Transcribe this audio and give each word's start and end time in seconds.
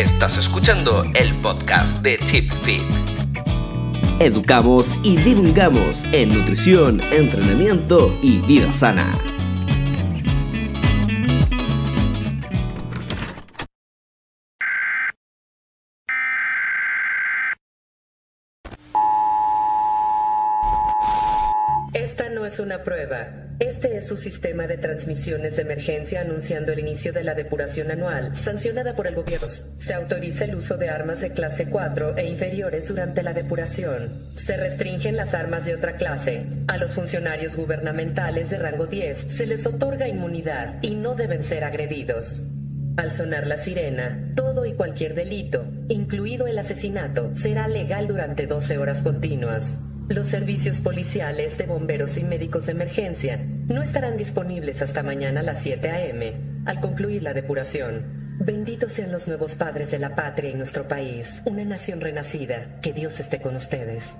Estás 0.00 0.38
escuchando 0.38 1.04
el 1.14 1.34
podcast 1.42 1.98
de 1.98 2.18
ChipFit. 2.20 2.80
Educamos 4.18 4.98
y 5.02 5.18
divulgamos 5.18 6.04
en 6.12 6.30
nutrición, 6.30 7.02
entrenamiento 7.12 8.10
y 8.22 8.38
vida 8.38 8.72
sana. 8.72 9.12
Una 22.62 22.82
prueba. 22.82 23.46
Este 23.58 23.96
es 23.96 24.06
su 24.06 24.16
sistema 24.16 24.66
de 24.66 24.78
transmisiones 24.78 25.56
de 25.56 25.62
emergencia 25.62 26.22
anunciando 26.22 26.72
el 26.72 26.78
inicio 26.78 27.12
de 27.12 27.24
la 27.24 27.34
depuración 27.34 27.90
anual, 27.90 28.34
sancionada 28.34 28.94
por 28.94 29.06
el 29.06 29.14
gobierno. 29.14 29.48
Se 29.78 29.92
autoriza 29.92 30.46
el 30.46 30.54
uso 30.54 30.78
de 30.78 30.88
armas 30.88 31.20
de 31.20 31.32
clase 31.32 31.68
4 31.68 32.16
e 32.16 32.26
inferiores 32.26 32.88
durante 32.88 33.22
la 33.22 33.34
depuración. 33.34 34.30
Se 34.34 34.56
restringen 34.56 35.16
las 35.16 35.34
armas 35.34 35.66
de 35.66 35.74
otra 35.74 35.96
clase. 35.96 36.46
A 36.68 36.78
los 36.78 36.92
funcionarios 36.92 37.54
gubernamentales 37.56 38.48
de 38.48 38.58
rango 38.58 38.86
10 38.86 39.18
se 39.18 39.46
les 39.46 39.66
otorga 39.66 40.08
inmunidad 40.08 40.82
y 40.82 40.94
no 40.94 41.14
deben 41.14 41.42
ser 41.42 41.64
agredidos. 41.64 42.40
Al 42.96 43.14
sonar 43.14 43.46
la 43.46 43.58
sirena, 43.58 44.32
todo 44.34 44.66
y 44.66 44.72
cualquier 44.74 45.14
delito, 45.14 45.66
incluido 45.88 46.46
el 46.46 46.58
asesinato, 46.58 47.34
será 47.36 47.68
legal 47.68 48.08
durante 48.08 48.46
12 48.46 48.78
horas 48.78 49.02
continuas. 49.02 49.78
Los 50.10 50.26
servicios 50.26 50.80
policiales 50.80 51.56
de 51.56 51.66
bomberos 51.66 52.16
y 52.16 52.24
médicos 52.24 52.66
de 52.66 52.72
emergencia 52.72 53.46
no 53.68 53.80
estarán 53.80 54.16
disponibles 54.16 54.82
hasta 54.82 55.04
mañana 55.04 55.38
a 55.38 55.44
las 55.44 55.62
7 55.62 55.88
a.m., 55.88 56.34
al 56.64 56.80
concluir 56.80 57.22
la 57.22 57.32
depuración. 57.32 58.36
Benditos 58.40 58.90
sean 58.90 59.12
los 59.12 59.28
nuevos 59.28 59.54
padres 59.54 59.92
de 59.92 60.00
la 60.00 60.16
patria 60.16 60.50
y 60.50 60.54
nuestro 60.54 60.88
país, 60.88 61.42
una 61.44 61.64
nación 61.64 62.00
renacida. 62.00 62.80
Que 62.82 62.92
Dios 62.92 63.20
esté 63.20 63.40
con 63.40 63.54
ustedes. 63.54 64.16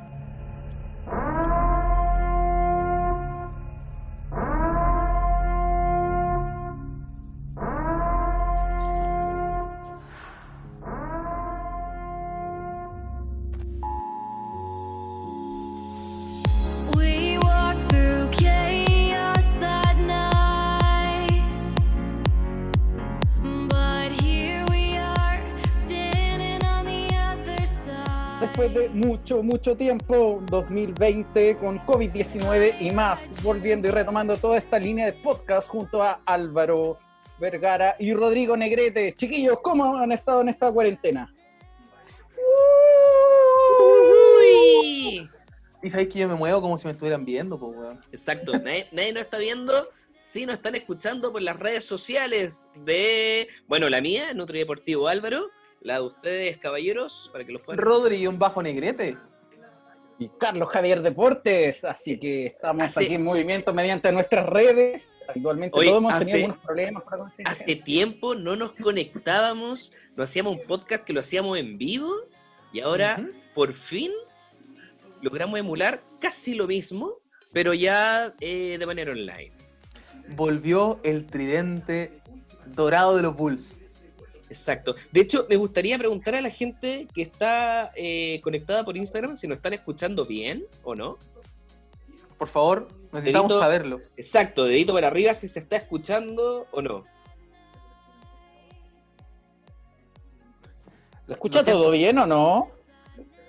Mucho, 29.31 29.43
mucho 29.45 29.77
tiempo, 29.77 30.43
2020 30.47 31.57
con 31.59 31.79
COVID-19 31.87 32.81
y 32.81 32.91
más, 32.91 33.21
volviendo 33.45 33.87
y 33.87 33.93
retomando 33.93 34.37
toda 34.37 34.59
esta 34.59 34.77
línea 34.77 35.07
de 35.07 35.13
podcast 35.13 35.69
junto 35.69 36.03
a 36.03 36.21
Álvaro 36.25 36.99
Vergara 37.39 37.95
y 38.01 38.13
Rodrigo 38.13 38.57
Negrete. 38.57 39.15
Chiquillos, 39.17 39.61
¿cómo 39.63 39.97
han 39.97 40.11
estado 40.11 40.41
en 40.41 40.49
esta 40.49 40.73
cuarentena? 40.73 41.33
Uy. 44.41 45.31
Y 45.81 45.91
sabéis 45.91 46.09
que 46.09 46.19
yo 46.19 46.29
me 46.29 46.35
muevo 46.35 46.61
como 46.61 46.77
si 46.77 46.87
me 46.87 46.93
estuvieran 46.93 47.25
viendo, 47.25 47.57
pues, 47.57 47.77
weón. 47.77 48.01
Exacto, 48.11 48.59
nadie, 48.59 48.89
nadie 48.93 49.13
nos 49.13 49.23
está 49.23 49.39
viendo, 49.39 49.91
sí 50.33 50.45
nos 50.45 50.57
están 50.57 50.75
escuchando 50.75 51.31
por 51.31 51.43
las 51.43 51.57
redes 51.57 51.85
sociales 51.85 52.69
de, 52.85 53.47
bueno, 53.69 53.89
la 53.91 54.01
mía, 54.01 54.35
Nutri 54.35 54.59
Deportivo 54.59 55.07
Álvaro, 55.07 55.51
la 55.81 55.95
de 55.95 56.01
ustedes, 56.03 56.59
caballeros, 56.59 57.31
para 57.33 57.45
que 57.45 57.53
los 57.53 57.63
puedan... 57.63 57.79
Rodri 57.83 58.17
y 58.17 58.27
un 58.27 58.39
bajo 58.39 58.63
negrete. 58.63 59.17
Y 60.19 60.29
Carlos 60.39 60.69
Javier 60.69 61.01
Deportes, 61.01 61.83
así 61.85 62.19
que 62.19 62.47
estamos 62.47 62.83
Hace- 62.85 63.07
aquí 63.07 63.15
en 63.15 63.25
movimiento 63.25 63.73
mediante 63.73 64.13
nuestras 64.13 64.47
redes. 64.47 65.11
Actualmente 65.27 65.75
todos 65.75 65.97
hemos 65.99 66.13
hace- 66.13 66.25
tenido 66.27 66.37
algunos 66.47 66.65
problemas 66.65 67.03
para 67.05 67.33
Hace 67.47 67.77
tiempo 67.77 68.35
no 68.35 68.55
nos 68.57 68.73
conectábamos, 68.73 69.93
no 70.17 70.23
hacíamos 70.23 70.59
un 70.59 70.67
podcast 70.67 71.05
que 71.05 71.15
lo 71.15 71.21
hacíamos 71.21 71.57
en 71.59 71.79
vivo, 71.79 72.13
y 72.73 72.81
ahora, 72.81 73.27
por 73.55 73.73
fin, 73.73 74.13
logramos 75.23 75.59
emular 75.59 76.03
casi 76.21 76.55
lo 76.55 76.67
mismo, 76.67 77.15
pero 77.53 77.73
ya 77.73 78.35
eh, 78.41 78.77
de 78.79 78.87
manera 78.87 79.13
online. 79.13 79.53
Volvió 80.37 81.01
el 81.03 81.27
tridente 81.27 82.21
dorado 82.67 83.17
de 83.17 83.23
los 83.23 83.35
Bulls. 83.35 83.80
Exacto. 84.51 84.95
De 85.13 85.21
hecho, 85.21 85.47
me 85.49 85.57
gustaría 85.57 85.97
preguntar 85.97 86.35
a 86.35 86.41
la 86.43 86.51
gente 86.51 87.07
que 87.15 87.23
está 87.23 87.93
eh, 87.95 88.41
conectada 88.43 88.85
por 88.85 88.97
Instagram 88.97 89.37
si 89.37 89.47
nos 89.47 89.57
están 89.57 89.73
escuchando 89.73 90.25
bien 90.27 90.67
o 90.83 90.95
no. 90.95 91.17
Por 92.37 92.49
favor, 92.49 92.89
necesitamos 93.13 93.49
Dedito- 93.51 93.61
saberlo. 93.61 94.01
Exacto, 94.17 94.65
dedito 94.65 94.93
para 94.93 95.07
arriba 95.07 95.35
si 95.35 95.47
se 95.49 95.61
está 95.61 95.77
escuchando 95.77 96.67
o 96.73 96.83
no. 96.83 97.05
¿Se 101.27 101.33
escucha 101.35 101.65
todo 101.65 101.91
bien 101.93 102.19
o 102.19 102.27
no? 102.27 102.71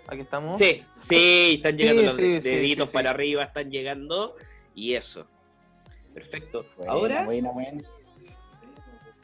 Aquí 0.07 0.21
estamos. 0.21 0.59
Sí, 0.59 0.83
sí, 0.99 1.53
están 1.55 1.77
llegando 1.77 2.01
Sí, 2.01 2.07
los 2.07 2.15
sí, 2.17 2.49
deditos 2.49 2.89
sí, 2.89 2.91
sí. 2.91 2.93
para 2.93 3.09
arriba, 3.11 3.43
están 3.43 3.71
llegando 3.71 4.35
y 4.75 4.93
eso. 4.93 5.25
Perfecto. 6.13 6.65
Buena, 6.77 6.91
Ahora, 6.91 7.25
buena, 7.25 7.51
buena. 7.51 7.81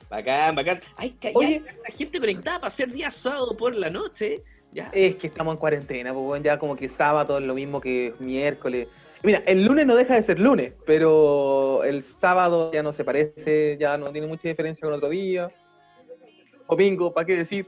Bacán, 0.09 0.55
bacán. 0.55 0.81
Ay, 0.95 1.11
que 1.19 1.31
Oye. 1.35 1.61
la 1.87 1.95
gente 1.95 2.19
conectada 2.19 2.59
para 2.59 2.67
hacer 2.69 2.91
día 2.91 3.11
sábado 3.11 3.55
por 3.55 3.75
la 3.75 3.89
noche. 3.89 4.43
Ya. 4.71 4.89
Es 4.93 5.15
que 5.15 5.27
estamos 5.27 5.53
en 5.53 5.59
cuarentena, 5.59 6.13
pues, 6.13 6.43
ya 6.43 6.59
como 6.59 6.75
que 6.75 6.89
sábado 6.89 7.37
es 7.37 7.45
lo 7.45 7.55
mismo 7.55 7.79
que 7.81 8.13
miércoles. 8.19 8.87
Mira, 9.23 9.41
el 9.47 9.65
lunes 9.65 9.85
no 9.85 9.95
deja 9.95 10.15
de 10.15 10.23
ser 10.23 10.39
lunes, 10.39 10.73
pero 10.85 11.83
el 11.83 12.03
sábado 12.03 12.71
ya 12.71 12.83
no 12.83 12.91
se 12.93 13.03
parece, 13.03 13.77
ya 13.79 13.97
no 13.97 14.11
tiene 14.11 14.27
mucha 14.27 14.47
diferencia 14.47 14.85
con 14.85 14.93
otro 14.93 15.09
día. 15.09 15.49
Domingo, 16.69 17.13
¿para 17.13 17.25
qué 17.25 17.37
decir? 17.37 17.67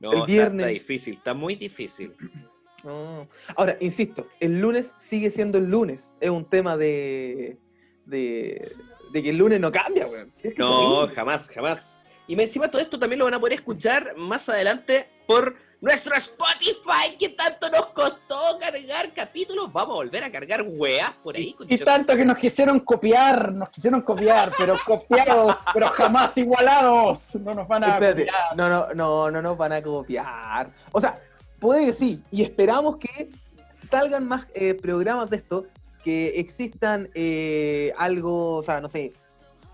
No, 0.00 0.10
el 0.12 0.18
está- 0.18 0.26
viernes. 0.26 0.66
Está, 0.66 0.72
difícil, 0.72 1.14
está 1.14 1.34
muy 1.34 1.56
difícil. 1.56 2.14
No. 2.84 3.26
Ahora, 3.56 3.78
insisto, 3.80 4.26
el 4.40 4.60
lunes 4.60 4.92
sigue 5.08 5.30
siendo 5.30 5.56
el 5.56 5.70
lunes. 5.70 6.12
Es 6.20 6.28
un 6.28 6.44
tema 6.44 6.76
de, 6.76 7.56
de, 8.04 8.72
de 9.14 9.22
que 9.22 9.30
el 9.30 9.36
lunes 9.38 9.60
no 9.60 9.70
cambia, 9.70 10.06
weón. 10.08 10.32
Es 10.38 10.42
que 10.42 10.48
es 10.48 10.58
No, 10.58 10.90
terrible. 11.04 11.14
jamás, 11.14 11.48
jamás. 11.48 12.00
Y 12.26 12.34
me- 12.34 12.42
encima 12.42 12.68
todo 12.68 12.82
esto 12.82 12.98
también 12.98 13.20
lo 13.20 13.26
van 13.26 13.34
a 13.34 13.38
poder 13.40 13.52
escuchar 13.54 14.14
más 14.16 14.48
adelante 14.48 15.08
por 15.28 15.54
nuestro 15.80 16.14
Spotify 16.16 17.16
que 17.18 17.28
tanto 17.28 17.70
nos 17.70 17.86
costó 17.90 18.58
cargar 18.58 19.12
capítulos. 19.14 19.72
Vamos 19.72 19.90
a 19.92 19.94
volver 19.98 20.24
a 20.24 20.32
cargar 20.32 20.64
weas 20.66 21.12
por 21.22 21.36
ahí. 21.36 21.54
Y 21.68 21.78
tanto 21.78 22.16
que 22.16 22.24
nos 22.24 22.38
quisieron 22.38 22.80
copiar, 22.80 23.52
nos 23.52 23.68
quisieron 23.68 24.00
copiar, 24.02 24.52
pero 24.58 24.74
copiados, 24.84 25.56
pero 25.72 25.90
jamás 25.90 26.36
igualados. 26.36 27.36
No 27.36 27.54
nos 27.54 27.68
van 27.68 27.84
a 27.84 27.88
Espérate, 27.94 28.24
copiar. 28.26 28.56
no, 28.56 28.68
no, 28.68 28.94
no, 28.94 29.30
no 29.30 29.42
nos 29.42 29.56
van 29.56 29.72
a 29.74 29.80
copiar. 29.82 30.70
O 30.90 31.00
sea, 31.00 31.20
puede 31.60 31.86
que 31.86 31.92
sí, 31.92 32.20
y 32.32 32.42
esperamos 32.42 32.96
que 32.96 33.30
salgan 33.70 34.26
más 34.26 34.46
eh, 34.54 34.74
programas 34.74 35.30
de 35.30 35.36
esto, 35.36 35.66
que 36.04 36.38
existan 36.38 37.08
eh, 37.14 37.92
algo, 37.96 38.56
o 38.56 38.62
sea, 38.62 38.80
no 38.80 38.88
sé, 38.88 39.12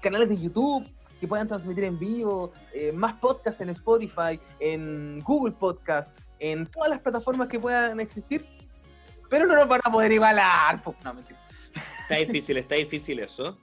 canales 0.01 0.29
de 0.29 0.39
YouTube 0.41 0.87
que 1.21 1.29
puedan 1.29 1.47
transmitir 1.49 1.85
en 1.85 1.99
vivo, 1.99 2.53
eh, 2.73 2.93
más 2.93 3.15
podcasts 3.15 3.61
en 3.61 3.69
Spotify, 3.71 4.41
en 4.61 5.19
Google 5.21 5.53
Podcast, 5.53 6.17
en 6.39 6.65
todas 6.67 6.89
las 6.89 7.01
plataformas 7.01 7.49
que 7.49 7.59
puedan 7.61 8.01
existir, 8.01 8.47
pero 9.29 9.45
no 9.47 9.55
nos 9.55 9.69
van 9.69 9.81
a 9.85 9.91
poder 9.93 10.13
igualar. 10.13 10.81
No, 11.05 11.13
mentira. 11.15 11.39
Está 12.03 12.17
difícil, 12.17 12.57
está 12.57 12.75
difícil 12.77 13.19
eso. 13.21 13.59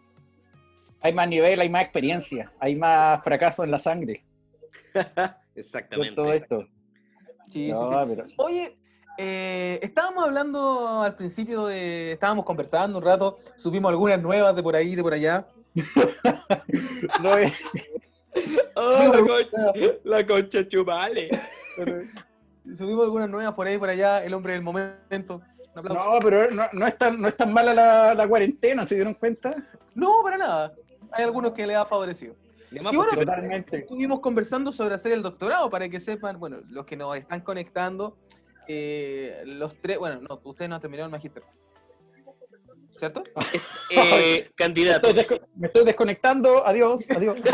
Hay 1.02 1.14
más 1.14 1.28
nivel, 1.28 1.60
hay 1.62 1.70
más 1.70 1.84
experiencia, 1.84 2.52
hay 2.60 2.76
más 2.76 3.24
fracaso 3.24 3.64
en 3.64 3.72
la 3.72 3.80
sangre. 3.80 4.24
Con 4.94 5.04
Exactamente. 5.56 6.16
todo 6.16 6.34
esto. 6.34 6.68
Sí, 7.50 7.66
sí, 7.68 7.72
No, 7.72 7.90
sí. 8.06 8.10
pero- 8.16 8.28
Oye, 8.38 8.77
eh, 9.18 9.80
estábamos 9.82 10.24
hablando 10.26 11.02
al 11.02 11.16
principio 11.16 11.66
de. 11.66 12.14
Estábamos 12.14 12.46
conversando 12.46 12.98
un 13.00 13.04
rato, 13.06 13.40
subimos 13.56 13.90
algunas 13.90 14.22
nuevas 14.22 14.56
de 14.56 14.64
por 14.64 14.76
ahí, 14.76 14.96
de 14.96 15.04
por 15.04 15.14
allá. 15.14 15.48
no 17.24 17.38
es- 17.38 17.54
Oh, 18.76 19.12
la, 19.12 19.18
concha, 19.20 19.74
la 20.04 20.28
concha 20.28 20.68
chumale. 20.68 21.28
Subimos 22.78 23.06
algunas 23.06 23.28
nuevas 23.30 23.54
por 23.56 23.66
ahí, 23.66 23.78
por 23.80 23.90
allá, 23.90 24.24
el 24.24 24.34
hombre 24.36 24.54
del 24.54 24.62
momento. 24.62 25.42
No, 25.76 26.20
pero 26.22 26.52
no, 26.52 26.66
no 26.72 26.88
es 26.88 26.98
tan, 27.00 27.20
no 27.20 27.28
es 27.28 27.36
tan 27.36 27.52
mala 27.52 27.74
la, 27.74 28.14
la 28.14 28.28
cuarentena, 28.28 28.86
¿se 28.88 28.94
dieron 28.96 29.16
cuenta? 29.16 29.56
No, 29.96 30.22
para 30.24 30.38
nada. 30.38 30.74
Hay 31.12 31.24
algunos 31.24 31.52
que 31.54 31.66
le 31.66 31.76
ha 31.76 31.86
favorecido. 31.86 32.36
Y 32.72 32.80
bueno. 32.80 33.06
Totalmente. 33.14 33.78
Estuvimos 33.80 34.20
conversando 34.20 34.72
sobre 34.72 34.96
hacer 34.96 35.14
el 35.14 35.24
doctorado 35.24 35.70
para 35.70 35.88
que 35.90 36.00
sepan, 36.00 36.40
bueno, 36.40 36.58
los 36.70 36.86
que 36.86 36.96
nos 36.96 37.18
están 37.18 37.42
conectando, 37.42 38.18
eh, 38.68 39.44
los 39.46 39.76
tres, 39.82 39.98
bueno, 39.98 40.22
no, 40.22 40.40
ustedes 40.44 40.70
no 40.70 40.76
han 40.76 40.82
terminado 40.82 41.06
el 41.06 41.12
magíster. 41.12 41.44
¿Cierto? 43.00 43.24
Eh, 43.90 44.50
candidato. 44.56 45.08
Estoy 45.08 45.40
me 45.56 45.68
estoy 45.68 45.86
desconectando, 45.86 46.66
adiós, 46.66 47.10
adiós. 47.12 47.38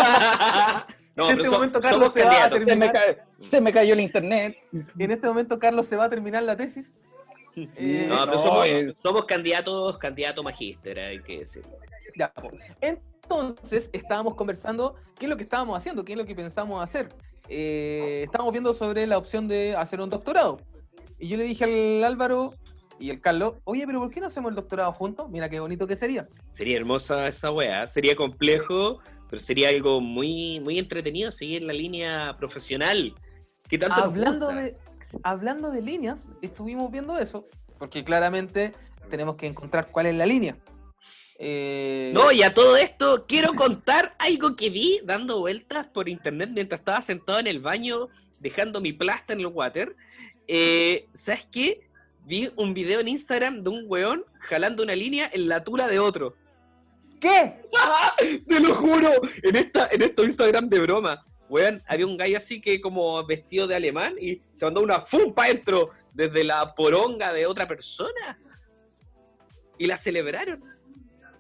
No, 1.16 1.30
En 1.30 1.38
este 1.38 1.46
so- 1.46 1.52
momento 1.52 1.80
Carlos 1.80 2.12
se 2.12 2.24
va 2.24 2.32
a 2.32 2.50
candidatos. 2.50 2.58
Se 2.58 2.76
me, 2.76 2.88
terminar. 2.90 3.28
se 3.40 3.62
me 3.62 3.72
cayó 3.72 3.94
el 3.94 4.00
internet. 4.00 4.58
En 4.98 5.12
este 5.12 5.28
momento 5.28 5.60
Carlos 5.60 5.86
se 5.86 5.96
va 5.96 6.06
a 6.06 6.10
terminar 6.10 6.42
la 6.42 6.58
tesis. 6.58 6.96
Eh, 7.56 8.08
No, 8.10 8.18
pero 8.26 8.32
No, 8.32 8.40
somos, 8.40 8.66
somos 8.98 9.26
candidatos, 9.26 9.98
candidato 10.00 10.42
magíster, 10.42 10.98
hay 10.98 11.22
que 11.22 11.40
decir. 11.40 11.64
Ya. 12.18 12.34
Entonces, 12.82 13.92
estábamos 13.94 14.34
conversando 14.34 14.96
qué 15.20 15.26
es 15.26 15.30
lo 15.30 15.38
que 15.38 15.44
estábamos 15.44 15.78
haciendo, 15.78 16.04
qué 16.04 16.14
es 16.14 16.18
lo 16.18 16.26
que 16.26 16.34
pensamos 16.34 16.82
hacer. 16.84 17.10
Eh, 17.48 18.24
estábamos 18.26 18.52
viendo 18.52 18.74
sobre 18.74 19.06
la 19.06 19.20
opción 19.20 19.48
de 19.48 19.76
hacer 19.76 20.02
un 20.02 20.10
doctorado. 20.10 20.60
Y 21.20 21.28
yo 21.28 21.38
le 21.38 21.44
dije 21.44 21.64
al 21.64 22.04
Álvaro 22.04 22.54
y 23.00 23.12
al 23.12 23.22
Carlos, 23.22 23.56
oye, 23.64 23.86
pero 23.86 24.00
¿por 24.00 24.10
qué 24.10 24.22
no 24.22 24.28
hacemos 24.28 24.50
el 24.50 24.56
doctorado 24.56 24.92
juntos? 24.94 25.30
Mira 25.30 25.50
qué 25.50 25.60
bonito 25.60 25.88
que 25.88 25.96
sería. 25.96 26.28
Sería 26.52 26.78
hermosa 26.78 27.28
esa 27.28 27.52
weá, 27.52 27.88
sería 27.88 28.16
complejo, 28.16 29.00
pero 29.30 29.42
sería 29.42 29.70
algo 29.70 30.00
muy, 30.00 30.60
muy 30.60 30.80
entretenido 30.80 31.32
seguir 31.32 31.64
la 31.64 31.74
línea 31.74 32.36
profesional. 32.38 33.16
¿Qué 33.68 33.78
tanto 33.78 34.04
Hablando 34.04 34.48
de, 34.50 34.78
hablando 35.24 35.72
de 35.72 35.82
líneas, 35.82 36.30
estuvimos 36.42 36.92
viendo 36.92 37.18
eso, 37.18 37.48
porque 37.78 38.04
claramente 38.04 38.74
tenemos 39.10 39.36
que 39.36 39.48
encontrar 39.48 39.90
cuál 39.92 40.08
es 40.08 40.16
la 40.16 40.26
línea. 40.26 40.58
Eh, 41.40 42.12
No, 42.14 42.32
y 42.32 42.44
a 42.44 42.54
todo 42.54 42.78
esto 42.78 43.26
quiero 43.28 43.54
contar 43.54 44.16
algo 44.20 44.56
que 44.56 44.70
vi 44.70 45.02
dando 45.04 45.40
vueltas 45.40 45.88
por 45.88 46.08
internet 46.08 46.52
mientras 46.54 46.82
estaba 46.82 47.02
sentado 47.02 47.40
en 47.40 47.48
el 47.48 47.60
baño 47.60 48.10
dejando 48.40 48.82
mi 48.82 48.94
plasta 48.94 49.34
en 49.34 49.40
el 49.40 49.48
water. 49.48 49.96
Eh, 50.48 51.08
¿Sabes 51.14 51.48
qué? 51.52 51.88
Vi 52.26 52.52
un 52.56 52.74
video 52.74 53.00
en 53.00 53.08
Instagram 53.08 53.64
de 53.64 53.70
un 53.70 53.86
weón 53.88 54.26
jalando 54.40 54.84
una 54.84 54.96
línea 54.96 55.30
en 55.32 55.48
la 55.48 55.64
tula 55.64 55.88
de 55.88 56.00
otro. 56.00 56.36
¿Qué? 57.20 57.62
Te 58.48 58.60
lo 58.60 58.76
juro, 58.76 59.10
en 59.42 59.56
esta, 59.56 59.88
en 59.92 60.02
estos 60.02 60.26
Instagram 60.26 60.70
de 60.70 60.80
broma. 60.80 61.26
Weón, 61.50 61.84
había 61.88 62.06
un 62.06 62.18
gallo 62.18 62.38
así 62.38 62.62
que 62.62 62.82
como 62.82 63.26
vestido 63.26 63.68
de 63.68 63.76
alemán 63.76 64.16
y 64.20 64.42
se 64.56 64.66
mandó 64.66 64.82
una 64.82 65.02
fum 65.02 65.34
pa' 65.34 65.48
dentro 65.48 65.92
desde 66.14 66.44
la 66.44 66.74
poronga 66.74 67.32
de 67.32 67.46
otra 67.46 67.68
persona. 67.68 68.40
Y 69.78 69.86
la 69.86 69.98
celebraron. 69.98 70.73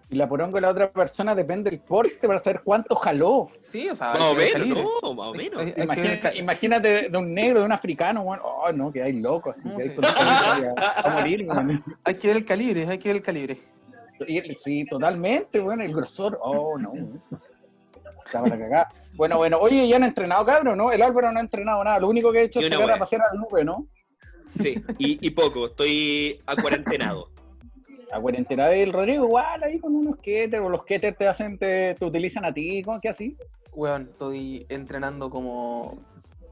Y 0.09 0.15
la 0.15 0.27
poronga 0.29 0.55
de 0.55 0.61
la 0.61 0.69
otra 0.69 0.91
persona 0.91 1.33
depende 1.33 1.69
del 1.71 1.79
porte 1.79 2.27
para 2.27 2.37
saber 2.39 2.61
cuánto 2.63 2.95
jaló. 2.95 3.49
Sí, 3.71 3.89
o 3.89 3.95
sea, 3.95 4.13
Más 4.13 4.21
o 4.21 4.35
menos, 4.35 4.67
no, 5.01 5.13
más 5.15 5.27
o 5.29 5.33
que 5.33 6.19
ca- 6.21 6.35
imagínate 6.35 7.09
de 7.09 7.17
un 7.17 7.33
negro, 7.33 7.61
de 7.61 7.65
un 7.65 7.71
africano, 7.71 8.21
weón. 8.21 8.39
Oh, 8.43 8.71
no, 8.71 8.91
que 8.91 9.01
hay 9.01 9.13
loco, 9.13 9.51
así 9.51 9.67
No, 9.67 9.75
que 9.77 9.83
hay 9.83 9.89
sí. 9.89 9.95
con 9.95 10.05
a, 10.05 10.91
a 11.03 11.09
morir, 11.19 11.47
hay 12.03 12.15
que 12.15 12.27
ver 12.27 12.37
el 12.37 12.45
calibre, 12.45 12.85
hay 12.87 12.97
que 12.99 13.09
ver 13.09 13.15
el 13.17 13.23
calibre. 13.23 13.57
Y- 14.27 14.55
Sí, 14.57 14.85
totalmente, 14.85 15.59
bueno, 15.59 15.83
el 15.83 15.93
grosor. 15.93 16.37
Oh, 16.41 16.77
no. 16.77 16.93
Está 18.25 18.41
para 18.43 18.57
cagar. 18.57 18.87
Bueno, 19.15 19.37
bueno, 19.37 19.57
oye, 19.59 19.87
ya 19.87 19.95
han 19.97 20.03
entrenado, 20.03 20.45
cabrón, 20.45 20.77
¿no? 20.77 20.91
El 20.91 21.01
Álvaro 21.01 21.31
no 21.31 21.39
ha 21.39 21.41
entrenado 21.41 21.83
nada. 21.83 21.99
Lo 21.99 22.07
único 22.09 22.31
que 22.31 22.39
ha 22.39 22.41
hecho 22.43 22.59
es 22.59 22.69
sacar 22.69 22.91
a 22.91 22.97
pasear 22.97 23.21
a 23.21 23.33
la 23.33 23.39
nube, 23.41 23.63
¿no? 23.65 23.87
Sí, 24.61 24.75
y, 24.99 25.27
y 25.27 25.31
poco, 25.31 25.65
estoy 25.67 26.39
acuarentenado. 26.45 27.29
La 28.11 28.21
cuarentena 28.21 28.67
del 28.67 28.93
Rodrigo, 28.93 29.25
igual, 29.25 29.63
ahí 29.63 29.79
con 29.79 29.95
unos 29.95 30.17
keters, 30.21 30.63
o 30.63 30.69
los 30.69 30.83
keters 30.85 31.17
te 31.17 31.27
hacen, 31.27 31.57
te, 31.57 31.95
te 31.95 32.05
utilizan 32.05 32.45
a 32.45 32.53
ti, 32.53 32.83
¿cómo 32.83 32.99
que 33.01 33.09
así? 33.09 33.37
Weón, 33.71 34.09
estoy 34.11 34.65
entrenando 34.69 35.29
como, 35.31 35.97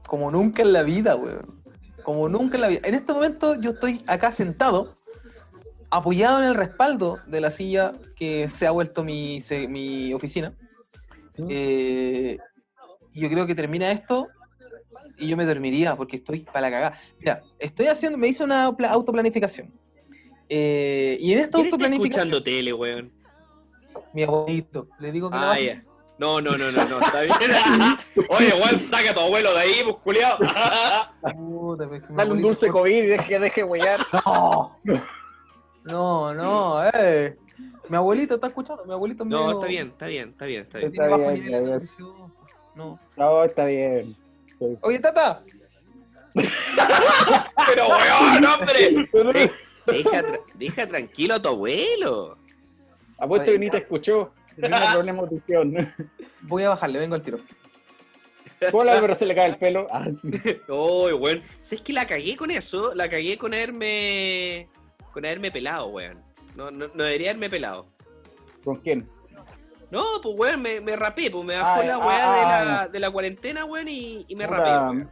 como 0.06 0.30
nunca 0.30 0.62
en 0.62 0.72
la 0.72 0.82
vida, 0.82 1.14
weón. 1.16 1.62
Como 2.02 2.28
nunca 2.28 2.56
en 2.56 2.60
la 2.62 2.68
vida. 2.68 2.80
En 2.82 2.94
este 2.94 3.12
momento 3.12 3.54
yo 3.60 3.70
estoy 3.70 4.02
acá 4.08 4.32
sentado, 4.32 4.96
apoyado 5.90 6.42
en 6.42 6.48
el 6.48 6.54
respaldo 6.56 7.20
de 7.26 7.40
la 7.40 7.50
silla 7.52 7.92
que 8.16 8.48
se 8.48 8.66
ha 8.66 8.72
vuelto 8.72 9.04
mi, 9.04 9.40
se- 9.40 9.68
mi 9.68 10.12
oficina. 10.12 10.52
Eh, 11.48 12.38
yo 13.14 13.28
creo 13.28 13.46
que 13.46 13.54
termina 13.54 13.92
esto 13.92 14.30
y 15.16 15.28
yo 15.28 15.36
me 15.36 15.44
dormiría 15.44 15.94
porque 15.94 16.16
estoy 16.16 16.40
para 16.40 16.62
la 16.62 16.70
cagada. 16.70 16.98
Mira, 17.20 17.42
estoy 17.60 17.86
haciendo, 17.86 18.18
me 18.18 18.26
hice 18.26 18.42
una 18.42 18.76
pla- 18.76 18.88
autoplanificación. 18.90 19.70
Eh, 20.48 21.16
y 21.20 21.32
en 21.32 21.38
esta 21.40 21.52
¿Quién 21.52 21.66
está 21.66 21.76
autoplanificación, 21.76 22.28
escuchando 22.28 22.42
tele, 22.42 22.72
weón? 22.72 23.12
mi 24.14 24.22
abuelito, 24.24 24.88
le 24.98 25.12
digo 25.12 25.30
que 25.30 25.36
no 25.36 25.42
Ah. 25.42 25.56
No, 26.18 26.40
no, 26.40 26.56
no, 26.56 26.70
no, 26.70 26.84
no, 26.84 27.00
está 27.00 27.22
bien. 27.22 27.34
Oye, 28.28 28.52
weón, 28.52 28.78
saca 28.78 29.10
a 29.10 29.14
tu 29.14 29.20
abuelo 29.20 29.52
de 29.54 29.58
ahí, 29.60 29.80
pues, 29.82 29.96
culiao. 30.04 30.38
Puta, 30.38 31.88
pues, 31.88 32.02
que 32.02 32.12
Dale 32.12 32.30
un 32.30 32.38
abuelito- 32.38 32.42
dulce 32.48 32.68
COVID 32.68 32.94
y 32.94 33.06
deje, 33.06 33.38
deje 33.38 33.64
huellar. 33.64 34.00
No, 35.84 36.32
no, 36.32 36.32
no, 36.34 36.84
eh. 36.94 37.36
Mi 37.88 37.96
abuelito 37.96 38.36
está 38.36 38.46
escuchando, 38.46 38.84
mi 38.84 38.92
abuelito 38.92 39.24
No, 39.24 39.50
está 39.52 39.66
bien, 39.66 39.88
está 39.88 40.06
bien, 40.06 40.28
está 40.30 40.44
bien, 40.46 40.62
está 40.62 40.78
bien. 40.78 40.92
Está 40.92 41.16
bien, 41.16 41.54
está 41.54 41.78
bien. 41.78 41.88
No, 43.16 43.44
está 43.44 43.64
bien. 43.64 44.16
Oye, 44.82 44.98
Tata, 45.00 45.42
Pero, 46.34 47.88
weón, 47.88 48.44
hombre. 48.46 49.50
Deja, 49.86 50.22
tra- 50.22 50.40
deja 50.54 50.86
tranquilo 50.86 51.34
a 51.34 51.42
tu 51.42 51.48
abuelo. 51.48 52.38
Apuesto 53.18 53.52
que 53.52 53.58
ni 53.58 53.70
te 53.70 53.78
escuchó. 53.78 54.32
Tiene 54.58 54.76
problema 54.92 55.22
de 55.22 55.28
audición. 55.28 55.94
voy 56.42 56.62
a 56.64 56.70
bajarle, 56.70 56.98
vengo 56.98 57.14
al 57.14 57.22
tiro. 57.22 57.38
¿Cómo 58.70 58.82
al 58.82 58.90
Álvaro 58.90 59.14
se 59.16 59.26
le 59.26 59.34
cae 59.34 59.48
el 59.48 59.56
pelo? 59.56 59.86
Ah, 59.90 60.06
sí. 60.06 60.60
Weón. 60.68 61.42
¿Sabes 61.62 61.80
que 61.80 61.92
la 61.92 62.06
cagué 62.06 62.36
con 62.36 62.50
eso? 62.50 62.94
La 62.94 63.08
cagué 63.08 63.36
con 63.36 63.54
haberme. 63.54 64.68
con 65.12 65.24
haberme 65.24 65.50
pelado, 65.50 65.86
weón. 65.88 66.22
No, 66.54 66.70
no, 66.70 66.88
no 66.94 67.04
debería 67.04 67.30
haberme 67.30 67.50
pelado. 67.50 67.86
¿Con 68.64 68.76
quién? 68.76 69.08
No, 69.90 70.04
pues 70.22 70.34
weón, 70.38 70.62
me, 70.62 70.80
me 70.80 70.94
rapé, 70.96 71.30
pues 71.30 71.44
me 71.44 71.56
bajó 71.56 71.80
Ah, 71.80 71.84
la 71.84 71.94
ah, 71.94 71.98
weá 71.98 72.16
de, 72.32 72.40
ah, 72.40 72.64
la, 72.64 72.88
de 72.88 73.00
la 73.00 73.10
cuarentena, 73.10 73.64
weón, 73.64 73.88
y, 73.88 74.24
y 74.28 74.36
me 74.36 74.46
rapé, 74.46 74.70
weón. 74.70 75.10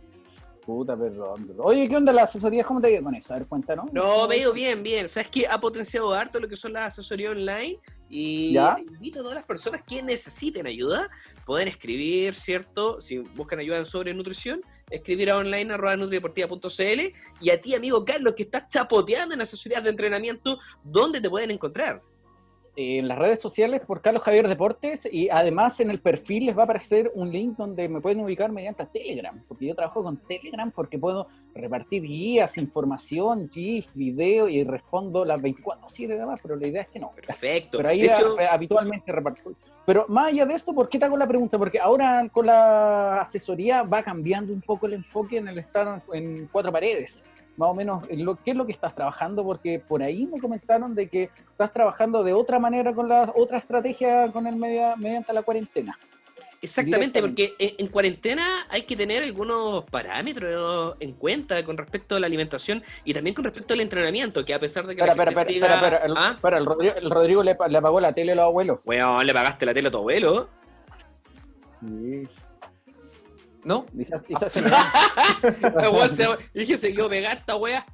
Puta, 0.64 0.96
perdón, 0.96 1.46
perdón. 1.46 1.66
Oye, 1.66 1.88
¿qué 1.88 1.96
onda 1.96 2.12
la 2.12 2.24
asesoría? 2.24 2.64
¿Cómo 2.64 2.80
te 2.80 2.88
ha 2.88 2.90
ido 2.90 3.02
con 3.02 3.14
eso? 3.14 3.32
A 3.32 3.38
ver, 3.38 3.46
cuéntanos. 3.46 3.92
No, 3.92 4.28
me 4.28 4.34
ha 4.36 4.38
ido 4.38 4.52
bien, 4.52 4.82
bien. 4.82 5.08
¿Sabes 5.08 5.28
que 5.28 5.46
Ha 5.46 5.60
potenciado 5.60 6.12
harto 6.12 6.38
lo 6.38 6.48
que 6.48 6.56
son 6.56 6.72
las 6.72 6.88
asesorías 6.88 7.32
online 7.32 7.78
y 8.08 8.52
¿Ya? 8.52 8.76
invito 8.78 9.20
a 9.20 9.22
todas 9.22 9.36
las 9.36 9.44
personas 9.44 9.82
que 9.86 10.02
necesiten 10.02 10.66
ayuda, 10.66 11.08
pueden 11.46 11.68
escribir, 11.68 12.34
¿cierto? 12.34 13.00
Si 13.00 13.18
buscan 13.18 13.60
ayuda 13.60 13.78
en 13.78 13.86
sobre 13.86 14.12
nutrición, 14.12 14.60
escribir 14.90 15.30
a 15.30 15.36
online 15.36 15.72
arroba 15.72 15.96
nutrideportiva.cl 15.96 17.12
y 17.40 17.50
a 17.50 17.60
ti, 17.60 17.74
amigo 17.74 18.04
Carlos, 18.04 18.34
que 18.34 18.42
estás 18.42 18.68
chapoteando 18.68 19.34
en 19.34 19.40
asesorías 19.40 19.84
de 19.84 19.90
entrenamiento, 19.90 20.58
¿dónde 20.82 21.20
te 21.20 21.30
pueden 21.30 21.52
encontrar? 21.52 22.02
En 22.80 23.08
las 23.08 23.18
redes 23.18 23.40
sociales 23.40 23.82
por 23.86 24.00
Carlos 24.00 24.22
Javier 24.22 24.48
Deportes 24.48 25.06
y 25.10 25.28
además 25.28 25.80
en 25.80 25.90
el 25.90 26.00
perfil 26.00 26.46
les 26.46 26.56
va 26.56 26.62
a 26.62 26.64
aparecer 26.64 27.10
un 27.14 27.30
link 27.30 27.56
donde 27.58 27.88
me 27.88 28.00
pueden 28.00 28.20
ubicar 28.20 28.50
mediante 28.50 28.86
Telegram, 28.86 29.38
porque 29.46 29.66
yo 29.66 29.74
trabajo 29.74 30.02
con 30.02 30.16
Telegram 30.16 30.70
porque 30.70 30.98
puedo 30.98 31.26
repartir 31.54 32.02
guías, 32.02 32.56
información, 32.58 33.50
GIF, 33.52 33.86
video 33.94 34.48
y 34.48 34.64
respondo 34.64 35.24
las 35.24 35.40
24-7 35.42 36.06
de 36.08 36.24
más, 36.26 36.40
pero 36.40 36.56
la 36.56 36.66
idea 36.68 36.82
es 36.82 36.88
que 36.88 37.00
no. 37.00 37.10
Perfecto. 37.26 37.76
Pero 37.78 37.88
ahí 37.90 38.02
de 38.02 38.06
hecho, 38.08 38.38
a- 38.38 38.54
habitualmente 38.54 39.12
reparto. 39.12 39.52
Pero 39.84 40.06
más 40.08 40.28
allá 40.28 40.46
de 40.46 40.54
eso, 40.54 40.72
¿por 40.72 40.88
qué 40.88 40.98
te 40.98 41.04
hago 41.04 41.16
la 41.16 41.26
pregunta? 41.26 41.58
Porque 41.58 41.80
ahora 41.80 42.26
con 42.32 42.46
la 42.46 43.20
asesoría 43.22 43.82
va 43.82 44.02
cambiando 44.02 44.52
un 44.52 44.60
poco 44.60 44.86
el 44.86 44.94
enfoque 44.94 45.38
en 45.38 45.48
el 45.48 45.58
estar 45.58 46.02
en 46.12 46.48
cuatro 46.52 46.70
paredes. 46.72 47.24
Más 47.60 47.68
o 47.68 47.74
menos, 47.74 48.04
en 48.08 48.24
lo, 48.24 48.36
¿qué 48.36 48.52
es 48.52 48.56
lo 48.56 48.64
que 48.64 48.72
estás 48.72 48.94
trabajando? 48.94 49.44
Porque 49.44 49.78
por 49.86 50.02
ahí 50.02 50.24
me 50.24 50.40
comentaron 50.40 50.94
de 50.94 51.10
que 51.10 51.24
estás 51.50 51.70
trabajando 51.74 52.24
de 52.24 52.32
otra 52.32 52.58
manera 52.58 52.94
con 52.94 53.06
la 53.06 53.30
otra 53.36 53.58
estrategia 53.58 54.32
con 54.32 54.46
el 54.46 54.56
media, 54.56 54.96
mediante 54.96 55.30
la 55.34 55.42
cuarentena. 55.42 55.98
Exactamente, 56.62 57.20
porque 57.20 57.52
en, 57.58 57.74
en 57.76 57.88
cuarentena 57.88 58.66
hay 58.70 58.84
que 58.84 58.96
tener 58.96 59.22
algunos 59.22 59.84
parámetros 59.84 60.96
en 61.00 61.12
cuenta 61.12 61.62
con 61.62 61.76
respecto 61.76 62.16
a 62.16 62.20
la 62.20 62.28
alimentación 62.28 62.82
y 63.04 63.12
también 63.12 63.34
con 63.34 63.44
respecto 63.44 63.74
al 63.74 63.82
entrenamiento, 63.82 64.42
que 64.42 64.54
a 64.54 64.58
pesar 64.58 64.86
de 64.86 64.96
que 64.96 65.02
Espera, 65.02 65.30
espera, 65.30 65.98
espera, 65.98 66.02
¿Ah? 66.16 66.38
el 66.56 66.64
Rodrigo, 66.64 66.94
el 66.96 67.10
Rodrigo 67.10 67.42
le, 67.42 67.58
le 67.68 67.76
apagó 67.78 68.00
la 68.00 68.14
tele 68.14 68.32
a 68.32 68.36
los 68.36 68.44
abuelos. 68.44 68.80
Weón, 68.86 69.26
le 69.26 69.34
pagaste 69.34 69.66
la 69.66 69.74
tele 69.74 69.88
a 69.88 69.90
tu 69.90 69.98
abuelo. 69.98 70.48
¿No? 73.64 73.86
Quizás- 73.86 74.22
quizás 74.26 74.52
se 74.52 74.62
se- 76.16 76.28
dije, 76.54 76.76
se 76.78 76.92
quedó 76.94 77.08
pegada 77.08 77.34
esta 77.34 77.56
wea. 77.56 77.86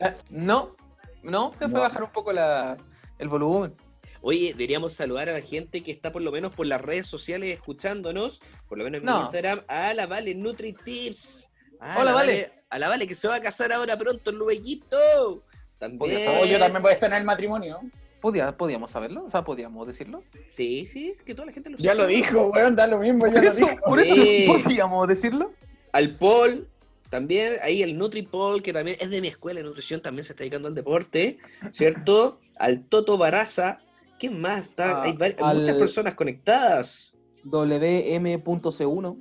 Eh, 0.00 0.14
No, 0.30 0.76
no, 1.22 1.50
te 1.52 1.68
fue 1.68 1.68
No. 1.68 1.78
a 1.78 1.88
bajar 1.88 2.02
un 2.04 2.10
poco 2.12 2.32
la, 2.32 2.76
el 3.18 3.28
volumen. 3.28 3.74
Oye, 4.22 4.52
deberíamos 4.52 4.92
saludar 4.92 5.28
a 5.28 5.32
la 5.34 5.40
gente 5.40 5.82
que 5.82 5.92
está 5.92 6.10
por 6.10 6.20
lo 6.22 6.32
menos 6.32 6.54
por 6.54 6.66
las 6.66 6.80
redes 6.80 7.06
sociales 7.06 7.54
escuchándonos, 7.54 8.40
por 8.68 8.76
lo 8.78 8.84
menos 8.84 9.00
en 9.00 9.06
No. 9.06 9.22
Instagram, 9.22 9.60
a 9.68 9.94
la 9.94 10.06
Vale 10.06 10.34
NutriTips. 10.34 11.52
A 11.80 11.96
Hola, 11.96 12.04
la 12.06 12.12
Vale. 12.12 12.52
A 12.68 12.78
la 12.78 12.88
Vale 12.88 13.06
que 13.06 13.14
se 13.14 13.28
va 13.28 13.36
a 13.36 13.40
casar 13.40 13.72
ahora 13.72 13.96
pronto, 13.96 14.30
el 14.30 14.36
lueguito. 14.36 15.44
También. 15.78 16.28
Oh, 16.28 16.44
yo 16.44 16.58
también 16.58 16.82
voy 16.82 16.90
a 16.90 16.94
estar 16.94 17.10
en 17.12 17.18
el 17.18 17.24
matrimonio. 17.24 17.80
¿Podía- 18.26 18.56
¿Podíamos 18.56 18.90
saberlo? 18.90 19.24
O 19.24 19.30
sea, 19.30 19.44
¿podíamos 19.44 19.86
decirlo? 19.86 20.24
Sí, 20.48 20.84
sí, 20.86 21.10
es 21.10 21.22
que 21.22 21.32
toda 21.32 21.46
la 21.46 21.52
gente 21.52 21.70
lo 21.70 21.78
Ya 21.78 21.92
sabe. 21.92 22.02
lo 22.02 22.08
dijo, 22.08 22.46
weón, 22.48 22.74
da 22.74 22.88
lo 22.88 22.98
mismo, 22.98 23.24
ya 23.28 23.34
Por 23.34 23.42
lo 23.44 23.48
eso, 23.50 23.66
dijo. 23.66 23.76
por 23.86 24.00
eso 24.00 24.14
Sí. 24.16 24.44
no 24.48 24.52
podíamos 24.64 25.06
decirlo. 25.06 25.52
Al 25.92 26.16
Paul, 26.16 26.66
también, 27.08 27.54
ahí 27.62 27.84
el 27.84 27.96
NutriPol, 27.96 28.62
que 28.64 28.72
también 28.72 28.96
es 29.00 29.10
de 29.10 29.20
mi 29.20 29.28
escuela 29.28 29.60
de 29.60 29.64
nutrición, 29.66 30.02
también 30.02 30.24
se 30.24 30.32
está 30.32 30.42
dedicando 30.42 30.66
al 30.66 30.74
deporte, 30.74 31.38
¿cierto? 31.70 32.40
Al 32.58 32.82
Toto 32.88 33.16
Baraza, 33.16 33.78
¿quién 34.18 34.40
más 34.40 34.64
está? 34.64 35.02
Ah, 35.02 35.02
hay 35.04 35.16
al- 35.38 35.58
muchas 35.60 35.76
personas 35.76 36.14
conectadas. 36.14 37.14
WM.C1. 37.44 39.16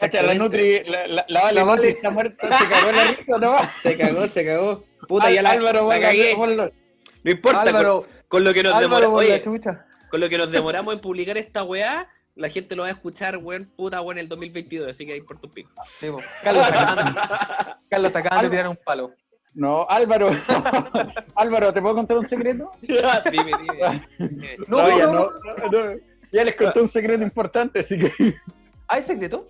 Cacha, 0.00 0.22
la 0.22 0.32
Exactamente. 0.32 0.38
Nutri, 0.42 0.82
la, 0.90 1.06
la, 1.06 1.24
la 1.28 1.52
La 1.52 1.64
Nutri 1.64 1.88
está 1.90 2.10
muerta, 2.10 2.52
se 2.58 2.66
cagó 2.68 2.90
la 2.90 3.04
risa, 3.12 3.38
¿no? 3.38 3.56
Se 3.80 3.96
cagó, 3.96 4.26
se 4.26 4.44
cagó. 4.44 4.84
Puta, 5.06 5.30
ya 5.30 5.40
la, 5.40 5.52
Álvaro, 5.52 5.88
la 5.88 6.00
cagué. 6.00 6.34
No 7.24 7.30
importa, 7.30 7.62
Álvaro, 7.62 8.00
con, 8.02 8.10
con 8.28 8.44
lo 8.44 8.54
que 8.54 8.62
nos 8.62 8.72
Álvaro, 8.74 8.88
demora- 8.88 9.06
por 9.10 9.24
la 9.24 9.34
oye, 9.34 9.40
chucha. 9.40 9.86
con 10.10 10.20
lo 10.20 10.28
que 10.28 10.38
nos 10.38 10.50
demoramos 10.50 10.94
en 10.94 11.00
publicar 11.00 11.36
esta 11.38 11.62
weá, 11.64 12.08
la 12.34 12.48
gente 12.48 12.76
lo 12.76 12.82
va 12.82 12.88
a 12.88 12.92
escuchar, 12.92 13.36
weón, 13.38 13.70
puta, 13.76 14.00
weón, 14.00 14.18
en 14.18 14.22
el 14.24 14.28
2022, 14.28 14.88
así 14.88 15.04
que 15.06 15.14
ahí 15.14 15.20
por 15.20 15.40
tu 15.40 15.52
pico. 15.52 15.70
Sí. 15.98 16.06
Carlos 16.44 16.66
te 16.68 16.74
acaban, 16.78 17.14
Carlos 17.90 18.12
te 18.12 18.18
acaban 18.18 18.44
de 18.44 18.50
tirar 18.50 18.68
un 18.68 18.76
palo. 18.84 19.12
No, 19.54 19.86
Álvaro. 19.88 20.30
Álvaro, 21.34 21.72
¿te 21.72 21.80
puedo 21.82 21.94
contar 21.96 22.16
un 22.18 22.28
secreto? 22.28 22.70
dime, 22.80 23.52
dime. 23.60 24.02
No, 24.68 24.82
no, 24.82 24.98
ya, 24.98 25.06
no, 25.06 25.12
no, 25.12 25.70
no. 25.70 26.00
Ya 26.30 26.44
les 26.44 26.54
conté 26.54 26.80
un 26.80 26.88
secreto 26.88 27.24
importante, 27.24 27.80
así 27.80 27.98
que. 27.98 28.36
¿Hay 28.86 29.02
secreto? 29.02 29.48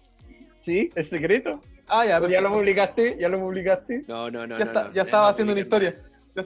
¿Sí? 0.61 0.91
¿Es 0.95 1.09
secreto? 1.09 1.61
Ah, 1.89 2.05
ya, 2.07 2.27
¿Ya 2.29 2.41
lo 2.41 2.53
publicaste? 2.53 3.17
¿Ya 3.19 3.29
lo 3.29 3.39
publicaste? 3.41 4.05
No, 4.07 4.31
no, 4.31 4.47
no. 4.47 4.59
Ya, 4.59 4.65
no, 4.65 4.71
está- 4.71 4.85
no, 4.85 4.93
ya 4.93 5.03
no, 5.03 5.07
estaba 5.07 5.25
no, 5.25 5.29
haciendo 5.31 5.53
una 5.53 5.61
historia. 5.63 5.97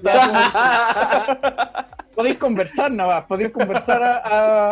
Podéis 2.14 2.36
conversar 2.36 2.92
nada 2.92 3.16
más, 3.16 3.24
podéis 3.26 3.50
conversar 3.52 4.02
a, 4.02 4.18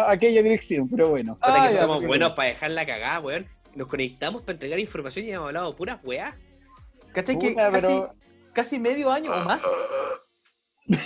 a 0.04 0.10
aquella 0.10 0.42
dirección, 0.42 0.86
pero 0.88 1.08
bueno. 1.08 1.38
Ah, 1.40 1.68
que 1.68 1.74
ya, 1.74 1.80
somos 1.82 2.04
buenos 2.04 2.30
para 2.32 2.50
dejar 2.50 2.70
la 2.72 2.84
cagada, 2.84 3.20
weón. 3.20 3.46
Nos 3.74 3.88
conectamos 3.88 4.42
para 4.42 4.52
entregar 4.52 4.78
información 4.78 5.24
y 5.26 5.30
hemos 5.30 5.46
hablado 5.46 5.74
puras 5.74 6.00
weá. 6.04 6.36
¿Cachai 7.14 7.38
que 7.38 7.54
casi, 7.54 7.72
pero- 7.72 8.14
casi 8.52 8.78
medio 8.78 9.10
año 9.10 9.32
o 9.32 9.40
más? 9.44 9.62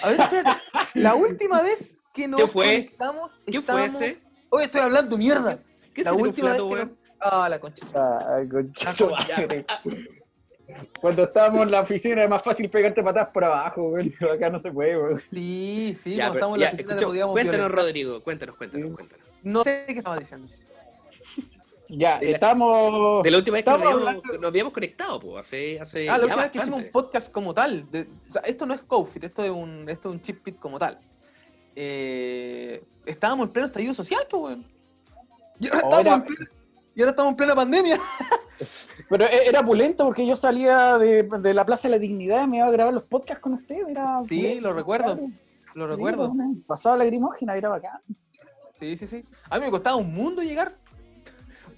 A 0.02 0.09
ver, 0.09 0.21
espérate. 0.21 0.61
La 0.94 1.14
última 1.14 1.62
vez 1.62 1.78
que 2.12 2.26
nos 2.26 2.40
¿Qué 2.40 2.49
fue? 2.49 2.64
conectamos, 2.66 3.30
¿Qué 3.47 3.62
fue 3.62 3.85
ese? 3.87 4.23
Oye, 4.50 4.64
estoy 4.64 4.80
hablando 4.80 5.16
mierda. 5.16 5.59
¿Qué 5.94 6.02
La 6.02 6.14
última 6.14 6.50
vez 6.52 6.62
que 6.62 6.75
nos- 6.75 6.88
Ah, 7.21 7.49
la 7.49 7.61
concha. 7.61 7.87
Concha 7.87 8.90
Ah, 8.90 8.94
tu 8.97 9.11
ya. 9.28 9.47
Cuando 11.00 11.25
estábamos 11.25 11.62
en 11.66 11.73
la 11.73 11.80
oficina 11.83 12.14
era 12.23 12.28
más 12.28 12.42
fácil 12.42 12.71
pegarte 12.71 13.02
patadas 13.02 13.28
por 13.30 13.44
abajo, 13.44 13.90
güey. 13.90 14.14
Acá 14.33 14.49
no 14.50 14.59
se 14.59 14.73
puede, 14.73 14.97
güey. 14.97 15.16
Sí, 15.30 15.97
sí, 16.02 16.14
Ya, 16.16 16.25
cuando 16.25 16.38
estamos 16.38 16.56
en 16.56 16.61
la 16.62 16.66
oficina 16.68 16.80
escucha, 16.88 16.99
te 17.00 17.06
podíamos 17.06 17.33
cuéntanos, 17.35 17.59
violentar. 17.61 17.85
Rodrigo, 17.85 18.23
cuéntanos, 18.23 18.56
cuéntanos, 18.56 18.94
cuéntanos. 18.94 19.26
No 19.42 19.62
sé 19.62 19.85
qué 19.87 19.92
estaba 19.99 20.18
diciendo. 20.18 20.49
Ya, 21.90 22.18
De 22.18 22.26
la- 22.26 22.33
estamos. 22.33 23.23
De 23.23 23.30
la 23.30 23.37
última 23.38 23.54
vez 23.56 23.64
que 23.64 23.71
nos 23.71 23.78
Estamos 23.78 23.94
habíamos, 23.94 24.09
hablando- 24.25 24.40
nos 24.40 24.49
habíamos 24.49 24.73
conectado, 24.73 25.21
pues, 25.21 25.47
hace, 25.47 25.78
hace 25.80 26.09
Ah, 26.09 26.16
la 26.18 26.25
última 26.25 26.42
vez 26.42 26.50
que 26.50 26.59
hicimos 26.59 26.80
un 26.80 26.90
podcast 26.90 27.30
como 27.30 27.52
tal. 27.52 27.90
de- 27.90 28.09
o 28.30 28.33
sea, 28.33 28.42
esto 28.42 28.64
no 28.66 28.73
es 28.75 28.80
CoFit, 28.83 29.25
esto 29.25 29.44
es 29.44 29.50
un, 29.50 29.85
esto 29.88 30.09
es 30.09 30.14
un 30.14 30.21
chip 30.23 30.42
pit 30.42 30.59
como 30.59 30.78
tal. 30.78 30.99
Eh, 31.76 32.83
estábamos 33.04 33.47
en 33.47 33.52
pleno 33.52 33.66
estallido 33.66 33.92
social, 33.94 34.26
pues, 34.30 34.42
weón. 34.42 34.66
Y 35.61 35.68
ahora, 35.68 35.80
Ahora- 35.83 35.99
estamos 35.99 36.18
en 36.30 36.35
plena, 36.37 36.50
y 36.94 37.00
ahora 37.00 37.10
estamos 37.10 37.30
en 37.30 37.36
plena 37.36 37.54
pandemia. 37.54 38.00
Pero 39.08 39.24
e- 39.26 39.48
era 39.48 39.64
pulento 39.64 40.04
porque 40.04 40.26
yo 40.26 40.36
salía 40.36 40.96
de, 40.98 41.24
de 41.24 41.54
la 41.54 41.66
Plaza 41.66 41.88
de 41.88 41.92
la 41.96 41.98
Dignidad 41.98 42.44
y 42.44 42.48
me 42.48 42.56
iba 42.58 42.66
a 42.66 42.70
grabar 42.70 42.94
los 42.94 43.04
podcasts 43.04 43.42
con 43.42 43.54
ustedes. 43.54 43.88
Era 43.88 44.20
Sí, 44.22 44.36
pulento, 44.36 44.60
lo 44.62 44.72
recuerdo, 44.72 45.14
claro. 45.16 45.30
Lo 45.74 45.86
Sí, 45.86 45.92
recuerdo. 45.92 46.28
bueno, 46.28 46.54
pasaba 46.66 46.96
lagrimógena, 46.96 47.56
era 47.56 47.68
bacán. 47.68 48.00
Sí, 48.72 48.96
sí, 48.96 49.06
sí. 49.06 49.24
A 49.50 49.58
mí 49.58 49.64
me 49.64 49.70
costaba 49.70 49.96
un 49.96 50.12
mundo 50.14 50.42
llegar. 50.42 50.76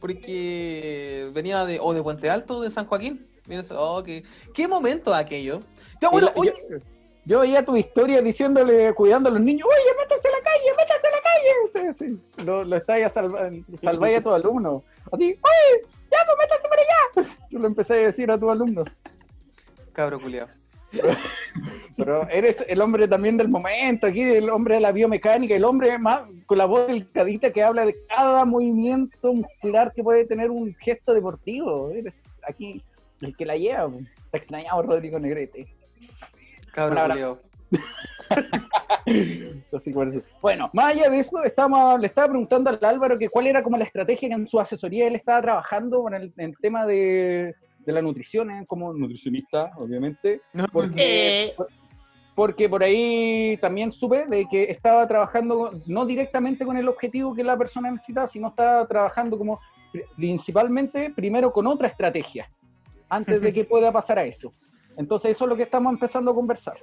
Porque 0.00 1.30
venía 1.32 1.64
de, 1.64 1.78
o 1.80 1.94
de 1.94 2.02
Puente 2.02 2.28
Alto 2.28 2.58
o 2.58 2.60
de 2.60 2.70
San 2.70 2.86
Joaquín. 2.86 3.26
Mira 3.46 3.62
oh, 3.76 4.02
qué, 4.02 4.24
qué 4.52 4.68
momento 4.68 5.14
aquello. 5.14 5.60
Ya, 6.00 6.08
bueno, 6.10 6.28
oye, 6.34 6.52
yo, 6.68 6.76
yo 7.26 7.40
veía 7.40 7.64
tu 7.64 7.76
historia 7.76 8.22
diciéndole, 8.22 8.94
cuidando 8.94 9.28
a 9.28 9.32
los 9.32 9.42
niños, 9.42 9.68
oye, 9.68 9.98
métanse 9.98 10.28
a 10.28 10.30
la 10.30 10.42
calle, 10.44 10.70
métanse 10.78 11.06
a 11.06 11.10
la 11.10 11.22
calle. 11.82 11.94
Sí, 11.98 12.04
sí. 12.36 12.44
Lo, 12.44 12.64
lo 12.64 12.76
estáis 12.76 13.06
a 13.06 13.08
salvar, 13.08 13.52
salváis 13.82 14.18
a 14.18 14.20
tus 14.20 14.32
alumnos. 14.32 14.82
Así, 15.12 15.24
oye, 15.24 15.82
ya, 16.10 16.18
pues 16.24 16.38
métanse 16.38 16.68
para 16.68 16.82
allá. 16.82 17.36
Yo 17.50 17.58
lo 17.58 17.66
empecé 17.66 17.94
a 17.94 18.06
decir 18.06 18.30
a 18.30 18.38
tus 18.38 18.48
alumnos. 18.48 18.88
cabro 19.92 20.20
culiao. 20.20 20.46
Pero 21.96 22.28
eres 22.28 22.64
el 22.68 22.80
hombre 22.80 23.08
también 23.08 23.36
del 23.36 23.48
momento, 23.48 24.06
aquí 24.06 24.22
el 24.22 24.48
hombre 24.50 24.74
de 24.74 24.80
la 24.82 24.92
biomecánica, 24.92 25.54
el 25.56 25.64
hombre 25.64 25.98
más 25.98 26.22
con 26.46 26.58
la 26.58 26.66
voz 26.66 26.86
delgadita 26.86 27.50
que 27.50 27.62
habla 27.62 27.86
de 27.86 27.96
cada 28.06 28.44
movimiento 28.44 29.32
muscular 29.32 29.92
que 29.94 30.04
puede 30.04 30.26
tener 30.26 30.50
un 30.50 30.74
gesto 30.74 31.12
deportivo. 31.12 31.90
Eres 31.90 32.22
aquí 32.46 32.84
el 33.20 33.36
que 33.36 33.46
la 33.46 33.56
lleva. 33.56 33.88
pues. 33.88 34.04
Te 34.30 34.38
extrañamos, 34.38 34.86
Rodrigo 34.86 35.18
Negrete. 35.18 35.66
Eso. 37.14 37.40
Bueno, 40.42 40.70
más 40.72 40.86
allá 40.94 41.08
de 41.10 41.20
eso, 41.20 41.42
estamos, 41.44 42.00
le 42.00 42.06
estaba 42.08 42.28
preguntando 42.28 42.70
al 42.70 42.78
Álvaro 42.82 43.18
que 43.18 43.28
cuál 43.28 43.46
era 43.46 43.62
como 43.62 43.76
la 43.76 43.84
estrategia 43.84 44.28
que 44.28 44.34
en 44.34 44.46
su 44.46 44.58
asesoría 44.58 45.06
él 45.06 45.14
estaba 45.14 45.42
trabajando 45.42 46.02
con 46.02 46.14
el, 46.14 46.32
el 46.36 46.56
tema 46.58 46.86
de, 46.86 47.54
de 47.84 47.92
la 47.92 48.02
nutrición, 48.02 48.50
¿eh? 48.50 48.64
como 48.66 48.92
nutricionista, 48.92 49.72
obviamente. 49.76 50.40
Porque, 50.72 51.54
porque 52.34 52.68
por 52.68 52.82
ahí 52.82 53.56
también 53.60 53.92
supe 53.92 54.26
de 54.26 54.46
que 54.46 54.64
estaba 54.64 55.06
trabajando 55.06 55.70
no 55.86 56.04
directamente 56.04 56.64
con 56.66 56.76
el 56.76 56.88
objetivo 56.88 57.34
que 57.34 57.44
la 57.44 57.56
persona 57.56 57.90
necesitaba, 57.90 58.26
sino 58.26 58.48
estaba 58.48 58.86
trabajando 58.86 59.38
como 59.38 59.60
pri- 59.92 60.04
principalmente 60.16 61.10
primero 61.14 61.52
con 61.52 61.66
otra 61.66 61.88
estrategia, 61.88 62.50
antes 63.08 63.40
de 63.40 63.52
que 63.52 63.64
pueda 63.64 63.92
pasar 63.92 64.18
a 64.18 64.24
eso. 64.24 64.52
Entonces 64.96 65.32
eso 65.32 65.44
es 65.44 65.50
lo 65.50 65.56
que 65.56 65.64
estamos 65.64 65.92
empezando 65.92 66.30
a 66.30 66.34
conversar. 66.34 66.76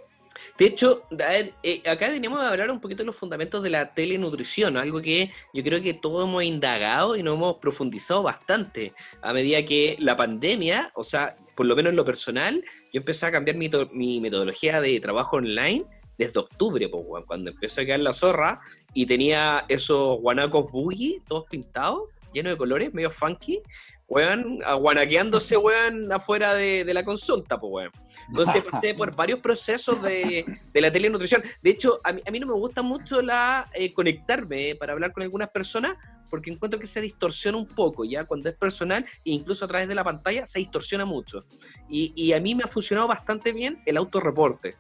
De 0.58 0.66
hecho, 0.66 1.04
a 1.12 1.16
ver, 1.16 1.54
eh, 1.64 1.82
acá 1.86 2.08
tenemos 2.08 2.40
que 2.40 2.46
hablar 2.46 2.72
un 2.72 2.80
poquito 2.80 3.04
de 3.04 3.08
los 3.08 3.16
fundamentos 3.16 3.62
de 3.64 3.70
la 3.70 3.94
telenutrición, 3.94 4.78
algo 4.78 5.02
que 5.02 5.32
yo 5.54 5.64
creo 5.64 5.82
que 5.82 5.94
todos 5.94 6.28
hemos 6.28 6.44
indagado 6.44 7.16
y 7.16 7.24
nos 7.24 7.36
hemos 7.36 7.58
profundizado 7.58 8.24
bastante 8.24 8.94
a 9.22 9.34
medida 9.34 9.64
que 9.64 9.96
la 10.00 10.18
pandemia, 10.18 10.92
o 10.96 11.04
sea, 11.04 11.36
por 11.56 11.66
lo 11.66 11.76
menos 11.76 11.92
en 11.92 11.98
lo 11.98 12.06
personal, 12.06 12.64
yo 12.92 13.00
empecé 13.00 13.26
a 13.26 13.32
cambiar 13.32 13.58
mi, 13.58 13.70
mi 13.92 14.20
metodología 14.20 14.82
de 14.82 15.00
trabajo 15.00 15.38
online 15.38 15.86
desde 16.18 16.40
octubre, 16.40 16.88
pues, 16.90 17.26
cuando 17.26 17.52
empezó 17.52 17.82
a 17.82 17.86
quedar 17.86 18.00
la 18.00 18.14
zorra 18.14 18.60
y 18.94 19.06
tenía 19.06 19.66
esos 19.68 20.20
guanacos 20.20 20.72
boogie, 20.72 21.22
todos 21.28 21.46
pintados, 21.50 22.10
llenos 22.34 22.54
de 22.54 22.58
colores, 22.58 22.94
medio 22.94 23.12
funky, 23.12 23.62
weón, 24.08 24.60
aguanaqueándose, 24.64 25.58
weón, 25.58 26.12
afuera 26.12 26.54
de, 26.54 26.84
de 26.84 26.94
la 26.94 27.04
consulta, 27.04 27.60
pues, 27.60 27.72
weón. 27.72 27.92
Entonces 28.30 28.64
pasé 28.72 28.94
por 28.94 29.16
varios 29.16 29.40
procesos 29.40 30.02
de, 30.02 30.46
de 30.74 30.82
la 30.82 30.92
telenutrición. 30.92 31.44
De 31.62 31.70
hecho, 31.70 32.00
a 32.04 32.14
mí, 32.14 32.22
a 32.26 32.32
mí 32.32 32.40
no 32.40 32.48
me 32.48 32.54
gusta 32.54 32.82
mucho 32.82 33.22
la 33.22 33.70
eh, 33.74 33.94
conectarme 33.94 34.76
para 34.76 34.94
hablar 34.94 35.12
con 35.12 35.24
algunas 35.24 35.50
personas 35.50 35.96
porque 36.30 36.50
encuentro 36.50 36.80
que 36.80 36.88
se 36.88 37.00
distorsiona 37.00 37.60
un 37.60 37.68
poco, 37.68 38.06
¿ya? 38.06 38.26
Cuando 38.26 38.50
es 38.50 38.56
personal, 38.56 39.06
e 39.24 39.32
incluso 39.32 39.66
a 39.66 39.68
través 39.68 39.88
de 39.88 39.94
la 39.94 40.04
pantalla, 40.04 40.48
se 40.48 40.58
distorsiona 40.58 41.06
mucho. 41.06 41.46
Y, 41.88 42.12
y 42.16 42.34
a 42.34 42.42
mí 42.42 42.56
me 42.56 42.64
ha 42.64 42.68
funcionado 42.68 43.08
bastante 43.08 43.52
bien 43.52 43.84
el 43.86 43.98
autorreporte. 43.98 44.76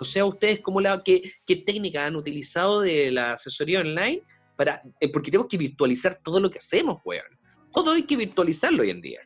O 0.00 0.04
sea, 0.04 0.24
ustedes, 0.24 0.58
cómo 0.58 0.80
la, 0.80 1.00
qué, 1.04 1.34
qué 1.46 1.56
técnicas 1.56 2.08
han 2.08 2.16
utilizado 2.16 2.80
de 2.80 3.12
la 3.12 3.34
asesoría 3.34 3.80
online? 3.80 4.22
para 4.56 4.82
eh, 4.98 5.12
Porque 5.12 5.30
tenemos 5.30 5.48
que 5.48 5.58
virtualizar 5.58 6.18
todo 6.22 6.40
lo 6.40 6.50
que 6.50 6.58
hacemos, 6.58 7.00
weón. 7.04 7.35
Todo 7.76 7.92
hay 7.92 8.04
que 8.04 8.16
virtualizarlo 8.16 8.82
hoy 8.82 8.88
en 8.88 9.02
día. 9.02 9.20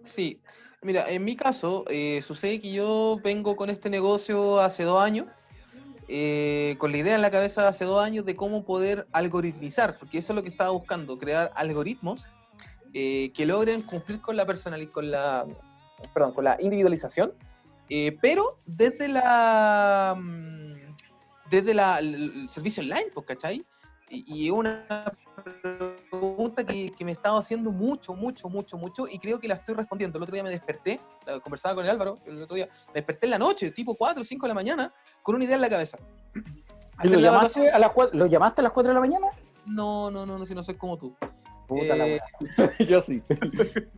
Sí, 0.00 0.40
mira, 0.80 1.10
en 1.10 1.24
mi 1.24 1.34
caso, 1.34 1.84
eh, 1.88 2.22
sucede 2.22 2.60
que 2.60 2.70
yo 2.70 3.18
vengo 3.24 3.56
con 3.56 3.68
este 3.68 3.90
negocio 3.90 4.60
hace 4.60 4.84
dos 4.84 5.02
años, 5.02 5.26
eh, 6.06 6.76
con 6.78 6.92
la 6.92 6.98
idea 6.98 7.16
en 7.16 7.20
la 7.22 7.32
cabeza 7.32 7.66
hace 7.66 7.84
dos 7.84 8.00
años 8.00 8.24
de 8.24 8.36
cómo 8.36 8.64
poder 8.64 9.08
algoritmizar, 9.10 9.98
porque 9.98 10.18
eso 10.18 10.32
es 10.32 10.36
lo 10.36 10.44
que 10.44 10.50
estaba 10.50 10.70
buscando, 10.70 11.18
crear 11.18 11.50
algoritmos 11.56 12.28
eh, 12.92 13.32
que 13.34 13.44
logren 13.44 13.82
cumplir 13.82 14.20
con 14.20 14.36
la 14.36 14.46
personalidad, 14.46 14.92
con 14.92 15.10
la, 15.10 15.44
perdón, 16.12 16.32
con 16.32 16.44
la 16.44 16.56
individualización, 16.60 17.32
pero 18.22 18.60
desde 18.66 19.08
la, 19.08 20.14
mm, 20.16 20.94
desde 21.50 21.74
la, 21.74 21.98
el 21.98 22.48
servicio 22.48 22.84
online, 22.84 23.10
pues, 23.12 23.26
¿cachai? 23.26 23.66
Y, 24.10 24.46
es 24.46 24.52
una 24.52 24.84
pregunta 26.10 26.64
que, 26.64 26.90
que 26.96 27.04
me 27.04 27.12
estaba 27.12 27.38
haciendo 27.38 27.72
mucho, 27.72 28.14
mucho, 28.14 28.48
mucho, 28.48 28.76
mucho, 28.78 29.08
y 29.08 29.18
creo 29.18 29.40
que 29.40 29.48
la 29.48 29.54
estoy 29.54 29.74
respondiendo. 29.74 30.18
El 30.18 30.22
otro 30.24 30.34
día 30.34 30.42
me 30.44 30.50
desperté, 30.50 31.00
la- 31.26 31.40
conversaba 31.40 31.74
con 31.74 31.84
el 31.84 31.90
Álvaro, 31.90 32.16
el 32.26 32.42
otro 32.42 32.54
día, 32.56 32.68
me 32.88 32.94
desperté 32.94 33.26
en 33.26 33.30
la 33.30 33.38
noche, 33.38 33.70
tipo 33.70 33.94
4 33.94 34.20
o 34.20 34.24
5 34.24 34.46
de 34.46 34.48
la 34.48 34.54
mañana, 34.54 34.92
con 35.22 35.34
una 35.34 35.44
idea 35.44 35.56
en 35.56 35.62
la 35.62 35.70
cabeza. 35.70 35.98
¿Lo 37.02 37.10
la 37.16 37.20
llamaste, 37.20 37.70
a 37.70 37.78
las 37.78 37.92
cua- 37.92 38.10
¿Lo 38.12 38.26
llamaste 38.26 38.60
a 38.60 38.64
las 38.64 38.72
4 38.72 38.90
de 38.90 38.94
la 38.94 39.00
mañana? 39.00 39.26
No, 39.66 40.10
no, 40.10 40.24
no, 40.26 40.38
no, 40.38 40.46
si 40.46 40.54
no 40.54 40.62
soy 40.62 40.74
como 40.76 40.96
tú. 40.98 41.16
Puta 41.66 41.96
la 41.96 42.06
Eh, 42.06 42.20
wea. 42.58 42.72
Yo 42.86 43.00
sí. 43.00 43.22
¿Y? 43.28 43.28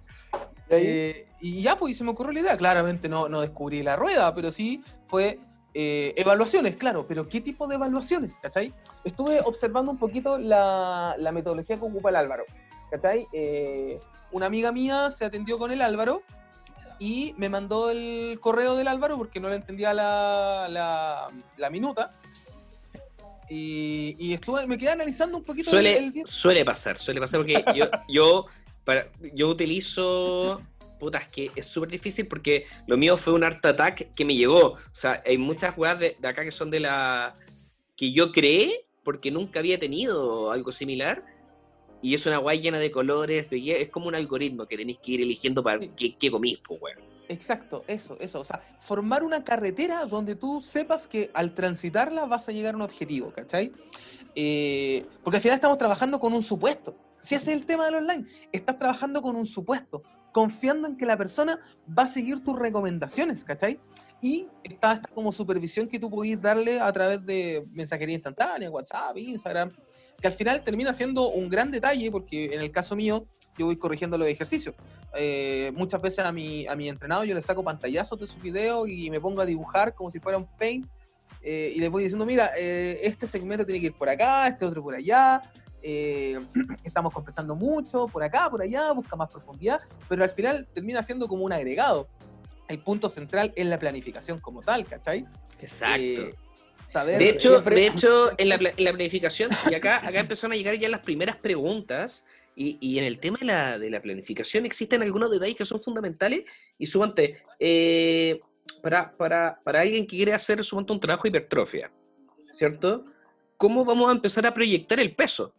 Eh, 0.68 1.28
y 1.40 1.62
ya, 1.62 1.76
pues 1.76 1.92
y 1.92 1.94
se 1.94 2.02
me 2.02 2.10
ocurrió 2.10 2.32
la 2.32 2.40
idea. 2.40 2.56
Claramente 2.56 3.08
no, 3.08 3.28
no 3.28 3.40
descubrí 3.40 3.84
la 3.84 3.94
rueda, 3.94 4.34
pero 4.34 4.50
sí 4.50 4.82
fue 5.06 5.38
eh, 5.78 6.14
evaluaciones, 6.16 6.76
claro. 6.76 7.06
Pero 7.06 7.28
¿qué 7.28 7.42
tipo 7.42 7.66
de 7.66 7.74
evaluaciones? 7.74 8.38
¿Cachai? 8.40 8.72
Estuve 9.04 9.40
observando 9.44 9.90
un 9.90 9.98
poquito 9.98 10.38
la, 10.38 11.14
la 11.18 11.32
metodología 11.32 11.76
que 11.76 11.84
ocupa 11.84 12.08
el 12.08 12.16
Álvaro. 12.16 12.44
¿Cachai? 12.90 13.26
Eh, 13.32 14.00
una 14.32 14.46
amiga 14.46 14.72
mía 14.72 15.10
se 15.10 15.26
atendió 15.26 15.58
con 15.58 15.70
el 15.70 15.82
Álvaro 15.82 16.22
y 16.98 17.34
me 17.36 17.50
mandó 17.50 17.90
el 17.90 18.38
correo 18.40 18.74
del 18.74 18.88
Álvaro 18.88 19.18
porque 19.18 19.38
no 19.38 19.50
le 19.50 19.56
entendía 19.56 19.92
la, 19.92 20.66
la, 20.70 21.26
la 21.58 21.70
minuta. 21.70 22.12
Y, 23.50 24.16
y 24.18 24.32
estuve, 24.32 24.66
me 24.66 24.78
quedé 24.78 24.92
analizando 24.92 25.36
un 25.36 25.44
poquito 25.44 25.70
Suele, 25.70 25.98
el, 25.98 26.22
suele 26.24 26.64
pasar, 26.64 26.96
suele 26.96 27.20
pasar 27.20 27.40
porque 27.40 27.62
yo, 27.76 27.84
yo, 28.08 28.46
para, 28.82 29.08
yo 29.34 29.48
utilizo. 29.48 30.62
Putas, 30.98 31.28
que 31.30 31.50
es 31.54 31.66
súper 31.66 31.90
difícil 31.90 32.26
porque 32.26 32.64
lo 32.86 32.96
mío 32.96 33.16
fue 33.18 33.32
un 33.34 33.44
art 33.44 33.64
attack 33.64 34.14
que 34.14 34.24
me 34.24 34.34
llegó. 34.34 34.72
O 34.72 34.78
sea, 34.92 35.22
hay 35.26 35.38
muchas 35.38 35.76
weas 35.76 35.98
de, 35.98 36.16
de 36.18 36.28
acá 36.28 36.42
que 36.44 36.50
son 36.52 36.70
de 36.70 36.80
la. 36.80 37.34
que 37.96 38.12
yo 38.12 38.32
creé 38.32 38.86
porque 39.04 39.30
nunca 39.30 39.58
había 39.60 39.78
tenido 39.78 40.50
algo 40.50 40.72
similar. 40.72 41.24
Y 42.02 42.14
es 42.14 42.26
una 42.26 42.38
wea 42.38 42.54
llena 42.54 42.78
de 42.78 42.90
colores, 42.90 43.50
de 43.50 43.80
es 43.82 43.88
como 43.88 44.06
un 44.08 44.14
algoritmo 44.14 44.66
que 44.66 44.76
tenéis 44.76 44.98
que 44.98 45.12
ir 45.12 45.22
eligiendo 45.22 45.62
para 45.62 45.80
Sí. 45.80 45.90
qué, 45.96 46.16
qué 46.16 46.30
comís, 46.30 46.58
pues, 46.66 46.80
weón. 46.80 46.98
Exacto, 47.28 47.84
eso, 47.88 48.16
eso. 48.20 48.40
O 48.40 48.44
sea, 48.44 48.60
formar 48.80 49.24
una 49.24 49.42
carretera 49.42 50.04
donde 50.06 50.36
tú 50.36 50.62
sepas 50.62 51.06
que 51.08 51.30
al 51.34 51.54
transitarla 51.54 52.24
vas 52.26 52.48
a 52.48 52.52
llegar 52.52 52.74
a 52.74 52.76
un 52.76 52.82
objetivo, 52.82 53.32
¿cachai? 53.32 53.72
Eh, 54.34 55.04
porque 55.24 55.38
al 55.38 55.42
final 55.42 55.56
estamos 55.56 55.78
trabajando 55.78 56.20
con 56.20 56.32
un 56.34 56.42
supuesto. 56.42 56.96
Si 57.22 57.34
ese 57.34 57.50
es 57.52 57.60
el 57.60 57.66
tema 57.66 57.86
del 57.86 57.96
online, 57.96 58.26
estás 58.52 58.78
trabajando 58.78 59.20
con 59.22 59.34
un 59.34 59.46
supuesto, 59.46 60.02
confiando 60.36 60.86
en 60.86 60.98
que 60.98 61.06
la 61.06 61.16
persona 61.16 61.58
va 61.98 62.02
a 62.02 62.12
seguir 62.12 62.44
tus 62.44 62.58
recomendaciones, 62.58 63.42
¿cachai? 63.42 63.80
Y 64.20 64.46
está 64.62 64.92
esta 64.92 65.08
como 65.14 65.32
supervisión 65.32 65.88
que 65.88 65.98
tú 65.98 66.10
podés 66.10 66.38
darle 66.42 66.78
a 66.78 66.92
través 66.92 67.24
de 67.24 67.64
mensajería 67.72 68.16
instantánea, 68.16 68.70
WhatsApp, 68.70 69.16
Instagram, 69.16 69.72
que 70.20 70.26
al 70.26 70.34
final 70.34 70.62
termina 70.62 70.92
siendo 70.92 71.30
un 71.30 71.48
gran 71.48 71.70
detalle, 71.70 72.10
porque 72.10 72.52
en 72.52 72.60
el 72.60 72.70
caso 72.70 72.94
mío, 72.94 73.26
yo 73.56 73.64
voy 73.64 73.78
corrigiendo 73.78 74.18
los 74.18 74.28
ejercicios. 74.28 74.74
Eh, 75.14 75.72
muchas 75.74 76.02
veces 76.02 76.18
a 76.18 76.32
mi, 76.32 76.66
a 76.66 76.76
mi 76.76 76.90
entrenado 76.90 77.24
yo 77.24 77.34
le 77.34 77.40
saco 77.40 77.64
pantallazos 77.64 78.20
de 78.20 78.26
sus 78.26 78.42
videos 78.42 78.90
y 78.90 79.08
me 79.08 79.22
pongo 79.22 79.40
a 79.40 79.46
dibujar 79.46 79.94
como 79.94 80.10
si 80.10 80.20
fuera 80.20 80.36
un 80.36 80.46
paint 80.58 80.86
eh, 81.40 81.72
y 81.74 81.80
les 81.80 81.88
voy 81.88 82.02
diciendo, 82.02 82.26
mira, 82.26 82.50
eh, 82.58 83.00
este 83.04 83.26
segmento 83.26 83.64
tiene 83.64 83.80
que 83.80 83.86
ir 83.86 83.94
por 83.94 84.10
acá, 84.10 84.48
este 84.48 84.66
otro 84.66 84.82
por 84.82 84.94
allá, 84.94 85.40
eh, 85.88 86.40
estamos 86.82 87.12
compensando 87.12 87.54
mucho, 87.54 88.08
por 88.08 88.20
acá, 88.24 88.50
por 88.50 88.60
allá, 88.60 88.90
busca 88.90 89.14
más 89.14 89.30
profundidad, 89.30 89.80
pero 90.08 90.24
al 90.24 90.30
final 90.30 90.66
termina 90.74 91.00
siendo 91.04 91.28
como 91.28 91.44
un 91.44 91.52
agregado. 91.52 92.08
El 92.66 92.80
punto 92.80 93.08
central 93.08 93.52
es 93.54 93.64
la 93.66 93.78
planificación 93.78 94.40
como 94.40 94.62
tal, 94.62 94.84
¿cachai? 94.84 95.24
Exacto. 95.60 95.96
Eh, 96.02 96.34
saber, 96.92 97.18
De 97.18 97.28
hecho, 97.28 97.50
siempre- 97.50 97.76
de 97.76 97.86
hecho 97.86 98.32
en, 98.36 98.48
la, 98.48 98.56
en 98.56 98.84
la 98.84 98.92
planificación, 98.92 99.50
y 99.70 99.74
acá, 99.74 100.04
acá 100.04 100.18
empezaron 100.18 100.52
a 100.54 100.56
llegar 100.56 100.76
ya 100.76 100.88
las 100.88 101.00
primeras 101.02 101.36
preguntas, 101.36 102.24
y, 102.56 102.78
y 102.80 102.98
en 102.98 103.04
el 103.04 103.18
tema 103.20 103.38
de 103.38 103.46
la, 103.46 103.78
de 103.78 103.88
la 103.88 104.00
planificación 104.02 104.66
existen 104.66 105.02
algunos 105.02 105.30
detalles 105.30 105.54
que 105.54 105.64
son 105.64 105.80
fundamentales, 105.80 106.42
y 106.78 106.86
suponte, 106.86 107.38
eh, 107.60 108.40
para, 108.82 109.16
para, 109.16 109.60
para 109.62 109.82
alguien 109.82 110.04
que 110.04 110.16
quiere 110.16 110.34
hacer 110.34 110.64
suponte 110.64 110.92
un 110.92 110.98
trabajo 110.98 111.22
de 111.22 111.28
hipertrofia, 111.28 111.92
¿cierto? 112.52 113.04
¿Cómo 113.56 113.84
vamos 113.84 114.08
a 114.08 114.12
empezar 114.12 114.44
a 114.46 114.52
proyectar 114.52 114.98
el 114.98 115.14
peso? 115.14 115.54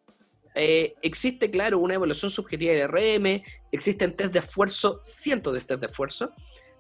Eh, 0.58 0.96
existe, 1.02 1.52
claro, 1.52 1.78
una 1.80 1.94
evaluación 1.94 2.32
subjetiva 2.32 2.74
de 2.74 2.88
RM, 2.88 3.44
existen 3.72 4.16
test 4.16 4.34
de 4.34 4.40
esfuerzo, 4.40 5.00
cientos 5.04 5.54
de 5.54 5.62
test 5.62 5.80
de 5.80 5.86
esfuerzo, 5.88 6.32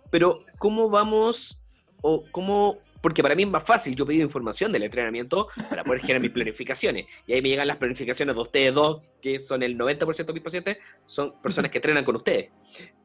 pero 0.10 0.39
¿cómo 0.57 0.89
vamos 0.89 1.63
o 2.01 2.24
cómo 2.31 2.79
porque 3.01 3.22
para 3.22 3.36
mí 3.36 3.43
es 3.43 3.50
más 3.50 3.63
fácil, 3.63 3.96
yo 3.96 4.05
pido 4.07 4.24
información 4.24 4.72
del 4.72 4.81
entrenamiento 4.84 5.48
para 5.69 5.84
poder 5.84 6.01
generar 6.01 6.19
mis 6.22 6.31
planificaciones. 6.31 7.05
Y 7.27 7.34
ahí 7.34 7.41
me 7.43 7.50
llegan 7.50 7.67
las 7.67 7.77
planificaciones 7.77 8.36
de 8.36 8.41
ustedes 8.41 8.74
dos, 8.74 9.03
que 9.22 9.38
son 9.38 9.62
el 9.62 9.77
90% 9.77 10.25
de 10.25 10.34
mis 10.34 10.41
pacientes, 10.43 10.77
son 11.05 11.39
personas 11.39 11.69
que 11.69 11.77
entrenan 11.77 12.03
con 12.03 12.15
ustedes. 12.15 12.50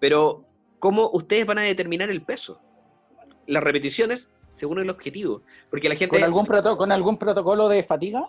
Pero, 0.00 0.46
¿cómo 0.78 1.10
ustedes 1.12 1.44
van 1.46 1.58
a 1.58 1.62
determinar 1.62 2.10
el 2.10 2.22
peso? 2.22 2.60
Las 3.46 3.62
repeticiones 3.62 4.32
según 4.46 4.78
el 4.80 4.88
objetivo. 4.88 5.42
Porque 5.70 5.88
la 5.90 5.94
gente... 5.94 6.16
¿Con 6.16 6.24
algún, 6.24 6.46
proto- 6.46 6.76
¿Con 6.78 6.90
algún 6.90 7.18
protocolo 7.18 7.68
de 7.68 7.82
fatiga? 7.82 8.28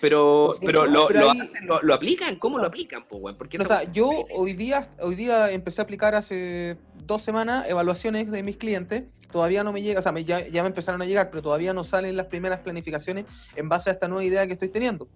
Pero, 0.00 0.56
pero, 0.60 0.86
lo, 0.86 1.08
Pero 1.08 1.20
lo 1.20 1.30
ahí- 1.32 1.40
hacen, 1.40 1.66
lo, 1.66 1.82
lo 1.82 1.94
aplican, 1.94 2.36
¿cómo 2.36 2.58
lo 2.58 2.66
aplican? 2.66 3.06
po? 3.08 3.20
Porque 3.36 3.58
O 3.58 3.64
sea, 3.64 3.90
yo 3.90 4.10
hoy 4.34 4.52
día, 4.52 4.88
hoy 5.00 5.14
día 5.14 5.50
empecé 5.50 5.80
a 5.80 5.84
aplicar 5.84 6.14
hace 6.14 6.76
dos 7.04 7.22
semanas 7.22 7.68
evaluaciones 7.68 8.30
de 8.30 8.42
mis 8.42 8.56
clientes. 8.56 9.04
Todavía 9.32 9.62
no 9.64 9.72
me 9.72 9.82
llega, 9.82 10.00
o 10.00 10.02
sea, 10.02 10.12
me- 10.12 10.24
ya, 10.24 10.46
ya 10.48 10.62
me 10.62 10.68
empezaron 10.68 11.02
a 11.02 11.04
llegar, 11.04 11.30
pero 11.30 11.42
todavía 11.42 11.72
no 11.74 11.84
salen 11.84 12.16
las 12.16 12.26
primeras 12.26 12.60
planificaciones 12.60 13.24
en 13.56 13.68
base 13.68 13.90
a 13.90 13.92
esta 13.94 14.08
nueva 14.08 14.24
idea 14.24 14.46
que 14.46 14.54
estoy 14.54 14.68
teniendo. 14.68 15.08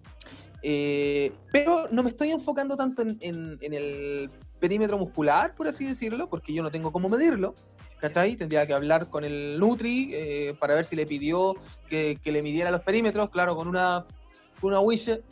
Eh, 0.63 1.33
pero 1.53 1.89
no 1.91 2.03
me 2.03 2.11
estoy 2.11 2.31
enfocando 2.31 2.77
tanto 2.77 3.03
en, 3.03 3.17
en- 3.21 3.59
en 3.61 3.73
el 3.73 4.31
perímetro 4.61 4.99
muscular, 4.99 5.55
por 5.55 5.67
así 5.67 5.85
decirlo, 5.87 6.29
porque 6.29 6.53
yo 6.53 6.63
no 6.63 6.71
tengo 6.71 6.93
cómo 6.93 7.09
medirlo. 7.09 7.55
¿Cachai? 8.01 8.35
Tendría 8.35 8.67
que 8.67 8.75
hablar 8.75 9.09
con 9.11 9.25
el 9.25 9.61
Nutri 9.61 10.11
eh, 10.13 10.55
para 10.59 10.75
ver 10.75 10.85
si 10.85 10.97
le 10.97 11.07
pidió 11.07 11.55
que, 11.89 12.19
que 12.21 12.33
le 12.33 12.43
midiera 12.43 12.73
los 12.73 12.81
perímetros, 12.81 13.31
claro, 13.31 13.55
con 13.55 13.69
una, 13.69 14.07
una 14.63 14.81
widget. 14.81 15.23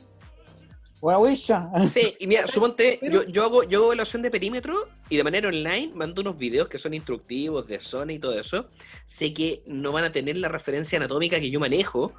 Una 1.01 1.19
wisha. 1.19 1.71
Sí, 1.89 2.15
y 2.19 2.27
mira, 2.27 2.47
suponte, 2.47 2.99
yo, 3.03 3.25
yo, 3.25 3.45
hago, 3.45 3.63
yo 3.65 3.79
hago 3.79 3.87
evaluación 3.87 4.21
de 4.23 4.31
perímetro 4.31 4.89
y 5.09 5.17
de 5.17 5.25
manera 5.25 5.49
online 5.49 5.93
mando 5.95 6.21
unos 6.21 6.37
videos 6.37 6.69
que 6.69 6.79
son 6.79 6.93
instructivos 6.93 7.67
de 7.67 7.81
zona 7.81 8.13
y 8.13 8.19
todo 8.19 8.39
eso. 8.39 8.69
Sé 9.07 9.33
que 9.33 9.63
no 9.67 9.93
van 9.93 10.05
a 10.05 10.13
tener 10.13 10.37
la 10.37 10.49
referencia 10.49 10.99
anatómica 10.99 11.41
que 11.41 11.51
yo 11.51 11.59
manejo 11.59 12.13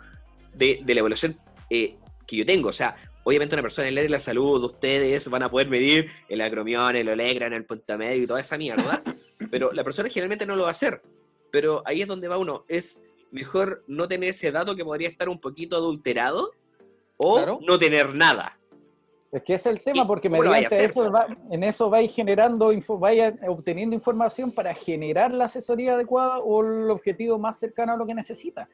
de, 0.56 0.82
de 0.84 0.94
la 0.96 1.00
evaluación 1.02 1.38
eh, 1.70 1.98
que 2.26 2.38
yo 2.38 2.46
tengo. 2.46 2.70
O 2.70 2.74
sea, 2.74 2.96
obviamente 3.24 3.54
una 3.54 3.62
persona 3.62 3.88
en 3.88 3.94
el 3.94 3.98
área 4.00 4.08
de 4.08 4.12
la 4.14 4.20
salud, 4.20 4.60
de 4.60 4.66
ustedes 4.66 5.30
van 5.30 5.44
a 5.44 5.52
poder 5.52 5.70
medir 5.70 6.10
el 6.28 6.42
acromión, 6.42 6.96
el 6.96 7.08
olegran, 7.08 7.54
el 7.54 7.66
punto 7.66 7.98
medio 8.00 8.24
y 8.24 8.28
toda 8.28 8.42
esa 8.42 8.58
mierda. 8.58 9.04
pero 9.52 9.72
la 9.74 9.84
persona 9.84 10.10
generalmente 10.10 10.48
no 10.48 10.56
lo 10.56 10.64
va 10.64 10.70
a 10.70 10.72
hacer. 10.72 11.04
Pero 11.52 11.84
ahí 11.86 12.02
es 12.02 12.08
donde 12.08 12.28
va 12.28 12.40
uno. 12.40 12.66
Es 12.68 13.04
mejor 13.30 13.84
no 13.88 14.08
tener 14.08 14.30
ese 14.30 14.52
dato 14.52 14.76
que 14.76 14.84
podría 14.84 15.08
estar 15.08 15.30
un 15.30 15.40
poquito 15.40 15.76
adulterado 15.76 16.52
o 17.24 17.36
Claro. 17.36 17.60
no 17.62 17.78
tener 17.78 18.14
nada. 18.16 18.58
Es 19.32 19.44
que 19.44 19.54
ese 19.54 19.70
es 19.70 19.76
el 19.78 19.82
tema, 19.84 20.04
¿Y 20.04 20.08
porque 20.08 20.30
mediante 20.30 20.66
hacer? 20.76 20.90
eso 20.92 21.10
va- 21.10 21.26
en 21.50 21.64
eso 21.64 21.90
vais 21.90 22.14
generando, 22.14 22.74
info, 22.74 22.98
vais 23.00 23.34
obteniendo 23.48 23.96
información 23.96 24.52
para 24.52 24.74
generar 24.74 25.32
la 25.32 25.46
asesoría 25.46 25.94
adecuada 25.94 26.40
o 26.40 26.62
el 26.62 26.90
objetivo 26.90 27.38
más 27.40 27.58
cercano 27.58 27.94
a 27.94 27.98
lo 27.98 28.06
que 28.06 28.14
necesita. 28.14 28.68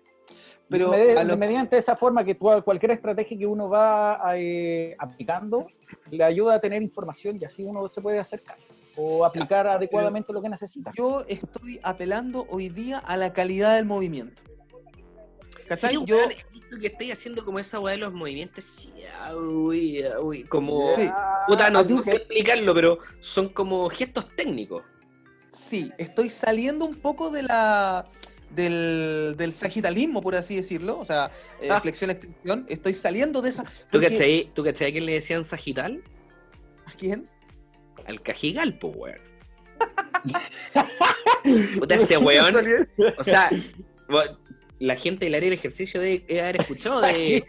Pero 0.67 0.91
Medi- 0.91 1.15
a 1.15 1.23
lo- 1.23 1.37
mediante 1.37 1.77
esa 1.77 1.95
forma 1.95 2.23
que 2.23 2.33
tú- 2.35 2.49
cualquier 2.65 2.91
estrategia 2.91 3.37
que 3.37 3.45
uno 3.45 3.69
va 3.69 4.19
eh, 4.35 4.95
aplicando 4.97 5.67
le 6.09 6.23
ayuda 6.23 6.55
a 6.55 6.59
tener 6.59 6.81
información 6.81 7.37
y 7.39 7.45
así 7.45 7.63
uno 7.63 7.87
se 7.87 8.01
puede 8.01 8.17
acercar 8.19 8.57
o 8.95 9.23
aplicar 9.23 9.67
adecuadamente 9.67 10.33
lo 10.33 10.41
que 10.41 10.49
necesita. 10.49 10.91
yo 10.97 11.23
estoy 11.27 11.79
apelando 11.83 12.47
hoy 12.49 12.69
día 12.69 12.97
a 12.97 13.15
la 13.15 13.31
calidad 13.31 13.75
del 13.75 13.85
movimiento. 13.85 14.41
Sí, 15.75 15.99
yo, 16.05 16.17
visto 16.69 16.79
que 16.79 16.87
estoy 16.87 17.11
haciendo 17.11 17.43
como 17.45 17.59
esa 17.59 17.79
weá 17.79 17.93
de 17.93 17.99
los 17.99 18.13
movimientos, 18.13 18.89
ah, 19.19 19.35
uy, 19.35 20.01
ah, 20.03 20.19
uy, 20.19 20.43
como... 20.43 20.95
Sí. 20.95 21.09
Puta, 21.47 21.69
no, 21.69 21.79
¿A 21.79 21.83
ti 21.87 21.93
no 21.93 22.01
sé 22.01 22.15
explicarlo, 22.15 22.73
pero 22.73 22.99
son 23.19 23.49
como 23.49 23.89
gestos 23.89 24.27
técnicos. 24.35 24.83
sí, 25.69 25.91
estoy 25.97 26.29
saliendo 26.29 26.85
un 26.85 26.95
poco 26.95 27.29
de 27.29 27.43
la 27.43 28.07
del, 28.51 29.35
del 29.37 29.53
sagitalismo, 29.53 30.21
por 30.21 30.35
así 30.35 30.55
decirlo. 30.55 30.97
O 30.99 31.05
sea, 31.05 31.29
eh, 31.61 31.67
Ah. 31.69 31.81
flexión, 31.81 32.09
extensión. 32.11 32.65
Estoy 32.69 32.93
saliendo 32.93 33.41
de 33.41 33.49
esa. 33.49 33.63
¿Tú 33.63 33.69
porque- 33.91 34.09
cachai, 34.09 34.51
¿Tú 34.53 34.63
cachai 34.63 34.87
a 34.87 34.91
quién 34.91 35.05
le 35.05 35.13
decían 35.13 35.43
sagital? 35.43 36.01
¿A 36.85 36.91
quién? 36.93 37.29
Al 38.05 38.21
cajigal, 38.21 38.77
po, 38.79 38.87
weón. 38.89 39.19
Puta, 41.79 41.95
ese 41.95 42.17
weón, 42.17 42.55
o 43.17 43.23
sea, 43.23 43.49
la 44.79 44.95
gente 44.95 45.25
del 45.25 45.35
área 45.35 45.49
del 45.49 45.57
ejercicio 45.57 45.99
debe 45.99 46.41
haber 46.41 46.57
escuchado 46.61 47.01
de, 47.01 47.43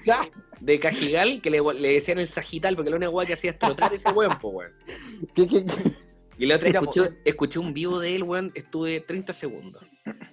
de 0.61 0.81
cajigal 0.81 1.41
que 1.43 1.51
le, 1.51 1.61
le 1.75 1.93
decían 1.93 2.19
el 2.19 2.29
sagital, 2.29 2.75
porque 2.77 2.91
la 2.91 2.97
única 2.97 3.11
weá 3.11 3.27
que 3.27 3.35
hacía 3.35 3.51
es 3.53 3.59
trotar 3.59 3.93
ese 3.93 4.09
weón, 4.11 4.38
po, 4.38 4.49
weón. 4.49 4.73
¿Qué- 5.35 5.47
qué- 5.47 5.64
qué? 5.64 5.93
Y 6.38 6.47
la 6.47 6.55
otra 6.57 6.69
Mira, 6.69 6.81
escuché, 6.81 7.03
po, 7.03 7.17
escuché 7.25 7.59
un 7.59 7.75
vivo 7.75 7.99
de 7.99 8.14
él, 8.14 8.23
weón, 8.23 8.53
estuve 8.55 9.01
30 9.01 9.33
segundos. 9.33 9.85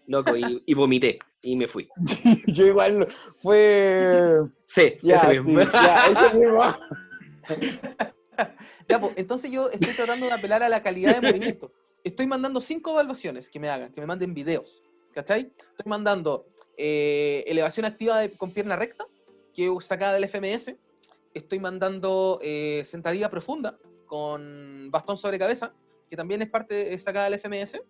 Loco, 0.08 0.38
y, 0.38 0.62
y 0.66 0.74
vomité. 0.76 1.18
Y 1.42 1.56
me 1.56 1.68
fui. 1.68 1.90
Yo 2.48 2.66
igual 2.68 3.08
fue... 3.42 4.40
Sí, 4.68 4.98
Ya, 5.02 5.16
ese 5.18 5.32
sí, 5.32 5.40
mismo. 5.40 5.60
ya, 5.74 6.06
ese 6.28 6.38
mismo. 6.38 6.62
Ya, 8.88 9.00
pues, 9.00 9.14
entonces 9.16 9.50
yo 9.50 9.70
estoy 9.70 9.94
tratando 9.94 10.26
de 10.28 10.32
apelar 10.34 10.62
a 10.62 10.70
la 10.70 10.84
calidad 10.84 11.20
de 11.20 11.28
movimiento. 11.28 11.72
Estoy 12.04 12.28
mandando 12.28 12.62
cinco 12.62 12.92
evaluaciones 12.92 13.50
que 13.50 13.60
me 13.60 13.70
hagan, 13.70 13.92
que 13.92 14.00
me 14.02 14.06
manden 14.08 14.34
videos. 14.34 14.84
¿Cachai? 15.14 15.52
Estoy 15.58 15.90
mandando 15.90 16.46
eh, 16.78 17.44
elevación 17.48 17.86
activa 17.86 18.20
de- 18.20 18.32
con 18.32 18.52
pierna 18.52 18.76
recta, 18.76 19.06
que 19.54 19.68
es 19.68 19.86
sacada 19.86 20.14
del 20.14 20.24
FMS. 20.26 20.76
Estoy 21.34 21.60
mandando 21.60 22.40
eh, 22.42 22.84
sentadilla 22.86 23.30
profunda 23.30 23.78
con 24.06 24.90
bastón 24.92 25.18
sobre 25.18 25.40
cabeza, 25.40 25.74
que 26.10 26.16
también 26.16 26.42
es 26.42 26.50
parte 26.50 26.94
es 26.94 27.04
sacada 27.04 27.30
del 27.30 27.40
FMS. 27.40 27.82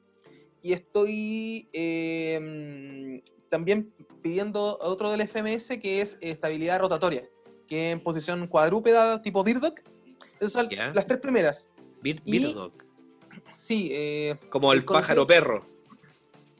Y 0.61 0.73
estoy 0.73 1.67
eh, 1.73 3.21
también 3.49 3.93
pidiendo 4.21 4.77
otro 4.81 5.11
del 5.11 5.21
FMS 5.27 5.77
que 5.79 6.01
es 6.01 6.17
estabilidad 6.21 6.79
rotatoria, 6.79 7.27
que 7.67 7.91
en 7.91 8.01
posición 8.01 8.47
cuadrúpeda 8.47 9.21
tipo 9.21 9.43
Birdock. 9.43 9.81
Esas 10.39 10.53
son 10.53 10.67
las 10.93 11.05
tres 11.07 11.19
primeras. 11.19 11.69
Bir- 12.01 12.21
Y- 12.25 12.39
Sí, 13.57 13.89
eh, 13.91 14.35
Como 14.49 14.71
el 14.73 14.85
pájaro 14.85 15.27
perro. 15.27 15.65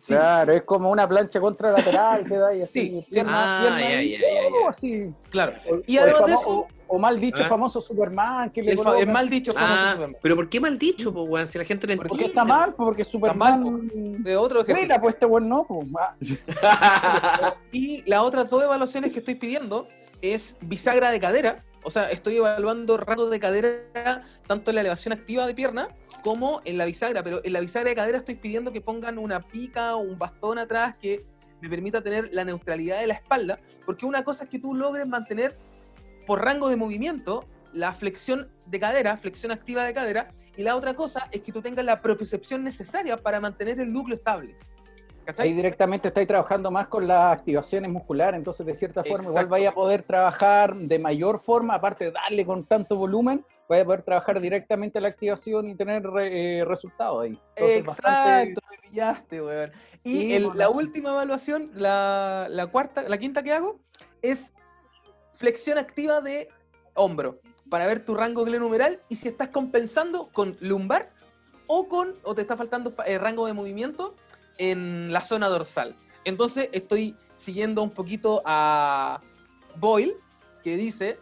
Sí. 0.05 0.13
Claro, 0.13 0.53
es 0.53 0.61
como 0.63 0.91
una 0.91 1.07
plancha 1.09 1.39
contralateral 1.39 2.25
que 2.25 2.37
da 2.37 2.49
ahí 2.49 2.61
así. 2.61 3.03
Pierna, 3.09 3.31
ah, 3.33 3.77
pierna 3.79 5.09
oh. 5.09 5.13
Claro. 5.31 5.53
O, 5.67 5.79
Y 5.87 5.97
o 5.97 6.01
además 6.01 6.25
de 6.27 6.31
eso- 6.33 6.41
o- 6.49 6.67
o 6.87 6.99
mal 6.99 7.19
dicho 7.19 7.41
Ah. 7.43 7.47
famoso 7.47 7.81
Superman 7.81 8.51
que 8.51 8.61
le 8.61 8.73
El, 8.73 8.77
fa- 8.77 8.91
el 8.99 9.07
colocan- 9.07 9.11
mal 9.13 9.29
dicho 9.31 9.51
famoso 9.53 9.73
Ah, 9.75 9.91
Superman. 9.93 10.17
pero 10.21 10.35
¿por 10.35 10.47
qué 10.49 10.59
mal 10.59 10.77
dicho, 10.77 11.11
pues, 11.11 11.25
weón? 11.27 11.47
Si 11.47 11.57
la 11.57 11.65
gente 11.65 11.87
no 11.87 11.95
Porque 11.95 12.09
Porque 12.09 12.25
entiende. 12.25 12.41
está 12.51 12.57
mal, 12.59 12.73
porque 12.75 13.03
Superman. 13.03 13.89
De 14.23 14.37
otro 14.37 14.61
ejercicio. 14.61 14.83
Mira, 14.87 15.01
pues 15.01 15.15
este 15.15 15.25
buen 15.25 15.49
no. 15.49 15.65
Pues. 15.65 15.87
Ah, 15.97 16.13
Y 17.71 18.03
las 18.07 18.19
otras 18.21 18.47
dos 18.47 18.63
evaluaciones 18.63 19.11
que 19.11 19.19
estoy 19.19 19.33
pidiendo 19.35 19.87
es 20.21 20.55
bisagra 20.61 21.09
de 21.09 21.19
cadera. 21.19 21.63
O 21.85 21.91
sea, 21.91 22.09
estoy 22.09 22.37
evaluando 22.37 22.97
rango 22.97 23.29
de 23.29 23.39
cadera 23.39 24.25
tanto 24.47 24.71
en 24.71 24.75
la 24.75 24.81
elevación 24.81 25.13
activa 25.13 25.45
de 25.45 25.53
pierna 25.53 25.89
como 26.23 26.61
en 26.65 26.79
la 26.79 26.85
bisagra. 26.85 27.21
Pero 27.21 27.41
en 27.43 27.53
la 27.53 27.59
bisagra 27.59 27.89
de 27.89 27.95
cadera 27.95 28.17
estoy 28.17 28.35
pidiendo 28.35 28.73
que 28.73 28.81
pongan 28.81 29.19
una 29.19 29.39
pica 29.39 29.95
o 29.95 29.99
un 29.99 30.17
bastón 30.17 30.57
atrás 30.57 30.95
que 30.99 31.23
me 31.61 31.69
permita 31.69 32.01
tener 32.01 32.29
la 32.33 32.43
neutralidad 32.43 32.99
de 32.99 33.07
la 33.07 33.13
espalda. 33.13 33.59
Porque 33.85 34.07
una 34.07 34.23
cosa 34.23 34.45
es 34.45 34.49
que 34.49 34.57
tú 34.57 34.73
logres 34.73 35.05
mantener 35.05 35.59
por 36.25 36.43
rango 36.43 36.69
de 36.69 36.75
movimiento 36.75 37.45
la 37.71 37.93
flexión 37.93 38.49
de 38.65 38.79
cadera, 38.79 39.15
flexión 39.17 39.51
activa 39.51 39.83
de 39.83 39.93
cadera. 39.93 40.31
Y 40.57 40.63
la 40.63 40.75
otra 40.75 40.95
cosa 40.95 41.29
es 41.31 41.41
que 41.41 41.51
tú 41.51 41.61
tengas 41.61 41.85
la 41.85 42.01
propiocepción 42.01 42.63
necesaria 42.63 43.15
para 43.17 43.39
mantener 43.39 43.79
el 43.79 43.93
núcleo 43.93 44.17
estable. 44.17 44.57
¿Cachai? 45.25 45.47
Ahí 45.47 45.53
directamente 45.55 46.09
estáis 46.09 46.27
trabajando 46.27 46.69
más 46.71 46.87
con 46.87 47.07
las 47.07 47.37
activaciones 47.37 47.89
musculares, 47.91 48.37
entonces 48.37 48.65
de 48.65 48.73
cierta 48.75 49.03
forma 49.03 49.29
igual 49.29 49.47
vais 49.47 49.67
a 49.67 49.71
poder 49.73 50.03
trabajar 50.03 50.75
de 50.75 50.99
mayor 50.99 51.39
forma, 51.39 51.73
aparte 51.75 52.05
de 52.05 52.11
darle 52.11 52.45
con 52.45 52.63
tanto 52.65 52.95
volumen, 52.95 53.43
vais 53.67 53.81
a 53.81 53.85
poder 53.85 54.03
trabajar 54.03 54.39
directamente 54.39 55.01
la 55.01 55.07
activación 55.07 55.67
y 55.69 55.75
tener 55.75 56.03
eh, 56.21 56.63
resultados 56.67 57.23
ahí. 57.23 57.39
Entonces, 57.55 57.79
Exacto, 57.79 58.01
bastante- 58.03 58.61
me 58.69 58.77
pillaste, 58.89 59.41
weón. 59.41 59.71
Y 60.03 60.11
Sí, 60.21 60.33
el- 60.35 60.43
bueno. 60.43 60.59
la 60.59 60.69
última 60.69 61.09
evaluación, 61.09 61.71
la, 61.73 62.47
la 62.49 62.67
cuarta, 62.67 63.01
la 63.09 63.17
quinta 63.17 63.41
que 63.41 63.51
hago, 63.53 63.79
es 64.21 64.53
flexión 65.33 65.77
activa 65.77 66.21
de 66.21 66.47
hombro, 66.93 67.39
para 67.69 67.87
ver 67.87 68.05
tu 68.05 68.13
rango 68.13 68.45
glenumeral 68.45 68.99
y 69.09 69.15
si 69.15 69.27
estás 69.27 69.49
compensando 69.49 70.29
con 70.31 70.55
lumbar 70.59 71.09
o 71.67 71.87
con, 71.89 72.13
o 72.23 72.35
te 72.35 72.41
está 72.41 72.55
faltando 72.55 72.93
eh, 73.07 73.17
rango 73.17 73.47
de 73.47 73.53
movimiento 73.53 74.13
en 74.57 75.11
la 75.11 75.21
zona 75.21 75.47
dorsal. 75.47 75.95
Entonces 76.23 76.69
estoy 76.73 77.15
siguiendo 77.37 77.83
un 77.83 77.91
poquito 77.91 78.41
a 78.45 79.21
Boyle, 79.77 80.15
que 80.63 80.77
dice 80.77 81.19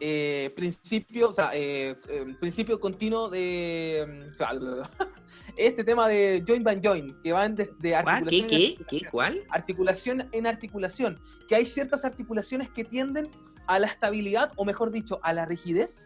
eh, 0.00 0.52
principio, 0.56 1.30
o 1.30 1.32
sea, 1.32 1.50
eh, 1.54 1.96
eh, 2.08 2.34
principio 2.40 2.80
continuo 2.80 3.28
de 3.28 4.32
mm, 4.36 4.92
este 5.56 5.84
tema 5.84 6.08
de 6.08 6.42
joint 6.46 6.64
by 6.64 6.80
joint, 6.82 7.22
que 7.22 7.32
van 7.32 7.54
desde 7.54 8.02
¿Cuál? 8.02 8.08
articulación 8.08 8.48
¿Qué? 8.48 8.66
en 8.66 8.76
¿Qué? 8.76 8.84
¿Qué? 8.84 8.96
articulación 8.96 9.10
¿Cuál? 9.10 9.44
articulación 9.50 10.28
en 10.32 10.46
articulación, 10.46 11.20
que 11.48 11.54
hay 11.54 11.66
ciertas 11.66 12.04
articulaciones 12.04 12.68
que 12.70 12.84
tienden 12.84 13.30
a 13.68 13.78
la 13.78 13.86
estabilidad, 13.86 14.52
o 14.56 14.64
mejor 14.64 14.90
dicho, 14.90 15.20
a 15.22 15.32
la 15.32 15.46
rigidez, 15.46 16.02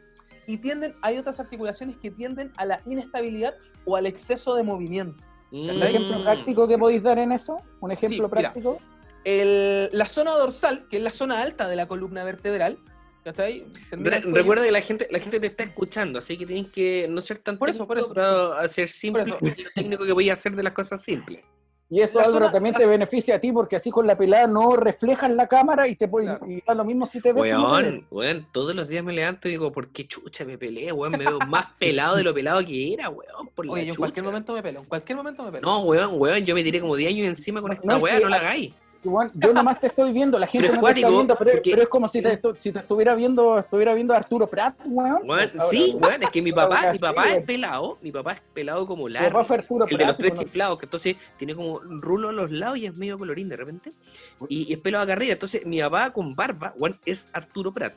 y 0.47 0.59
tienden, 0.59 0.95
hay 1.03 1.19
otras 1.19 1.41
articulaciones 1.41 1.97
que 1.97 2.11
tienden 2.11 2.53
a 2.57 2.67
la 2.67 2.81
inestabilidad 2.85 3.55
o 3.85 3.97
al 3.97 4.07
exceso 4.07 4.55
de 4.55 4.63
movimiento. 4.63 5.23
¿Un 5.53 5.83
ejemplo 5.83 6.19
Mm. 6.19 6.23
práctico 6.23 6.69
que 6.69 6.79
podéis 6.79 7.03
dar 7.03 7.19
en 7.19 7.33
eso? 7.33 7.59
¿Un 7.81 7.93
ejemplo 7.93 8.17
Sí, 8.17 8.23
mira. 8.23 8.29
práctico? 8.53 8.79
El- 9.25 9.89
la 9.93 10.07
zona 10.07 10.33
dorsal, 10.33 10.87
que 10.89 10.99
es 10.99 11.03
la 11.03 11.11
zona 11.11 11.41
alta 11.43 11.69
de 11.69 11.77
la 11.77 11.87
columna 11.87 12.23
vertebral, 12.25 12.79
¿cachai? 13.25 13.65
Re- 13.91 14.21
recuerda 14.21 14.65
que 14.65 14.71
la 14.71 14.81
gente, 14.83 15.09
la 15.11 15.19
gente 15.19 15.41
te 15.41 15.49
está 15.49 15.65
escuchando, 15.65 16.19
así 16.21 16.37
que 16.39 16.47
tienes 16.47 16.71
que 16.71 17.07
no 17.09 17.21
ser 17.21 17.39
tan 17.39 17.59
Por 17.59 17.69
eso, 17.71 17.87
por 17.87 17.97
técnico, 17.97 18.13
eso. 18.13 18.15
pero 18.15 18.53
hacer 18.55 18.89
simple 18.89 19.23
eso. 19.23 19.39
lo 19.41 19.53
técnico 19.75 20.05
que 20.05 20.13
voy 20.13 20.31
a 20.31 20.35
hacer 20.35 20.55
de 20.55 20.63
las 20.63 20.73
cosas 20.73 21.03
simples. 21.03 21.45
Y 21.89 22.01
eso, 22.01 22.19
La 22.19 22.25
Álvaro, 22.25 22.47
zona- 22.47 22.53
también 22.53 22.73
la- 22.73 22.79
te 22.81 22.87
beneficia 22.87 23.37
a 23.37 23.39
ti 23.41 23.53
porque 23.53 23.77
así 23.77 23.91
con 23.93 24.07
la 24.09 24.19
pelada 24.19 24.49
no 24.49 24.75
reflejas 24.75 25.31
la 25.31 25.47
cámara 25.47 25.87
y 25.87 25.95
te 25.95 26.09
puede, 26.09 26.27
Claro. 26.27 26.47
y 26.51 26.61
da 26.67 26.75
lo 26.75 26.85
mismo 26.85 27.07
si 27.07 27.21
te 27.21 27.33
ves. 27.33 27.43
Weón, 27.45 28.05
weón, 28.11 28.47
todos 28.53 28.75
los 28.75 28.89
días 28.89 29.05
me 29.05 29.13
levanto 29.13 29.47
y 29.47 29.53
digo, 29.53 29.71
¿por 29.71 29.89
qué 29.93 30.07
chucha 30.09 30.45
me 30.45 30.59
peleé, 30.59 30.91
weón? 30.91 31.13
Me 31.13 31.19
veo 31.19 31.39
más 31.47 31.67
pelado 31.79 32.17
de 32.17 32.25
lo 32.25 32.35
pelado 32.35 32.65
que 32.67 32.93
era, 32.93 33.09
weón, 33.09 33.49
por 33.55 33.67
la 33.67 33.73
Oye, 33.73 33.87
yo 33.87 33.93
en 33.93 33.97
cualquier 33.99 34.25
momento 34.25 34.53
me 34.53 34.63
pelo, 34.65 34.81
en 34.81 34.87
cualquier 34.87 35.17
momento 35.17 35.45
me 35.45 35.53
pelo. 35.53 35.63
No, 35.69 35.81
weón, 35.83 36.11
weón, 36.21 36.45
yo 36.45 36.55
me 36.57 36.65
tiré 36.65 36.81
como 36.81 36.97
10 36.97 37.11
años 37.13 37.29
encima 37.29 37.61
con 37.61 37.69
No, 37.69 37.75
esta 37.75 37.87
no, 37.87 37.97
es 37.99 38.03
weá, 38.03 38.17
que- 38.17 38.23
no 38.25 38.29
la 38.31 38.37
hagáis. 38.39 38.75
Yo 39.35 39.53
nomás 39.53 39.81
te 39.81 39.87
estoy 39.89 40.13
viendo, 40.13 40.39
la 40.39 40.47
gente 40.47 40.69
Pero 40.69 40.75
es 40.75 40.81
no 40.81 40.85
te 40.87 40.91
está 40.91 41.01
cuático, 41.03 41.09
viendo, 41.19 41.37
pero, 41.37 41.51
porque- 41.53 41.71
pero 41.71 41.83
es 41.83 41.89
como 41.89 42.09
si 42.09 42.23
te, 42.23 42.41
estu- 42.41 42.57
si 42.61 42.73
te 42.73 42.79
estuviera 42.81 43.15
viendo 43.15 43.59
estuviera 43.59 43.95
viendo 43.95 44.15
a 44.15 44.19
Arturo 44.19 44.47
Prat, 44.47 44.75
weón. 44.87 45.23
Ahora, 45.31 45.51
sí, 45.71 45.91
weón, 45.95 46.03
weón, 46.05 46.23
es 46.23 46.31
que 46.31 46.43
mi 46.43 46.53
papá, 46.53 46.93
mi 46.93 46.99
papá 46.99 47.23
weón. 47.23 47.35
es 47.35 47.45
pelado, 47.45 47.99
mi 48.03 48.13
papá 48.13 48.33
es 48.33 48.41
pelado 48.53 48.87
como 48.87 49.07
Mi 49.07 49.13
largo. 49.15 49.31
papá 49.31 49.45
fue 49.45 49.57
Arturo 49.57 49.85
El 49.85 49.91
de 49.91 49.97
Prat. 49.97 50.09
los 50.09 50.17
tres 50.19 50.31
bueno, 50.31 50.43
chiflados, 50.43 50.79
que 50.79 50.87
entonces 50.87 51.17
tiene 51.39 51.55
como 51.55 51.75
un 51.75 52.03
rulo 52.03 52.29
a 52.29 52.33
los 52.33 52.51
lados 52.51 52.79
y 52.79 52.87
es 52.87 52.97
medio 52.97 53.19
colorín 53.19 53.49
de 53.49 53.57
repente. 53.57 53.93
Y, 54.49 54.71
y 54.71 54.73
es 54.75 54.79
pelo 54.81 55.01
acá 55.01 55.13
arriba. 55.13 55.33
Entonces, 55.35 55.65
mi 55.67 55.81
papá 55.81 56.13
con 56.13 56.35
barba, 56.35 56.73
weón, 56.77 56.99
es 57.05 57.29
Arturo 57.33 57.73
Prat. 57.73 57.95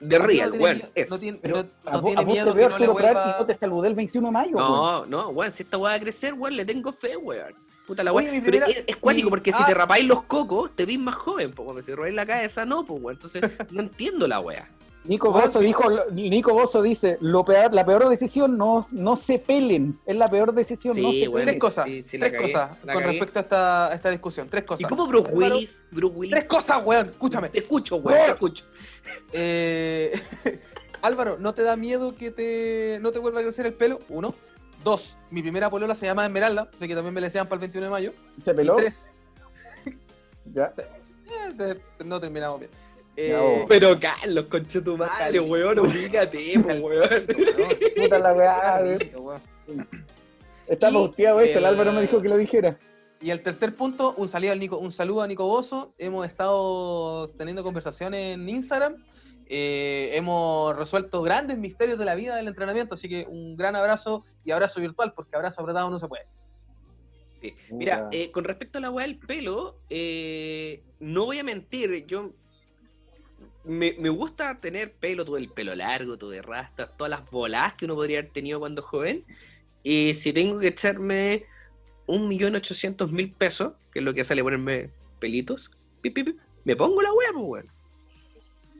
De 0.00 0.18
No 0.18 0.24
real, 0.26 0.52
weón, 0.52 0.82
es. 0.94 1.10
No 1.10 1.18
tiene, 1.18 1.38
pero 1.42 1.56
no- 1.56 1.90
a 1.90 1.92
no 1.92 2.00
vos, 2.00 2.06
tiene 2.10 2.22
a 2.22 2.24
vos 2.24 2.32
miedo 2.34 2.52
te 2.52 2.56
veo 2.58 2.68
que 2.68 2.72
no 2.72 2.78
le 2.78 2.84
Arturo 2.86 2.94
Prat 2.96 3.26
y 3.36 3.40
no 3.40 3.46
te 3.46 3.58
saludé 3.58 3.88
el 3.88 3.94
21 3.94 4.28
de 4.28 4.32
mayo. 4.32 4.56
weón. 4.56 4.68
No, 4.70 5.06
no, 5.06 5.28
weón, 5.28 5.52
si 5.52 5.62
esta 5.62 5.76
weá 5.76 5.90
va 5.90 5.96
a 5.96 6.00
crecer, 6.00 6.32
weón, 6.34 6.56
le 6.56 6.64
tengo 6.64 6.90
fe, 6.92 7.16
weón. 7.18 7.52
Puta 7.86 8.04
la 8.04 8.12
Oye, 8.12 8.40
Pero 8.44 8.66
es, 8.66 8.84
es 8.86 8.96
cuático 8.96 9.30
porque 9.30 9.52
si 9.52 9.58
ah. 9.60 9.66
te 9.66 9.74
rapáis 9.74 10.04
los 10.04 10.22
cocos, 10.22 10.70
te 10.76 10.86
ves 10.86 10.98
más 10.98 11.16
joven, 11.16 11.52
pues. 11.52 11.84
Si 11.84 11.90
te 11.90 11.96
rapáis 11.96 12.14
la 12.14 12.26
cabeza, 12.26 12.64
no, 12.64 12.84
pues, 12.84 13.02
weón. 13.02 13.16
Entonces, 13.16 13.42
no 13.70 13.82
entiendo 13.82 14.28
la 14.28 14.40
weá. 14.40 14.68
Nico 15.04 15.32
Bozo 15.32 15.60
dijo, 15.60 15.84
Nico 16.12 16.52
Bozo 16.52 16.82
dice, 16.82 17.16
lo 17.20 17.42
peor, 17.44 17.72
la 17.72 17.86
peor 17.86 18.08
decisión 18.08 18.58
no, 18.58 18.86
no 18.92 19.16
se 19.16 19.38
pelen, 19.38 19.98
es 20.04 20.14
la 20.14 20.28
peor 20.28 20.52
decisión, 20.52 21.00
no 21.00 21.10
Sí, 21.10 21.22
se 21.22 21.28
weón. 21.28 21.46
Tres 21.46 21.58
cosas, 21.58 21.86
sí, 21.86 22.02
sí, 22.02 22.18
la 22.18 22.28
tres 22.28 22.40
cagué, 22.40 22.52
cosas 22.52 22.76
con 22.76 22.86
cagué. 22.86 23.06
respecto 23.06 23.38
a 23.38 23.42
esta, 23.42 23.86
a 23.88 23.94
esta 23.94 24.10
discusión. 24.10 24.48
Tres 24.50 24.64
cosas. 24.64 24.82
¿Y 24.82 24.84
cómo 24.84 25.06
Bruce 25.06 25.32
Willis? 25.32 25.82
Bruce 25.90 26.14
Willis. 26.14 26.34
Tres 26.36 26.44
cosas, 26.46 26.82
weón, 26.84 27.08
escúchame. 27.08 27.48
Te 27.48 27.60
escucho, 27.60 27.96
weón, 27.96 28.26
te 28.26 28.32
escucho. 28.32 28.64
Eh, 29.32 30.12
Álvaro, 31.02 31.38
¿no 31.38 31.54
te 31.54 31.62
da 31.62 31.76
miedo 31.76 32.14
que 32.14 32.30
te 32.30 32.98
no 33.00 33.10
te 33.10 33.18
vuelva 33.18 33.40
a 33.40 33.42
crecer 33.42 33.64
el 33.64 33.72
pelo? 33.72 34.00
Uno. 34.10 34.34
Dos, 34.82 35.16
mi 35.30 35.42
primera 35.42 35.68
polola 35.68 35.94
se 35.94 36.06
llama 36.06 36.24
Esmeralda, 36.24 36.70
así 36.74 36.88
que 36.88 36.94
también 36.94 37.12
me 37.14 37.20
le 37.20 37.26
desean 37.26 37.46
para 37.46 37.56
el 37.56 37.60
21 37.60 37.86
de 37.86 37.90
mayo. 37.90 38.12
¿Se 38.44 38.54
peló? 38.54 38.78
Y 38.78 38.82
tres, 38.82 39.06
Ya. 40.54 40.72
eh, 41.58 41.78
no 42.04 42.18
terminamos 42.20 42.60
bien. 42.60 42.70
Eh. 43.16 43.66
Pero 43.68 43.98
Carlos, 44.00 44.46
concha 44.46 44.82
tu 44.82 44.96
madre, 44.96 45.38
weón, 45.40 45.78
ubícate, 45.80 46.56
weón. 46.58 47.10
Puta 47.96 48.18
la 48.18 48.32
weá, 48.32 48.80
weón. 49.16 49.42
Está 50.66 50.88
Y 50.88 50.92
pauteado 50.94 51.40
esto, 51.40 51.58
el 51.58 51.64
el- 51.64 51.70
Álvaro 51.70 51.92
me 51.92 52.00
dijo 52.02 52.22
que 52.22 52.28
lo 52.28 52.36
dijera. 52.36 52.78
Y 53.20 53.30
el 53.30 53.42
tercer 53.42 53.74
punto, 53.74 54.14
un 54.16 54.28
saludo, 54.30 54.52
al 54.52 54.58
Nico, 54.58 54.78
un 54.78 54.92
saludo 54.92 55.20
a 55.20 55.26
Nico 55.26 55.46
Bozo. 55.46 55.92
Hemos 55.98 56.26
estado 56.26 57.28
teniendo 57.36 57.62
conversaciones 57.62 58.34
en 58.34 58.48
Instagram. 58.48 58.96
Eh, 59.52 60.10
hemos 60.12 60.76
resuelto 60.76 61.22
grandes 61.22 61.58
misterios 61.58 61.98
de 61.98 62.04
la 62.04 62.14
vida 62.14 62.36
del 62.36 62.46
entrenamiento. 62.46 62.94
Así 62.94 63.08
que 63.08 63.26
un 63.28 63.56
gran 63.56 63.74
abrazo 63.74 64.24
y 64.44 64.52
abrazo 64.52 64.80
virtual, 64.80 65.12
porque 65.12 65.34
abrazo 65.34 65.60
apretado 65.60 65.90
no 65.90 65.98
se 65.98 66.06
puede. 66.06 66.24
Sí. 67.42 67.54
Mira, 67.72 68.08
eh, 68.12 68.30
con 68.30 68.44
respecto 68.44 68.78
a 68.78 68.80
la 68.80 68.90
weá 68.90 69.06
del 69.06 69.18
pelo, 69.18 69.80
eh, 69.90 70.84
no 71.00 71.24
voy 71.24 71.40
a 71.40 71.42
mentir, 71.42 72.06
yo 72.06 72.30
me, 73.64 73.96
me 73.98 74.08
gusta 74.08 74.60
tener 74.60 74.92
pelo, 74.92 75.24
todo 75.24 75.36
el 75.36 75.48
pelo 75.48 75.74
largo, 75.74 76.16
todo 76.16 76.30
de 76.30 76.42
rastas, 76.42 76.96
todas 76.96 77.10
las 77.10 77.28
bolas 77.28 77.74
que 77.74 77.86
uno 77.86 77.96
podría 77.96 78.20
haber 78.20 78.30
tenido 78.30 78.60
cuando 78.60 78.82
joven. 78.82 79.24
Y 79.82 80.14
si 80.14 80.32
tengo 80.32 80.60
que 80.60 80.68
echarme 80.68 81.44
un 82.06 82.28
millón 82.28 82.54
ochocientos 82.54 83.10
mil 83.10 83.32
pesos, 83.32 83.72
que 83.92 83.98
es 83.98 84.04
lo 84.04 84.14
que 84.14 84.22
sale 84.22 84.44
ponerme 84.44 84.90
pelitos, 85.18 85.72
pip, 86.02 86.14
pip, 86.14 86.26
pip, 86.26 86.38
me 86.62 86.76
pongo 86.76 87.02
la 87.02 87.12
weá, 87.12 87.32
pues 87.32 87.44
weón. 87.44 87.79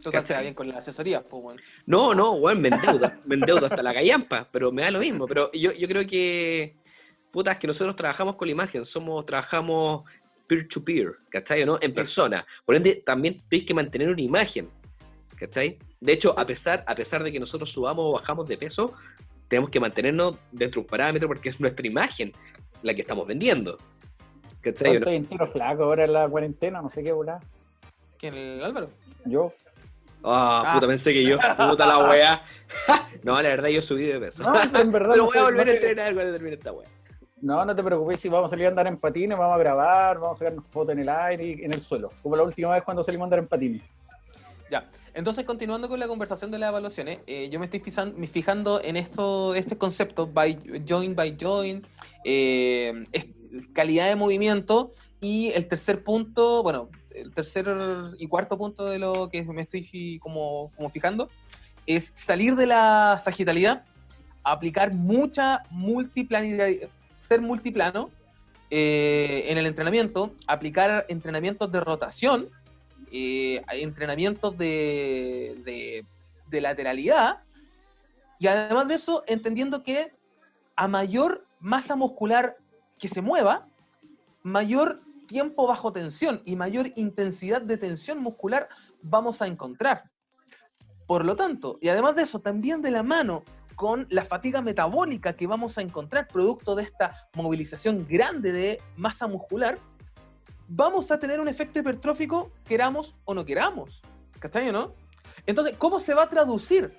Total, 0.02 0.22
¿Cachai? 0.22 0.26
se 0.26 0.34
da 0.34 0.40
bien 0.40 0.54
con 0.54 0.68
la 0.68 0.78
asesoría. 0.78 1.22
Pues, 1.22 1.42
bueno. 1.42 1.62
No, 1.86 2.14
no, 2.14 2.32
weón, 2.32 2.60
me 2.60 2.68
endeudo, 2.68 3.12
me 3.26 3.34
endeudo 3.34 3.66
hasta 3.66 3.82
la 3.82 3.92
callampa, 3.92 4.48
pero 4.50 4.72
me 4.72 4.82
da 4.82 4.90
lo 4.90 4.98
mismo. 4.98 5.26
Pero 5.26 5.52
yo, 5.52 5.72
yo 5.72 5.88
creo 5.88 6.06
que, 6.06 6.76
puta, 7.30 7.52
es 7.52 7.58
que 7.58 7.66
nosotros 7.66 7.96
trabajamos 7.96 8.36
con 8.36 8.48
la 8.48 8.52
imagen, 8.52 8.84
somos, 8.84 9.26
trabajamos 9.26 10.04
peer-to-peer, 10.46 11.16
¿cachai? 11.28 11.62
o 11.62 11.66
¿no? 11.66 11.78
En 11.80 11.94
persona. 11.94 12.44
Por 12.64 12.74
ende, 12.74 13.02
también 13.06 13.40
tenéis 13.48 13.66
que 13.66 13.74
mantener 13.74 14.08
una 14.08 14.20
imagen, 14.20 14.68
¿cachai? 15.36 15.78
De 16.00 16.12
hecho, 16.12 16.36
a 16.36 16.44
pesar, 16.44 16.82
a 16.86 16.94
pesar 16.94 17.22
de 17.22 17.30
que 17.30 17.38
nosotros 17.38 17.70
subamos 17.70 18.04
o 18.06 18.12
bajamos 18.12 18.48
de 18.48 18.56
peso, 18.56 18.94
tenemos 19.46 19.70
que 19.70 19.78
mantenernos 19.78 20.36
dentro 20.50 20.80
de 20.80 20.86
un 20.86 20.90
parámetro 20.90 21.28
porque 21.28 21.50
es 21.50 21.60
nuestra 21.60 21.86
imagen 21.86 22.32
la 22.82 22.94
que 22.94 23.02
estamos 23.02 23.26
vendiendo. 23.26 23.76
Yo 23.76 24.56
¿Cachai? 24.60 24.90
o 24.90 24.92
no? 24.94 24.98
estoy 24.98 25.16
en 25.16 25.26
tiro 25.26 25.46
flaco 25.46 25.84
ahora 25.84 26.04
en 26.04 26.12
la 26.14 26.28
cuarentena, 26.28 26.82
no 26.82 26.90
sé 26.90 27.02
qué 27.04 27.12
volar. 27.12 27.40
¿Quién, 28.18 28.34
el 28.34 28.64
Álvaro? 28.64 28.90
Yo. 29.24 29.52
Ah, 30.24 30.62
Ah. 30.66 30.74
puta, 30.74 30.87
pensé 30.87 31.12
que 31.12 31.24
yo, 31.24 31.37
puta 31.38 31.87
la 31.87 31.98
weá. 32.09 32.42
no, 33.22 33.35
la 33.40 33.48
verdad, 33.48 33.68
yo 33.68 33.83
subí 33.83 34.04
de 34.04 34.18
peso. 34.20 34.42
No, 34.42 34.54
en 34.80 34.92
verdad 34.92 35.11
Pero 35.12 35.16
no 35.16 35.24
voy 35.26 35.37
a 35.37 35.40
te- 35.40 35.42
volver 35.44 35.66
no 35.66 35.72
a 35.72 35.74
entrenar 35.74 36.14
cuando 36.14 36.33
termine 36.33 36.54
esta 36.56 36.72
weá. 36.72 36.88
No, 37.42 37.64
no 37.64 37.74
te 37.74 37.83
preocupes, 37.83 38.20
si 38.20 38.28
vamos 38.28 38.48
a 38.48 38.50
salir 38.50 38.66
a 38.66 38.68
andar 38.68 38.87
en 38.87 38.98
patines, 38.98 39.38
vamos 39.38 39.54
a 39.54 39.59
grabar, 39.59 40.18
vamos 40.18 40.37
a 40.37 40.38
sacarnos 40.40 40.64
fotos 40.70 40.92
en 40.92 40.98
el 41.00 41.09
aire 41.09 41.44
y 41.46 41.64
en 41.64 41.72
el 41.72 41.83
suelo. 41.83 42.11
Como 42.22 42.37
la 42.37 42.42
última 42.42 42.74
vez 42.74 42.83
cuando 42.83 43.02
salimos 43.02 43.24
a 43.24 43.26
andar 43.26 43.38
en 43.38 43.46
patines. 43.48 43.83
Ya. 44.70 44.87
Entonces, 45.14 45.44
continuando 45.46 45.88
con 45.88 45.98
la 45.98 46.06
conversación 46.06 46.50
de 46.50 46.59
las 46.59 46.68
evaluaciones, 46.68 47.20
eh, 47.26 47.48
yo 47.50 47.59
me 47.59 47.64
estoy 47.66 47.80
fijando 47.80 48.80
en 48.85 48.96
esto, 48.96 49.54
este 49.54 49.76
concepto, 49.78 50.26
by 50.26 50.83
join 50.87 51.16
by 51.16 51.37
join. 51.40 51.85
eh, 52.24 53.06
calidad 53.72 54.06
de 54.09 54.16
movimiento 54.16 54.92
y 55.20 55.50
el 55.52 55.66
tercer 55.66 56.04
punto, 56.04 56.62
bueno, 56.62 56.88
el 57.20 57.33
tercer 57.33 57.66
y 58.18 58.26
cuarto 58.26 58.56
punto 58.59 58.87
de 58.87 58.98
lo 58.98 59.28
que 59.28 59.42
me 59.44 59.62
estoy 59.62 60.18
como, 60.20 60.72
fijando 60.92 61.28
es 61.87 62.12
salir 62.14 62.54
de 62.56 62.66
la 62.66 63.20
sagitalidad, 63.22 63.85
aplicar 64.44 64.92
mucha 64.94 65.62
multiplanidad, 65.70 66.68
ser 67.20 67.40
multiplano 67.40 68.11
eh, 68.70 69.46
en 69.48 69.59
el 69.59 69.66
entrenamiento, 69.66 70.35
aplicar 70.46 71.04
entrenamientos 71.09 71.70
de 71.72 71.80
rotación, 71.80 72.48
eh, 73.11 73.62
entrenamientos 73.72 74.56
de- 74.56 76.04
de 76.48 76.61
lateralidad, 76.61 77.40
y 78.38 78.46
además 78.46 78.88
de 78.88 78.94
eso, 78.94 79.22
entendiendo 79.26 79.83
que 79.83 80.12
a 80.76 80.88
mayor 80.88 81.46
masa 81.61 81.94
muscular 81.96 82.56
que 82.98 83.09
se 83.09 83.20
mueva, 83.20 83.66
mayor 84.42 85.00
tiempo 85.30 85.68
bajo 85.68 85.92
tensión 85.92 86.42
y 86.44 86.56
mayor 86.56 86.90
intensidad 86.96 87.62
de 87.62 87.76
tensión 87.76 88.18
muscular 88.18 88.68
vamos 89.00 89.40
a 89.40 89.46
encontrar. 89.46 90.10
Por 91.06 91.24
lo 91.24 91.36
tanto, 91.36 91.78
y 91.80 91.88
además 91.88 92.16
de 92.16 92.22
eso, 92.22 92.40
también 92.40 92.82
de 92.82 92.90
la 92.90 93.04
mano 93.04 93.44
con 93.76 94.08
la 94.10 94.24
fatiga 94.24 94.60
metabólica 94.60 95.36
que 95.36 95.46
vamos 95.46 95.78
a 95.78 95.82
encontrar 95.82 96.26
producto 96.26 96.74
de 96.74 96.82
esta 96.82 97.28
movilización 97.34 98.04
grande 98.08 98.50
de 98.50 98.82
masa 98.96 99.28
muscular, 99.28 99.78
vamos 100.66 101.12
a 101.12 101.18
tener 101.20 101.38
un 101.38 101.46
efecto 101.46 101.78
hipertrófico, 101.78 102.50
queramos 102.64 103.14
o 103.24 103.32
no 103.32 103.44
queramos. 103.44 104.02
¿Cachai 104.40 104.68
o 104.70 104.72
no? 104.72 104.94
Entonces, 105.46 105.76
¿cómo 105.78 106.00
se 106.00 106.12
va 106.12 106.24
a 106.24 106.28
traducir 106.28 106.98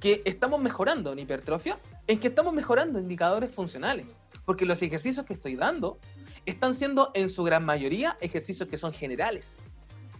que 0.00 0.22
estamos 0.24 0.60
mejorando 0.60 1.12
en 1.12 1.20
hipertrofia? 1.20 1.78
En 2.08 2.18
que 2.18 2.28
estamos 2.28 2.52
mejorando 2.52 2.98
indicadores 2.98 3.52
funcionales. 3.52 4.06
Porque 4.44 4.66
los 4.66 4.82
ejercicios 4.82 5.24
que 5.24 5.34
estoy 5.34 5.54
dando 5.54 6.00
están 6.46 6.74
siendo 6.74 7.10
en 7.14 7.28
su 7.28 7.42
gran 7.44 7.64
mayoría 7.64 8.16
ejercicios 8.20 8.68
que 8.68 8.78
son 8.78 8.92
generales. 8.92 9.56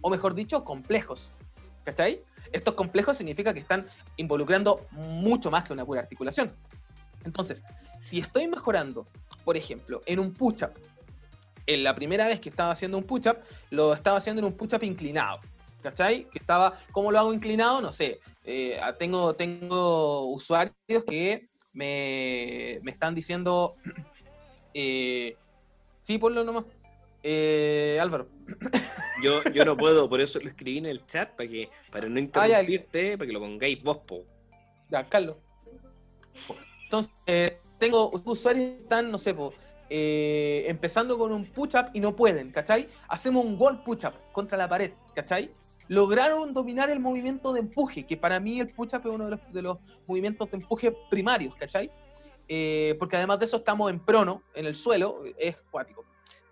O 0.01 0.09
mejor 0.09 0.35
dicho, 0.35 0.63
complejos. 0.63 1.31
¿Cachai? 1.83 2.21
Estos 2.51 2.73
complejos 2.73 3.17
significa 3.17 3.53
que 3.53 3.59
están 3.59 3.87
involucrando 4.17 4.85
mucho 4.91 5.51
más 5.51 5.63
que 5.63 5.73
una 5.73 5.85
pura 5.85 6.01
articulación. 6.01 6.51
Entonces, 7.23 7.63
si 8.01 8.19
estoy 8.19 8.47
mejorando, 8.47 9.07
por 9.43 9.57
ejemplo, 9.57 10.01
en 10.05 10.19
un 10.19 10.33
push-up, 10.33 10.71
en 11.67 11.83
la 11.83 11.95
primera 11.95 12.27
vez 12.27 12.39
que 12.39 12.49
estaba 12.49 12.71
haciendo 12.71 12.97
un 12.97 13.03
push-up, 13.03 13.37
lo 13.71 13.93
estaba 13.93 14.17
haciendo 14.17 14.39
en 14.39 14.45
un 14.45 14.53
push-up 14.53 14.83
inclinado. 14.83 15.39
¿Cachai? 15.81 16.27
Que 16.29 16.39
estaba, 16.39 16.79
¿cómo 16.91 17.11
lo 17.11 17.19
hago 17.19 17.33
inclinado? 17.33 17.81
No 17.81 17.91
sé. 17.91 18.19
Eh, 18.43 18.79
tengo, 18.97 19.35
tengo 19.35 20.27
usuarios 20.27 21.03
que 21.07 21.47
me, 21.73 22.79
me 22.81 22.91
están 22.91 23.13
diciendo, 23.13 23.75
eh, 24.73 25.35
sí, 26.05 26.17
ponlo 26.19 26.43
nomás. 26.43 26.65
Eh, 27.23 27.97
Álvaro. 27.99 28.27
Yo, 29.23 29.41
yo 29.45 29.65
no 29.65 29.75
puedo, 29.75 30.07
por 30.07 30.21
eso 30.21 30.39
lo 30.39 30.47
escribí 30.47 30.77
en 30.77 30.85
el 30.85 31.05
chat 31.07 31.31
para 31.31 31.49
que 31.49 31.69
para 31.91 32.07
no 32.07 32.19
Ah, 32.33 32.47
ya. 32.47 32.59
interrumpirte, 32.61 33.17
para 33.17 33.27
que 33.27 33.33
lo 33.33 33.39
pongáis 33.39 33.81
vos, 33.81 33.97
po. 34.05 34.23
Ya, 34.91 35.03
Carlos. 35.09 35.37
Entonces, 36.83 37.11
eh, 37.25 37.57
tengo 37.79 38.11
usuarios 38.25 38.65
que 38.75 38.77
están, 38.83 39.09
no 39.11 39.17
sé, 39.17 39.33
po, 39.33 39.53
eh, 39.89 40.65
empezando 40.67 41.17
con 41.17 41.31
un 41.31 41.45
push-up 41.45 41.87
y 41.93 41.99
no 41.99 42.15
pueden, 42.15 42.51
¿cachai? 42.51 42.87
Hacemos 43.07 43.43
un 43.43 43.55
wall 43.59 43.83
push-up 43.83 44.13
contra 44.31 44.57
la 44.57 44.69
pared, 44.69 44.91
¿cachai? 45.15 45.51
Lograron 45.87 46.53
dominar 46.53 46.89
el 46.89 46.99
movimiento 46.99 47.53
de 47.53 47.59
empuje, 47.61 48.05
que 48.05 48.17
para 48.17 48.39
mí 48.39 48.59
el 48.59 48.67
push-up 48.67 49.01
es 49.05 49.11
uno 49.11 49.25
de 49.25 49.31
los, 49.31 49.53
de 49.53 49.61
los 49.63 49.77
movimientos 50.07 50.51
de 50.51 50.57
empuje 50.57 50.95
primarios, 51.09 51.55
¿cachai? 51.55 51.89
Eh, 52.47 52.95
porque 52.99 53.17
además 53.17 53.39
de 53.39 53.45
eso 53.45 53.57
estamos 53.57 53.89
en 53.89 53.99
prono, 53.99 54.43
en 54.53 54.65
el 54.65 54.75
suelo, 54.75 55.23
es 55.37 55.57
cuático. 55.71 56.05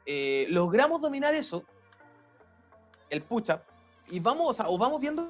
Eh, 0.06 0.48
logramos 0.50 1.02
dominar 1.02 1.34
eso, 1.34 1.64
el 3.10 3.22
push-up, 3.22 3.62
y 4.10 4.20
vamos, 4.20 4.50
o 4.50 4.54
sea, 4.54 4.68
o 4.68 4.78
vamos 4.78 5.00
viendo 5.00 5.30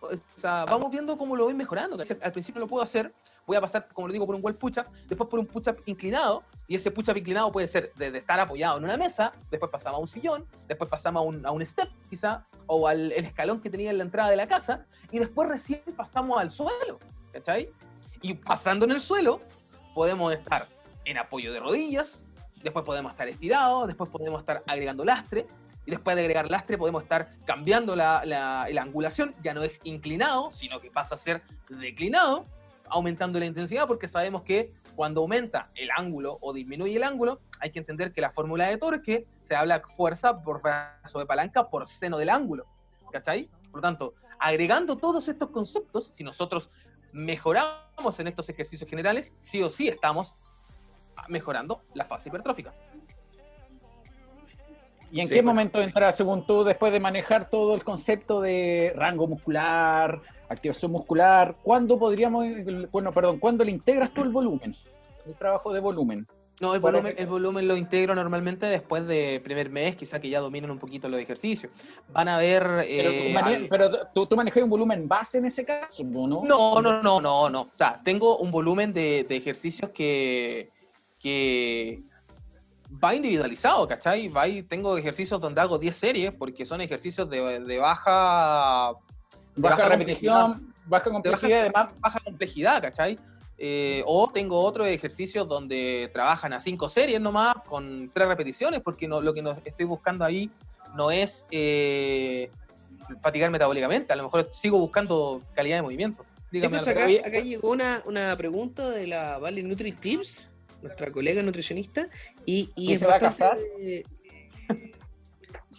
o 0.00 0.40
sea, 0.40 0.64
vamos 0.64 0.90
viendo 0.90 1.16
cómo 1.16 1.36
lo 1.36 1.44
voy 1.44 1.54
mejorando. 1.54 2.02
Al 2.22 2.32
principio 2.32 2.60
lo 2.60 2.66
puedo 2.66 2.82
hacer, 2.82 3.12
voy 3.46 3.56
a 3.56 3.60
pasar, 3.60 3.88
como 3.92 4.06
lo 4.06 4.12
digo, 4.12 4.26
por 4.26 4.34
un 4.34 4.42
wall 4.42 4.54
push-up, 4.54 4.86
después 5.06 5.28
por 5.28 5.38
un 5.38 5.46
push-up 5.46 5.76
inclinado, 5.86 6.42
y 6.66 6.76
ese 6.76 6.90
push-up 6.90 7.16
inclinado 7.16 7.52
puede 7.52 7.68
ser 7.68 7.92
desde 7.96 8.18
estar 8.18 8.40
apoyado 8.40 8.78
en 8.78 8.84
una 8.84 8.96
mesa, 8.96 9.32
después 9.50 9.70
pasamos 9.70 9.98
a 9.98 10.00
un 10.00 10.08
sillón, 10.08 10.46
después 10.68 10.88
pasamos 10.88 11.20
a 11.20 11.24
un, 11.24 11.46
a 11.46 11.50
un 11.50 11.64
step, 11.64 11.90
quizá, 12.08 12.46
o 12.66 12.88
al 12.88 13.12
el 13.12 13.24
escalón 13.24 13.60
que 13.60 13.68
tenía 13.68 13.90
en 13.90 13.98
la 13.98 14.04
entrada 14.04 14.30
de 14.30 14.36
la 14.36 14.46
casa, 14.46 14.86
y 15.10 15.18
después 15.18 15.48
recién 15.48 15.82
pasamos 15.96 16.40
al 16.40 16.50
suelo, 16.50 16.98
¿cachai? 17.32 17.70
Y 18.22 18.34
pasando 18.34 18.84
en 18.84 18.92
el 18.92 19.00
suelo, 19.00 19.40
podemos 19.94 20.32
estar 20.32 20.66
en 21.04 21.18
apoyo 21.18 21.52
de 21.52 21.60
rodillas, 21.60 22.24
después 22.62 22.84
podemos 22.84 23.12
estar 23.12 23.28
estirados, 23.28 23.86
después 23.86 24.10
podemos 24.10 24.40
estar 24.40 24.62
agregando 24.66 25.04
lastre, 25.04 25.46
y 25.86 25.90
después 25.90 26.14
de 26.14 26.22
agregar 26.22 26.50
lastre 26.50 26.76
podemos 26.76 27.02
estar 27.02 27.30
cambiando 27.46 27.96
la, 27.96 28.22
la- 28.24 28.66
la 28.70 28.82
angulación, 28.82 29.32
ya 29.42 29.54
no 29.54 29.62
es 29.62 29.80
inclinado, 29.84 30.50
sino 30.50 30.78
que 30.78 30.90
pasa 30.90 31.14
a 31.14 31.18
ser 31.18 31.42
declinado, 31.68 32.44
aumentando 32.88 33.38
la 33.38 33.46
intensidad, 33.46 33.86
porque 33.86 34.06
sabemos 34.08 34.42
que 34.42 34.72
cuando 34.94 35.22
aumenta 35.22 35.70
el 35.74 35.88
ángulo 35.96 36.36
o 36.42 36.52
disminuye 36.52 36.96
el 36.96 37.04
ángulo, 37.04 37.40
hay 37.60 37.70
que 37.70 37.78
entender 37.78 38.12
que 38.12 38.20
la 38.20 38.30
fórmula 38.30 38.66
de 38.68 38.76
torque 38.76 39.26
se 39.40 39.54
habla 39.56 39.80
fuerza 39.96 40.36
por 40.36 40.60
brazo 40.60 41.18
de 41.18 41.26
palanca 41.26 41.68
por 41.70 41.86
seno 41.86 42.18
del 42.18 42.28
ángulo, 42.28 42.66
¿cachai? 43.10 43.48
Por 43.70 43.76
lo 43.76 43.82
tanto, 43.82 44.14
agregando 44.38 44.96
todos 44.98 45.28
estos 45.28 45.48
conceptos, 45.50 46.08
si 46.08 46.24
nosotros 46.24 46.70
mejoramos 47.12 47.78
en 48.20 48.28
estos 48.28 48.48
ejercicios 48.48 48.88
generales, 48.88 49.32
sí 49.40 49.62
o 49.62 49.68
sí 49.70 49.88
estamos 49.88 50.34
mejorando 51.28 51.82
la 51.94 52.04
fase 52.06 52.28
hipertrófica. 52.28 52.72
¿Y 55.12 55.20
en 55.20 55.28
Sí, 55.28 55.34
qué 55.34 55.40
bueno. 55.40 55.50
momento 55.50 55.80
entra, 55.80 56.12
según 56.12 56.46
tú, 56.46 56.64
después 56.64 56.92
de 56.92 57.00
manejar 57.00 57.50
todo 57.50 57.74
el 57.74 57.84
concepto 57.84 58.40
de 58.40 58.92
rango 58.94 59.26
muscular, 59.26 60.20
activación 60.48 60.92
muscular, 60.92 61.56
¿cuándo 61.62 61.98
podríamos, 61.98 62.46
bueno, 62.90 63.12
perdón, 63.12 63.38
cuándo 63.38 63.64
le 63.64 63.72
integras 63.72 64.12
tú 64.14 64.22
el 64.22 64.30
volumen? 64.30 64.74
El 65.26 65.34
trabajo 65.34 65.72
de 65.72 65.80
volumen. 65.80 66.26
No, 66.60 66.74
el 66.74 66.80
¿Cuál 66.82 66.96
es 66.96 67.00
volumen, 67.02 67.14
el- 67.18 67.26
volumen 67.26 67.68
lo 67.68 67.76
integro 67.76 68.14
normalmente 68.14 68.66
después 68.66 69.06
de 69.06 69.40
primer 69.42 69.70
mes, 69.70 69.96
quizá 69.96 70.20
que 70.20 70.28
ya 70.28 70.40
dominen 70.40 70.70
un 70.70 70.78
poquito 70.78 71.08
los 71.08 71.18
ejercicios. 71.18 71.72
Van 72.10 72.28
a 72.28 72.36
ver... 72.36 72.62
Pero, 72.62 72.82
eh, 73.10 73.24
tú, 73.28 73.34
mane- 73.34 73.56
al- 73.56 73.68
pero 73.68 73.90
tú, 74.14 74.26
tú 74.26 74.36
manejas 74.36 74.62
un 74.62 74.68
volumen 74.70 75.08
base 75.08 75.38
en 75.38 75.46
ese 75.46 75.64
caso, 75.64 76.04
¿no? 76.04 76.42
No, 76.44 76.82
no, 76.82 77.02
no, 77.02 77.18
no, 77.20 77.48
no. 77.48 77.60
O 77.62 77.70
sea, 77.74 77.98
tengo 78.04 78.36
un 78.36 78.50
volumen 78.50 78.92
de, 78.92 79.24
de 79.26 79.36
ejercicios 79.36 79.90
que, 79.92 80.70
que 81.18 82.02
va 83.02 83.14
individualizado, 83.14 83.88
¿cachai? 83.88 84.28
Va 84.28 84.46
y 84.46 84.62
tengo 84.62 84.98
ejercicios 84.98 85.40
donde 85.40 85.62
hago 85.62 85.78
10 85.78 85.96
series 85.96 86.32
porque 86.32 86.66
son 86.66 86.82
ejercicios 86.82 87.30
de, 87.30 87.60
de 87.60 87.78
baja, 87.78 88.92
de 89.56 89.62
Baja 89.62 89.76
baja 89.76 89.88
repetición, 89.88 90.74
baja 90.84 91.10
complejidad, 91.10 91.60
además. 91.60 91.94
baja 92.00 92.20
complejidad, 92.22 92.82
¿cachai? 92.82 93.18
Eh, 93.62 94.02
o 94.06 94.30
tengo 94.32 94.58
otros 94.58 94.86
ejercicios 94.86 95.46
donde 95.46 96.08
trabajan 96.14 96.54
a 96.54 96.60
5 96.60 96.88
series 96.88 97.20
nomás 97.20 97.54
con 97.66 98.10
3 98.10 98.26
repeticiones 98.26 98.80
porque 98.80 99.06
no, 99.06 99.20
lo 99.20 99.34
que 99.34 99.42
no 99.42 99.50
estoy 99.62 99.84
buscando 99.84 100.24
ahí 100.24 100.50
no 100.96 101.10
es 101.10 101.44
eh, 101.50 102.50
fatigar 103.22 103.50
metabólicamente, 103.50 104.14
a 104.14 104.16
lo 104.16 104.22
mejor 104.22 104.48
sigo 104.50 104.78
buscando 104.78 105.42
calidad 105.54 105.76
de 105.76 105.82
movimiento. 105.82 106.24
Dígame, 106.50 106.78
acá, 106.78 107.04
acá 107.04 107.40
llegó 107.40 107.68
una, 107.70 108.02
una 108.06 108.34
pregunta 108.38 108.88
de 108.88 109.06
la 109.06 109.36
Vale 109.36 109.62
Nutri 109.62 109.92
Tips, 109.92 110.36
nuestra 110.80 111.12
colega 111.12 111.42
nutricionista, 111.42 112.08
y, 112.46 112.70
y 112.74 112.90
¿Y 112.90 112.92
es 112.94 113.00
se 113.00 113.06
va 113.06 113.16
a 113.16 113.18
bastante... 113.18 114.04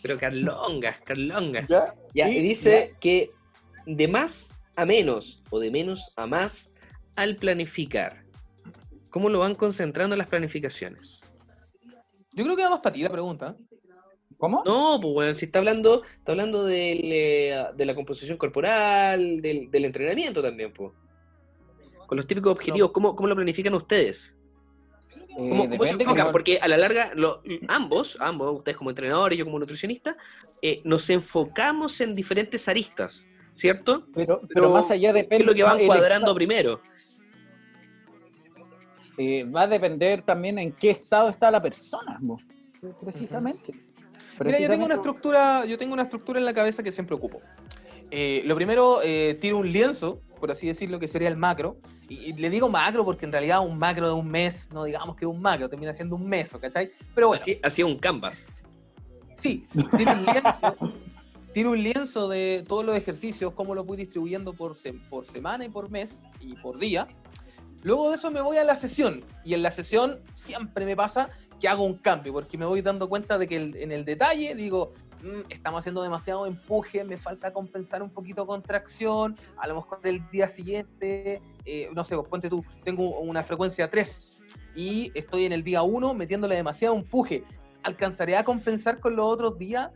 Pero 0.04 0.20
Carlongas, 0.20 1.00
Carlongas. 1.02 1.68
¿Ya? 1.68 1.96
Ya, 2.14 2.30
Y- 2.30 2.38
y 2.38 2.42
dice 2.42 2.94
que 3.00 3.30
de 3.88 4.08
más 4.08 4.54
a 4.76 4.86
menos 4.86 5.42
o 5.50 5.60
de 5.60 5.72
menos 5.72 6.12
a 6.16 6.28
más 6.28 6.71
al 7.22 7.36
planificar. 7.36 8.24
¿Cómo 9.10 9.30
lo 9.30 9.40
van 9.40 9.56
concentrando 9.56 10.16
las 10.16 10.28
planificaciones? 10.28 11.22
Yo 12.34 12.44
creo 12.44 12.56
que 12.56 12.64
va 12.64 12.70
más 12.72 12.80
para 12.80 12.94
ti 12.94 13.02
la 13.04 13.10
pregunta. 13.10 13.56
¿Cómo? 14.38 14.64
No, 14.66 15.00
pues 15.00 15.14
bueno, 15.14 15.36
si 15.36 15.46
está 15.46 15.60
hablando, 15.60 16.04
está 16.04 16.32
hablando 16.32 16.68
eh, 16.68 17.68
de 17.76 17.86
la 17.86 17.94
composición 17.94 18.38
corporal, 18.38 19.42
del, 19.42 19.70
del 19.70 19.86
entrenamiento 19.86 20.42
también, 20.42 20.74
pues. 20.74 20.92
Con 22.08 22.18
los 22.18 22.26
típicos 22.26 22.52
objetivos, 22.54 22.92
¿cómo, 22.92 23.16
cómo 23.16 23.28
lo 23.28 23.36
planifican 23.36 23.74
ustedes? 23.76 24.36
Eh, 25.38 25.50
¿Cómo, 25.50 25.86
se 25.86 25.94
enfocan? 25.94 26.32
Porque 26.32 26.58
a 26.60 26.68
la 26.68 26.78
larga, 26.78 27.12
lo- 27.14 27.42
ambos, 27.68 28.18
ambos, 28.20 28.58
ustedes 28.58 28.78
como 28.78 28.90
entrenadores 28.90 29.36
y 29.36 29.40
yo 29.40 29.46
como 29.46 29.60
nutricionista, 29.60 30.18
eh, 30.62 30.82
nos 30.84 31.10
enfocamos 31.10 32.02
en 32.02 32.16
diferentes 32.16 32.68
aristas, 32.68 33.26
¿cierto? 33.52 34.08
Pero, 34.14 34.40
pero 34.42 34.50
Pero, 34.54 34.70
más 34.72 34.90
allá 34.90 35.14
¿Qué 35.14 35.20
depende. 35.22 35.44
es 35.44 35.48
lo 35.48 35.54
que 35.54 35.64
van 35.64 35.86
cuadrando 35.86 36.34
primero? 36.34 36.82
Eh, 39.22 39.44
va 39.44 39.64
a 39.64 39.68
depender 39.68 40.22
también 40.24 40.58
en 40.60 40.72
qué 40.72 40.90
estado 40.92 41.30
está 41.30 41.52
la 41.52 41.62
persona, 41.62 42.20
precisamente. 43.00 43.72
Mira, 44.44 44.60
yo 44.60 44.70
tengo 44.70 44.86
una 44.86 44.96
estructura, 44.96 45.66
yo 45.66 45.78
tengo 45.78 45.94
una 45.94 46.04
estructura 46.04 46.40
en 46.40 46.46
la 46.46 46.54
cabeza 46.54 46.82
que 46.82 46.92
siempre 46.92 47.16
ocupo. 47.16 47.40
Eh, 48.10 48.42
lo 48.46 48.56
primero, 48.56 49.00
eh, 49.04 49.38
tiro 49.40 49.58
un 49.60 49.72
lienzo 49.72 50.22
por 50.42 50.50
así 50.50 50.66
decirlo, 50.66 50.98
que 51.00 51.08
sería 51.08 51.28
el 51.28 51.38
macro. 51.38 51.78
Y, 52.10 52.16
y 52.16 52.34
le 52.34 52.50
digo 52.50 52.68
macro 52.68 53.06
porque 53.06 53.26
en 53.28 53.32
realidad 53.32 53.60
un 53.64 53.78
macro 53.78 54.08
de 54.08 54.16
un 54.16 54.28
mes, 54.28 54.68
no 54.74 54.84
digamos 54.86 55.16
que 55.16 55.26
es 55.26 55.30
un 55.32 55.40
macro, 55.40 55.70
termina 55.70 55.94
siendo 55.94 56.16
un 56.16 56.28
meso, 56.28 56.60
¿cachai? 56.60 56.92
Pero 57.14 57.28
bueno, 57.28 57.44
Así- 57.44 57.60
Hacía 57.62 57.86
un 57.86 58.00
canvas. 58.00 58.48
sí, 59.36 59.68
tiene 59.96 60.14
un 60.14 60.26
lienzo, 60.26 60.76
tiene 61.54 61.70
un 61.70 61.84
lienzo 61.84 62.28
de 62.28 62.66
todos 62.68 62.84
los 62.84 62.96
ejercicios, 62.96 63.54
cómo 63.54 63.76
lo 63.76 63.84
voy 63.84 63.98
distribuyendo 63.98 64.54
por, 64.54 64.74
se- 64.74 64.94
por 64.94 65.26
semana 65.26 65.64
y 65.66 65.70
por 65.70 65.92
mes 65.92 66.24
y 66.40 66.56
por 66.56 66.80
día. 66.80 67.08
Luego 67.84 68.10
de 68.10 68.16
eso 68.16 68.32
me 68.32 68.42
voy 68.42 68.58
a 68.58 68.64
la 68.64 68.76
sesión 68.76 69.24
y 69.44 69.54
en 69.54 69.64
la 69.64 69.72
sesión 69.72 70.20
siempre 70.36 70.86
me 70.86 70.96
pasa 70.96 71.30
que 71.60 71.68
hago 71.68 71.84
un 71.84 71.96
cambio 71.96 72.34
porque 72.34 72.58
me 72.58 72.66
voy 72.66 72.82
dando 72.82 73.08
cuenta 73.10 73.38
de 73.38 73.48
que 73.48 73.56
en 73.56 73.92
el 73.92 74.04
detalle 74.06 74.56
digo, 74.56 74.92
"Mm, 75.24 75.42
estamos 75.50 75.80
haciendo 75.80 76.02
demasiado 76.02 76.46
empuje, 76.46 77.04
me 77.04 77.18
falta 77.18 77.54
compensar 77.54 78.02
un 78.02 78.10
poquito 78.10 78.46
contracción, 78.48 79.38
a 79.58 79.68
lo 79.68 79.76
mejor 79.76 80.00
el 80.04 80.22
día 80.32 80.48
siguiente, 80.48 81.42
eh, 81.66 81.90
no 81.94 82.04
sé, 82.04 82.16
pues 82.16 82.28
ponte 82.28 82.50
tú, 82.50 82.64
tengo 82.84 83.20
una 83.20 83.44
frecuencia 83.44 83.90
3 83.90 84.40
y 84.76 85.12
estoy 85.14 85.46
en 85.46 85.52
el 85.52 85.64
día 85.64 85.84
1 85.84 86.14
metiéndole 86.14 86.56
demasiado 86.56 86.96
empuje. 86.96 87.44
¿Alcanzaré 87.84 88.38
a 88.38 88.44
compensar 88.44 89.00
con 89.00 89.16
los 89.16 89.26
otros 89.26 89.58
días 89.58 89.90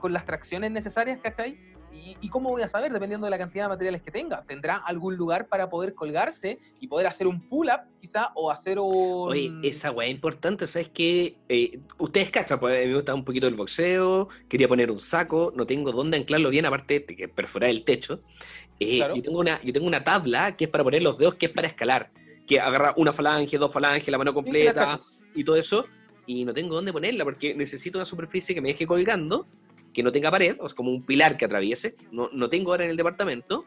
con 0.00 0.12
las 0.12 0.26
tracciones 0.26 0.72
necesarias, 0.72 1.20
¿cachai? 1.22 1.56
¿Y, 1.94 2.16
¿Y 2.20 2.28
cómo 2.28 2.50
voy 2.50 2.62
a 2.62 2.68
saber? 2.68 2.92
Dependiendo 2.92 3.26
de 3.26 3.30
la 3.30 3.38
cantidad 3.38 3.64
de 3.64 3.68
materiales 3.68 4.02
que 4.02 4.10
tenga. 4.10 4.42
¿Tendrá 4.42 4.76
algún 4.76 5.16
lugar 5.16 5.46
para 5.48 5.70
poder 5.70 5.94
colgarse 5.94 6.58
y 6.80 6.88
poder 6.88 7.06
hacer 7.06 7.26
un 7.26 7.48
pull-up, 7.48 7.80
quizá, 8.00 8.32
o 8.34 8.50
hacer 8.50 8.78
un... 8.78 9.30
Oye, 9.30 9.52
esa 9.62 9.90
weá 9.90 10.08
es 10.08 10.14
importante, 10.14 10.66
¿sabes 10.66 10.90
qué? 10.92 11.36
Eh, 11.48 11.78
ustedes 11.98 12.30
cachan, 12.30 12.58
pues 12.58 12.86
me 12.86 12.94
gusta 12.94 13.14
un 13.14 13.24
poquito 13.24 13.46
el 13.46 13.54
boxeo, 13.54 14.28
quería 14.48 14.68
poner 14.68 14.90
un 14.90 15.00
saco, 15.00 15.52
no 15.54 15.64
tengo 15.66 15.92
dónde 15.92 16.16
anclarlo 16.16 16.50
bien, 16.50 16.66
aparte 16.66 17.04
de 17.06 17.16
que 17.16 17.28
perforar 17.28 17.70
el 17.70 17.84
techo. 17.84 18.20
Eh, 18.80 18.96
Claro. 18.96 19.16
yo, 19.16 19.22
tengo 19.22 19.38
una, 19.38 19.62
yo 19.62 19.72
tengo 19.72 19.86
una 19.86 20.02
tabla 20.02 20.56
que 20.56 20.64
es 20.64 20.70
para 20.70 20.82
poner 20.82 21.02
los 21.02 21.16
dedos, 21.16 21.36
que 21.36 21.46
es 21.46 21.52
para 21.52 21.68
escalar, 21.68 22.10
que 22.46 22.60
agarra 22.60 22.92
una 22.96 23.12
falange, 23.12 23.56
dos 23.56 23.72
falanges, 23.72 24.08
la 24.08 24.18
mano 24.18 24.32
sí, 24.32 24.34
completa 24.34 25.00
y 25.34 25.44
todo 25.44 25.56
eso, 25.56 25.84
y 26.26 26.44
no 26.44 26.52
tengo 26.52 26.74
dónde 26.74 26.92
ponerla 26.92 27.24
porque 27.24 27.54
necesito 27.54 27.98
una 27.98 28.04
superficie 28.04 28.54
que 28.54 28.60
me 28.60 28.68
deje 28.68 28.86
colgando, 28.86 29.46
que 29.94 30.02
no 30.02 30.12
tenga 30.12 30.30
pared, 30.30 30.56
o 30.60 30.68
sea, 30.68 30.76
como 30.76 30.90
un 30.90 31.02
pilar 31.02 31.36
que 31.36 31.46
atraviese, 31.46 31.96
no, 32.12 32.28
no 32.32 32.50
tengo 32.50 32.72
ahora 32.72 32.84
en 32.84 32.90
el 32.90 32.96
departamento, 32.96 33.64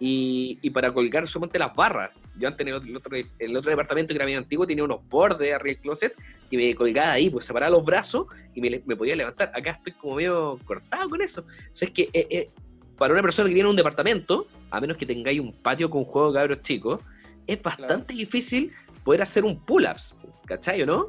y, 0.00 0.58
y 0.62 0.70
para 0.70 0.92
colgar 0.92 1.28
solamente 1.28 1.60
las 1.60 1.72
barras. 1.76 2.10
Yo 2.36 2.48
antes 2.48 2.66
en 2.66 2.72
el 2.72 2.74
otro, 2.74 2.88
el 2.88 2.96
otro, 2.96 3.16
el 3.38 3.56
otro 3.56 3.70
departamento 3.70 4.08
que 4.08 4.16
era 4.16 4.24
medio 4.24 4.38
antiguo 4.38 4.66
tenía 4.66 4.82
unos 4.82 5.06
bordes 5.06 5.54
arriba 5.54 5.74
del 5.74 5.80
closet 5.80 6.14
y 6.50 6.56
me 6.56 6.74
colgaba 6.74 7.12
ahí, 7.12 7.30
pues 7.30 7.44
separaba 7.44 7.70
los 7.70 7.84
brazos 7.84 8.26
y 8.52 8.60
me, 8.60 8.80
podía 8.96 9.14
levantar. 9.14 9.52
Acá 9.54 9.70
estoy 9.70 9.92
como 9.92 10.16
medio 10.16 10.58
cortado 10.64 11.08
con 11.08 11.22
eso. 11.22 11.42
O 11.42 11.74
sea, 11.74 11.86
es 11.86 11.94
que 11.94 12.10
eh, 12.12 12.26
eh, 12.30 12.50
para 12.98 13.12
una 13.12 13.22
persona 13.22 13.48
que 13.48 13.54
viene 13.54 13.68
a 13.68 13.70
un 13.70 13.76
departamento, 13.76 14.48
a 14.70 14.80
menos 14.80 14.96
que 14.96 15.06
tengáis 15.06 15.38
un 15.38 15.52
patio 15.52 15.88
con 15.88 16.04
juegos 16.04 16.32
de 16.32 16.40
cabros 16.40 16.62
chicos, 16.62 17.00
es 17.46 17.62
bastante 17.62 18.14
difícil 18.14 18.72
poder 19.04 19.22
hacer 19.22 19.44
un 19.44 19.64
pull-ups, 19.64 20.16
¿cachai 20.46 20.82
o 20.82 20.86
no? 20.86 21.06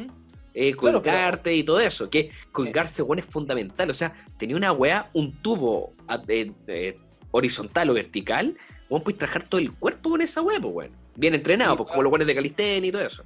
Eh, 0.54 0.72
Claro, 0.74 1.02
pero- 1.02 1.13
colgarte 1.16 1.56
y 1.56 1.63
todo 1.63 1.80
eso, 1.80 2.10
que 2.10 2.30
colgarse, 2.52 3.02
bueno, 3.02 3.22
es 3.22 3.26
fundamental. 3.26 3.89
O 3.89 3.94
sea, 3.94 4.13
tenía 4.38 4.56
una 4.56 4.72
weá, 4.72 5.10
un 5.13 5.32
tubo 5.42 5.94
a- 6.08 6.22
eh, 6.28 6.52
eh, 6.68 6.98
horizontal 7.32 7.89
o 7.89 7.94
vertical, 7.94 8.56
vos 8.89 9.02
puedes 9.02 9.18
trabajar 9.18 9.48
todo 9.50 9.60
el 9.60 9.72
cuerpo 9.74 10.12
con 10.12 10.22
esa 10.22 10.42
weá, 10.42 10.60
pues, 10.60 10.74
bueno. 10.74 10.96
Bien 11.16 11.34
entrenado, 11.34 11.72
Sí, 11.74 11.78
pues, 11.78 11.89
como 11.89 12.04
los 12.04 12.10
buenos 12.12 12.28
de 12.28 12.36
calistenia 12.36 12.88
y 12.89 12.92
todo 12.92 13.06
eso. 13.06 13.24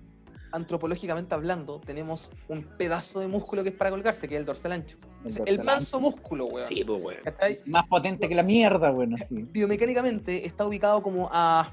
Antropológicamente 0.53 1.35
hablando, 1.35 1.81
tenemos 1.85 2.31
un 2.47 2.63
pedazo 2.63 3.19
de 3.19 3.27
músculo 3.27 3.63
que 3.63 3.69
es 3.69 3.75
para 3.75 3.89
colgarse, 3.89 4.29
que 4.29 4.35
es 4.35 4.39
el 4.39 4.45
dorsal 4.45 4.71
ancho. 4.71 4.97
El 5.23 5.27
Es 5.27 5.35
dorsal 5.37 5.55
el 5.59 5.63
manso 5.65 5.97
ancho. 5.97 5.99
músculo, 5.99 6.45
weón. 6.45 6.69
Sí, 6.69 6.83
pues, 6.85 7.03
weón. 7.03 7.19
¿Cachai? 7.25 7.59
Más 7.65 7.85
potente 7.87 8.29
que 8.29 8.35
la 8.35 8.43
mierda, 8.43 8.89
bueno, 8.91 9.17
sí. 9.27 9.43
biomecánicamente 9.51 10.45
está 10.45 10.65
ubicado 10.65 11.03
como 11.03 11.29
a 11.33 11.69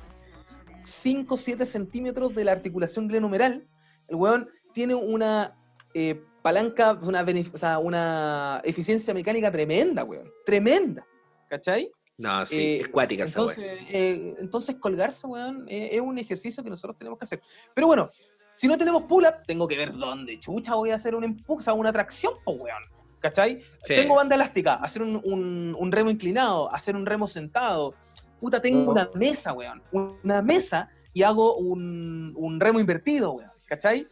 5 0.83 1.37
o 1.37 1.39
7 1.39 1.65
centímetros 1.67 2.35
de 2.35 2.45
la 2.45 2.53
articulación 2.53 3.07
glenomeral. 3.07 3.65
El 4.09 4.17
weón 4.17 4.49
tiene 4.75 4.95
una 4.95 5.57
eh, 5.95 6.21
palanca, 6.43 6.93
una, 7.03 7.25
o 7.53 7.57
sea, 7.59 7.79
una 7.79 8.61
eficiencia 8.65 9.15
mecánica 9.15 9.51
tremenda, 9.51 10.05
weón. 10.05 10.31
Tremenda. 10.45 11.07
¿Cachai? 11.49 11.91
No, 12.19 12.45
sí, 12.47 12.57
Eh, 12.57 12.81
es 12.83 12.89
cuática 12.89 13.25
esa. 13.25 13.41
Entonces, 13.41 13.81
eh, 13.89 14.35
entonces 14.39 14.77
colgarse, 14.77 15.27
weón, 15.27 15.65
eh, 15.69 15.91
es 15.93 16.01
un 16.01 16.19
ejercicio 16.19 16.63
que 16.63 16.71
nosotros 16.71 16.97
tenemos 16.97 17.19
que 17.19 17.25
hacer. 17.25 17.41
Pero 17.75 17.87
bueno, 17.87 18.09
si 18.57 18.69
no 18.69 18.77
tenemos 18.79 19.05
pull-up, 19.05 19.43
tengo 19.47 19.67
que 19.67 19.77
ver 19.77 19.93
dónde 19.97 20.39
chucha 20.39 20.75
voy 20.75 20.91
a 20.91 20.97
hacer 20.97 21.15
un 21.15 21.25
empuje, 21.25 21.61
o 21.61 21.65
sea, 21.65 21.73
una 21.73 21.93
tracción, 21.93 22.35
pues, 22.45 22.59
weón. 22.61 22.83
¿Cachai? 23.21 23.61
Sí. 23.85 23.95
Tengo 23.97 24.17
banda 24.17 24.35
elástica, 24.37 24.75
hacer 24.75 25.01
un, 25.03 25.21
un- 25.25 25.75
un 25.79 25.93
remo 25.93 26.11
inclinado, 26.11 26.71
hacer 26.75 26.95
un 26.95 27.07
remo 27.07 27.27
sentado. 27.27 27.95
Puta, 28.39 28.61
tengo 28.61 28.85
No. 28.85 28.91
una 28.93 29.11
mesa, 29.15 29.53
weón. 29.55 29.83
Una 29.93 30.43
mesa 30.43 30.91
y 31.15 31.23
hago 31.23 31.57
un, 31.57 32.35
un 32.37 32.61
remo 32.61 32.81
invertido, 32.81 33.33
weón. 33.33 33.51
¿Cachai? 33.67 34.07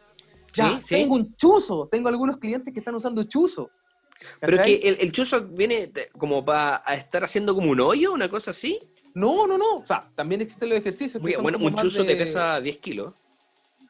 Ya, 0.53 0.69
Sí, 0.69 0.75
sí. 0.83 0.95
tengo 0.95 1.15
un 1.15 1.35
chuzo. 1.35 1.87
Tengo 1.91 2.09
algunos 2.09 2.37
clientes 2.37 2.73
que 2.73 2.79
están 2.79 2.95
usando 2.95 3.23
chuzo. 3.23 3.69
Pero 4.39 4.61
que 4.63 4.75
el, 4.75 4.97
el 5.01 5.11
chuzo 5.11 5.41
viene 5.41 5.91
como 6.17 6.43
para 6.45 6.77
estar 6.95 7.23
haciendo 7.23 7.53
como 7.55 7.71
un 7.71 7.79
hoyo, 7.81 8.13
una 8.13 8.29
cosa 8.29 8.51
así. 8.51 8.79
No, 9.15 9.45
no, 9.47 9.57
no. 9.57 9.77
O 9.77 9.85
sea, 9.85 10.09
también 10.15 10.41
existen 10.41 10.69
los 10.69 10.77
ejercicios. 10.77 11.13
que 11.13 11.19
Muy- 11.21 11.33
son 11.33 11.43
bueno, 11.43 11.57
un 11.59 11.75
chuzo 11.75 12.05
te 12.05 12.15
de- 12.15 12.23
pesa 12.23 12.59
10 12.61 12.77
kilos. 12.79 13.13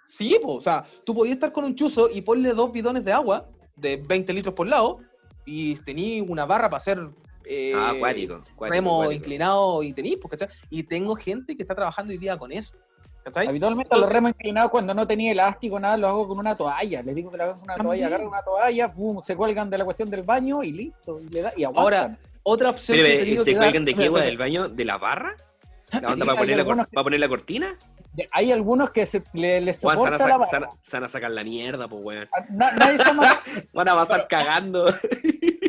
Sí, 0.06 0.38
po, 0.41 0.56
o 0.56 0.62
sea, 0.62 0.86
tú 1.06 1.13
podías 1.15 1.36
estar 1.36 1.52
con 1.52 1.63
un 1.65 1.76
chuzo 1.76 2.10
y 2.10 2.21
ponle 2.21 2.54
dos 2.54 2.71
bidones 2.71 3.04
de 3.06 3.12
agua 3.13 3.47
de 3.76 3.97
20 3.97 4.34
litros 4.34 4.54
por 4.54 4.67
lado 4.67 4.99
y 5.45 5.76
tenías 5.78 6.26
una 6.28 6.45
barra 6.45 6.69
para 6.69 6.78
hacer 6.78 6.99
eh, 7.45 7.73
ah, 7.76 7.89
acuático. 7.91 8.36
acuático, 8.36 8.65
remo 8.69 8.91
acuático. 9.02 9.13
inclinado 9.13 9.84
y 9.84 9.91
tenís, 9.93 10.17
pues, 10.17 10.32
¿cachai? 10.32 10.49
Y 10.69 10.84
tengo 10.84 11.15
gente 11.15 11.56
que 11.56 11.63
está 11.63 11.73
trabajando 11.76 12.12
hoy 12.12 12.17
día 12.17 12.38
con 12.38 12.52
eso. 12.52 12.73
¿Cachai? 13.24 13.48
Habitualmente 13.48 13.88
Entonces- 13.88 14.02
los 14.08 14.14
remos 14.14 14.32
inclinados 14.32 14.72
cuando 14.72 14.94
no 14.94 15.08
tenía 15.08 15.32
elástico, 15.32 15.80
nada, 15.80 15.96
lo 15.98 16.08
hago 16.08 16.28
con 16.28 16.40
una 16.40 16.56
toalla. 16.58 17.02
Les 17.04 17.16
digo 17.16 17.32
que 17.32 17.38
lo 17.38 17.44
hago 17.44 17.54
con 17.54 17.64
una 17.64 17.76
También. 17.76 17.88
toalla, 17.88 18.08
agarran 18.08 18.28
una 18.28 18.42
toalla, 18.44 18.88
boom, 18.88 19.22
se 19.24 19.36
cuelgan 19.36 19.70
de 19.70 19.78
la 19.78 19.86
cuestión 19.86 20.10
del 20.10 20.24
baño 20.24 20.62
y 20.64 20.72
listo. 20.74 21.20
Y, 21.22 21.30
le 21.30 21.42
da, 21.42 21.54
y 21.56 21.64
Ahora. 21.64 22.18
Otra 22.46 22.72
opción 22.72 22.98
Pero, 22.98 23.08
que 23.24 23.38
¿Se 23.38 23.44
que 23.46 23.56
cuelgan 23.56 23.86
de 23.86 23.94
qué, 23.94 24.10
mira, 24.10 24.26
¿Del 24.26 24.38
baño? 24.38 24.68
¿De 24.68 24.84
la 24.84 24.98
barra? 24.98 25.34
¿La 25.94 26.10
onda 26.10 26.16
Sí, 26.16 26.20
para, 26.30 26.40
poner 26.40 26.58
la, 26.58 26.64
cor- 26.66 26.72
algunos 26.72 26.88
que- 26.88 26.94
para 26.96 27.04
poner 27.06 27.20
la 27.22 27.28
cortina? 27.30 27.76
Hay 28.32 28.52
algunos 28.52 28.90
que 28.92 29.06
se, 29.06 29.24
le, 29.34 29.62
les 29.62 29.80
soporta 29.80 30.12
la 30.12 30.18
sa- 30.20 30.38
barra. 30.38 30.46
se 30.50 30.60
van 30.60 30.70
a- 30.70 30.74
se 30.84 30.98
van 30.98 31.04
a 31.06 31.10
sacar 31.10 31.32
la 31.32 31.44
mierda, 31.46 31.88
pues, 31.88 32.02
weón. 32.04 32.28
Na- 32.50 32.72
nadie, 32.74 32.98
se 32.98 33.10
ha 33.10 33.14
matado, 33.14 33.40
Van 33.74 33.88
a 33.90 33.96
pasar 33.96 34.28
cagando. 34.28 34.86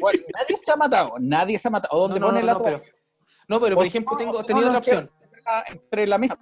bueno, 0.00 0.22
nadie 0.34 0.56
se 0.62 0.72
ha 0.72 0.76
matado, 0.76 1.12
nadie 1.20 1.58
se 1.60 1.68
ha 1.68 1.70
matado. 1.70 1.96
O 1.96 2.00
donde 2.02 2.18
no, 2.18 2.26
no, 2.26 2.32
pone 2.32 2.40
no, 2.40 2.46
la 2.46 2.52
no, 2.54 2.58
toalla. 2.58 2.78
pero, 2.82 2.94
no, 3.48 3.60
pero 3.60 3.76
por 3.76 3.86
ejemplo, 3.86 4.16
tengo, 4.16 4.44
tenía 4.44 4.62
no, 4.62 4.68
otra 4.68 4.78
opción. 4.80 5.10
Entre 5.68 6.06
la 6.08 6.18
mesa. 6.18 6.36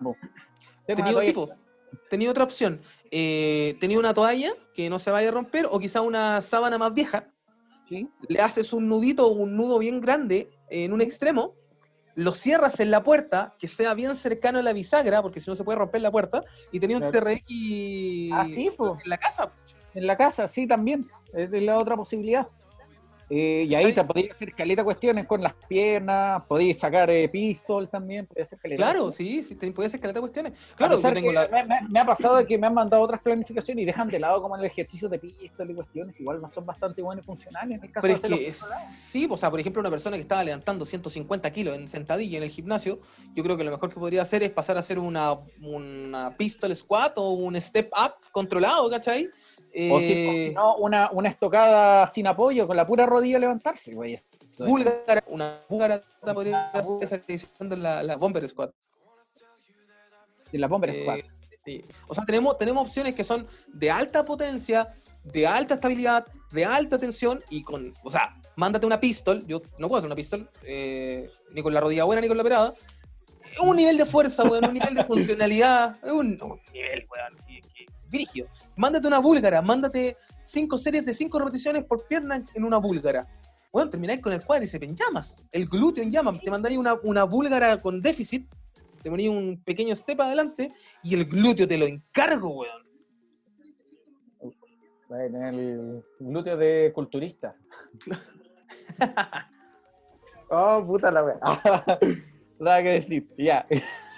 Tenía, 0.86 1.20
sí. 1.20 1.34
Tenía 2.08 2.30
otra 2.30 2.44
opción. 2.44 2.80
Eh, 3.10 3.76
tenía 3.80 3.98
una 3.98 4.14
toalla 4.14 4.52
que 4.74 4.88
no 4.88 4.98
se 4.98 5.10
vaya 5.10 5.28
a 5.28 5.32
romper 5.32 5.66
o 5.70 5.78
quizá 5.78 6.00
una 6.00 6.40
sábana 6.40 6.78
más 6.78 6.94
vieja. 6.94 7.28
sí. 7.88 8.08
le 8.28 8.40
haces 8.40 8.72
un 8.72 8.88
nudito, 8.88 9.28
un 9.28 9.56
nudo 9.56 9.78
bien 9.78 10.00
grande 10.00 10.50
en 10.70 10.92
un 10.92 11.02
extremo, 11.02 11.54
lo 12.14 12.32
cierras 12.32 12.80
en 12.80 12.90
la 12.90 13.02
puerta, 13.02 13.54
que 13.58 13.68
sea 13.68 13.94
bien 13.94 14.16
cercano 14.16 14.58
a 14.58 14.62
la 14.62 14.72
bisagra, 14.72 15.22
porque 15.22 15.40
si 15.40 15.50
no 15.50 15.56
se 15.56 15.64
puede 15.64 15.78
romper 15.78 16.02
la 16.02 16.10
puerta, 16.10 16.42
y 16.70 16.80
tenía 16.80 16.98
un. 16.98 17.10
TRX 17.10 17.42
Ah, 18.32 18.46
sí, 18.46 18.70
en 18.78 19.10
la 19.10 19.18
casa. 19.18 19.50
En 19.94 20.06
la 20.06 20.16
casa, 20.16 20.48
sí, 20.48 20.66
también. 20.66 21.06
Es 21.34 21.50
la 21.50 21.78
otra 21.78 21.96
posibilidad. 21.96 22.46
Eh, 23.34 23.64
y 23.66 23.74
ahí 23.74 23.94
te 23.94 24.04
podías 24.04 24.32
hacer 24.36 24.52
caleta 24.52 24.84
cuestiones 24.84 25.26
con 25.26 25.40
las 25.42 25.54
piernas, 25.66 26.42
podías 26.46 26.76
sacar 26.78 27.08
eh, 27.08 27.30
pistol 27.30 27.88
también, 27.88 28.26
podías 28.26 28.48
hacer 28.48 28.58
caleta 28.58 28.82
Claro, 28.82 29.10
sí, 29.10 29.42
sí, 29.42 29.54
te- 29.54 29.72
puede 29.72 29.88
ser 29.88 30.00
caleta 30.00 30.20
cuestiones. 30.20 30.52
Claro, 30.76 31.00
yo 31.00 31.12
tengo 31.14 31.32
la... 31.32 31.48
me, 31.48 31.64
me- 31.64 31.80
me 31.88 32.00
ha 32.00 32.04
pasado 32.04 32.36
de 32.36 32.46
que 32.46 32.58
me 32.58 32.66
han 32.66 32.74
mandado 32.74 33.02
otras 33.02 33.22
planificaciones 33.22 33.84
y 33.84 33.86
dejan 33.86 34.08
de 34.08 34.18
lado 34.18 34.42
como 34.42 34.54
el 34.56 34.64
ejercicio 34.66 35.08
de 35.08 35.18
pistol 35.18 35.70
y 35.70 35.74
cuestiones, 35.74 36.20
igual 36.20 36.42
son 36.52 36.66
bastante 36.66 37.00
buenos 37.00 37.24
y 37.24 37.26
funcionales 37.26 37.78
en 37.78 37.84
el 37.84 37.90
caso 37.90 38.02
Pero 38.06 38.18
de 38.20 38.34
es 38.34 38.38
que, 38.38 38.52
sí, 39.10 39.26
o 39.30 39.36
sea, 39.38 39.50
por 39.50 39.60
ejemplo, 39.60 39.80
una 39.80 39.90
persona 39.90 40.16
que 40.18 40.22
estaba 40.22 40.44
levantando 40.44 40.84
150 40.84 41.50
kilos 41.52 41.74
en 41.74 41.88
sentadilla 41.88 42.36
en 42.36 42.44
el 42.44 42.50
gimnasio, 42.50 43.00
yo 43.34 43.42
creo 43.42 43.56
que 43.56 43.64
lo 43.64 43.70
mejor 43.70 43.88
que 43.88 43.98
podría 43.98 44.20
hacer 44.20 44.42
es 44.42 44.50
pasar 44.50 44.76
a 44.76 44.80
hacer 44.80 44.98
una, 44.98 45.38
una 45.62 46.36
pistol 46.36 46.76
squat 46.76 47.14
o 47.16 47.30
un 47.30 47.58
step 47.58 47.90
up 47.98 48.12
controlado, 48.30 48.90
¿cachai? 48.90 49.30
O 49.74 49.74
si, 49.74 49.84
o 49.90 49.98
Eh, 50.00 50.46
si 50.48 50.54
no, 50.54 50.76
una, 50.76 51.10
una 51.12 51.28
estocada 51.30 52.06
sin 52.08 52.26
apoyo, 52.26 52.66
con 52.66 52.76
la 52.76 52.86
pura 52.86 53.06
rodilla 53.06 53.38
levantarse, 53.38 53.94
güey. 53.94 54.18
Búlgara, 54.58 55.22
una 55.28 55.60
búlgara 55.68 56.02
podría 56.34 56.70
diciendo 57.26 57.74
la, 57.76 58.02
la 58.02 58.16
bomber 58.16 58.46
squat. 58.46 58.70
de 60.50 60.58
la 60.58 60.68
bomber 60.68 60.90
Eh, 60.90 61.00
squat. 61.02 61.20
sí. 61.64 61.82
O 62.06 62.14
sea, 62.14 62.24
tenemos, 62.26 62.58
tenemos 62.58 62.82
opciones 62.84 63.14
que 63.14 63.24
son 63.24 63.46
de 63.68 63.90
alta 63.90 64.24
potencia, 64.26 64.92
de 65.24 65.46
alta 65.46 65.74
estabilidad, 65.74 66.26
de 66.50 66.66
alta 66.66 66.98
tensión 66.98 67.42
y 67.48 67.62
con, 67.62 67.94
o 68.04 68.10
sea, 68.10 68.36
mándate 68.56 68.84
una 68.84 69.00
pistol, 69.00 69.42
yo 69.46 69.62
no 69.78 69.88
puedo 69.88 69.98
hacer 70.00 70.08
una 70.08 70.16
pistol, 70.16 70.46
eh, 70.64 71.30
ni 71.52 71.62
con 71.62 71.72
la 71.72 71.80
rodilla 71.80 72.04
buena 72.04 72.20
ni 72.20 72.28
con 72.28 72.36
la 72.36 72.42
operada. 72.42 72.74
Un 73.62 73.76
nivel 73.76 73.96
de 73.96 74.04
fuerza, 74.04 74.44
weón, 74.44 74.66
un 74.66 74.74
nivel 74.74 74.94
de 74.94 75.04
funcionalidad, 75.06 75.96
un 76.04 76.38
nivel, 76.72 77.06
weón, 77.10 77.36
que, 77.46 77.60
que 77.74 77.84
es 77.84 78.08
brígido. 78.10 78.46
Mándate 78.76 79.06
una 79.08 79.18
búlgara, 79.18 79.60
mándate 79.62 80.16
cinco 80.42 80.78
series 80.78 81.04
de 81.04 81.14
cinco 81.14 81.38
repeticiones 81.38 81.84
por 81.84 82.06
pierna 82.06 82.36
en- 82.54 82.64
una 82.64 82.78
búlgara. 82.78 83.26
Bueno, 83.72 83.90
termináis 83.90 84.20
con 84.20 84.32
el 84.32 84.44
cuádriceps 84.44 84.86
en 84.86 84.96
llamas, 84.96 85.36
el 85.52 85.66
glúteo 85.66 86.02
en 86.04 86.10
llamas, 86.12 86.38
te 86.40 86.50
mandáis 86.50 86.76
una, 86.76 86.94
una 87.02 87.24
búlgara 87.24 87.76
con 87.78 88.00
déficit 88.00 88.46
te 89.02 89.10
ponía 89.10 89.30
un 89.32 89.60
pequeño 89.64 89.96
step 89.96 90.20
adelante 90.20 90.72
y 91.02 91.14
el 91.14 91.24
glúteo 91.24 91.66
te 91.66 91.76
lo 91.76 91.86
encargo, 91.86 92.50
weón. 92.50 92.82
En 95.10 95.34
el 95.42 96.04
glúteo 96.20 96.56
de 96.56 96.92
culturista. 96.94 97.54
oh, 100.50 100.84
puta 100.86 101.10
la 101.10 101.24
wea. 101.24 101.38
Nada 102.60 102.82
que 102.82 102.88
decir, 102.90 103.28
ya. 103.36 103.66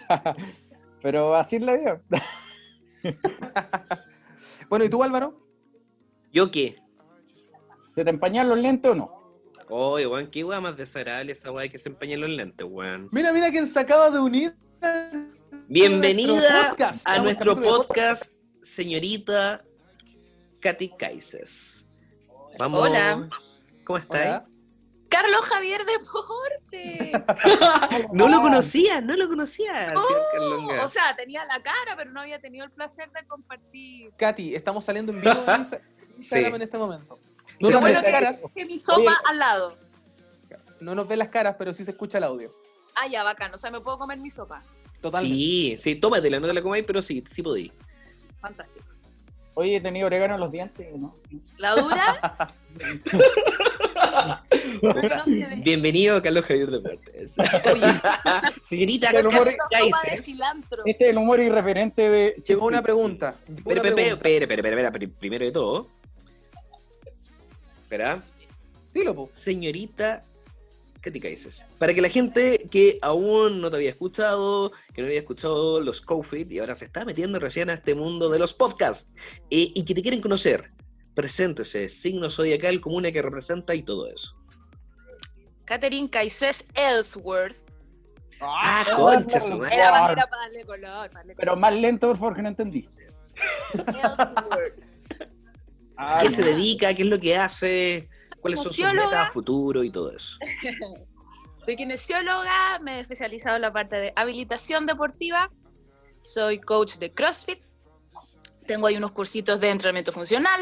Pero 1.03 1.35
así 1.35 1.57
es 1.57 1.63
la 1.63 1.77
vida. 1.77 2.03
Bueno, 4.75 4.87
¿y 4.87 4.89
tú, 4.89 5.05
Álvaro? 5.05 5.41
¿Yo 6.33 6.51
qué? 6.51 6.83
¿Se 7.95 8.03
te 8.03 8.11
empañan 8.11 8.49
los 8.49 8.59
lentes 8.59 8.91
o 8.91 8.95
no? 8.97 9.39
Oye, 9.69 10.05
weón, 10.05 10.27
qué 10.27 10.43
weá 10.43 10.61
más 10.61 10.77
desagradable 10.77 11.31
esa 11.31 11.53
weá 11.53 11.69
que 11.69 11.79
se 11.79 11.91
empañan 11.91 12.23
los 12.23 12.31
lentes, 12.31 12.67
weón. 12.69 13.09
Mira, 13.13 13.33
mira 13.33 13.53
quién 13.53 13.69
se 13.69 13.79
acaba 13.79 14.11
de 14.11 14.19
unir. 14.19 14.57
Bienvenida 15.69 16.33
nuestro 16.33 16.71
podcast. 16.71 17.07
a 17.07 17.19
nuestro 17.21 17.63
podcast, 17.63 18.33
señorita 18.63 19.63
Katy 20.61 20.89
Kaises. 20.99 21.87
Vamos. 22.59 22.81
Hola. 22.83 23.29
¿Cómo 23.85 23.99
estás? 24.01 24.43
Carlos 25.15 25.47
Javier 25.47 25.85
Deportes. 25.85 27.27
No 28.13 28.29
lo 28.29 28.41
conocía, 28.41 29.01
no 29.01 29.17
lo 29.17 29.29
conocía. 29.29 29.93
Oh, 29.97 30.73
o 30.83 30.89
sea, 30.89 31.15
tenía 31.17 31.45
la 31.45 31.63
cara, 31.63 31.95
pero 31.97 32.11
no 32.11 32.21
había 32.21 32.41
tenido 32.41 32.65
el 32.65 32.71
placer 32.73 33.11
de 33.13 33.25
compartir. 33.27 34.11
Katy, 34.17 34.55
estamos 34.55 34.85
saliendo 34.85 35.13
en 35.13 35.21
vivo 35.21 35.33
en 35.33 35.63
Insta- 35.63 35.81
Instagram 36.19 36.51
Sí. 36.53 36.57
en 36.57 36.63
este 36.63 36.79
momento. 36.79 37.19
No 37.61 37.71
nos 37.71 37.83
las 37.91 38.03
caras, 38.03 38.41
que 38.55 38.65
mi 38.65 38.79
sopa 38.79 38.99
Oye. 39.01 39.09
al 39.27 39.39
lado. 39.39 39.79
no 40.81 40.95
nos 40.95 41.07
ven 41.07 41.19
las 41.21 41.29
caras, 41.29 41.55
pero 41.59 41.73
sí 41.73 41.85
se 41.85 41.93
escucha 41.93 42.19
el 42.19 42.25
audio. 42.25 42.53
Ah, 42.97 43.07
ya, 43.07 43.23
bacán. 43.23 43.55
O 43.55 43.59
sea, 43.59 43.71
me 43.71 43.81
puedo 43.81 43.99
comer 43.99 44.19
mi 44.19 44.31
sopa. 44.31 44.63
Totalmente. 45.01 45.37
Sí, 45.37 45.77
sí, 45.79 45.95
tómatela, 45.97 46.41
no 46.41 46.47
te 46.49 46.55
la 46.55 46.63
comáis, 46.63 46.85
pero 46.85 47.01
sí, 47.03 47.23
sí 47.31 47.43
podí. 47.43 47.73
Fantástico. 48.41 48.85
Oye, 49.55 49.77
he 49.77 49.81
tenido 49.81 50.07
orégano 50.07 50.35
en 50.35 50.41
los 50.41 50.51
dientes, 50.51 50.93
¿no? 50.97 51.17
La 51.59 51.77
dura. 51.77 52.49
No. 54.85 55.63
Bienvenido, 55.63 56.21
Carlos 56.23 56.45
Javier 56.45 56.71
Deportes. 56.71 57.35
Señorita 58.63 59.11
El 59.11 59.27
humor-. 59.27 59.57
Este 60.85 61.05
es 61.05 61.11
el 61.11 61.19
humor 61.19 61.41
irreverente 61.41 62.09
de... 62.11 62.43
Llegó 62.47 62.67
una 62.67 62.83
pregunta. 62.83 63.37
espera, 63.49 63.89
espera, 64.13 64.45
espera, 64.45 64.91
pri- 64.93 65.07
primero 65.07 65.45
de 65.45 65.53
todo. 65.53 65.89
Espera. 67.83 68.23
Dilo, 68.93 69.15
po. 69.15 69.31
Señorita 69.35 70.23
Katy 71.01 71.21
Kaises. 71.21 71.67
Para 71.79 71.93
que 71.95 72.01
la 72.01 72.09
gente 72.09 72.67
que 72.71 72.99
aún 73.03 73.61
no 73.61 73.71
te 73.71 73.77
había 73.77 73.91
escuchado, 73.91 74.73
que 74.95 75.03
no 75.03 75.09
había 75.09 75.21
escuchado 75.21 75.81
los 75.81 76.01
COVID 76.01 76.51
y 76.51 76.59
ahora 76.59 76.75
se 76.75 76.87
está 76.87 77.05
metiendo 77.05 77.39
recién 77.39 77.71
a 77.71 77.75
este 77.75 77.95
mundo 77.95 78.29
de 78.31 78.39
los 78.39 78.55
podcasts 78.55 79.11
eh, 79.51 79.71
y 79.75 79.85
que 79.85 79.95
te 79.95 80.03
quieren 80.03 80.21
conocer, 80.23 80.71
preséntese, 81.15 81.89
signo 81.89 82.31
zodiacal, 82.31 82.81
comuna 82.81 83.13
que 83.13 83.21
representa 83.21 83.75
y 83.75 83.83
todo 83.83 84.09
eso. 84.09 84.35
Catherine 85.65 86.09
Caisés 86.09 86.65
Ellsworth. 86.75 87.57
Ah, 88.41 88.85
Ah, 88.87 88.97
concha 88.97 89.41
su 89.41 89.57
madre. 89.59 89.75
Era, 89.77 90.13
era 90.13 90.27
para 90.27 90.43
darle 90.43 90.65
color. 90.65 90.91
para 91.09 91.21
darle 91.21 91.35
Pero 91.37 91.57
más 91.57 91.73
lento, 91.73 92.09
por 92.09 92.19
favor, 92.19 92.37
que 92.37 92.43
no 92.43 92.49
entendí. 92.49 92.89
Ellsworth. 93.75 94.81
Ah, 95.97 96.21
¿Qué 96.23 96.31
se 96.31 96.43
dedica? 96.43 96.93
¿Qué 96.95 97.03
es 97.03 97.09
lo 97.09 97.21
que 97.21 97.37
hace? 97.37 98.09
¿Cuáles 98.41 98.61
son 98.61 98.73
sus 98.73 98.85
metas 98.93 99.15
a 99.15 99.31
futuro 99.31 99.83
y 99.85 99.91
todo 99.91 100.11
eso? 100.11 100.37
Soy 101.65 101.77
kinesióloga, 101.77 102.79
me 102.83 102.99
he 102.99 103.01
especializado 103.01 103.57
en 103.57 103.63
la 103.63 103.73
parte 103.73 103.97
de 103.97 104.13
habilitación 104.17 104.85
deportiva. 104.87 105.51
Soy 106.21 106.61
coach 106.61 106.97
de 106.97 107.13
CrossFit. 107.13 107.61
Tengo 108.67 108.87
ahí 108.87 108.97
unos 108.97 109.13
cursitos 109.13 109.61
de 109.61 109.71
entrenamiento 109.71 110.13
funcional. 110.13 110.61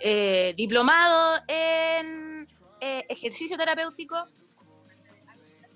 eh, 0.00 0.52
diplomado 0.56 1.40
en 1.48 2.46
eh, 2.84 3.06
ejercicio 3.08 3.56
terapéutico. 3.56 4.26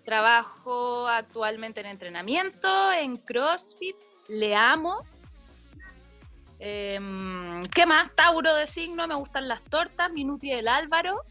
Trabajo 0.05 1.09
actualmente 1.09 1.81
en 1.81 1.87
entrenamiento, 1.87 2.93
en 2.93 3.17
CrossFit. 3.17 3.97
Le 4.29 4.55
amo. 4.55 5.01
Em, 6.59 7.63
¿Qué 7.75 7.87
más? 7.87 8.15
Tauro 8.15 8.55
de 8.55 8.67
signo, 8.67 9.07
me 9.07 9.15
gustan 9.15 9.49
las 9.49 9.63
tortas. 9.63 10.13
Mi 10.13 10.25
nutri 10.25 10.51
del 10.51 10.69
Álvaro. 10.69 11.23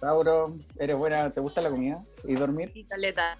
Tauro, 0.00 0.56
eres 0.78 0.96
buena, 0.96 1.30
¿te 1.30 1.40
gusta 1.40 1.60
la 1.60 1.68
comida? 1.68 2.02
¿Y 2.24 2.34
dormir? 2.34 2.72
Y 2.74 2.84
caleta. 2.84 3.36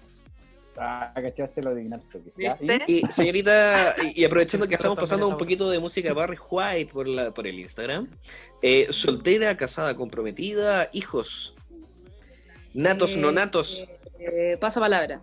Ah, 0.77 1.11
cachaste 1.13 1.61
lo 1.61 1.71
adivinaste. 1.71 2.21
¿ya? 2.37 2.55
¿Viste? 2.55 2.83
Y 2.87 3.01
señorita, 3.11 3.95
y 4.15 4.23
aprovechando 4.23 4.67
que 4.67 4.75
estamos 4.75 4.97
pasando 4.97 5.27
un 5.27 5.37
poquito 5.37 5.69
de 5.69 5.79
música 5.79 6.13
Barry 6.13 6.37
White 6.49 6.93
por, 6.93 7.07
la, 7.07 7.31
por 7.31 7.45
el 7.45 7.59
Instagram, 7.59 8.07
eh, 8.61 8.87
soltera, 8.91 9.57
casada, 9.57 9.95
comprometida, 9.95 10.89
hijos, 10.93 11.55
natos, 12.73 13.13
Eh, 13.13 13.17
no 13.17 13.31
natos. 13.31 13.85
Eh, 14.19 14.57
pasa 14.59 14.79
palabra. 14.79 15.21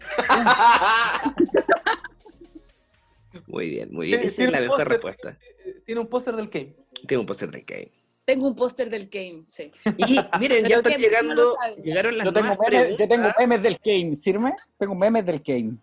Muy 3.46 3.68
bien, 3.68 3.88
muy 3.92 4.06
bien. 4.06 4.20
Esa 4.20 4.28
es 4.28 4.36
tiene 4.36 4.52
la 4.52 4.60
mejor 4.60 4.88
respuesta. 4.88 5.38
Tiene 5.84 6.00
un 6.00 6.06
póster 6.06 6.36
del 6.36 6.50
Kane. 6.50 6.74
Tengo 7.06 7.22
un 7.22 7.26
póster 7.26 7.50
de 7.50 7.64
Kane. 7.64 7.92
Tengo 8.24 8.48
un 8.48 8.54
póster 8.54 8.88
del 8.88 9.10
Kane, 9.10 9.42
sí. 9.44 9.70
Y 9.98 10.18
miren, 10.38 10.66
ya 10.66 10.76
están 10.76 10.92
no 10.92 10.98
llegando, 10.98 11.56
llegaron 11.82 12.16
las 12.16 12.24
Yo 12.24 12.32
tengo, 12.32 12.46
nuevas 12.46 12.70
memes, 12.70 12.98
yo 12.98 13.08
tengo 13.08 13.28
memes 13.38 13.62
del 13.62 13.78
Kane, 13.78 14.16
¿sirve? 14.16 14.54
Tengo 14.78 14.94
memes 14.94 15.26
del 15.26 15.42
Kane. 15.42 15.76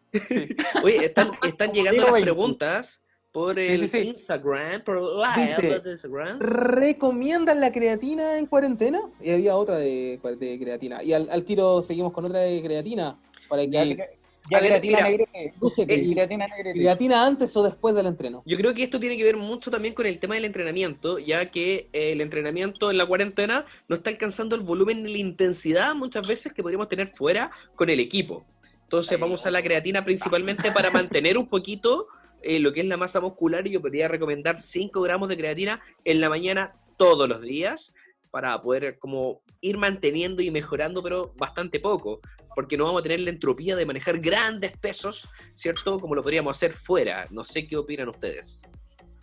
Oye, 0.83 1.05
están, 1.05 1.31
están 1.47 1.71
llegando 1.71 2.03
las 2.03 2.13
20. 2.13 2.31
preguntas 2.31 3.03
por 3.31 3.59
el 3.59 3.87
sí, 3.89 4.03
sí. 4.03 4.09
Instagram, 4.09 4.83
por 4.83 4.99
Dice, 5.35 5.79
de 5.79 5.91
Instagram. 5.91 6.39
¿Recomiendan 6.39 7.61
la 7.61 7.71
creatina 7.71 8.37
en 8.39 8.47
cuarentena? 8.47 9.01
Y 9.21 9.31
había 9.31 9.55
otra 9.55 9.77
de, 9.77 10.19
de 10.39 10.59
creatina. 10.59 11.03
Y 11.03 11.13
al, 11.13 11.29
al 11.29 11.43
tiro 11.43 11.81
seguimos 11.81 12.11
con 12.11 12.25
otra 12.25 12.39
de 12.39 12.61
creatina. 12.61 13.19
Para 13.47 13.67
que 13.67 14.20
ya 14.51 14.57
A 14.57 14.61
ver, 14.61 14.69
creatina 14.71 14.97
mira. 14.97 15.09
negrete, 15.09 15.53
lúcete, 15.61 15.93
Eh, 15.95 16.11
creatina 16.13 16.47
negrete. 16.47 16.73
creatina 16.79 17.25
antes 17.25 17.55
o 17.57 17.63
después 17.63 17.95
del 17.95 18.05
entreno. 18.05 18.43
Yo 18.45 18.57
creo 18.57 18.73
que 18.73 18.83
esto 18.83 18.99
tiene 18.99 19.17
que 19.17 19.23
ver 19.23 19.37
mucho 19.37 19.71
también 19.71 19.93
con 19.93 20.05
el 20.05 20.19
tema 20.19 20.35
del 20.35 20.45
entrenamiento, 20.45 21.17
ya 21.17 21.49
que 21.49 21.89
eh, 21.93 22.11
el 22.11 22.21
entrenamiento 22.21 22.91
en 22.91 22.97
la 22.97 23.05
cuarentena 23.05 23.65
no 23.87 23.95
está 23.95 24.09
alcanzando 24.09 24.55
el 24.55 24.61
volumen 24.61 25.01
ni 25.03 25.13
la 25.13 25.17
intensidad 25.19 25.95
muchas 25.95 26.27
veces 26.27 26.53
que 26.53 26.61
podríamos 26.61 26.89
tener 26.89 27.07
fuera 27.15 27.49
con 27.75 27.89
el 27.89 27.99
equipo. 27.99 28.45
Entonces 28.83 29.17
vamos 29.17 29.45
a 29.45 29.51
la 29.51 29.63
creatina 29.63 30.03
principalmente 30.03 30.69
para 30.71 30.91
mantener 30.91 31.37
un 31.37 31.47
poquito 31.47 32.07
eh, 32.43 32.59
lo 32.59 32.73
que 32.73 32.81
es 32.81 32.85
la 32.87 32.97
masa 32.97 33.21
muscular 33.21 33.65
y 33.65 33.71
yo 33.71 33.81
podría 33.81 34.07
recomendar 34.09 34.61
5 34.61 35.01
gramos 35.01 35.29
de 35.29 35.37
creatina 35.37 35.79
en 36.03 36.19
la 36.19 36.27
mañana 36.27 36.73
todos 36.97 37.29
los 37.29 37.41
días 37.41 37.93
para 38.31 38.61
poder 38.61 38.97
como 38.99 39.41
ir 39.61 39.77
manteniendo 39.77 40.41
y 40.41 40.51
mejorando, 40.51 41.03
pero 41.03 41.33
bastante 41.37 41.79
poco, 41.79 42.19
porque 42.55 42.77
no 42.77 42.85
vamos 42.85 42.99
a 43.01 43.03
tener 43.03 43.19
la 43.21 43.29
entropía 43.29 43.75
de 43.75 43.85
manejar 43.85 44.19
grandes 44.19 44.77
pesos, 44.77 45.29
¿cierto? 45.53 45.99
Como 45.99 46.15
lo 46.15 46.21
podríamos 46.21 46.55
hacer 46.55 46.73
fuera. 46.73 47.27
No 47.29 47.43
sé 47.43 47.67
qué 47.67 47.77
opinan 47.77 48.09
ustedes. 48.09 48.61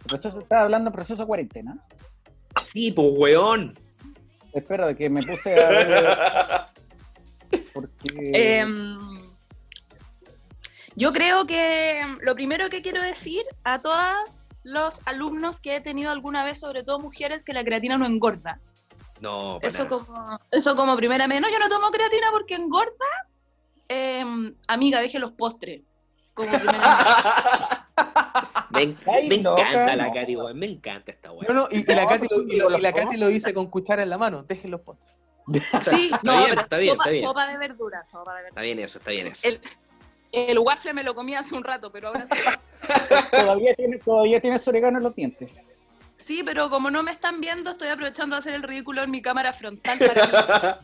Proceso, 0.07 0.41
estaba 0.41 0.63
hablando 0.63 0.91
de 0.91 0.95
proceso 0.95 1.23
de 1.23 1.27
cuarentena. 1.27 1.85
Sí, 2.65 2.93
pues, 2.93 3.09
weón. 3.13 3.79
Espera, 4.53 4.87
de 4.87 4.97
que 4.97 5.11
me 5.11 5.23
puse 5.23 5.55
a 5.55 5.69
ver. 5.69 6.07
Porque. 7.75 8.31
Em, 8.33 8.99
yo 10.97 11.13
creo 11.13 11.47
que 11.47 12.03
lo 12.23 12.35
primero 12.35 12.69
que 12.71 12.83
quiero 12.83 13.01
decir 13.01 13.45
a 13.65 13.81
todos 13.81 14.55
los 14.65 15.01
alumnos 15.05 15.61
que 15.61 15.77
he 15.77 15.81
tenido 15.81 16.11
alguna 16.11 16.45
vez, 16.45 16.61
sobre 16.61 16.83
todo 16.83 16.99
mujeres, 16.99 17.43
que 17.43 17.53
la 17.53 17.65
creatina 17.65 17.97
no 17.99 18.07
engorda. 18.07 18.61
No, 19.21 19.59
para 19.61 19.69
Eso 19.69 19.85
nada. 19.85 19.89
como, 19.89 20.39
eso 20.53 20.77
como 20.77 20.97
primera 20.97 21.27
vez. 21.27 21.41
No, 21.41 21.51
yo 21.51 21.59
no 21.59 21.69
tomo 21.69 21.91
creatina 21.91 22.29
porque 22.33 22.55
engorda. 22.55 23.07
Em, 23.89 24.55
amiga, 24.69 25.01
deje 25.01 25.19
los 25.19 25.33
postres. 25.33 25.83
Como 26.35 26.51
primera 26.59 27.87
Me, 28.71 28.97
Ay, 29.07 29.29
me 29.29 29.39
loca, 29.39 29.63
encanta 29.63 29.97
la 29.97 30.07
no. 30.09 30.15
Katy, 30.15 30.37
weón. 30.37 30.59
Me 30.59 30.67
encanta 30.67 31.11
esta 31.11 31.29
No, 31.29 31.35
weón. 31.35 31.55
no, 31.57 31.69
y, 31.71 31.79
y 31.81 31.95
la 31.95 32.03
No, 32.03 32.09
Katy 32.09 32.29
lo, 32.31 32.43
y 32.43 32.47
lo- 32.59 32.69
y 32.79 32.81
la 32.81 32.91
los 32.91 33.01
Katy 33.01 33.17
lo 33.17 33.31
hice 33.31 33.53
con 33.55 33.67
cuchara 33.69 34.03
en 34.03 34.11
la 34.11 34.19
mano. 34.19 34.43
Dejen 34.45 34.71
los 34.71 34.81
postres. 34.83 35.11
Sí, 35.83 36.11
no, 36.23 36.37
bien, 36.37 36.49
pero 36.51 36.61
está 36.61 36.77
bien, 36.79 36.91
sopa, 36.91 37.05
está 37.05 37.11
bien. 37.11 37.25
sopa 37.25 37.47
de 37.49 37.59
verdura, 37.59 38.05
sopa 38.05 38.31
de 38.35 38.43
verdura. 38.43 38.49
Está 38.51 38.61
bien 38.61 38.79
eso, 38.81 38.99
está 38.99 39.11
bien 39.11 39.27
eso. 39.29 39.49
El, 39.49 39.61
el 40.31 40.59
waffle 40.59 40.93
me 40.93 41.03
lo 41.03 41.15
comí 41.15 41.35
hace 41.35 41.55
un 41.55 41.65
rato, 41.65 41.91
pero 41.91 42.09
ahora 42.09 42.27
sí. 42.27 42.35
Todavía 43.33 43.75
tienes 43.75 44.05
todavía 44.05 44.41
tienes 44.41 44.69
orégano 44.69 44.99
en 44.99 45.05
los 45.05 45.15
dientes. 45.15 45.57
Sí, 46.19 46.43
pero 46.45 46.69
como 46.69 46.91
no 46.91 47.03
me 47.05 47.13
están 47.13 47.41
viendo, 47.41 47.71
estoy 47.71 47.89
aprovechando 47.89 48.35
de 48.35 48.39
hacer 48.41 48.55
el 48.55 48.63
ridículo 48.65 49.03
en 49.03 49.11
mi 49.11 49.23
cámara 49.23 49.53
frontal 49.53 49.99
para 49.99 50.81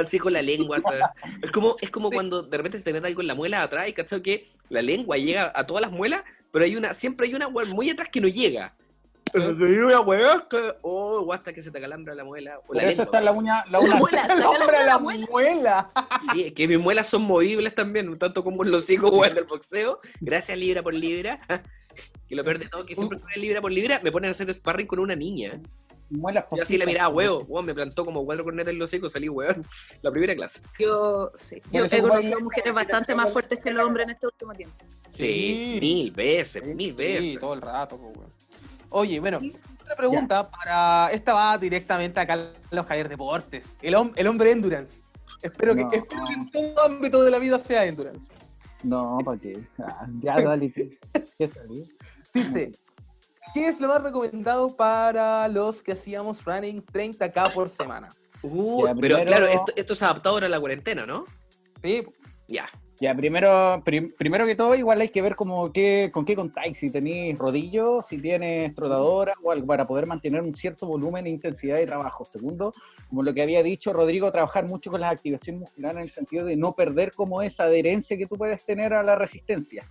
así 0.00 0.18
con 0.20 0.32
la 0.32 0.40
lengua. 0.42 0.78
sea, 0.80 1.12
es 1.42 1.50
como, 1.50 1.76
es 1.80 1.90
como 1.90 2.10
cuando 2.10 2.42
de 2.42 2.56
repente 2.56 2.78
se 2.78 2.84
te 2.84 2.92
mete 2.92 3.08
algo 3.08 3.20
en 3.20 3.26
la 3.26 3.34
muela 3.34 3.62
atrás 3.62 3.88
y 3.88 3.92
cachai 3.92 4.22
que 4.22 4.46
la 4.68 4.82
lengua 4.82 5.16
llega 5.16 5.52
a 5.54 5.66
todas 5.66 5.82
las 5.82 5.90
muelas, 5.90 6.22
pero 6.52 6.64
hay 6.64 6.76
una, 6.76 6.94
siempre 6.94 7.26
hay 7.26 7.34
una 7.34 7.48
weón, 7.48 7.70
muy 7.70 7.90
atrás 7.90 8.08
que 8.10 8.20
no 8.20 8.28
llega. 8.28 8.72
Oh, 10.82 11.24
o 11.26 11.32
hasta 11.32 11.52
que 11.52 11.62
se 11.62 11.70
te 11.70 11.80
calambra 11.80 12.14
la 12.14 12.22
muela. 12.22 12.60
O 12.68 12.74
la 12.74 12.82
eso 12.82 12.88
lengua. 12.88 13.04
está 13.04 13.20
la 13.20 13.32
uña, 13.32 13.64
la 13.64 13.72
La 13.72 13.80
uña 13.80 13.94
muela, 13.96 14.26
La 14.26 14.48
hombre 14.50 14.66
de 14.66 14.78
la 14.78 14.84
la 14.84 14.98
muela. 14.98 15.26
muela. 15.30 15.90
Sí, 16.32 16.42
es 16.44 16.52
que 16.52 16.68
mis 16.68 16.78
muelas 16.78 17.08
son 17.08 17.22
movibles 17.22 17.74
también, 17.74 18.18
tanto 18.18 18.44
como 18.44 18.62
los 18.62 18.84
hocico 18.84 19.08
weón 19.08 19.34
del 19.34 19.44
boxeo. 19.44 20.00
Gracias 20.20 20.56
libra 20.58 20.82
por 20.82 20.94
libra. 20.94 21.40
Que 22.32 22.36
lo 22.36 22.44
peor 22.44 22.58
de 22.58 22.66
todo, 22.66 22.86
que 22.86 22.94
siempre 22.96 23.18
que 23.34 23.38
libra 23.38 23.60
por 23.60 23.70
libra 23.70 24.00
me 24.02 24.10
ponen 24.10 24.28
a 24.28 24.30
hacer 24.30 24.48
sparring 24.54 24.86
con 24.86 25.00
una 25.00 25.14
niña. 25.14 25.60
muelas 26.08 26.46
Yo 26.50 26.62
así 26.62 26.78
le 26.78 26.84
postizas. 26.84 26.86
miraba, 26.86 27.08
huevo, 27.10 27.44
weón, 27.46 27.66
me 27.66 27.74
plantó 27.74 28.06
como 28.06 28.24
cuatro 28.24 28.42
cornetas 28.42 28.72
en 28.72 28.78
los 28.78 28.88
hocico, 28.88 29.10
salí 29.10 29.28
weón. 29.28 29.66
La 30.00 30.10
primera 30.10 30.34
clase. 30.34 30.62
Yo, 30.78 31.30
sí, 31.34 31.60
yo 31.70 31.84
he 31.84 32.00
conocido 32.00 32.40
mujeres 32.40 32.72
bastante 32.72 33.14
más 33.14 33.30
fuertes 33.30 33.58
que 33.58 33.70
los 33.70 33.84
hombres 33.84 34.04
en 34.04 34.10
este 34.12 34.26
último 34.28 34.54
tiempo. 34.54 34.74
Sí, 35.10 35.74
Sí. 35.74 35.78
mil 35.82 36.10
veces, 36.10 36.62
Sí, 36.64 36.74
mil 36.74 36.92
Sí, 36.92 36.96
veces. 36.96 37.38
todo 37.38 37.52
el 37.52 37.60
rato, 37.60 37.98
po, 37.98 38.06
weón. 38.16 38.32
Oye, 38.88 39.20
bueno, 39.20 39.38
otra 39.82 39.94
pregunta 39.94 40.50
para. 40.50 41.10
Esta 41.12 41.34
va 41.34 41.58
directamente 41.58 42.18
a 42.18 42.26
Carlos 42.26 42.56
Javier 42.88 43.10
Deportes. 43.10 43.70
El, 43.82 43.92
hom- 43.92 44.12
el 44.16 44.26
hombre 44.26 44.52
endurance. 44.52 45.02
Espero 45.42 45.74
que, 45.74 45.82
espero 45.82 46.24
que 46.28 46.32
en 46.32 46.50
todo 46.50 46.82
ámbito 46.86 47.22
de 47.24 47.30
la 47.30 47.38
vida 47.38 47.58
sea 47.58 47.84
endurance. 47.84 48.32
No, 48.84 49.18
¿para 49.22 49.38
qué? 49.38 49.58
Ah, 49.78 50.06
ya, 50.22 50.34
dale. 50.42 50.72
¿qué- 50.72 50.98
qué 51.38 51.46
salió? 51.48 51.84
Dice, 52.34 52.72
¿qué 53.54 53.68
es 53.68 53.80
lo 53.80 53.88
más 53.88 54.02
recomendado 54.02 54.74
para 54.74 55.46
los 55.48 55.82
que 55.82 55.92
hacíamos 55.92 56.44
running 56.44 56.82
30k 56.84 57.52
por 57.52 57.68
semana? 57.68 58.08
Uh, 58.42 58.86
Ya, 58.86 58.94
pero 58.94 59.00
primero- 59.00 59.26
claro, 59.26 59.46
esto, 59.46 59.72
esto 59.76 59.92
es 59.92 60.02
adaptado 60.02 60.36
ahora 60.36 60.46
a 60.46 60.50
la 60.50 60.60
cuarentena, 60.60 61.06
¿no? 61.06 61.24
Sí, 61.82 62.02
Ya. 62.48 62.68
Ya, 63.00 63.12
primero, 63.16 63.82
prim- 63.84 64.12
primero 64.16 64.46
que 64.46 64.54
todo, 64.54 64.76
igual 64.76 65.00
hay 65.00 65.08
que 65.08 65.22
ver 65.22 65.34
como 65.34 65.72
qué, 65.72 66.10
con 66.12 66.24
qué 66.24 66.36
contáis, 66.36 66.78
si 66.78 66.88
tenéis 66.88 67.36
rodillos, 67.36 68.06
si 68.06 68.16
tienes 68.18 68.72
trotadora 68.76 69.32
o 69.42 69.50
algo 69.50 69.66
para 69.66 69.88
poder 69.88 70.06
mantener 70.06 70.40
un 70.40 70.54
cierto 70.54 70.86
volumen 70.86 71.26
e 71.26 71.30
intensidad 71.30 71.78
de 71.78 71.86
trabajo. 71.86 72.24
Segundo, 72.24 72.72
como 73.08 73.24
lo 73.24 73.34
que 73.34 73.42
había 73.42 73.60
dicho 73.64 73.92
Rodrigo, 73.92 74.30
trabajar 74.30 74.66
mucho 74.68 74.92
con 74.92 75.00
las 75.00 75.10
activaciones 75.12 75.62
musculares 75.62 75.96
en 75.96 76.02
el 76.04 76.10
sentido 76.10 76.44
de 76.44 76.54
no 76.54 76.76
perder 76.76 77.10
como 77.10 77.42
esa 77.42 77.64
adherencia 77.64 78.16
que 78.16 78.26
tú 78.28 78.36
puedes 78.36 78.64
tener 78.64 78.94
a 78.94 79.02
la 79.02 79.16
resistencia. 79.16 79.84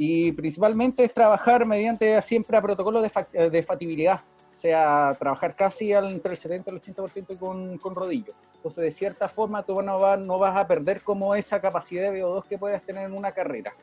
Y 0.00 0.30
principalmente 0.30 1.04
es 1.04 1.12
trabajar 1.12 1.66
mediante 1.66 2.22
siempre 2.22 2.56
a 2.56 2.62
protocolos 2.62 3.02
de, 3.02 3.50
de 3.50 3.62
fatibilidad, 3.64 4.20
o 4.54 4.56
sea, 4.56 5.14
trabajar 5.18 5.56
casi 5.56 5.92
al, 5.92 6.08
entre 6.10 6.32
el 6.32 6.38
70 6.38 6.70
y 6.70 6.74
el 6.74 6.80
80% 6.80 7.36
con, 7.36 7.78
con 7.78 7.96
rodillos. 7.96 8.36
Entonces, 8.54 8.84
de 8.84 8.90
cierta 8.92 9.26
forma, 9.28 9.64
tú 9.64 9.82
no 9.82 9.98
vas, 9.98 10.18
no 10.20 10.38
vas 10.38 10.56
a 10.56 10.68
perder 10.68 11.02
como 11.02 11.34
esa 11.34 11.60
capacidad 11.60 12.12
de 12.12 12.22
VO2 12.22 12.44
que 12.44 12.58
puedes 12.58 12.80
tener 12.82 13.06
en 13.06 13.12
una 13.12 13.32
carrera 13.32 13.74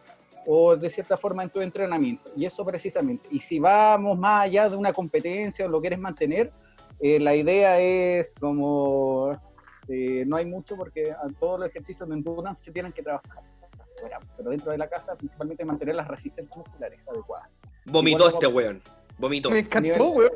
o 0.46 0.76
de 0.76 0.90
cierta 0.90 1.18
forma 1.18 1.44
en 1.44 1.50
tu 1.50 1.60
entrenamiento. 1.60 2.32
Y 2.36 2.46
eso 2.46 2.64
precisamente. 2.64 3.28
Y 3.32 3.40
si 3.40 3.60
vamos 3.60 4.18
más 4.18 4.46
allá 4.46 4.70
de 4.70 4.78
una 4.78 4.94
competencia 4.94 5.66
o 5.66 5.70
lo 5.70 5.82
quieres 5.82 6.00
mantener, 6.00 6.52
eh, 7.02 7.20
la 7.20 7.36
idea 7.36 7.80
es 7.80 8.34
como, 8.40 9.38
eh, 9.88 10.24
no 10.26 10.38
hay 10.38 10.46
mucho 10.46 10.78
porque 10.78 11.14
todos 11.40 11.60
los 11.60 11.70
ejercicios 11.70 12.08
de 12.08 12.16
endurance 12.16 12.64
se 12.64 12.72
tienen 12.72 12.92
que 12.92 13.02
trabajar. 13.02 13.44
Fuera, 14.00 14.20
pero 14.38 14.50
dentro 14.52 14.72
de 14.72 14.78
la 14.78 14.88
casa, 14.88 15.16
principalmente 15.16 15.64
mantener 15.66 15.96
las 15.96 16.08
resistencias 16.08 16.56
musculares 16.58 17.00
adecuadas. 17.08 17.50
Vomitó 17.86 18.28
este 18.30 18.48
weón. 18.48 18.82
Vomitó. 19.18 19.50
me 19.50 19.60
encantó, 19.60 20.10
weón. 20.10 20.32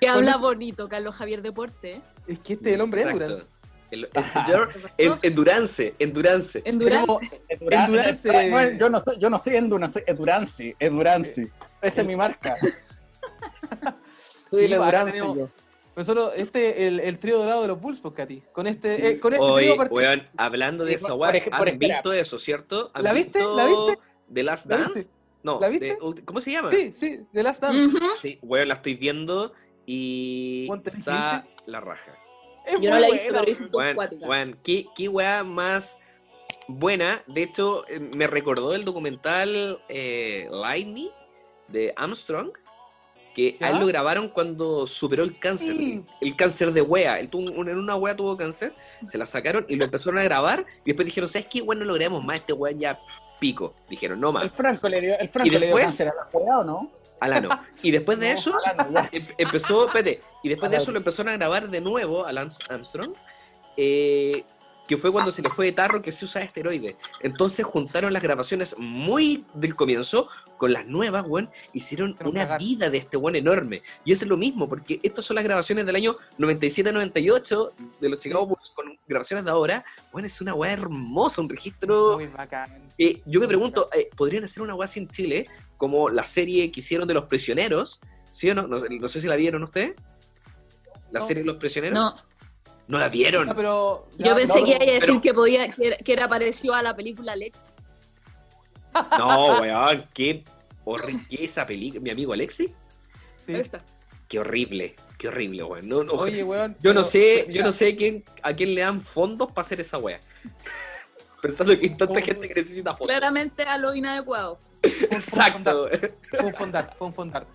Que 0.00 0.08
habla 0.08 0.36
bonito, 0.36 0.88
Carlos 0.88 1.14
Javier 1.14 1.42
Deporte. 1.42 2.00
Es 2.26 2.38
que 2.40 2.54
este 2.54 2.70
es 2.70 2.74
el 2.76 2.80
hombre 2.80 3.02
Exacto. 3.02 3.24
endurance. 3.24 3.50
El, 3.90 4.04
el- 4.04 4.10
en- 5.12 5.18
endurance, 5.22 5.94
endurance. 5.98 6.62
Endurance. 6.64 7.38
Endurance- 7.50 8.78
yo 8.78 8.88
no 8.88 9.00
soy, 9.00 9.18
yo 9.18 9.30
no 9.30 9.38
soy 9.38 9.56
endurance, 9.56 10.02
endurance, 10.06 10.76
endurance. 10.80 11.48
Esa 11.82 12.00
es 12.00 12.06
mi 12.06 12.16
marca. 12.16 12.56
Soy 14.50 14.64
el 14.64 14.72
endurance. 14.74 15.12
tenemos- 15.12 15.36
yo. 15.36 15.48
Nosotros, 15.94 16.32
este, 16.36 16.86
el, 16.86 17.00
el 17.00 17.18
trío 17.18 17.38
dorado 17.38 17.62
de 17.62 17.68
los 17.68 17.80
Bulls, 17.80 18.00
pues, 18.00 18.14
Katy. 18.14 18.42
Con 18.52 18.66
este, 18.66 19.08
eh, 19.08 19.20
con 19.20 19.32
este 19.34 19.44
trío 19.56 19.76
partimos. 19.76 20.02
weón, 20.02 20.28
hablando 20.36 20.84
de 20.84 20.92
Sí, 20.92 20.96
esa 20.96 21.08
por- 21.08 21.18
por 21.18 21.44
por 21.58 21.68
¿han 21.68 21.68
espera. 21.68 21.94
visto 21.96 22.12
eso, 22.14 22.38
cierto? 22.38 22.90
¿Han 22.94 23.02
¿La 23.02 23.12
viste? 23.12 23.38
visto 23.40 23.56
¿La 23.56 23.66
viste? 23.66 23.98
The 24.32 24.42
Last 24.42 24.66
¿La 24.66 24.76
Dance? 24.78 24.94
viste? 25.00 25.12
No, 25.42 25.60
¿La 25.60 25.68
viste? 25.68 25.86
de- 25.86 26.24
¿cómo 26.24 26.40
se 26.40 26.52
llama? 26.52 26.70
Sí, 26.70 26.92
sí, 26.98 27.20
de 27.32 27.42
Last 27.42 27.60
Dance. 27.60 27.96
Sí, 28.22 28.38
weón, 28.42 28.68
la 28.68 28.74
estoy 28.74 28.94
viendo 28.94 29.52
y 29.84 30.66
¿Cuánto 30.66 30.88
está 30.90 31.44
la 31.66 31.80
raja. 31.80 32.14
Es 32.66 32.80
Yo 32.80 32.90
no 32.90 32.98
la 33.00 33.08
he 33.08 33.12
visto, 33.12 33.26
pero 33.34 33.50
hice 33.50 33.64
weón. 33.72 33.96
Weón, 34.22 34.58
¿qué, 34.62 34.86
qué 34.96 35.08
weá 35.08 35.42
más 35.44 35.98
buena. 36.68 37.22
De 37.26 37.42
hecho, 37.42 37.86
eh, 37.88 37.98
me 38.16 38.26
recordó 38.28 38.74
el 38.74 38.84
documental 38.84 39.80
eh, 39.88 40.48
Light 40.50 40.86
Me 40.88 41.10
de 41.68 41.92
Armstrong, 41.96 42.50
que 43.34 43.56
a 43.60 43.68
él 43.68 43.74
¿Ya? 43.74 43.80
lo 43.80 43.86
grabaron 43.86 44.28
cuando 44.28 44.86
superó 44.86 45.22
el 45.22 45.38
cáncer. 45.38 45.74
Sí. 45.76 46.04
El 46.20 46.36
cáncer 46.36 46.72
de 46.72 46.82
wea. 46.82 47.18
Él 47.18 47.28
tuvo 47.28 47.50
un- 47.52 47.68
en 47.68 47.78
una 47.78 47.96
wea 47.96 48.14
tuvo 48.16 48.36
cáncer, 48.36 48.72
se 49.10 49.16
la 49.18 49.26
sacaron 49.26 49.64
y 49.68 49.76
lo 49.76 49.84
empezaron 49.84 50.18
a 50.18 50.22
grabar. 50.24 50.64
Y 50.84 50.90
después 50.90 51.06
dijeron, 51.06 51.28
¿sabes 51.28 51.48
qué? 51.48 51.62
Bueno, 51.62 51.80
no 51.84 51.92
logramos 51.92 52.24
más, 52.24 52.40
este 52.40 52.52
weón 52.52 52.78
ya 52.78 52.98
pico. 53.40 53.74
Dijeron, 53.88 54.20
no 54.20 54.32
más. 54.32 54.44
El 54.44 54.50
Franco 54.50 54.88
le 54.88 55.00
dio, 55.00 55.18
el 55.18 55.28
Franco 55.28 55.46
Y 55.48 55.58
le 55.58 55.66
dio 55.66 55.76
cáncer 55.76 56.08
a 56.08 56.14
la 56.14 56.24
jugada, 56.30 56.60
¿o 56.60 56.64
no? 56.64 56.90
Alano. 57.20 57.48
Y 57.82 57.90
después 57.90 58.18
de 58.18 58.28
No, 58.32 58.38
eso, 58.38 58.52
Alano, 58.64 58.92
ya. 58.92 59.08
em- 59.12 59.26
empezó, 59.38 59.86
espérate, 59.86 60.20
y 60.42 60.48
después 60.48 60.70
de 60.70 60.76
eso 60.76 60.90
lo 60.92 60.98
empezaron 60.98 61.32
a 61.32 61.36
grabar 61.36 61.68
de 61.70 61.80
nuevo 61.80 62.26
a 62.26 62.32
Lance 62.32 62.62
Armstrong, 62.68 63.12
eh, 63.76 64.44
que 64.94 64.98
fue 65.00 65.10
cuando 65.10 65.32
se 65.32 65.40
le 65.40 65.48
fue 65.48 65.64
de 65.66 65.72
tarro 65.72 66.02
que 66.02 66.12
se 66.12 66.26
usa 66.26 66.42
esteroides. 66.42 66.96
Entonces 67.20 67.64
juntaron 67.64 68.12
las 68.12 68.22
grabaciones 68.22 68.76
muy 68.78 69.46
del 69.54 69.74
comienzo 69.74 70.28
con 70.58 70.72
las 70.74 70.86
nuevas, 70.86 71.24
weón, 71.26 71.48
hicieron 71.72 72.14
una 72.24 72.42
cagar. 72.42 72.60
vida 72.60 72.90
de 72.90 72.98
este 72.98 73.16
weón 73.16 73.36
enorme. 73.36 73.82
Y 74.04 74.12
eso 74.12 74.24
es 74.26 74.28
lo 74.28 74.36
mismo, 74.36 74.68
porque 74.68 75.00
estas 75.02 75.24
son 75.24 75.36
las 75.36 75.44
grabaciones 75.44 75.86
del 75.86 75.96
año 75.96 76.16
97-98 76.38 77.72
de 78.00 78.08
los 78.08 78.20
Chicago 78.20 78.46
Bulls 78.46 78.70
con 78.74 78.98
grabaciones 79.06 79.44
de 79.46 79.50
ahora. 79.50 79.84
Bueno, 80.12 80.26
es 80.26 80.40
una 80.40 80.54
weá 80.54 80.72
hermosa, 80.72 81.40
un 81.40 81.48
registro 81.48 82.14
Muy 82.16 82.26
bacán. 82.26 82.88
eh, 82.98 83.22
yo 83.26 83.40
me 83.40 83.48
pregunto, 83.48 83.88
eh, 83.94 84.10
¿podrían 84.16 84.44
hacer 84.44 84.62
una 84.62 84.74
guasa 84.74 85.00
en 85.00 85.08
Chile 85.08 85.46
como 85.76 86.08
la 86.10 86.24
serie 86.24 86.70
que 86.70 86.80
hicieron 86.80 87.08
de 87.08 87.14
los 87.14 87.24
prisioneros? 87.24 88.00
¿Sí 88.32 88.50
o 88.50 88.54
no? 88.54 88.66
No, 88.66 88.80
sé- 88.80 88.88
no 88.90 89.08
sé 89.08 89.20
si 89.20 89.26
la 89.26 89.36
vieron 89.36 89.62
ustedes. 89.62 89.94
¿La 91.10 91.20
No. 91.20 91.26
serie 91.26 91.42
de 91.42 91.46
los 91.46 91.56
prisioneros? 91.56 91.98
No, 91.98 92.14
¿No 92.92 92.98
la 92.98 93.08
vieron. 93.08 93.46
Ya, 93.48 93.54
pero, 93.54 94.06
ya, 94.18 94.26
yo 94.26 94.36
pensé 94.36 94.58
no, 94.60 94.66
que 94.66 94.70
iba 94.72 94.82
a 94.82 94.84
decir 94.86 95.00
pero- 95.00 95.20
que 95.22 95.32
podía, 95.32 95.66
que 95.68 95.86
era, 95.86 95.96
que 95.96 96.12
era 96.12 96.28
parecido 96.28 96.74
a 96.74 96.82
la 96.82 96.94
película 96.94 97.34
Lex. 97.34 97.68
No, 99.18 99.60
weón, 99.60 100.04
qué 100.12 100.44
horrible 100.84 101.26
esa 101.42 101.64
película. 101.64 102.02
Mi 102.02 102.10
amigo 102.10 102.34
Alexi, 102.34 102.70
sí. 103.38 103.54
Qué 104.28 104.38
horrible, 104.38 104.94
qué 105.16 105.28
horrible, 105.28 105.62
weón. 105.64 105.88
No, 105.88 106.04
no- 106.04 106.12
Oye, 106.12 106.44
weón. 106.44 106.76
yo 106.80 106.92
no 106.92 107.02
sé, 107.02 107.46
mira, 107.48 107.60
yo 107.60 107.64
no 107.64 107.72
sé 107.72 107.96
quién, 107.96 108.24
a 108.42 108.52
quién 108.52 108.74
le 108.74 108.82
dan 108.82 109.00
fondos 109.00 109.50
para 109.52 109.64
hacer 109.64 109.80
esa 109.80 109.96
wea. 109.96 110.20
Pensando 111.40 111.72
que 111.74 111.86
hay 111.86 111.96
tanta 111.96 112.20
gente 112.20 112.46
que 112.46 112.54
necesita 112.60 112.90
fondos. 112.94 113.06
Claramente 113.06 113.62
a 113.62 113.78
lo 113.78 113.94
inadecuado. 113.94 114.58
Exacto. 114.82 115.88
Fue 116.28 116.40
un 116.44 116.52
fondar, 116.52 116.94
fue 116.98 117.06
un 117.08 117.14
fondar. 117.14 117.46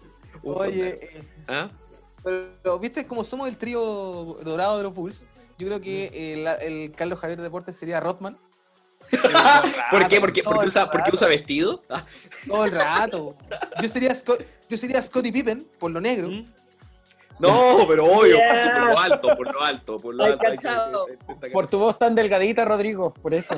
Oye, 0.42 0.98
eh, 1.00 1.24
¿Ah? 1.48 1.70
Pero 2.64 2.80
viste 2.80 3.06
como 3.08 3.24
somos 3.24 3.48
el 3.48 3.58
trío 3.58 3.82
dorado 4.44 4.78
de 4.78 4.84
los 4.84 4.94
Bulls. 4.94 5.26
Yo 5.58 5.68
creo 5.68 5.82
que 5.82 6.34
el, 6.34 6.48
el 6.62 6.92
Carlos 6.92 7.20
Javier 7.20 7.42
Deportes 7.42 7.76
sería 7.78 8.00
Rotman. 8.00 8.38
¿Por 9.92 10.08
qué? 10.08 10.20
Porque, 10.20 10.42
todo 10.44 10.54
porque, 10.56 10.64
el 10.66 10.68
usa, 10.68 10.86
porque 10.92 11.06
rato. 11.06 11.16
usa 11.16 11.28
vestido. 11.30 11.82
Todo 12.48 12.66
el 12.66 12.72
rato. 12.72 13.36
Yo 13.82 13.88
sería, 13.90 14.12
Scott- 14.14 14.44
yo 14.70 14.78
sería 14.78 15.02
Scottie 15.02 15.32
Pippen 15.32 15.66
por 15.80 15.92
lo 15.92 16.02
negro. 16.02 16.28
¿Mm? 16.30 16.52
No, 17.40 17.86
pero 17.88 18.06
obvio, 18.06 18.36
Yeah. 18.38 18.74
por 18.80 18.90
lo 18.90 19.00
alto, 19.00 19.28
por 19.38 19.54
lo 19.54 19.62
alto, 19.64 19.98
por 19.98 20.16
lo 20.16 20.24
Ay, 20.26 20.32
alto. 20.34 20.44
hay 20.46 20.50
que- 20.52 20.56
cachao. 20.64 21.08
hay 21.08 21.18
que- 21.18 21.26
hay 21.32 21.40
que- 21.40 21.50
Por 21.52 21.68
tu 21.68 21.78
voz 21.80 21.98
tan 21.98 22.16
delgadita, 22.16 22.66
Rodrigo, 22.66 23.14
por 23.14 23.34
eso. 23.34 23.56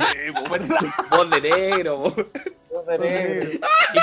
Voz 1.09 1.29
de 1.31 1.41
negro. 1.41 1.97
voz- 1.97 2.87
de 2.87 2.97
negro. 2.99 3.49
Y 3.93 3.99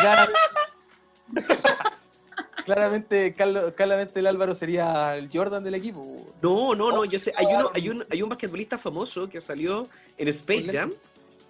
claramente, 2.66 3.32
Carlos- 3.34 3.72
claramente 3.74 4.18
el 4.18 4.26
Álvaro 4.26 4.54
sería 4.54 5.16
el 5.16 5.30
Jordan 5.32 5.62
del 5.64 5.76
equipo. 5.76 6.26
No, 6.42 6.74
no, 6.74 6.90
no, 6.90 7.04
yo 7.04 7.18
sé, 7.18 7.32
hay 7.36 7.46
uno, 7.46 7.70
hay 7.72 7.88
un, 7.88 8.04
hay 8.10 8.22
un 8.22 8.28
basquetbolista 8.28 8.76
famoso 8.76 9.28
que 9.28 9.40
salió 9.40 9.88
en 10.18 10.28
Space 10.28 10.66
Jam 10.72 10.92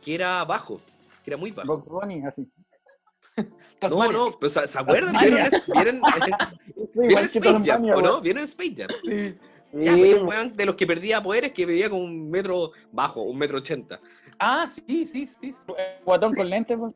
que 0.05 0.15
era 0.15 0.45
bajo, 0.45 0.81
que 1.25 1.31
era 1.31 1.37
muy 1.39 1.51
bajo. 1.51 1.67
Box 1.79 1.89
Bunny, 1.89 2.25
así. 2.27 2.47
No, 3.91 4.11
no, 4.11 4.37
pero 4.41 4.49
¿se 4.49 4.67
se 4.69 4.79
acuerdan? 4.79 5.15
¿Vieron, 5.21 5.49
vieron, 5.75 6.01
Sí, 6.95 7.01
vieron 7.09 7.25
Space 7.25 7.61
Jam, 7.65 7.85
o 7.91 8.01
no? 8.01 8.21
¿Vieron 8.23 8.43
Space 8.45 8.75
Jam? 8.77 8.89
Sí. 9.05 9.35
Sí, 9.73 9.85
Ya, 9.85 9.97
pues, 9.97 10.23
weón. 10.23 10.57
de 10.57 10.65
los 10.65 10.77
que 10.77 10.87
perdía 10.87 11.23
poderes 11.23 11.53
que 11.53 11.67
medía 11.67 11.91
con 11.91 12.01
un 12.01 12.31
metro 12.31 12.71
bajo, 12.93 13.23
un 13.23 13.37
metro 13.37 13.59
ochenta. 13.59 14.01
Ah, 14.39 14.67
sí, 14.75 15.07
sí, 15.13 15.29
sí. 15.41 15.55
Guatón 16.05 16.33
con 16.35 16.49
lentes, 16.49 16.79
weón. 16.79 16.95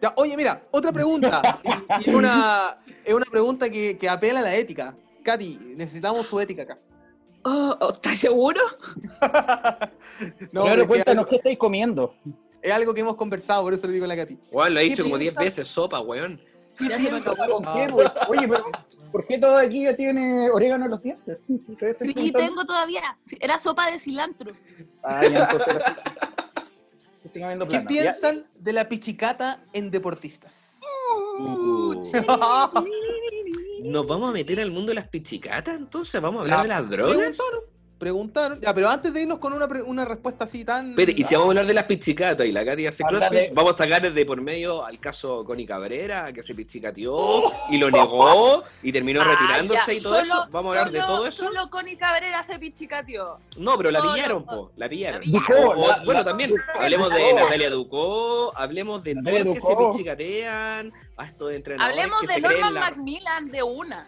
Ya, 0.00 0.12
oye, 0.16 0.36
mira, 0.36 0.62
otra 0.70 0.92
pregunta. 0.92 1.60
y, 1.64 1.68
y 2.06 2.10
es 2.10 2.14
una, 2.14 2.76
es 3.04 3.14
una 3.14 3.26
pregunta 3.30 3.68
que, 3.70 3.96
que 3.98 4.08
apela 4.08 4.40
a 4.40 4.42
la 4.42 4.54
ética. 4.54 4.94
Katy, 5.24 5.58
necesitamos 5.76 6.26
su 6.26 6.38
ética 6.40 6.62
acá. 6.62 6.78
Oh, 7.42 7.76
oh, 7.80 7.90
¿Estás 7.90 8.18
seguro? 8.18 8.60
No, 10.52 10.62
Claro, 10.62 10.74
es, 10.74 10.80
que 10.82 10.86
cuéntanos 10.88 11.26
qué 11.26 11.36
estáis 11.36 11.58
comiendo. 11.58 12.14
es 12.60 12.72
algo 12.72 12.92
que 12.92 13.00
hemos 13.02 13.14
conversado, 13.14 13.62
por 13.62 13.72
eso 13.74 13.86
le 13.86 13.92
digo 13.92 14.04
a 14.04 14.08
la 14.08 14.16
Katy. 14.16 14.36
Weón, 14.50 14.74
lo 14.74 14.80
he 14.80 14.84
¿Qué 14.84 14.90
dicho 14.90 15.02
como 15.04 15.16
10 15.16 15.34
piensas? 15.34 15.44
veces, 15.58 15.68
sopa, 15.72 16.00
weón. 16.00 16.40
Ya 16.80 16.98
se 17.00 17.10
me 17.10 17.18
acabó. 17.18 17.36
¿Con 17.62 17.64
Ah. 17.66 18.26
Oye, 18.28 18.48
pero 18.48 18.64
¿Por 19.12 19.26
qué 19.26 19.38
todo 19.38 19.56
aquí 19.56 19.84
ya 19.84 19.96
tiene 19.96 20.50
orégano 20.50 20.84
en 20.84 20.90
los 20.90 21.02
dientes? 21.02 21.40
Sí, 21.46 22.32
tengo 22.32 22.64
todavía. 22.64 23.16
Era 23.40 23.56
sopa 23.58 23.90
de 23.90 23.98
cilantro. 23.98 24.52
Ah, 25.02 25.22
ya, 25.26 25.44
entonces 25.50 25.68
ahora 25.72 25.96
¿Qué. 27.68 27.76
Ya. 27.76 27.84
piensan 27.84 28.46
de 28.54 28.72
la 28.72 28.88
pichicata 28.88 29.64
en 29.72 29.90
deportistas? 29.90 30.78
Uh, 31.40 31.94
¿Nos 33.84 34.06
vamos 34.06 34.30
a 34.30 34.32
meter 34.32 34.60
al 34.60 34.70
mundo 34.70 34.90
de 34.90 34.96
las 34.96 35.08
pichicatas 35.08 35.76
entonces? 35.76 36.20
¿Vamos 36.20 36.40
a 36.40 36.42
hablar 36.42 36.62
de 36.62 36.68
las 36.68 36.90
drogas? 36.90 37.38
Preguntaron, 37.98 38.58
preguntaron. 38.58 38.60
Ya, 38.60 38.74
pero 38.74 38.88
antes 38.88 39.12
de 39.12 39.22
irnos 39.22 39.38
con 39.38 39.52
una, 39.52 39.66
pre- 39.66 39.82
una 39.82 40.04
respuesta 40.04 40.44
así 40.44 40.64
tan. 40.64 40.94
Y 40.98 41.24
si 41.24 41.34
vamos 41.34 41.46
a 41.46 41.50
hablar 41.50 41.66
de 41.66 41.74
las 41.74 41.84
pichicatas 41.84 42.46
y 42.46 42.52
la 42.52 42.64
Katy 42.64 42.86
hace 42.86 43.02
de- 43.30 43.50
vamos 43.52 43.74
a 43.74 43.78
sacar 43.84 44.12
de 44.12 44.26
por 44.26 44.40
medio 44.40 44.84
al 44.84 44.98
caso 45.00 45.44
Connie 45.44 45.66
Cabrera, 45.66 46.32
que 46.32 46.42
se 46.42 46.54
pichicateó 46.54 47.42
y 47.70 47.78
lo 47.78 47.90
negó 47.90 48.62
y 48.82 48.92
terminó 48.92 49.22
Ah, 49.22 49.24
retirándose 49.24 49.80
ya. 49.86 49.92
y 49.94 50.02
todo 50.02 50.14
Solo- 50.20 50.22
eso. 50.42 50.48
Vamos 50.50 50.66
a 50.76 50.78
hablar 50.80 50.92
de 50.92 51.00
solo- 51.00 51.16
todo 51.16 51.26
eso. 51.26 51.44
Solo 51.44 51.70
Connie 51.70 51.96
Cabrera 51.96 52.42
se 52.42 52.58
pichicateó. 52.58 53.38
No, 53.56 53.76
pero 53.76 53.90
la 53.90 54.00
pillaron, 54.00 54.44
po. 54.44 54.70
La 54.76 54.88
pillaron. 54.88 55.20
La 55.20 55.40
pillaron. 55.40 55.64
O- 55.64 55.70
o- 55.70 55.74
Ducó, 55.74 55.86
la- 55.88 56.04
bueno, 56.04 56.20
la- 56.20 56.24
también. 56.24 56.54
Hablemos 56.78 57.10
de. 57.10 57.32
Natalia 57.34 57.70
Ducó, 57.70 58.52
hablemos 58.56 59.02
de 59.02 59.14
Natalia 59.16 59.52
que 59.54 59.60
se 59.60 59.76
pichicatean, 59.76 60.92
a 61.16 61.24
estos 61.26 61.52
entrenadores 61.52 61.98
Hablemos 61.98 62.20
que 62.20 62.26
de 62.28 62.40
Norman 62.40 62.74
la- 62.74 62.80
Macmillan 62.80 63.50
de 63.50 63.62
una. 63.62 64.06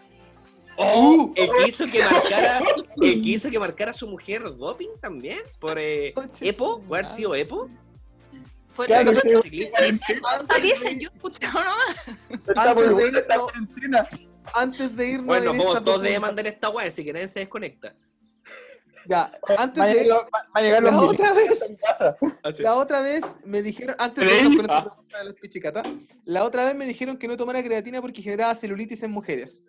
Oh, 0.77 1.31
el 1.35 1.49
que 1.51 1.67
hizo 1.67 1.85
que 1.85 1.99
marcara, 2.03 2.59
el 3.01 3.21
que 3.21 3.29
hizo 3.29 3.49
que 3.51 3.59
marcara 3.59 3.91
a 3.91 3.93
su 3.93 4.07
mujer 4.07 4.41
doping 4.43 4.89
también, 4.99 5.39
por 5.59 5.77
eh, 5.77 6.13
Epo, 6.39 6.81
su 6.81 6.87
¿puede 6.87 7.03
haber 7.03 7.15
sido 7.15 7.35
Epo? 7.35 7.67
Por 8.75 8.85
Claro, 8.87 9.11
eso 9.11 9.21
dicen, 10.61 10.99
yo 10.99 11.09
escuchaba 11.13 11.63
nomás. 11.65 12.05
Antes 14.55 14.95
de 14.95 15.07
irnos-. 15.13 15.25
Bueno, 15.25 15.51
esta 15.51 15.83
todos 15.83 15.99
profunda- 15.99 16.19
mandar 16.19 16.47
esta 16.47 16.69
weá, 16.69 16.87
así 16.87 17.03
que 17.03 17.13
nadie 17.13 17.27
se 17.27 17.39
desconecta. 17.41 17.95
Ya, 19.07 19.31
antes 19.57 19.81
Va 19.81 19.87
de. 19.87 19.93
llegar, 19.95 20.19
va 20.33 20.45
a 20.53 20.61
llegar 20.61 20.83
los 20.83 20.91
La 20.93 20.99
otra 21.01 21.33
vez. 21.33 21.73
La 22.59 22.75
otra 22.75 23.01
vez 23.01 23.23
me 23.43 23.61
dijeron, 23.63 23.95
antes 23.99 24.23
de 24.23 24.29
¿Creí? 24.29 24.39
irnos 24.39 24.55
con 24.55 24.65
esta 24.65 24.77
Ah. 24.77 24.83
pregunta 24.85 25.17
de 25.17 25.25
las 25.25 25.33
pichicatas, 25.35 25.87
la 26.25 26.43
otra 26.43 26.65
vez 26.65 26.75
me 26.75 26.85
dijeron 26.85 27.17
que 27.17 27.27
no 27.27 27.35
tomara 27.35 27.63
creatina 27.63 27.99
porque 28.01 28.21
generaba 28.21 28.53
celulitis 28.55 29.01
en 29.03 29.11
mujeres. 29.11 29.63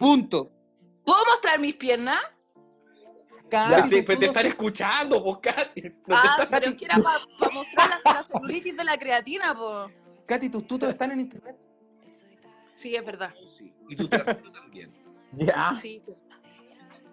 Punto. 0.00 0.50
¿Puedo 1.04 1.18
mostrar 1.26 1.60
mis 1.60 1.76
piernas? 1.76 2.18
Pues 3.50 3.90
te- 3.90 4.02
pues 4.02 4.18
te 4.18 4.26
están 4.26 4.46
escuchando, 4.46 5.22
pues, 5.22 5.36
Katy. 5.42 5.82
No 5.82 5.90
te 5.90 5.98
Ah, 6.14 6.22
están- 6.38 6.48
pero 6.50 6.66
es 6.70 6.74
que 6.78 6.84
era 6.86 6.96
para 6.98 7.52
mostrar 7.52 7.90
la, 8.04 8.12
la 8.14 8.22
celulitis 8.22 8.76
de 8.76 8.84
la 8.84 8.96
creatina, 8.96 9.54
po. 9.54 9.90
Katy, 10.26 10.48
tus 10.48 10.66
tutos 10.66 10.88
están 10.88 11.10
en 11.12 11.20
internet. 11.20 11.56
Sí, 12.72 12.96
es 12.96 13.04
verdad. 13.04 13.34
Sí, 13.58 13.74
Y 13.90 13.96
tú 13.96 14.08
trasero 14.08 14.50
también. 14.52 14.88
Ya, 15.32 15.74
Sí. 15.74 16.02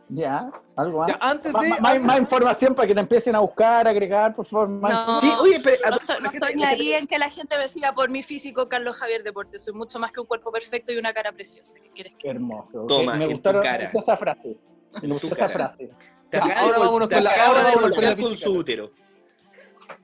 Ya, 0.10 0.50
algo 0.76 1.00
más. 1.00 1.08
Ya, 1.10 1.18
antes 1.22 1.52
Más, 1.52 1.62
de. 1.64 1.70
más- 1.70 1.82
más- 1.82 2.02
más 2.02 2.20
información 2.20 2.74
para 2.76 2.88
que 2.88 2.94
te 2.94 3.00
empiecen 3.02 3.36
a 3.36 3.40
buscar, 3.40 3.88
agregar, 3.88 4.36
por 4.36 4.46
favor. 4.46 4.70
más 4.70 4.92
No, 5.08 5.20
Sí, 5.22 5.30
oye, 5.40 5.60
pero 5.64 5.78
no 5.90 5.96
estoy, 5.96 6.16
esto, 6.16 6.20
no 6.22 6.30
estoy 6.32 6.64
ahí 6.64 6.78
gente- 6.78 6.98
en 6.98 7.08
que 7.08 7.18
la 7.20 7.30
gente 7.30 7.58
me 7.58 7.68
siga 7.70 7.94
por 7.94 8.10
mi 8.10 8.24
físico 8.24 8.68
Carlos 8.70 8.96
Javier 8.98 9.24
Deporte. 9.24 9.60
Soy 9.60 9.74
mucho 9.74 10.00
más 10.00 10.12
que 10.12 10.20
un 10.22 10.26
cuerpo 10.28 10.52
perfecto 10.52 10.92
y 10.94 10.98
una 10.98 11.14
cara 11.14 11.32
preciosa. 11.32 11.76
¿Qué 11.82 11.90
quieres 11.90 12.14
que 12.14 12.20
Qué 12.20 12.30
hermoso. 12.30 12.86
Toma, 12.88 13.16
me 13.16 13.28
gustaron 13.28 13.64
cara. 13.64 13.84
gustó 13.92 14.00
esa 14.00 14.18
frase. 14.18 14.58
Me 15.02 15.08
gustó 15.10 15.28
esa 15.28 15.48
frase. 15.50 15.92
Te 16.30 16.38
acaba 16.38 16.60
ahora 16.60 16.80
vámonos 16.80 17.08
con 17.08 17.24
la- 17.24 17.30
ahora 17.32 17.60
de 17.60 17.64
vámonos 17.66 17.74
con 17.74 17.82
golpear 17.92 18.18
la 18.18 18.24
con 18.24 18.38
su 18.38 18.54
útero. 18.54 18.92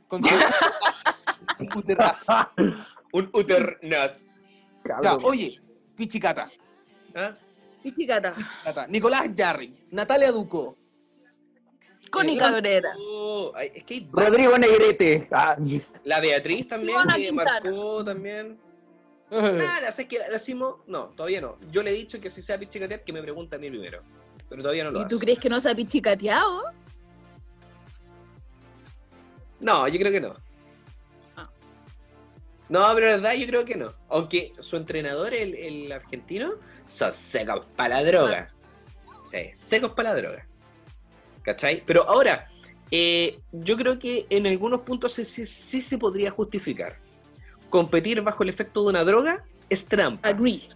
Con 0.08 0.24
su- 0.24 0.36
Puterra. 1.74 2.18
Un 3.14 3.30
Cabrón. 4.84 5.22
oye, 5.24 5.62
pichicata. 5.96 6.50
¿Ah? 7.16 7.34
Pichicata. 7.84 8.34
Nicolás 8.88 9.30
Jarry, 9.36 9.74
Natalia 9.92 10.32
Duco. 10.32 10.78
Connie 12.10 12.38
Cabrera. 12.38 12.94
Oh, 12.98 13.52
es 13.58 13.84
que 13.84 13.96
hay. 13.96 14.10
Rodrigo 14.12 14.58
Negrete. 14.58 15.28
Ah, 15.32 15.58
La 16.04 16.20
Beatriz 16.22 16.68
también, 16.68 16.92
Ivana 16.92 17.16
que 17.16 17.24
Quintana. 17.24 17.60
marcó 17.64 18.06
también. 18.06 18.60
Eh, 19.32 19.52
Nada, 19.58 19.92
sé 19.92 20.08
que 20.08 20.20
la 20.20 20.30
decimos, 20.30 20.78
no, 20.86 21.06
todavía 21.08 21.42
no. 21.42 21.58
Yo 21.72 21.82
le 21.82 21.90
he 21.90 21.94
dicho 21.94 22.22
que 22.22 22.30
si 22.30 22.44
sea 22.44 22.60
pichicatear, 22.60 23.04
que 23.04 23.12
me 23.12 23.22
pregunte 23.22 23.56
a 23.56 23.60
mí 23.60 23.68
primero. 23.70 24.04
Pero 24.48 24.62
todavía 24.62 24.84
no 24.84 24.92
lo 24.92 25.02
¿Y 25.02 25.08
tú 25.08 25.18
crees 25.18 25.40
que 25.40 25.50
no 25.50 25.60
se 25.60 25.72
ha 25.72 25.76
pichicateado? 25.76 26.66
No, 29.60 29.88
yo 29.88 29.98
creo 29.98 30.12
que 30.12 30.22
no. 30.22 30.36
Ah. 31.36 31.50
No, 32.70 32.92
pero 32.94 33.08
la 33.08 33.12
verdad 33.14 33.34
yo 33.34 33.48
creo 33.48 33.66
que 33.66 33.76
no. 33.76 33.92
Aunque 34.10 34.54
su 34.60 34.76
entrenador, 34.78 35.34
el, 35.34 35.56
el 35.56 35.92
argentino, 35.92 36.54
son 36.94 37.14
secos 37.14 37.66
para 37.76 38.02
la 38.02 38.04
droga. 38.04 38.48
Sí, 39.32 39.52
secos 39.56 39.92
para 39.94 40.14
la 40.14 40.22
droga. 40.22 40.46
¿Cachai? 41.42 41.84
Pero 41.86 42.08
ahora, 42.08 42.48
eh, 42.92 43.40
yo 43.52 43.76
creo 43.78 43.98
que 44.00 44.26
en 44.30 44.48
algunos 44.48 44.82
puntos 44.82 45.14
sí, 45.14 45.26
sí- 45.26 45.46
sí 45.46 45.82
se 45.82 45.98
podría 45.98 46.32
justificar. 46.32 46.98
Competir 47.70 48.22
bajo 48.22 48.44
el 48.44 48.50
efecto 48.50 48.84
de 48.84 48.90
una 48.90 49.04
droga 49.04 49.44
es 49.70 49.86
trampa. 49.86 50.28
Agree. 50.30 50.70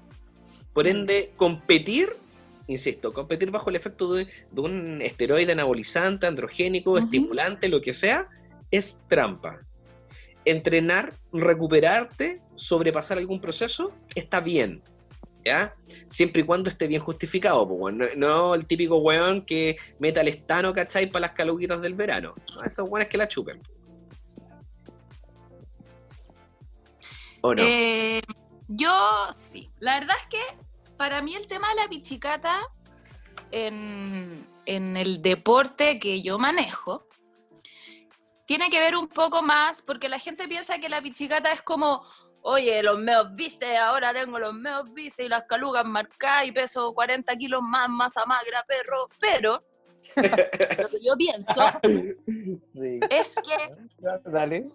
Por 0.74 0.88
ende, 0.88 1.32
competir, 1.36 2.10
insisto, 2.68 3.14
competir 3.14 3.52
bajo 3.52 3.70
el 3.70 3.76
efecto 3.76 4.14
de, 4.14 4.28
de 4.52 4.62
un 4.62 5.02
esteroide 5.02 5.52
anabolizante, 5.52 6.26
androgénico, 6.28 6.98
estimulante, 6.98 7.70
lo 7.70 7.82
que 7.82 7.94
sea, 7.94 8.28
es 8.72 9.02
trampa. 9.08 9.60
Entrenar, 10.46 11.14
recuperarte, 11.34 12.42
sobrepasar 12.56 13.18
algún 13.18 13.40
proceso, 13.42 13.94
está 14.16 14.40
bien. 14.40 14.82
Siempre 16.08 16.42
y 16.42 16.46
cuando 16.46 16.70
esté 16.70 16.88
bien 16.88 17.02
justificado, 17.02 17.68
no, 17.92 18.06
no 18.16 18.56
el 18.56 18.66
típico 18.66 18.98
weón 18.98 19.46
que 19.46 19.78
meta 20.00 20.22
el 20.22 20.30
estano, 20.30 20.74
¿cachai? 20.74 21.08
Para 21.08 21.28
las 21.28 21.32
caluguitas 21.32 21.82
del 21.82 21.94
verano. 21.94 22.34
No, 22.56 22.64
esos 22.64 22.90
weones 22.90 23.10
que 23.10 23.18
la 23.18 23.28
chupen. 23.28 23.62
¿O 27.42 27.54
no? 27.54 27.62
Eh, 27.64 28.22
yo 28.68 29.28
sí. 29.32 29.70
La 29.80 30.00
verdad 30.00 30.16
es 30.20 30.26
que 30.28 30.42
para 30.98 31.22
mí 31.22 31.36
el 31.36 31.48
tema 31.48 31.70
de 31.70 31.76
la 31.76 31.88
pichicata 31.88 32.62
en, 33.52 34.44
en 34.66 34.98
el 34.98 35.22
deporte 35.22 36.00
que 36.00 36.22
yo 36.22 36.38
manejo 36.38 37.08
tiene 38.46 38.70
que 38.70 38.80
ver 38.80 38.96
un 38.96 39.08
poco 39.10 39.44
más 39.44 39.82
porque 39.82 40.10
la 40.10 40.20
gente 40.20 40.48
piensa 40.48 40.80
que 40.80 40.90
la 40.90 41.02
pichicata 41.02 41.52
es 41.52 41.62
como, 41.62 42.04
oye, 42.50 42.82
los 42.82 42.98
meos 42.98 43.36
viste, 43.36 43.76
ahora 43.78 44.14
tengo 44.14 44.40
los 44.40 44.54
meos 44.54 44.94
viste 44.94 45.26
y 45.26 45.30
las 45.30 45.44
calugas 45.44 45.84
marcadas 45.84 46.48
y 46.48 46.54
peso 46.54 46.94
40 46.94 47.36
kilos 47.36 47.62
más, 47.62 47.90
masa 47.90 48.26
magra, 48.26 48.64
perro. 48.66 49.10
Pero 49.20 49.64
lo 50.16 50.88
que 50.88 51.00
yo 51.04 51.18
pienso 51.18 51.62
sí. 51.84 53.00
es 53.10 53.36
que 53.36 54.30
Dale. 54.30 54.72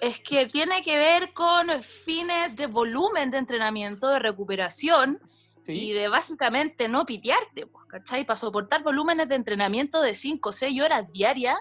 es 0.00 0.20
que 0.20 0.46
tiene 0.46 0.84
que 0.84 0.96
ver 0.96 1.32
con 1.32 1.82
fines 1.82 2.54
de 2.56 2.68
volumen 2.68 3.32
de 3.32 3.38
entrenamiento, 3.38 4.08
de 4.08 4.20
recuperación 4.20 5.20
y 5.66 5.88
sí. 5.88 5.92
de 5.92 6.08
básicamente 6.08 6.88
no 6.88 7.04
pitearte, 7.04 7.66
pues, 7.66 7.86
¿cachai? 7.86 8.24
Para 8.24 8.36
soportar 8.36 8.84
volúmenes 8.84 9.28
de 9.28 9.34
entrenamiento 9.34 10.00
de 10.00 10.14
5 10.14 10.48
o 10.48 10.52
6 10.52 10.80
horas 10.80 11.10
diarias. 11.10 11.56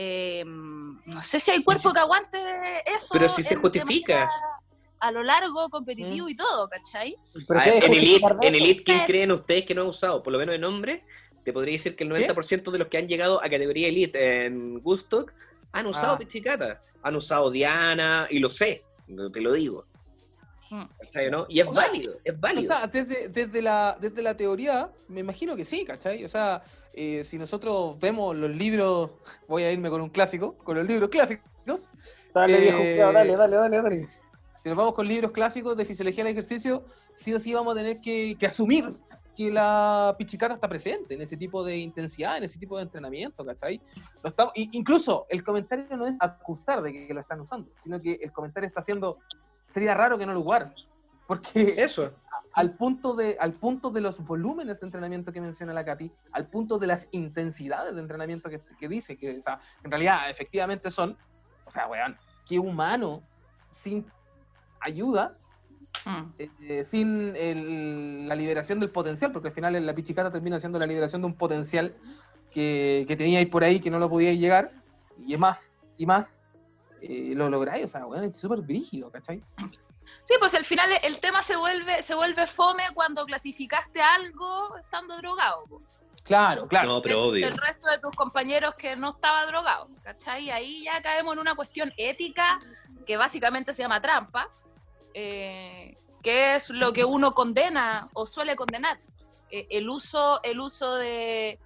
Eh, 0.00 0.44
no 0.46 1.20
sé 1.20 1.40
si 1.40 1.50
hay 1.50 1.64
cuerpo 1.64 1.92
que 1.92 1.98
aguante 1.98 2.38
eso. 2.86 3.08
Pero 3.12 3.28
si 3.28 3.42
se 3.42 3.56
justifica. 3.56 4.30
A 5.00 5.10
lo 5.10 5.22
largo, 5.24 5.68
competitivo 5.70 6.28
y 6.28 6.36
todo, 6.36 6.68
¿cachai? 6.68 7.16
Pero 7.46 7.60
¿qué 7.62 7.78
en 7.78 7.92
Elite, 7.92 8.26
en? 8.42 8.54
Elite, 8.54 8.82
¿quién 8.84 9.00
creen 9.06 9.32
ustedes 9.32 9.64
que 9.64 9.74
no 9.74 9.82
ha 9.82 9.88
usado? 9.88 10.22
Por 10.22 10.32
lo 10.32 10.38
menos 10.38 10.52
de 10.52 10.58
nombre, 10.58 11.04
te 11.44 11.52
podría 11.52 11.72
decir 11.74 11.96
que 11.96 12.04
el 12.04 12.10
90% 12.10 12.70
de 12.70 12.78
los 12.78 12.88
que 12.88 12.98
han 12.98 13.08
llegado 13.08 13.38
a 13.42 13.48
categoría 13.48 13.88
Elite 13.88 14.46
en 14.46 14.80
Gustock 14.80 15.32
han 15.72 15.86
usado 15.86 16.14
Ah. 16.14 16.18
pichicata. 16.18 16.82
Han 17.02 17.16
usado 17.16 17.50
Diana, 17.50 18.26
y 18.30 18.38
lo 18.40 18.50
sé, 18.50 18.84
te 19.32 19.40
lo 19.40 19.52
digo. 19.52 19.84
¿Cachai, 21.00 21.28
o 21.28 21.30
no? 21.30 21.46
Y 21.48 21.60
es 21.60 21.66
O 21.66 21.72
sea, 21.72 21.82
válido, 21.86 22.14
es 22.24 22.34
O 22.34 22.38
válido. 22.38 22.66
sea, 22.74 22.86
desde, 22.86 23.28
desde, 23.28 23.62
la, 23.62 23.96
desde 24.00 24.22
la 24.22 24.36
teoría, 24.36 24.90
me 25.08 25.20
imagino 25.20 25.56
que 25.56 25.64
sí, 25.64 25.84
¿cachai? 25.84 26.24
O 26.24 26.28
sea, 26.28 26.62
eh, 26.92 27.24
si 27.24 27.38
nosotros 27.38 27.98
vemos 27.98 28.36
los 28.36 28.50
libros, 28.50 29.10
voy 29.46 29.62
a 29.62 29.72
irme 29.72 29.88
con 29.90 30.00
un 30.00 30.10
clásico, 30.10 30.54
con 30.58 30.76
los 30.76 30.86
libros 30.86 31.10
clásicos, 31.10 31.44
Dale, 32.34 32.56
Eh, 32.58 32.60
viejo, 32.60 32.78
cuidado, 32.78 33.12
dale, 33.14 33.36
dale, 33.36 33.56
dale, 33.56 33.82
dale. 33.82 34.08
si 34.62 34.68
nos 34.68 34.76
vamos 34.78 34.94
con 34.94 35.08
libros 35.08 35.32
clásicos 35.32 35.76
de 35.76 35.84
fisiología 35.84 36.24
del 36.24 36.32
ejercicio, 36.32 36.84
sí 37.16 37.32
o 37.34 37.40
sí 37.40 37.54
vamos 37.54 37.72
a 37.74 37.76
tener 37.78 38.00
que, 38.00 38.36
que 38.38 38.46
asumir 38.46 38.90
que 39.34 39.50
la 39.50 40.14
pichicata 40.18 40.54
está 40.54 40.68
presente 40.68 41.14
en 41.14 41.22
ese 41.22 41.36
tipo 41.36 41.62
de 41.64 41.76
intensidad, 41.78 42.36
en 42.38 42.44
ese 42.44 42.58
tipo 42.58 42.76
de 42.76 42.82
entrenamiento, 42.82 43.44
¿cachai? 43.46 43.80
No 44.22 44.28
estamos- 44.30 44.52
incluso 44.56 45.26
el 45.30 45.42
comentario 45.44 45.96
no 45.96 46.06
es 46.06 46.16
acusar 46.20 46.82
de 46.82 46.92
que 46.92 47.14
lo 47.14 47.20
están 47.20 47.40
usando, 47.40 47.70
sino 47.82 48.00
que 48.00 48.14
el 48.20 48.32
comentario 48.32 48.66
está 48.66 48.80
haciendo, 48.80 49.18
sería 49.78 49.94
raro 49.94 50.18
que 50.18 50.26
no 50.26 50.34
lo 50.34 50.40
usaran, 50.40 50.74
porque 51.26 51.74
Eso. 51.78 52.12
al 52.52 52.74
punto, 52.76 53.14
de, 53.14 53.36
al 53.38 53.54
punto 53.54 53.90
de 53.90 54.00
los 54.00 54.20
volúmenes 54.24 54.80
de 54.80 54.86
entrenamiento 54.86 55.32
que 55.32 55.40
menciona 55.40 55.72
la 55.72 55.84
Katy, 55.84 56.10
al 56.32 56.48
punto 56.48 56.78
de 56.78 56.88
las 56.88 57.06
intensidades 57.12 57.94
de 57.94 58.00
entrenamiento 58.00 58.50
que, 58.50 58.60
que 58.78 58.88
dice, 58.88 59.16
que 59.16 59.38
o 59.38 59.40
sea, 59.40 59.60
en 59.84 59.90
realidad 59.90 60.28
efectivamente 60.30 60.90
son, 60.90 61.16
o 61.64 61.70
sea, 61.70 61.86
weón, 61.86 62.16
que 62.44 62.58
humano 62.58 63.22
sin 63.70 64.04
ayuda 64.80 65.38
Mm. 66.04 66.32
eh, 66.38 66.84
sin 66.84 67.34
el- 67.36 68.28
la 68.28 68.34
liberación 68.34 68.78
del 68.80 68.90
potencial, 68.90 69.32
porque 69.32 69.48
al 69.48 69.54
final 69.54 69.84
la 69.84 69.94
pichicata 69.94 70.30
termina 70.30 70.58
siendo 70.58 70.78
la 70.78 70.86
liberación 70.86 71.22
de 71.22 71.26
un 71.26 71.34
potencial 71.34 71.96
que, 72.50 73.04
que 73.08 73.16
tenía 73.16 73.38
ahí 73.38 73.46
por 73.46 73.62
ahí 73.64 73.80
que 73.80 73.90
no 73.90 73.98
lo 73.98 74.08
podía 74.08 74.32
llegar, 74.32 74.72
y 75.18 75.34
es 75.34 75.38
más, 75.40 75.76
y 75.96 76.06
más, 76.06 76.44
eh, 77.02 77.32
lo 77.34 77.48
lográis, 77.48 77.84
o 77.84 77.88
sea, 77.88 78.04
bueno, 78.04 78.24
es 78.24 78.38
súper 78.38 78.60
brígido, 78.60 79.10
¿cachai? 79.10 79.42
Sí, 80.24 80.34
pues 80.38 80.54
al 80.54 80.64
final 80.64 80.90
el 81.02 81.20
tema 81.20 81.42
se 81.42 81.56
vuelve, 81.56 82.02
se 82.02 82.14
vuelve 82.14 82.46
fome 82.46 82.84
cuando 82.94 83.24
clasificaste 83.24 84.00
algo 84.00 84.76
estando 84.76 85.16
drogado. 85.16 85.64
Claro, 86.24 86.68
claro. 86.68 86.88
No, 86.88 87.02
pero 87.02 87.28
obvio. 87.28 87.46
el 87.46 87.56
resto 87.56 87.88
de 87.88 87.98
tus 87.98 88.14
compañeros 88.14 88.74
que 88.76 88.94
no 88.96 89.08
estaba 89.08 89.46
drogado, 89.46 89.88
¿cachai? 90.02 90.50
Ahí 90.50 90.84
ya 90.84 91.00
caemos 91.00 91.32
en 91.34 91.40
una 91.40 91.54
cuestión 91.54 91.90
ética 91.96 92.58
que 93.06 93.16
básicamente 93.16 93.72
se 93.72 93.82
llama 93.82 94.02
trampa, 94.02 94.50
eh, 95.14 95.96
que 96.22 96.56
es 96.56 96.68
lo 96.68 96.92
que 96.92 97.04
uno 97.04 97.32
condena 97.32 98.10
o 98.12 98.26
suele 98.26 98.56
condenar. 98.56 98.98
Eh, 99.50 99.66
el 99.70 99.88
uso, 99.88 100.40
el 100.42 100.60
uso 100.60 100.96
de 100.96 101.58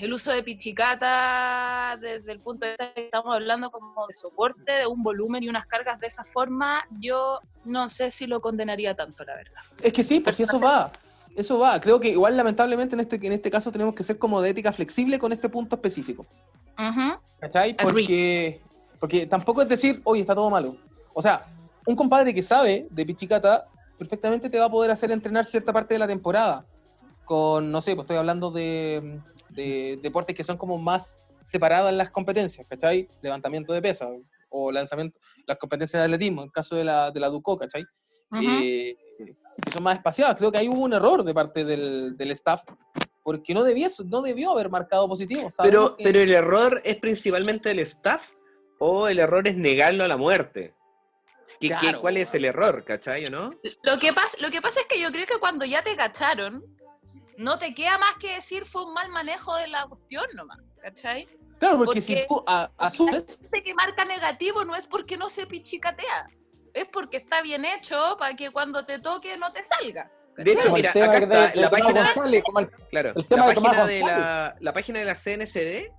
el 0.00 0.12
uso 0.12 0.32
de 0.32 0.42
pichicata 0.42 1.96
desde 2.00 2.32
el 2.32 2.40
punto 2.40 2.66
de 2.66 2.72
vista 2.72 2.92
que 2.92 3.04
estamos 3.04 3.34
hablando 3.34 3.70
como 3.70 4.06
de 4.06 4.14
soporte 4.14 4.72
de 4.72 4.86
un 4.86 5.02
volumen 5.02 5.42
y 5.42 5.48
unas 5.48 5.66
cargas 5.66 6.00
de 6.00 6.06
esa 6.06 6.24
forma, 6.24 6.86
yo 7.00 7.40
no 7.64 7.88
sé 7.88 8.10
si 8.10 8.26
lo 8.26 8.40
condenaría 8.40 8.94
tanto, 8.94 9.24
la 9.24 9.34
verdad. 9.34 9.62
Es 9.82 9.92
que 9.92 10.02
sí, 10.02 10.20
pues 10.20 10.36
sí, 10.36 10.42
eso 10.42 10.58
va. 10.58 10.90
Eso 11.36 11.58
va. 11.58 11.80
Creo 11.80 11.98
que 11.98 12.10
igual 12.10 12.36
lamentablemente 12.36 12.94
en 12.94 13.00
este, 13.00 13.16
en 13.16 13.32
este 13.32 13.50
caso 13.50 13.72
tenemos 13.72 13.94
que 13.94 14.02
ser 14.02 14.18
como 14.18 14.40
de 14.40 14.50
ética 14.50 14.72
flexible 14.72 15.18
con 15.18 15.32
este 15.32 15.48
punto 15.48 15.76
específico. 15.76 16.26
¿Cachai? 17.40 17.76
Porque, 17.76 18.60
porque 18.98 19.26
tampoco 19.26 19.62
es 19.62 19.68
decir, 19.68 20.00
oye, 20.04 20.20
está 20.20 20.34
todo 20.34 20.50
malo. 20.50 20.76
O 21.14 21.22
sea, 21.22 21.46
un 21.86 21.96
compadre 21.96 22.34
que 22.34 22.42
sabe 22.42 22.86
de 22.90 23.06
pichicata 23.06 23.66
perfectamente 23.98 24.50
te 24.50 24.58
va 24.58 24.66
a 24.66 24.70
poder 24.70 24.90
hacer 24.90 25.10
entrenar 25.10 25.44
cierta 25.44 25.72
parte 25.72 25.94
de 25.94 25.98
la 25.98 26.06
temporada. 26.06 26.64
Con, 27.24 27.70
no 27.70 27.80
sé, 27.80 27.94
pues 27.94 28.04
estoy 28.04 28.16
hablando 28.16 28.50
de, 28.50 29.20
de 29.52 29.98
deportes 30.02 30.34
que 30.36 30.44
son 30.44 30.56
como 30.56 30.78
más 30.78 31.18
separadas 31.44 31.90
en 31.90 31.98
las 31.98 32.10
competencias, 32.10 32.66
¿cachai? 32.68 33.08
Levantamiento 33.20 33.72
de 33.72 33.82
peso 33.82 34.22
o 34.48 34.70
lanzamiento, 34.70 35.18
las 35.46 35.58
competencias 35.58 36.00
de 36.00 36.04
atletismo, 36.04 36.42
en 36.42 36.46
el 36.46 36.52
caso 36.52 36.76
de 36.76 36.84
la, 36.84 37.10
de 37.10 37.20
la 37.20 37.28
Duco, 37.28 37.56
¿cachai? 37.58 37.84
Eh, 38.42 38.96
que 39.64 39.70
son 39.70 39.82
más 39.82 39.96
espaciadas. 39.98 40.36
Creo 40.36 40.50
que 40.50 40.58
ahí 40.58 40.68
hubo 40.68 40.82
un 40.82 40.92
error 40.92 41.22
de 41.24 41.34
parte 41.34 41.64
del, 41.64 42.16
del 42.16 42.30
staff, 42.32 42.62
porque 43.22 43.54
no 43.54 43.62
debió, 43.62 43.88
no 44.06 44.22
debió 44.22 44.50
haber 44.52 44.70
marcado 44.70 45.06
positivo. 45.08 45.48
Pero, 45.62 45.96
que- 45.96 46.04
pero 46.04 46.20
el 46.20 46.32
error 46.32 46.80
es 46.84 46.96
principalmente 46.96 47.68
del 47.68 47.80
staff 47.80 48.22
o 48.78 49.08
el 49.08 49.18
error 49.18 49.46
es 49.46 49.56
negarlo 49.56 50.04
a 50.04 50.08
la 50.08 50.16
muerte. 50.16 50.74
¿Qué, 51.60 51.68
qué- 51.68 51.78
Claro, 51.78 52.00
¿Cuál 52.00 52.16
es 52.16 52.34
el 52.34 52.44
error, 52.44 52.84
cachai, 52.84 53.26
o 53.26 53.30
no? 53.30 53.50
Lo 53.82 53.98
que, 53.98 54.12
pasa, 54.12 54.36
lo 54.40 54.50
que 54.50 54.60
pasa 54.60 54.80
es 54.80 54.86
que 54.86 54.98
yo 55.00 55.12
creo 55.12 55.26
que 55.26 55.38
cuando 55.38 55.64
ya 55.64 55.82
te 55.84 55.94
cacharon, 55.94 56.64
no 57.38 57.58
te 57.58 57.74
queda 57.74 57.98
más 57.98 58.16
que 58.16 58.34
decir 58.34 58.64
fue 58.66 58.84
un 58.84 58.92
mal 58.94 59.08
manejo 59.10 59.54
de 59.56 59.68
la 59.68 59.86
cuestión 59.86 60.24
nomás, 60.34 60.58
¿cachai? 60.80 61.26
Claro, 61.58 61.78
porque, 61.78 62.00
porque- 62.00 62.22
si 62.22 62.28
tú 62.28 62.42
a- 62.46 62.70
asumes, 62.78 63.38
Gente 63.40 63.62
que 63.62 63.74
marca 63.74 64.04
negativo 64.04 64.64
no 64.64 64.74
es 64.76 64.86
porque 64.86 65.16
no 65.16 65.30
se 65.30 65.46
pichicatea, 65.46 66.26
es 66.74 66.86
porque 66.88 67.18
está 67.18 67.42
bien 67.42 67.64
hecho 67.64 68.16
para 68.18 68.34
que 68.34 68.50
cuando 68.50 68.84
te 68.84 68.98
toque 68.98 69.36
no 69.36 69.52
te 69.52 69.62
salga. 69.64 70.10
De 70.36 70.50
hecho, 70.50 70.62
Como 70.62 70.76
mira, 70.76 70.90
acá 70.90 71.00
de- 71.10 71.16
está 71.18 71.48
de 71.48 71.56
la 71.56 71.70
página, 71.70 72.04
González, 72.14 72.42
como 72.44 72.58
el- 72.60 72.70
claro, 72.90 73.10
el 73.14 73.26
la 73.28 73.44
página 73.54 73.84
de 73.84 74.00
la, 74.00 74.56
la 74.60 74.72
página 74.72 74.98
de 75.00 75.04
la 75.04 75.14
CNCD 75.14 75.92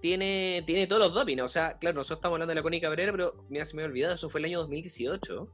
tiene, 0.00 0.62
tiene 0.66 0.86
todos 0.86 1.00
los 1.02 1.14
doping, 1.14 1.38
o 1.40 1.48
sea, 1.48 1.78
claro, 1.78 1.96
nosotros 1.96 2.18
estamos 2.18 2.34
hablando 2.36 2.50
de 2.50 2.54
la 2.56 2.62
Connie 2.62 2.80
Cabrera, 2.80 3.12
pero 3.12 3.34
mira, 3.48 3.64
se 3.64 3.76
me 3.76 3.82
ha 3.82 3.84
olvidado, 3.86 4.14
eso 4.14 4.28
fue 4.28 4.40
el 4.40 4.46
año 4.46 4.58
2018. 4.60 5.48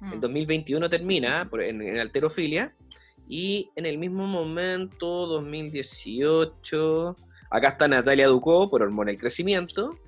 Mm. 0.00 0.12
El 0.14 0.20
2021 0.20 0.90
termina 0.90 1.46
por- 1.48 1.62
en, 1.62 1.80
en 1.80 2.00
alterofilia 2.00 2.74
y 3.28 3.70
en 3.74 3.86
el 3.86 3.98
mismo 3.98 4.26
momento, 4.26 5.26
2018, 5.26 7.16
acá 7.50 7.68
está 7.68 7.88
Natalia 7.88 8.28
Ducó 8.28 8.68
por 8.68 8.82
hormona 8.82 9.12
y 9.12 9.16
crecimiento. 9.16 9.98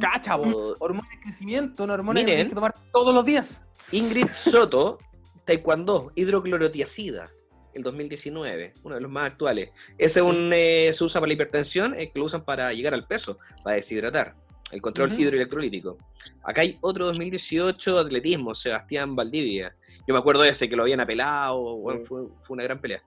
cacha, 0.00 0.36
vos, 0.36 0.54
o 0.54 0.74
hormona 0.80 1.08
de 1.10 1.20
crecimiento, 1.20 1.84
una 1.84 1.94
hormona 1.94 2.20
que 2.20 2.24
Miren. 2.24 2.36
tienes 2.36 2.50
que 2.50 2.54
tomar 2.54 2.74
todos 2.92 3.14
los 3.14 3.24
días. 3.24 3.62
Ingrid 3.92 4.28
Soto, 4.34 4.98
Taekwondo, 5.44 6.12
hidroclorotiazida, 6.14 7.30
el 7.74 7.82
2019, 7.82 8.72
uno 8.82 8.94
de 8.94 9.00
los 9.00 9.10
más 9.10 9.32
actuales. 9.32 9.70
Ese 9.98 10.20
es 10.20 10.26
un, 10.26 10.50
eh, 10.52 10.90
se 10.92 11.04
usa 11.04 11.20
para 11.20 11.28
la 11.28 11.34
hipertensión, 11.34 11.94
es 11.94 12.10
que 12.10 12.18
lo 12.18 12.24
usan 12.24 12.44
para 12.44 12.72
llegar 12.72 12.94
al 12.94 13.06
peso, 13.06 13.38
para 13.62 13.76
deshidratar, 13.76 14.34
el 14.70 14.80
control 14.80 15.12
hidroelectrolítico. 15.18 15.98
Acá 16.42 16.62
hay 16.62 16.78
otro 16.80 17.06
2018, 17.06 17.98
atletismo, 17.98 18.54
Sebastián 18.54 19.14
Valdivia. 19.14 19.74
Yo 20.06 20.12
me 20.14 20.18
acuerdo 20.18 20.42
de 20.42 20.50
ese 20.50 20.68
que 20.68 20.76
lo 20.76 20.82
habían 20.82 21.00
apelado, 21.00 21.76
bueno, 21.78 22.00
Sí. 22.00 22.06
fue, 22.06 22.22
fue 22.42 22.54
una 22.54 22.62
gran 22.64 22.80
pelea. 22.80 23.02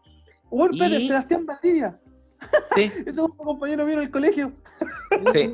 Juan 0.49 0.73
Y- 0.73 0.79
Pérez, 0.79 1.07
Sebastián 1.07 1.45
Valdivia. 1.45 1.99
Sí, 2.75 2.81
Ese 3.05 3.09
es 3.09 3.17
un 3.17 3.35
compañero 3.35 3.85
mío 3.85 3.95
en 3.95 4.01
el 4.01 4.11
colegio. 4.11 4.53
sí. 5.33 5.53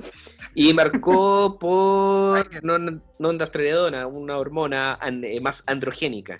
Y 0.55 0.73
marcó 0.73 1.57
por 1.59 2.63
non, 2.63 3.01
nondastrelladona, 3.19 4.05
una 4.07 4.37
hormona 4.37 4.93
an- 4.95 5.23
eh, 5.23 5.39
más 5.41 5.63
androgénica. 5.65 6.39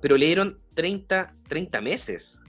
Pero 0.00 0.16
le 0.16 0.26
dieron 0.26 0.58
30, 0.74 1.34
30 1.48 1.80
meses. 1.80 2.40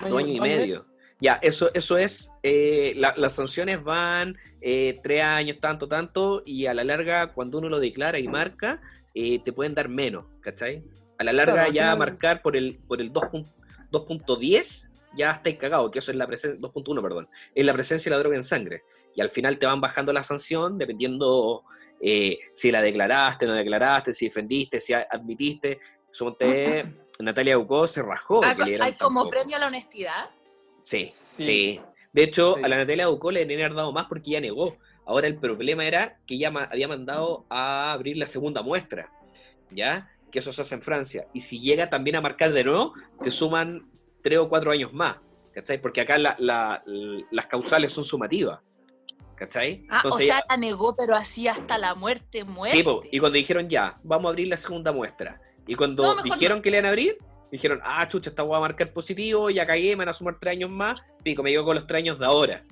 dos 0.00 0.18
años 0.18 0.36
y 0.36 0.40
medio. 0.40 0.86
Ya, 1.20 1.38
eso, 1.40 1.70
eso 1.72 1.96
es, 1.96 2.30
eh, 2.42 2.92
la- 2.96 3.14
las 3.16 3.34
sanciones 3.36 3.82
van 3.82 4.36
eh, 4.60 4.98
tres 5.02 5.22
años, 5.24 5.58
tanto, 5.60 5.88
tanto, 5.88 6.42
y 6.44 6.66
a 6.66 6.74
la 6.74 6.84
larga, 6.84 7.28
cuando 7.28 7.58
uno 7.58 7.68
lo 7.68 7.78
declara 7.80 8.18
y 8.18 8.28
marca, 8.28 8.80
eh, 9.14 9.38
te 9.44 9.52
pueden 9.52 9.74
dar 9.74 9.88
menos, 9.88 10.26
¿cachai? 10.40 10.82
A 11.18 11.24
la 11.24 11.32
larga 11.32 11.54
Claro, 11.54 11.72
ya 11.72 11.82
final- 11.84 11.98
marcar 11.98 12.42
por 12.42 12.56
el, 12.56 12.78
por 12.88 13.00
el 13.00 13.12
2 13.12 13.24
pun- 13.26 13.52
2.10, 13.90 14.90
ya 15.16 15.30
estáis 15.30 15.56
cagados, 15.56 15.90
que 15.90 16.00
eso 16.00 16.10
es 16.10 16.16
la 16.16 16.26
presencia, 16.26 16.58
2.1, 16.60 17.00
perdón, 17.02 17.28
es 17.54 17.64
la 17.64 17.72
presencia 17.72 18.10
de 18.10 18.16
la 18.16 18.18
droga 18.20 18.36
en 18.36 18.42
sangre. 18.44 18.82
Y 19.14 19.20
al 19.20 19.30
final 19.30 19.58
te 19.58 19.66
van 19.66 19.80
bajando 19.80 20.12
la 20.12 20.24
sanción 20.24 20.76
dependiendo 20.76 21.62
eh, 22.00 22.38
si 22.52 22.72
la 22.72 22.82
declaraste, 22.82 23.46
no 23.46 23.54
declaraste, 23.54 24.12
si 24.12 24.26
defendiste, 24.26 24.80
si 24.80 24.92
admitiste. 24.92 25.78
Suponte, 26.10 26.84
Natalia 27.20 27.56
Ucó 27.56 27.86
se 27.86 28.02
rajó. 28.02 28.44
Hay, 28.44 28.56
que 28.56 28.62
le 28.62 28.68
dieran 28.70 28.86
hay 28.88 28.94
como 28.94 29.20
poco. 29.20 29.30
premio 29.30 29.56
a 29.56 29.60
la 29.60 29.66
honestidad. 29.68 30.30
Sí, 30.82 31.10
Sí. 31.12 31.44
sí. 31.44 31.80
De 32.12 32.24
hecho, 32.24 32.56
Sí. 32.56 32.62
a 32.64 32.68
la 32.68 32.76
Natalia 32.76 33.06
Ducó 33.06 33.30
le 33.30 33.40
deberían 33.40 33.66
haber 33.66 33.76
dado 33.76 33.92
más 33.92 34.06
porque 34.06 34.30
ella 34.30 34.40
negó. 34.40 34.76
Ahora 35.06 35.26
el 35.26 35.36
problema 35.36 35.84
era 35.86 36.18
que 36.26 36.34
ella 36.34 36.50
ma- 36.50 36.68
había 36.70 36.88
mandado 36.88 37.44
a 37.50 37.92
abrir 37.92 38.16
la 38.16 38.26
segunda 38.26 38.62
muestra, 38.62 39.10
¿ya? 39.70 40.10
Que 40.30 40.38
eso 40.38 40.52
se 40.52 40.62
hace 40.62 40.74
en 40.74 40.82
Francia. 40.82 41.26
Y 41.34 41.42
si 41.42 41.60
llega 41.60 41.90
también 41.90 42.16
a 42.16 42.20
marcar 42.20 42.52
de 42.52 42.64
nuevo, 42.64 42.94
te 43.22 43.30
suman 43.30 43.90
tres 44.22 44.38
o 44.38 44.48
cuatro 44.48 44.70
años 44.70 44.92
más, 44.92 45.18
¿cachai? 45.52 45.80
Porque 45.80 46.00
acá 46.00 46.18
la- 46.18 46.36
la- 46.38 46.82
las 47.30 47.46
causales 47.46 47.92
son 47.92 48.04
sumativas, 48.04 48.60
¿cachai? 49.34 49.86
Ah, 49.90 50.02
o 50.04 50.12
sea, 50.18 50.24
ella- 50.38 50.44
la 50.48 50.56
negó, 50.56 50.94
pero 50.96 51.14
así 51.14 51.48
hasta 51.48 51.76
la 51.78 51.94
muerte, 51.94 52.44
muerte. 52.44 52.76
Sí, 52.76 52.82
po, 52.82 53.02
y 53.10 53.18
cuando 53.18 53.36
dijeron 53.36 53.68
ya, 53.68 53.94
vamos 54.02 54.26
a 54.26 54.30
abrir 54.30 54.48
la 54.48 54.56
segunda 54.56 54.92
muestra. 54.92 55.40
Y 55.66 55.74
cuando 55.74 56.02
No, 56.16 56.22
dijeron 56.22 56.62
que 56.62 56.70
le 56.70 56.76
iban 56.78 56.86
a 56.86 56.88
abrir, 56.90 57.18
dijeron, 57.50 57.80
ah, 57.84 58.08
chucha, 58.08 58.30
esta 58.30 58.42
voy 58.42 58.56
a 58.56 58.60
marcar 58.60 58.92
positivo, 58.92 59.50
ya 59.50 59.66
cagué, 59.66 59.90
me 59.90 60.04
van 60.04 60.08
a 60.08 60.14
sumar 60.14 60.38
tres 60.40 60.52
años 60.52 60.70
más, 60.70 61.00
pico, 61.22 61.42
me 61.42 61.50
llegó 61.50 61.64
con 61.64 61.76
los 61.76 61.86
tres 61.86 61.98
años 61.98 62.18
de 62.18 62.26
ahora. 62.26 62.64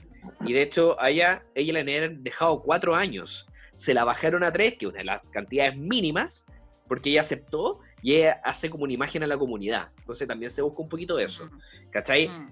Y 0.45 0.53
de 0.53 0.63
hecho, 0.63 1.01
a 1.01 1.11
ella, 1.11 1.45
ella 1.55 1.73
le 1.73 1.81
habían 1.81 2.23
dejado 2.23 2.63
cuatro 2.63 2.95
años. 2.95 3.47
Se 3.77 3.95
la 3.95 4.05
bajaron 4.05 4.45
a 4.45 4.53
tres, 4.53 4.77
que 4.79 4.87
es 4.87 4.91
una 4.91 4.99
de 4.99 5.05
las 5.05 5.27
cantidades 5.29 5.77
mínimas, 5.77 6.47
porque 6.89 7.11
ella 7.11 7.23
aceptó 7.23 7.81
y 8.03 8.15
ella 8.15 8.41
hace 8.45 8.69
como 8.69 8.85
una 8.85 8.93
imagen 8.93 9.23
a 9.23 9.27
la 9.27 9.39
comunidad. 9.39 9.93
Entonces 9.99 10.29
también 10.29 10.51
se 10.51 10.63
busca 10.63 10.83
un 10.83 10.89
poquito 10.89 11.17
de 11.17 11.25
eso, 11.25 11.49
¿cachai? 11.91 12.29
Mm. 12.29 12.51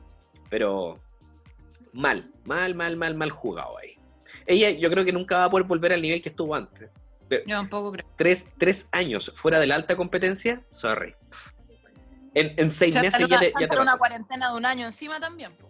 Pero 0.49 0.99
mal, 1.93 2.25
mal, 2.45 2.75
mal, 2.75 2.97
mal, 2.97 3.15
mal 3.15 3.31
jugado 3.31 3.79
ahí. 3.79 3.99
Ella 4.47 4.71
yo 4.71 4.91
creo 4.91 5.05
que 5.05 5.13
nunca 5.13 5.39
va 5.39 5.45
a 5.45 5.51
poder 5.51 5.67
volver 5.67 5.93
al 5.93 6.03
nivel 6.03 6.23
que 6.23 6.31
estuvo 6.31 6.55
antes. 6.55 6.91
Yo 7.31 7.57
tampoco 7.57 7.93
creo. 7.93 8.07
Tres, 8.17 8.49
tres 8.59 8.89
años 8.91 9.33
fuera 9.37 9.61
de 9.61 9.67
la 9.67 9.77
alta 9.77 9.97
competencia, 9.97 10.65
sorry. 10.71 11.15
En, 12.35 12.55
en 12.57 12.71
seis 12.71 12.97
meses 12.97 13.29
ya 13.29 13.39
te, 13.41 13.53
ya 13.61 13.69
te 13.69 13.79
una 13.79 13.97
cuarentena 13.97 14.51
de 14.51 14.57
un 14.57 14.67
año 14.67 14.87
encima 14.87 15.21
también. 15.21 15.53
po. 15.57 15.70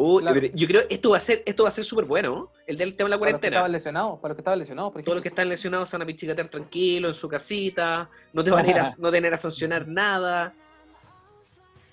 Uy, 0.00 0.22
Claro. 0.22 0.40
yo 0.54 0.66
creo 0.68 0.82
esto 0.88 1.10
va 1.10 1.16
a 1.16 1.20
ser, 1.20 1.42
esto 1.44 1.64
va 1.64 1.70
a 1.70 1.72
ser 1.72 1.84
súper 1.84 2.04
bueno, 2.04 2.28
¿no? 2.32 2.52
El 2.68 2.78
del 2.78 2.94
tema 2.96 3.08
de 3.08 3.10
la 3.10 3.18
Para 3.18 3.32
los 3.32 3.40
que 3.40 3.40
cuarentena. 3.40 3.56
estaban 3.56 3.72
lesionados, 3.72 4.20
para 4.20 4.28
los 4.30 4.36
que 4.36 4.40
estaban 4.42 4.58
lesionados, 4.60 4.92
por 4.92 5.02
Todos 5.02 5.14
los 5.16 5.20
ejemplo. 5.20 5.22
que 5.22 5.28
están 5.40 5.48
lesionados 5.48 5.90
van 5.92 6.02
a 6.02 6.06
pichicatear 6.06 6.48
tranquilo 6.48 7.08
en 7.08 7.14
su 7.14 7.28
casita, 7.28 8.08
no 8.32 8.44
te 8.44 8.50
van 8.52 8.64
a 8.64 8.68
ir 8.70 8.78
a, 8.78 8.94
no 8.98 9.10
tener 9.10 9.34
a 9.34 9.36
sancionar 9.36 9.88
nada. 9.88 10.54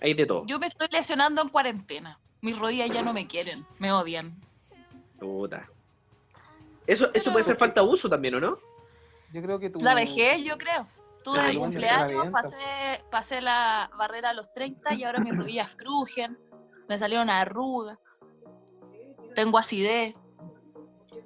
Hay 0.02 0.14
de 0.14 0.26
todo. 0.28 0.46
Yo 0.46 0.60
me 0.60 0.68
estoy 0.68 0.88
lesionando 0.92 1.42
en 1.42 1.50
cuarentena. 1.50 2.20
Mis 2.42 2.58
rodillas 2.60 2.92
ya 2.92 3.02
no 3.02 3.12
me 3.12 3.26
quieren, 3.26 3.66
me 3.80 3.92
odian. 3.92 4.40
Puta. 5.20 5.68
Eso, 6.86 7.10
eso 7.12 7.32
puede 7.32 7.44
ser 7.44 7.58
falta 7.58 7.82
de 7.82 7.88
uso 7.88 8.08
también, 8.08 8.36
¿o 8.36 8.40
no? 8.40 8.60
Yo 9.34 9.42
creo 9.42 9.58
que 9.60 9.72
tú... 9.72 9.80
La 9.82 9.96
vejez, 9.96 10.44
yo 10.44 10.58
creo. 10.60 10.86
Tuve 11.24 11.40
bueno, 11.40 11.62
cumpleaños, 11.62 12.28
pasé, 12.28 12.56
pasé 13.10 13.42
la 13.42 13.90
barrera 13.98 14.30
a 14.30 14.34
los 14.36 14.54
30 14.54 14.94
y 14.94 15.04
ahora 15.06 15.18
mis 15.22 15.36
rodillas 15.36 15.72
crujen, 15.72 16.38
me 16.88 16.98
salieron 17.00 17.30
arrugas, 17.30 17.98
tengo 19.34 19.58
acidez. 19.58 20.14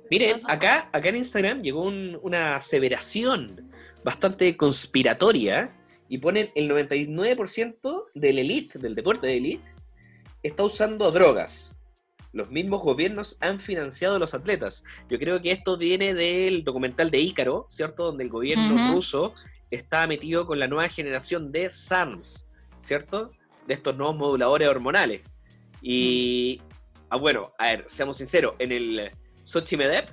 Miren, 0.09 0.37
acá, 0.47 0.89
acá 0.91 1.09
en 1.09 1.17
Instagram 1.17 1.61
llegó 1.61 1.83
un- 1.83 2.17
una 2.23 2.55
aseveración 2.55 3.71
bastante 4.03 4.57
conspiratoria 4.57 5.75
y 6.07 6.17
ponen 6.17 6.49
el 6.55 6.67
99% 6.67 8.07
del 8.15 8.39
elite, 8.39 8.79
del 8.79 8.95
deporte 8.95 9.27
de 9.27 9.37
elite, 9.37 9.73
está 10.41 10.63
usando 10.63 11.11
drogas. 11.11 11.75
Los 12.31 12.49
mismos 12.49 12.81
gobiernos 12.81 13.37
han 13.41 13.59
financiado 13.59 14.15
a 14.15 14.19
los 14.19 14.33
atletas. 14.33 14.83
Yo 15.09 15.19
creo 15.19 15.41
que 15.41 15.51
esto 15.51 15.77
viene 15.77 16.13
del 16.13 16.63
documental 16.63 17.11
de 17.11 17.19
Ícaro, 17.19 17.65
¿cierto? 17.69 18.05
Donde 18.05 18.23
el 18.23 18.29
gobierno 18.29 18.93
ruso 18.93 19.33
está 19.69 20.07
metido 20.07 20.47
con 20.47 20.57
la 20.59 20.67
nueva 20.67 20.89
generación 20.89 21.51
de 21.51 21.69
SARMs, 21.69 22.47
¿cierto? 22.81 23.31
De 23.67 23.73
estos 23.75 23.95
nuevos 23.95 24.15
moduladores 24.15 24.67
hormonales. 24.67 25.21
Y, 25.81 26.61
ah, 27.09 27.17
bueno, 27.17 27.53
a 27.57 27.67
ver, 27.67 27.85
seamos 27.87 28.17
sinceros, 28.17 28.55
en 28.59 28.71
el 28.71 29.11
Sochimedep, 29.43 30.09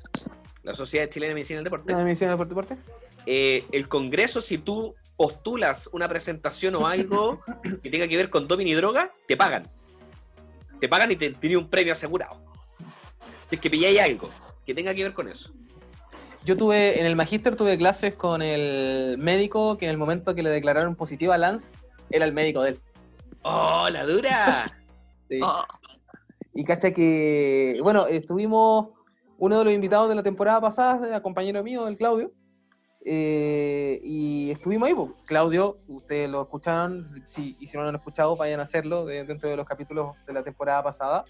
la 0.63 0.75
Sociedad 0.75 1.09
Chilena 1.09 1.31
de 1.31 1.35
Medicina 1.35 1.59
del 1.59 1.65
Deporte, 1.65 1.93
¿La 1.93 2.03
emisión 2.03 2.31
de 2.31 2.45
Deporte 2.45 2.77
eh, 3.27 3.65
el 3.73 3.89
Congreso, 3.89 4.41
si 4.41 4.59
tú 4.59 4.95
postulas 5.17 5.89
una 5.93 6.09
presentación 6.09 6.77
o 6.77 6.87
algo 6.87 7.43
que 7.83 7.91
tenga 7.91 8.07
que 8.07 8.17
ver 8.17 8.31
con 8.31 8.47
doping 8.47 8.67
y 8.67 8.75
droga, 8.75 9.13
te 9.27 9.37
pagan. 9.37 9.69
Te 10.81 10.89
pagan 10.89 11.11
y 11.11 11.17
te 11.17 11.31
tiene 11.31 11.57
un 11.57 11.69
premio 11.69 11.93
asegurado. 11.93 12.41
Es 13.51 13.59
que 13.59 13.69
pilláis 13.71 14.01
algo 14.01 14.31
que 14.65 14.75
tenga 14.75 14.95
que 14.95 15.03
ver 15.03 15.13
con 15.13 15.29
eso. 15.29 15.53
Yo 16.45 16.57
tuve, 16.57 17.01
en 17.01 17.07
el 17.07 17.17
magíster 17.17 17.57
tuve 17.57 17.77
clases 17.77 18.15
con 18.15 18.41
el 18.41 19.19
médico 19.19 19.77
que 19.79 19.87
en 19.87 19.91
el 19.91 19.99
momento 19.99 20.35
que 20.35 20.45
le 20.45 20.51
declararon 20.51 20.95
positiva 20.95 21.35
a 21.35 21.39
Lance, 21.39 21.75
era 22.11 22.25
el 22.25 22.33
médico 22.33 22.63
de 22.63 22.71
él. 22.71 22.81
¡Oh, 23.43 23.89
la 23.91 24.05
dura! 24.07 24.73
Sí. 25.29 25.41
Oh, 25.43 25.65
Y 26.55 26.65
cacha 26.65 26.93
que, 26.93 27.79
bueno, 27.83 28.07
estuvimos, 28.07 28.89
uno 29.39 29.59
de 29.59 29.65
los 29.65 29.73
invitados 29.75 30.09
de 30.09 30.15
la 30.15 30.23
temporada 30.23 30.61
pasada, 30.61 31.21
compañero 31.23 31.63
mío, 31.63 31.87
el 31.89 31.97
Claudio, 31.97 32.33
eh, 33.05 34.01
y 34.03 34.51
estuvimos 34.51 34.89
ahí, 34.89 34.95
pues. 34.95 35.11
Claudio, 35.27 35.79
ustedes 35.89 36.29
lo 36.29 36.43
escucharon, 36.43 37.07
si, 37.27 37.57
y 37.61 37.67
si 37.67 37.77
no 37.77 37.83
lo 37.85 37.91
han 37.91 37.97
escuchado, 37.97 38.37
vayan 38.37 38.61
a 38.61 38.65
hacerlo 38.65 39.05
de- 39.05 39.25
dentro 39.25 39.49
de 39.49 39.57
los 39.57 39.67
capítulos 39.67 40.17
de 40.27 40.33
la 40.33 40.43
temporada 40.43 40.83
pasada. 40.83 41.25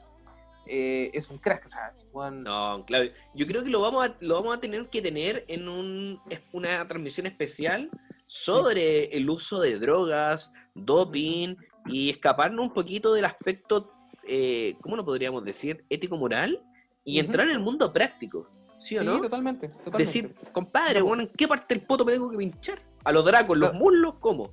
Eh, 0.69 1.11
es 1.15 1.29
un 1.31 1.39
crack, 1.39 1.67
o 1.67 1.69
sea, 1.69 1.89
es 1.93 2.07
Juan- 2.13 2.43
No, 2.43 2.85
Claudio. 2.87 3.11
Yo 3.35 3.47
creo 3.47 3.63
que 3.63 3.71
lo 3.71 3.81
vamos 3.83 4.07
a, 4.09 4.17
lo 4.21 4.37
vamos 4.37 4.57
a 4.57 4.61
tener 4.61 4.87
que 4.89 5.03
tener 5.03 5.45
en 5.49 5.69
un, 5.69 6.21
una 6.53 6.87
transmisión 6.89 7.27
especial 7.27 7.91
sobre 8.27 9.05
el 9.17 9.29
uso 9.31 9.61
de 9.61 9.79
drogas, 9.79 10.53
doping 10.75 11.55
y 11.89 12.11
escaparnos 12.11 12.67
un 12.67 12.73
poquito 12.73 13.13
del 13.13 13.25
aspecto, 13.25 13.93
eh, 14.27 14.77
¿cómo 14.81 14.97
lo 14.97 15.05
podríamos 15.05 15.45
decir? 15.45 15.85
Ético-moral 15.89 16.63
y 17.05 17.19
entrar 17.19 17.47
en 17.47 17.53
el 17.53 17.61
mundo 17.61 17.93
práctico. 17.93 18.51
¿Sí 18.79 18.97
o 18.99 19.01
Sí, 19.01 19.07
no? 19.07 19.21
totalmente, 19.21 19.69
totalmente. 19.69 19.99
Decir, 19.99 20.35
compadre, 20.53 21.01
bueno, 21.01 21.23
¿en 21.23 21.29
qué 21.31 21.49
parte 21.49 21.75
del 21.75 21.85
poto 21.87 22.05
me 22.05 22.13
tengo 22.13 22.31
que 22.31 22.37
pinchar? 22.37 22.81
¿A 23.05 23.13
los 23.13 23.25
dracos, 23.25 23.57
los 23.57 23.73
muslos? 23.73 24.17
¿Cómo? 24.21 24.53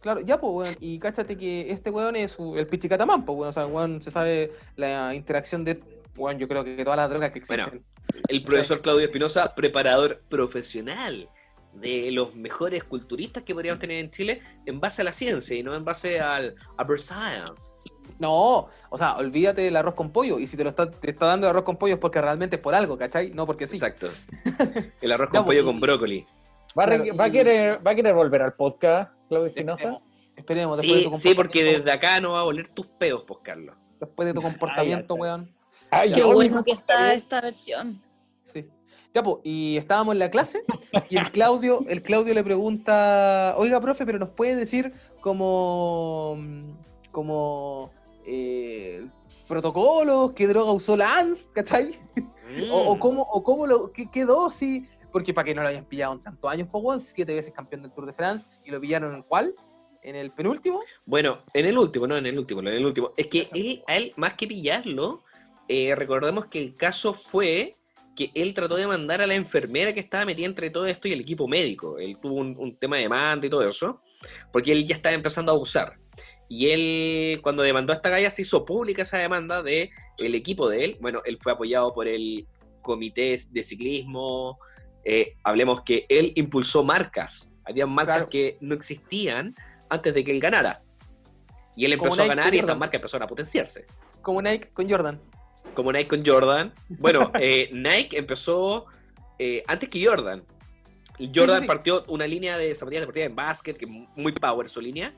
Claro, 0.00 0.20
ya, 0.20 0.38
pues, 0.38 0.52
weón. 0.68 0.76
Y 0.80 0.98
cáchate 0.98 1.36
que 1.38 1.70
este 1.70 1.88
weón 1.88 2.16
es 2.16 2.36
el 2.38 2.66
pichicatamán, 2.66 3.24
pues, 3.24 3.38
weón. 3.38 3.48
O 3.48 3.52
sea, 3.52 3.66
weón 3.66 4.02
se 4.02 4.10
sabe 4.10 4.52
la 4.76 5.14
interacción 5.14 5.64
de, 5.64 5.82
weón, 6.16 6.38
yo 6.38 6.46
creo 6.46 6.62
que 6.62 6.84
todas 6.84 6.98
las 6.98 7.08
drogas 7.08 7.30
que 7.32 7.38
existen. 7.38 7.64
Bueno, 7.64 7.84
El 8.28 8.42
profesor 8.44 8.82
Claudio 8.82 9.06
Espinosa, 9.06 9.54
preparador 9.54 10.22
profesional 10.28 11.28
de 11.74 12.10
los 12.10 12.34
mejores 12.34 12.84
culturistas 12.84 13.42
que 13.42 13.52
podríamos 13.54 13.80
tener 13.80 13.98
en 13.98 14.10
Chile 14.10 14.40
en 14.66 14.80
base 14.80 15.02
a 15.02 15.04
la 15.04 15.12
ciencia 15.12 15.56
y 15.56 15.62
no 15.62 15.74
en 15.74 15.84
base 15.84 16.20
al 16.20 16.54
upper 16.80 16.98
science. 17.00 17.78
No, 18.18 18.68
o 18.90 18.98
sea, 18.98 19.16
olvídate 19.16 19.62
del 19.62 19.76
arroz 19.76 19.94
con 19.94 20.10
pollo. 20.12 20.38
Y 20.38 20.46
si 20.46 20.56
te 20.56 20.62
lo 20.64 20.70
está, 20.70 20.90
te 20.90 21.10
está 21.10 21.26
dando 21.26 21.46
el 21.46 21.50
arroz 21.50 21.64
con 21.64 21.76
pollo 21.76 21.94
es 21.94 22.00
porque 22.00 22.20
realmente 22.20 22.56
es 22.56 22.62
por 22.62 22.74
algo, 22.74 22.96
¿cachai? 22.96 23.30
No 23.30 23.44
porque 23.46 23.66
sí. 23.66 23.76
Exacto. 23.76 24.08
El 25.00 25.12
arroz 25.12 25.30
con 25.30 25.44
pollo 25.44 25.62
pues, 25.64 25.72
con 25.72 25.80
brócoli. 25.80 26.26
¿Va, 26.78 26.84
a 26.84 26.86
re- 26.86 26.96
Claro, 27.02 27.16
va 27.16 27.24
a 27.24 27.28
y- 27.28 27.32
querer, 27.32 27.86
¿Va 27.86 27.90
a 27.90 27.94
querer 27.94 28.14
volver 28.14 28.42
al 28.42 28.52
podcast, 28.54 29.12
Claudio 29.28 29.48
Espinosa? 29.48 30.00
Esperemos, 30.36 30.76
después 30.76 30.98
de 31.00 31.04
Sí, 31.04 31.10
tu 31.10 31.16
sí, 31.18 31.34
porque 31.34 31.60
comportamiento- 31.60 31.84
desde 31.84 31.92
acá 31.92 32.20
no 32.20 32.32
va 32.32 32.40
a 32.40 32.44
oler 32.44 32.68
tus 32.68 32.86
peos, 32.86 33.22
pues, 33.26 33.40
Carlos. 33.42 33.76
Después 34.00 34.26
de 34.26 34.34
tu 34.34 34.42
comportamiento, 34.42 35.14
Ay, 35.14 35.20
weón. 35.20 35.54
Ay, 35.90 36.12
qué 36.12 36.24
bueno 36.24 36.62
que 36.64 36.72
está 36.72 37.14
esta 37.14 37.40
versión. 37.40 38.02
Ya, 39.14 39.22
pues, 39.22 39.36
y 39.44 39.76
estábamos 39.76 40.14
en 40.14 40.18
la 40.18 40.28
clase 40.30 40.64
y 41.08 41.16
el 41.16 41.30
Claudio, 41.30 41.80
el 41.88 42.02
Claudio 42.02 42.34
le 42.34 42.42
pregunta, 42.42 43.54
oiga, 43.56 43.80
profe, 43.80 44.04
pero 44.04 44.18
nos 44.18 44.30
puede 44.30 44.56
decir 44.56 44.92
como, 45.20 46.36
como 47.12 47.92
eh, 48.26 49.06
protocolos, 49.46 50.32
qué 50.32 50.48
droga 50.48 50.72
usó 50.72 50.96
Lance, 50.96 51.46
¿cachai? 51.52 51.98
O, 52.70 52.78
o 52.92 52.96
Mm. 52.96 52.98
cómo, 53.00 53.22
o 53.22 53.42
cómo 53.42 53.66
lo, 53.66 53.90
qué, 53.90 54.08
qué 54.12 54.24
dosis, 54.24 54.84
porque 55.10 55.34
para 55.34 55.46
que 55.46 55.54
no 55.54 55.62
lo 55.62 55.68
hayan 55.68 55.84
pillado 55.86 56.12
en 56.14 56.22
tantos 56.22 56.48
años, 56.50 56.68
weón, 56.72 57.00
siete 57.00 57.34
veces 57.34 57.52
campeón 57.52 57.82
del 57.82 57.90
Tour 57.92 58.06
de 58.06 58.12
France, 58.12 58.46
y 58.64 58.70
lo 58.70 58.80
pillaron 58.80 59.12
en 59.14 59.22
cuál? 59.22 59.54
En 60.02 60.14
el 60.14 60.30
penúltimo. 60.30 60.80
Bueno, 61.04 61.38
en 61.52 61.66
el 61.66 61.76
último, 61.76 62.06
no, 62.06 62.16
en 62.16 62.26
el 62.26 62.38
último, 62.38 62.60
en 62.60 62.68
el 62.68 62.86
último. 62.86 63.12
Es 63.16 63.26
que 63.26 63.48
él, 63.54 63.82
a 63.88 63.96
él, 63.96 64.12
más 64.16 64.34
que 64.34 64.46
pillarlo, 64.46 65.22
eh, 65.66 65.94
recordemos 65.96 66.46
que 66.46 66.60
el 66.60 66.74
caso 66.76 67.12
fue 67.12 67.74
que 68.14 68.30
él 68.34 68.54
trató 68.54 68.76
de 68.76 68.86
mandar 68.86 69.20
a 69.20 69.26
la 69.26 69.34
enfermera 69.34 69.92
que 69.92 70.00
estaba 70.00 70.24
metida 70.24 70.46
entre 70.46 70.70
todo 70.70 70.86
esto 70.86 71.08
y 71.08 71.12
el 71.12 71.20
equipo 71.20 71.48
médico. 71.48 71.98
Él 71.98 72.18
tuvo 72.20 72.34
un, 72.36 72.56
un 72.58 72.76
tema 72.76 72.96
de 72.96 73.02
demanda 73.02 73.46
y 73.46 73.50
todo 73.50 73.66
eso, 73.66 74.00
porque 74.52 74.72
él 74.72 74.86
ya 74.86 74.96
estaba 74.96 75.14
empezando 75.14 75.52
a 75.52 75.54
abusar. 75.54 75.98
Y 76.48 76.68
él, 76.70 77.40
cuando 77.42 77.62
demandó 77.62 77.92
a 77.92 77.96
esta 77.96 78.10
galla, 78.10 78.30
se 78.30 78.42
hizo 78.42 78.64
pública 78.64 79.02
esa 79.02 79.18
demanda 79.18 79.62
de 79.62 79.90
el 80.18 80.34
equipo 80.34 80.68
de 80.68 80.84
él. 80.84 80.96
Bueno, 81.00 81.22
él 81.24 81.38
fue 81.40 81.52
apoyado 81.52 81.92
por 81.94 82.06
el 82.06 82.46
comité 82.82 83.36
de 83.50 83.62
ciclismo. 83.62 84.58
Eh, 85.04 85.34
hablemos 85.42 85.82
que 85.82 86.06
él 86.08 86.32
impulsó 86.36 86.84
marcas. 86.84 87.50
Había 87.64 87.86
marcas 87.86 88.16
Claro. 88.16 88.28
que 88.30 88.58
no 88.60 88.74
existían 88.74 89.54
antes 89.88 90.12
de 90.14 90.22
que 90.22 90.30
él 90.32 90.40
ganara. 90.40 90.80
Y 91.76 91.86
él 91.86 91.94
empezó 91.94 92.22
a 92.22 92.26
ganar 92.26 92.54
y 92.54 92.58
estas 92.58 92.76
marcas 92.76 92.96
empezaron 92.96 93.24
a 93.24 93.26
potenciarse. 93.26 93.86
Como 94.22 94.40
Nike 94.40 94.70
con 94.72 94.88
Jordan. 94.88 95.20
Como 95.72 95.92
Nike 95.92 96.08
con 96.08 96.24
Jordan. 96.24 96.72
Bueno, 96.88 97.30
eh, 97.40 97.70
Nike 97.72 98.18
empezó 98.18 98.86
eh, 99.38 99.62
antes 99.66 99.88
que 99.88 100.04
Jordan. 100.04 100.42
Jordan 101.34 101.58
sí, 101.58 101.62
sí. 101.62 101.66
partió 101.68 102.04
una 102.08 102.26
línea 102.26 102.58
de 102.58 102.74
zapatillas 102.74 103.02
deportivas 103.02 103.30
en 103.30 103.36
básquet, 103.36 103.76
que 103.76 103.84
es 103.84 103.90
muy 104.16 104.32
power 104.32 104.68
su 104.68 104.80
línea, 104.80 105.14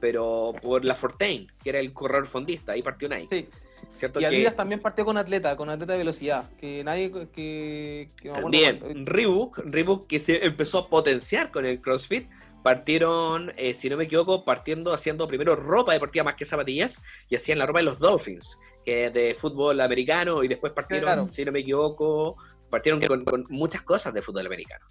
pero 0.00 0.54
por 0.62 0.84
la 0.84 0.94
Fortain, 0.94 1.50
que 1.62 1.70
era 1.70 1.80
el 1.80 1.92
corredor 1.92 2.26
fondista, 2.26 2.72
ahí 2.72 2.82
partió 2.82 3.08
Nike. 3.08 3.28
Sí. 3.28 3.48
¿Cierto? 3.96 4.20
Y 4.20 4.22
que 4.22 4.26
Adidas 4.26 4.56
también 4.56 4.80
partió 4.80 5.04
con 5.04 5.16
atleta, 5.16 5.56
con 5.56 5.68
atleta 5.68 5.92
de 5.92 5.98
velocidad. 5.98 6.48
Que 6.58 6.82
nadie. 6.84 7.10
Que, 7.10 8.08
que 8.16 8.28
no 8.28 8.34
También, 8.34 8.78
cuánto- 8.78 9.10
Reebok, 9.10 9.58
Reebok 9.64 10.06
que 10.06 10.18
se 10.18 10.44
empezó 10.44 10.78
a 10.78 10.88
potenciar 10.88 11.50
con 11.50 11.66
el 11.66 11.80
CrossFit, 11.80 12.28
partieron, 12.62 13.52
eh, 13.56 13.74
si 13.74 13.88
no 13.90 13.96
me 13.96 14.04
equivoco, 14.04 14.44
partiendo 14.44 14.92
haciendo 14.92 15.26
primero 15.26 15.56
ropa 15.56 15.92
deportiva 15.92 16.24
más 16.24 16.34
que 16.36 16.44
zapatillas, 16.44 17.02
y 17.28 17.36
hacían 17.36 17.58
la 17.58 17.66
ropa 17.66 17.80
de 17.80 17.84
los 17.84 17.98
Dolphins, 17.98 18.58
que 18.84 19.06
es 19.06 19.12
de 19.12 19.34
fútbol 19.34 19.80
americano, 19.80 20.42
y 20.44 20.48
después 20.48 20.72
partieron, 20.72 21.04
Claro. 21.06 21.28
si 21.28 21.44
no 21.44 21.52
me 21.52 21.60
equivoco, 21.60 22.36
partieron 22.70 23.00
con, 23.00 23.24
con 23.24 23.44
muchas 23.50 23.82
cosas 23.82 24.14
de 24.14 24.22
fútbol 24.22 24.46
americano. 24.46 24.84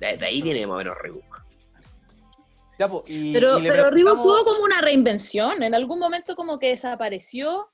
De, 0.00 0.16
de 0.16 0.26
ahí 0.26 0.42
viene 0.42 0.66
más 0.66 0.74
o 0.74 0.78
menos 0.78 0.94
Reebok. 1.00 1.42
Ya, 2.78 2.88
po, 2.88 3.04
y- 3.06 3.32
Pero, 3.32 3.58
y 3.60 3.68
pero 3.68 3.90
Reebok 3.90 4.22
tuvo 4.22 4.44
como 4.44 4.64
una 4.64 4.80
reinvención. 4.80 5.62
En 5.62 5.74
algún 5.74 5.98
momento 6.00 6.34
como 6.34 6.58
que 6.58 6.68
desapareció. 6.70 7.68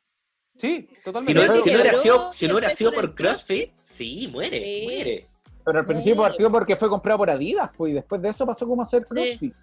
Sí, 0.59 0.89
Si 0.95 1.03
totalmente. 1.03 1.35
no, 1.41 1.41
Creo 1.47 1.55
que 1.55 1.63
si 1.63 1.71
no 1.71 1.81
hubiera 1.81 1.99
sido, 1.99 2.33
si 2.33 2.49
no 2.49 2.71
sido 2.71 2.93
por 2.93 3.15
CrossFit, 3.15 3.73
sí, 3.83 4.29
muere, 4.31 4.59
Sí. 4.63 4.81
muere. 4.85 5.27
Pero 5.71 5.81
al 5.81 5.87
principio 5.87 6.15
Sí. 6.15 6.21
partió 6.31 6.51
porque 6.51 6.75
fue 6.75 6.89
comprado 6.89 7.19
por 7.19 7.31
Adidas, 7.31 7.71
pues, 7.77 7.93
y 7.93 7.95
después 7.95 8.21
de 8.21 8.29
eso 8.29 8.45
pasó 8.45 8.67
como 8.67 8.83
a 8.83 8.85
hacer 8.87 9.07
CrossFit. 9.07 9.55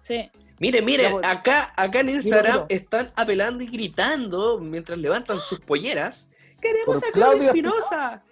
Sí. 0.00 0.30
Miren, 0.58 0.86
Ya, 0.86 1.10
pues. 1.12 1.24
acá, 1.24 1.72
acá 1.76 2.00
en 2.00 2.08
Instagram 2.08 2.52
mira. 2.62 2.66
están 2.68 3.12
apelando 3.14 3.62
y 3.62 3.66
gritando 3.68 4.58
mientras 4.58 4.98
levantan 4.98 5.40
sus 5.40 5.60
polleras. 5.60 6.28
¡Queremos 6.60 6.96
Por 6.96 7.08
a 7.08 7.12
Claudio 7.12 7.42
Espinosa! 7.44 8.22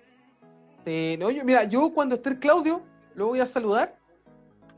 Eh, 0.85 1.17
no, 1.21 1.31
yo, 1.31 1.45
mira, 1.45 1.65
yo 1.65 1.93
cuando 1.95 2.17
esté 2.17 2.31
el 2.31 2.39
Claudio, 2.41 2.83
lo 3.15 3.29
voy 3.29 3.41
a 3.41 3.47
saludar 3.47 3.97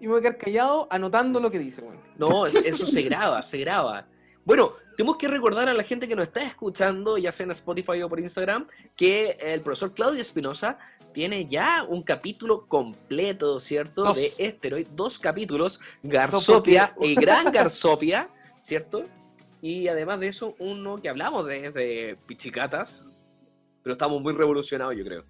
y 0.00 0.04
me 0.06 0.10
voy 0.12 0.18
a 0.18 0.22
quedar 0.22 0.36
callado 0.36 0.86
anotando 0.90 1.40
lo 1.40 1.50
que 1.50 1.58
dice, 1.58 1.80
weón. 1.80 1.98
No, 2.16 2.46
eso 2.46 2.86
se 2.86 3.02
graba, 3.02 3.40
se 3.42 3.58
graba. 3.58 4.06
Bueno, 4.44 4.72
tenemos 4.96 5.16
que 5.16 5.26
recordar 5.28 5.68
a 5.68 5.72
la 5.74 5.82
gente 5.82 6.06
que 6.06 6.14
nos 6.14 6.26
está 6.26 6.44
escuchando, 6.44 7.16
ya 7.16 7.32
sea 7.32 7.44
en 7.44 7.52
Spotify 7.52 8.02
o 8.02 8.08
por 8.08 8.20
Instagram, 8.20 8.66
que 8.94 9.38
el 9.40 9.62
profesor 9.62 9.94
Claudio 9.94 10.20
Espinosa 10.20 10.78
tiene 11.14 11.46
ya 11.46 11.84
un 11.88 12.02
capítulo 12.02 12.66
completo, 12.66 13.58
¿cierto? 13.60 14.02
Dos. 14.02 14.16
De 14.16 14.34
Esteroid, 14.36 14.88
dos 14.88 15.18
capítulos, 15.18 15.80
Garzopia 16.02 16.94
y 17.00 17.14
Gran 17.14 17.50
Garzopia, 17.52 18.28
¿cierto? 18.60 19.04
Y 19.62 19.88
además 19.88 20.20
de 20.20 20.28
eso, 20.28 20.54
uno 20.58 21.00
que 21.00 21.08
hablamos 21.08 21.46
de, 21.46 21.70
de 21.70 22.18
pichicatas, 22.26 23.02
pero 23.82 23.94
estamos 23.94 24.20
muy 24.20 24.34
revolucionados, 24.34 24.94
yo 24.96 25.04
creo. 25.04 25.24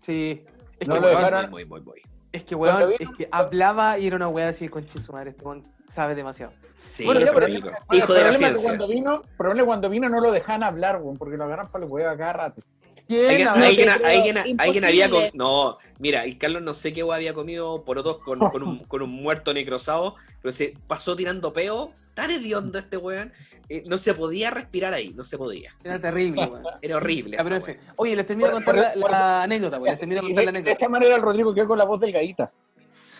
Sí. 0.00 0.44
Es 0.78 0.88
No 0.88 0.94
que, 0.94 1.00
lo 1.00 1.06
weón, 1.06 1.18
dejaron- 1.18 1.50
muy, 1.50 1.64
muy, 1.64 1.80
muy. 1.80 2.02
es 2.32 2.44
que, 2.44 2.54
weón, 2.54 2.92
es 2.98 3.08
que 3.16 3.28
hablaba 3.30 3.98
y 3.98 4.06
era 4.06 4.16
una 4.16 4.28
weá 4.28 4.48
así 4.48 4.68
con 4.68 4.86
su 4.86 5.12
madre. 5.12 5.30
Este 5.30 5.42
weón 5.44 5.66
sabe 5.90 6.14
demasiado. 6.14 6.52
Sí, 6.88 7.04
Bueno, 7.04 7.20
ya, 7.20 7.26
pero 7.32 7.46
pero- 7.46 7.52
hijo, 7.58 7.68
Bueno, 7.86 8.04
hijo 8.04 8.12
de 8.14 8.18
el 8.20 8.24
la 8.26 8.30
problema 8.30 8.30
es 8.30 8.38
que 8.38 8.38
ciencia. 8.58 8.64
cuando 8.68 8.88
vino, 8.88 9.22
el 9.22 9.36
problema 9.36 9.66
cuando 9.66 9.88
vino 9.90 10.08
no 10.08 10.20
lo 10.20 10.32
dejan 10.32 10.62
hablar, 10.62 11.00
weón, 11.00 11.16
porque 11.16 11.36
lo 11.36 11.44
agarran 11.44 11.68
para 11.70 11.84
el 11.84 11.90
huevo 11.90 12.10
a 12.10 12.16
cada 12.16 12.32
rato. 12.32 12.62
¿Quién? 13.10 13.48
Alguien, 13.48 13.88
ver, 13.88 14.06
alguien- 14.06 14.84
había. 14.84 15.08
No, 15.34 15.78
mira, 15.98 16.24
el 16.24 16.38
Carlos 16.38 16.62
no 16.62 16.74
sé 16.74 16.92
qué 16.92 17.00
había 17.02 17.34
comido 17.34 17.82
porotos 17.84 18.18
con, 18.18 18.38
con, 18.38 18.62
un, 18.62 18.84
con 18.84 19.02
un 19.02 19.10
muerto 19.10 19.52
necrosado, 19.52 20.14
pero 20.40 20.52
se 20.52 20.74
pasó 20.86 21.16
tirando 21.16 21.52
peo, 21.52 21.92
tan 22.14 22.30
hediondo 22.30 22.78
este 22.78 22.96
weón, 22.96 23.32
eh, 23.68 23.82
no 23.86 23.98
se 23.98 24.14
podía 24.14 24.50
respirar 24.50 24.94
ahí, 24.94 25.12
no 25.12 25.24
se 25.24 25.36
podía. 25.36 25.74
Era 25.82 26.00
terrible, 26.00 26.44
weón. 26.46 26.62
Era 26.80 26.96
horrible. 26.98 27.36
Pero 27.42 27.56
esa. 27.56 27.74
Oye, 27.96 28.14
les 28.14 28.26
termino 28.28 28.46
de 28.48 28.54
Por- 28.54 28.64
contar 28.64 28.94
la, 28.94 29.00
por- 29.02 29.10
la 29.10 29.42
anécdota, 29.42 29.78
pues. 29.80 29.90
Les 29.90 29.98
termino 29.98 30.20
de 30.22 30.26
contar 30.28 30.44
la 30.44 30.52
de 30.52 30.58
anécdota. 30.58 30.72
esta 30.72 30.88
manera 30.88 31.16
el 31.16 31.22
Rodrigo 31.22 31.52
quedó 31.52 31.66
con 31.66 31.78
la 31.78 31.84
voz 31.86 31.98
delgadita. 32.00 32.52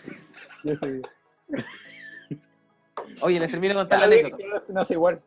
Yo 0.63 0.75
sé. 0.75 1.01
Oye, 3.21 3.39
les 3.41 3.51
termino 3.51 3.73
de 3.73 3.79
contar 3.81 3.99
la 3.99 4.05
anécdota. 4.05 4.37
No 4.69 4.85
sé 4.85 4.93
igual. 4.93 5.21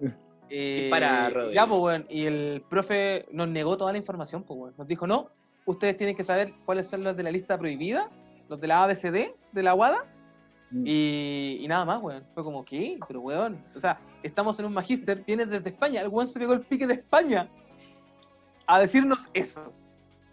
Eh, 0.50 0.82
Dispara, 0.82 1.30
Rodrigo. 1.30 1.52
ya, 1.52 1.66
pues, 1.66 1.80
weón. 1.80 2.06
Y 2.08 2.26
el 2.26 2.62
profe 2.68 3.26
nos 3.32 3.48
negó 3.48 3.76
toda 3.76 3.92
la 3.92 3.98
información, 3.98 4.42
pues, 4.42 4.58
weón. 4.58 4.74
Nos 4.76 4.86
dijo, 4.86 5.06
no, 5.06 5.30
ustedes 5.64 5.96
tienen 5.96 6.16
que 6.16 6.24
saber 6.24 6.52
cuáles 6.64 6.88
son 6.88 7.04
los 7.04 7.16
de 7.16 7.22
la 7.22 7.30
lista 7.30 7.58
prohibida, 7.58 8.10
los 8.48 8.60
de 8.60 8.66
la 8.66 8.84
ABCD, 8.84 9.34
de 9.52 9.62
la 9.62 9.74
WADA. 9.74 10.04
Mm. 10.70 10.84
Y, 10.86 11.58
y 11.60 11.68
nada 11.68 11.84
más, 11.84 12.02
weón. 12.02 12.24
Fue 12.34 12.44
como, 12.44 12.64
¿qué? 12.64 12.98
Pero, 13.06 13.20
weón. 13.20 13.64
O 13.74 13.80
sea, 13.80 14.00
estamos 14.22 14.58
en 14.58 14.66
un 14.66 14.72
magíster, 14.72 15.24
viene 15.24 15.46
desde 15.46 15.70
España. 15.70 16.00
El 16.00 16.08
weón 16.08 16.28
se 16.28 16.38
pegó 16.38 16.52
el 16.52 16.60
pique 16.60 16.86
de 16.86 16.94
España 16.94 17.48
a 18.66 18.80
decirnos 18.80 19.18
eso. 19.34 19.72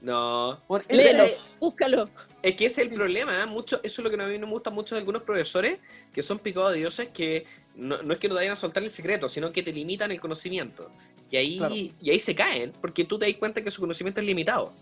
No, 0.01 0.59
Léelo, 0.89 1.25
búscalo. 1.59 2.09
Es 2.41 2.55
que 2.55 2.65
ese 2.65 2.81
es 2.81 2.87
el 2.89 2.95
problema, 2.95 3.39
¿eh? 3.39 3.45
mucho, 3.45 3.79
eso 3.83 4.01
es 4.01 4.03
lo 4.03 4.09
que 4.09 4.21
a 4.21 4.25
mí 4.25 4.39
no 4.39 4.47
me 4.47 4.53
gusta 4.53 4.71
mucho 4.71 4.95
de 4.95 4.99
algunos 4.99 5.21
profesores 5.21 5.77
que 6.11 6.23
son 6.23 6.39
picados 6.39 6.71
de 6.71 6.79
dioses 6.79 7.09
que 7.13 7.45
no, 7.75 8.01
no 8.01 8.13
es 8.13 8.19
que 8.19 8.27
no 8.27 8.35
te 8.35 8.39
vayan 8.39 8.53
a 8.53 8.55
soltar 8.57 8.83
el 8.83 8.91
secreto, 8.91 9.29
sino 9.29 9.51
que 9.51 9.63
te 9.63 9.71
limitan 9.71 10.11
el 10.11 10.19
conocimiento. 10.19 10.91
Y 11.29 11.37
ahí, 11.37 11.57
Claro. 11.57 11.75
y 11.75 12.09
ahí 12.09 12.19
se 12.19 12.35
caen, 12.35 12.73
porque 12.81 13.05
tú 13.05 13.17
te 13.17 13.25
das 13.25 13.35
cuenta 13.35 13.63
que 13.63 13.71
su 13.71 13.79
conocimiento 13.81 14.19
es 14.19 14.25
limitado. 14.25 14.73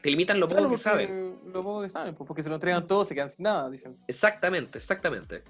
Te 0.00 0.10
limitan 0.10 0.40
lo 0.40 0.48
poco 0.48 0.68
que 0.68 0.76
saben. 0.76 1.36
Lo 1.52 1.62
poco 1.62 1.82
que 1.82 1.88
saben, 1.88 2.14
pues, 2.14 2.26
porque 2.26 2.42
se 2.42 2.48
lo 2.48 2.56
entregan 2.56 2.86
todos, 2.86 3.06
se 3.06 3.14
quedan 3.14 3.30
sin 3.30 3.44
nada, 3.44 3.70
dicen. 3.70 3.96
Exactamente, 4.08 4.78
exactamente. 4.78 5.42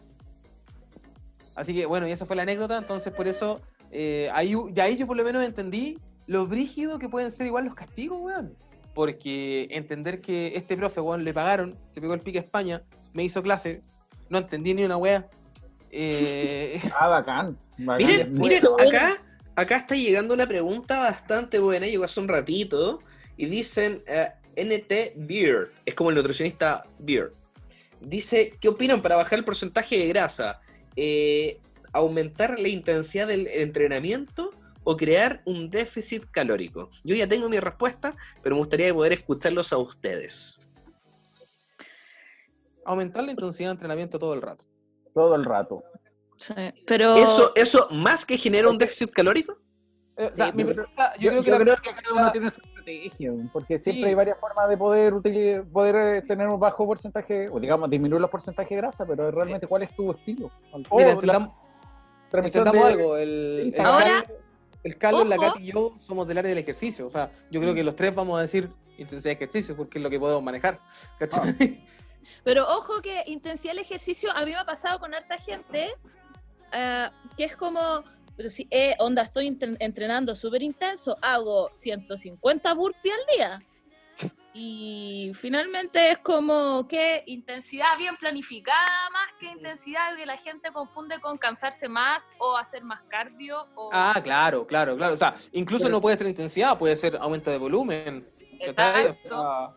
Así 1.55 1.75
que 1.75 1.87
bueno, 1.87 2.09
y 2.09 2.13
esa 2.13 2.27
fue 2.27 2.37
la 2.37 2.43
anécdota, 2.43 2.77
entonces 2.79 3.13
por 3.13 3.29
eso, 3.29 3.61
eh, 3.91 4.29
ahí, 4.33 4.55
ya 4.73 4.85
ahí 4.85 4.97
yo 4.97 5.07
por 5.07 5.17
lo 5.17 5.25
menos 5.25 5.45
entendí 5.45 5.99
lo 6.27 6.47
brígido 6.47 6.99
que 6.99 7.09
pueden 7.09 7.31
ser 7.33 7.47
igual 7.47 7.65
los 7.67 7.75
castigos, 7.75 8.21
weón. 8.21 8.55
Porque 8.95 9.69
entender 9.71 10.21
que 10.21 10.53
este 10.57 10.77
profe, 10.77 11.01
weón, 11.01 11.25
le 11.25 11.33
pagaron, 11.33 11.79
se 11.91 12.01
pegó 12.01 12.15
el 12.15 12.21
pique 12.21 12.39
a 12.39 12.43
España, 12.43 12.83
me 13.13 13.25
hizo 13.25 13.43
clase, 13.43 13.83
no 14.29 14.39
entendí 14.39 14.75
ni 14.75 14.85
una 14.85 14.97
wea. 14.97 15.29
Eh, 15.93 16.81
Ah, 16.99 17.09
bacán. 17.09 17.59
bacán. 17.79 18.07
Miren, 18.07 18.33
miren, 18.33 18.65
acá, 18.81 19.23
acá 19.55 19.77
está 19.77 19.95
llegando 19.95 20.35
una 20.35 20.47
pregunta 20.47 20.99
bastante 21.01 21.59
buena, 21.59 21.87
llegó 21.87 22.05
hace 22.05 22.19
un 22.19 22.29
ratito, 22.29 22.99
y 23.37 23.47
dicen 23.47 24.03
eh, 24.07 24.31
NT 24.57 25.13
Beard, 25.17 25.71
es 25.87 25.95
como 25.95 26.11
el 26.11 26.17
nutricionista 26.17 26.83
Beard. 26.99 27.33
Dice, 28.01 28.53
¿qué 28.61 28.69
opinan 28.69 29.01
para 29.03 29.17
bajar 29.17 29.39
el 29.39 29.45
porcentaje 29.45 29.97
de 29.99 30.09
grasa? 30.09 30.61
Eh, 30.97 31.61
¿Aumentar 31.93 32.59
la 32.59 32.69
intensidad 32.69 33.29
del 33.29 33.47
entrenamiento 33.47 34.51
o 34.83 34.97
crear 34.97 35.43
un 35.45 35.71
déficit 35.71 36.25
calórico? 36.31 36.91
Yo 37.05 37.15
ya 37.15 37.29
tengo 37.29 37.49
mi 37.49 37.61
respuesta, 37.61 38.15
pero 38.43 38.57
me 38.57 38.61
gustaría 38.61 38.93
poder 38.93 39.13
escucharlos 39.13 39.73
a 39.73 39.77
ustedes. 39.79 40.59
aumentar 42.85 43.23
la 43.23 43.31
intensidad 43.31 43.69
de 43.69 43.73
entrenamiento 43.75 44.19
todo 44.19 44.35
el 44.35 44.43
rato. 44.43 44.65
Todo 45.15 45.35
el 45.35 45.45
rato. 45.45 45.83
Sí, 46.39 46.55
Pero 46.87 47.15
¿Eso, 47.17 47.53
¿Eso 47.55 47.89
más 47.91 48.25
que 48.27 48.37
genera 48.37 48.69
un 48.69 48.79
déficit 48.79 49.11
calórico? 49.13 49.57
Eh, 50.17 50.31
o 50.33 50.37
sea, 50.37 50.47
Sí, 50.47 50.53
mi 50.57 50.65
pero- 50.65 50.77
pregunta, 50.83 51.13
yo, 51.17 51.21
Yo, 51.23 51.31
creo 51.31 51.43
que 51.43 51.47
yo 51.51 51.53
la 51.59 51.59
creo 51.65 51.77
que 51.77 51.83
pregunta- 51.83 52.03
cada 52.03 52.23
uno 52.23 52.33
tiene 52.33 52.51
su 52.51 52.61
estrategia, 52.61 53.33
porque 53.53 53.79
siempre 53.79 54.03
Sí. 54.03 54.09
hay 54.09 54.15
varias 54.15 54.39
formas 54.41 54.69
de 54.69 54.77
poder 54.77 55.15
utilizar, 55.15 55.65
poder 55.65 55.97
eh, 56.17 56.23
tener 56.23 56.49
un 56.49 56.59
bajo 56.61 56.87
porcentaje, 56.87 57.49
o 57.49 57.61
digamos, 57.61 57.89
disminuir 57.89 58.21
los 58.21 58.31
porcentajes 58.31 58.71
de 58.71 58.77
grasa, 58.77 59.07
pero 59.07 59.31
realmente 59.31 59.67
cuál 59.67 59.83
es 59.85 59.95
tu 59.95 60.11
estilo. 60.11 60.51
O 60.73 60.97
Mira, 60.99 61.11
entendamos, 61.13 61.55
entendamos 62.33 62.87
de- 62.87 62.93
algo, 62.93 63.17
el, 63.17 63.73
el 63.75 63.81
Ahora, 63.81 64.05
Carlos, 64.23 64.39
el 64.85 64.99
Carlos, 64.99 65.29
la. 65.29 65.37
Katy 65.37 65.63
y 65.69 65.73
yo 65.73 65.93
somos 65.99 66.27
del 66.27 66.39
área 66.39 66.49
del 66.49 66.59
ejercicio. 66.59 67.07
O 67.07 67.11
sea, 67.11 67.31
yo 67.51 67.61
creo 67.61 67.73
que 67.75 67.85
los 67.85 67.95
tres 67.95 68.15
vamos 68.15 68.37
a 68.39 68.43
decir 68.43 68.69
intensidad 68.99 69.31
de 69.31 69.45
ejercicio 69.45 69.77
porque 69.77 69.99
es 69.99 70.03
lo 70.03 70.11
que 70.11 70.19
podemos 70.19 70.43
manejar. 70.43 70.79
¿cachai? 71.19 71.43
Pero 72.45 72.67
ojo 72.69 73.01
que 73.03 73.23
intensidad 73.27 73.73
del 73.73 73.83
ejercicio 73.83 74.31
a 74.35 74.45
mí 74.45 74.53
me 74.53 74.59
ha 74.59 74.65
pasado 74.65 74.99
con 74.99 75.15
harta 75.15 75.39
gente 75.39 75.93
eh, 76.73 77.11
que 77.37 77.45
es 77.45 77.57
como, 77.57 78.03
pero 78.37 78.49
si 78.49 78.67
eh, 78.71 78.97
onda 78.99 79.23
estoy 79.23 79.57
entrenando 79.79 80.35
súper 80.35 80.63
intenso, 80.63 81.17
hago 81.21 81.71
150 81.73 82.73
burpees 82.75 83.15
al 83.15 83.37
día. 83.37 83.63
Y 84.55 85.33
finalmente 85.35 86.11
es 86.11 86.19
como 86.19 86.87
que 86.87 87.23
Intensidad 87.27 87.97
bien 87.97 88.17
planificada 88.19 89.09
más 89.11 89.33
que 89.41 89.47
intensidad 89.47 90.15
que 90.15 90.27
la 90.27 90.37
gente 90.37 90.71
confunde 90.73 91.19
con 91.21 91.39
cansarse 91.39 91.89
más 91.89 92.31
o 92.39 92.57
hacer 92.59 92.85
más 92.85 93.01
cardio. 93.09 93.67
O... 93.75 93.89
Ah, 93.93 94.21
claro, 94.23 94.67
claro, 94.67 94.95
claro. 94.95 95.15
O 95.15 95.17
sea, 95.17 95.35
incluso 95.53 95.85
Pero- 95.85 95.97
no 95.97 96.01
puede 96.03 96.19
ser 96.19 96.27
intensidad, 96.27 96.77
puede 96.79 96.97
ser 96.97 97.17
aumento 97.17 97.51
de 97.51 97.57
volumen. 97.57 98.29
Exacto. 98.61 99.75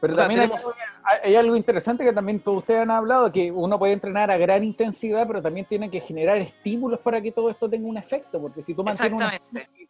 Pero 0.00 0.12
O 0.12 0.16
sea, 0.16 0.24
también 0.24 0.40
hay 0.42 0.48
tenemos- 0.48 0.64
algo- 0.66 0.78
hay, 1.04 1.18
hay 1.30 1.36
algo 1.36 1.56
interesante 1.56 2.04
que 2.04 2.12
también 2.12 2.40
todos 2.40 2.58
ustedes 2.58 2.80
han 2.80 2.90
hablado, 2.90 3.32
que 3.32 3.50
uno 3.50 3.78
puede 3.78 3.94
entrenar 3.94 4.30
a 4.30 4.36
gran 4.36 4.62
intensidad, 4.62 5.26
pero 5.26 5.40
también 5.40 5.64
tiene 5.66 5.90
que 5.90 6.00
generar 6.00 6.36
estímulos 6.36 7.00
para 7.00 7.20
que 7.22 7.32
todo 7.32 7.48
esto 7.50 7.68
tenga 7.68 7.88
un 7.88 7.96
efecto, 7.96 8.40
porque 8.40 8.62
si 8.62 8.74
tú 8.74 8.84
mantienes 8.84 9.18
una, 9.20 9.30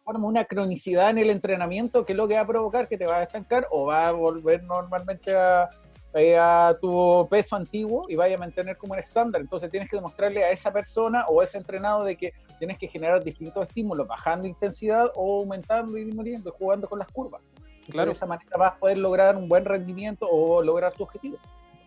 forma 0.03 0.27
una 0.27 0.45
cronicidad 0.45 1.09
en 1.09 1.17
el 1.17 1.29
entrenamiento, 1.29 2.05
¿qué 2.05 2.13
es 2.13 2.17
lo 2.17 2.27
que 2.27 2.35
va 2.35 2.41
a 2.41 2.47
provocar? 2.47 2.87
Que 2.87 2.97
te 2.97 3.05
va 3.05 3.17
a 3.17 3.23
estancar 3.23 3.67
o 3.69 3.85
va 3.87 4.07
a 4.07 4.11
volver 4.13 4.63
normalmente 4.63 5.35
a, 5.35 5.67
eh, 6.13 6.37
a 6.39 6.75
tu 6.79 7.27
peso 7.29 7.57
antiguo 7.57 8.05
y 8.07 8.15
vaya 8.15 8.37
a 8.37 8.39
mantener 8.39 8.77
como 8.77 8.93
un 8.93 8.99
estándar. 8.99 9.41
Entonces 9.41 9.69
tienes 9.69 9.89
que 9.89 9.97
demostrarle 9.97 10.43
a 10.45 10.51
esa 10.51 10.71
persona 10.71 11.25
o 11.27 11.41
a 11.41 11.43
ese 11.43 11.57
entrenado 11.57 12.05
de 12.05 12.15
que 12.15 12.31
tienes 12.59 12.77
que 12.77 12.87
generar 12.87 13.21
distintos 13.23 13.67
estímulos, 13.67 14.07
bajando 14.07 14.47
intensidad 14.47 15.11
o 15.15 15.41
aumentando 15.41 15.97
y 15.97 16.05
disminuyendo, 16.05 16.51
jugando 16.57 16.87
con 16.87 16.97
las 16.99 17.09
curvas. 17.11 17.41
Entonces, 17.87 17.93
Claro. 17.93 18.11
De 18.11 18.15
esa 18.15 18.25
manera 18.25 18.57
vas 18.57 18.73
a 18.73 18.77
poder 18.77 18.97
lograr 18.97 19.35
un 19.37 19.47
buen 19.47 19.63
rendimiento 19.65 20.27
o 20.29 20.61
lograr 20.61 20.93
tu 20.93 21.03
objetivo. 21.03 21.37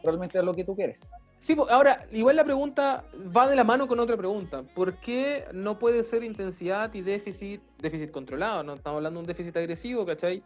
Realmente 0.03 0.39
es 0.39 0.45
lo 0.45 0.55
que 0.55 0.65
tú 0.65 0.75
quieres. 0.75 0.99
Sí, 1.43 1.55
po- 1.55 1.67
ahora, 1.71 2.07
igual 2.13 2.37
la 2.37 2.45
pregunta 2.45 3.05
va 3.35 3.49
de 3.49 3.57
la 3.57 3.65
mano 3.65 3.87
con 3.89 3.99
otra 4.01 4.17
pregunta. 4.17 4.63
¿Por 4.75 4.95
qué 4.97 5.45
no 5.53 5.79
puede 5.79 6.03
ser 6.03 6.23
intensidad 6.23 6.93
y 6.95 7.01
déficit, 7.03 7.63
déficit 7.79 8.11
controlado? 8.11 8.63
No 8.63 8.75
estamos 8.75 8.99
hablando 8.99 9.21
de 9.21 9.23
un 9.23 9.27
déficit 9.27 9.57
agresivo, 9.57 10.05
¿cachai? 10.05 10.43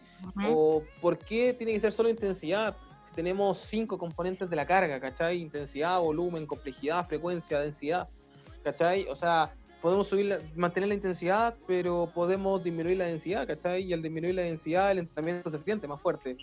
¿O 0.49 0.83
por 1.01 1.19
qué 1.19 1.53
tiene 1.53 1.73
que 1.73 1.81
ser 1.81 1.93
solo 1.93 2.09
intensidad? 2.09 2.77
Si 3.03 3.13
tenemos 3.13 3.59
cinco 3.59 3.99
componentes 3.99 4.49
de 4.49 4.57
la 4.57 4.67
carga, 4.67 5.01
¿cachai? 5.01 5.41
Intensidad, 5.41 6.01
volumen, 6.01 6.47
complejidad, 6.47 7.05
frecuencia, 7.07 7.59
densidad, 7.61 8.09
¿cachai? 8.63 9.07
O 9.09 9.17
sea, 9.17 9.53
podemos 9.85 10.09
subir 10.09 10.25
la- 10.25 10.41
mantener 10.57 10.89
la 10.89 10.95
intensidad, 10.95 11.55
pero 11.67 12.11
podemos 12.15 12.65
disminuir 12.65 12.97
la 12.97 13.05
densidad, 13.05 13.47
¿cachai? 13.47 13.83
Y 13.83 13.93
al 13.93 14.01
disminuir 14.01 14.35
la 14.35 14.41
densidad, 14.41 14.91
el 14.91 15.01
entrenamiento 15.01 15.51
se 15.51 15.59
siente 15.59 15.87
más 15.87 16.01
fuerte. 16.01 16.39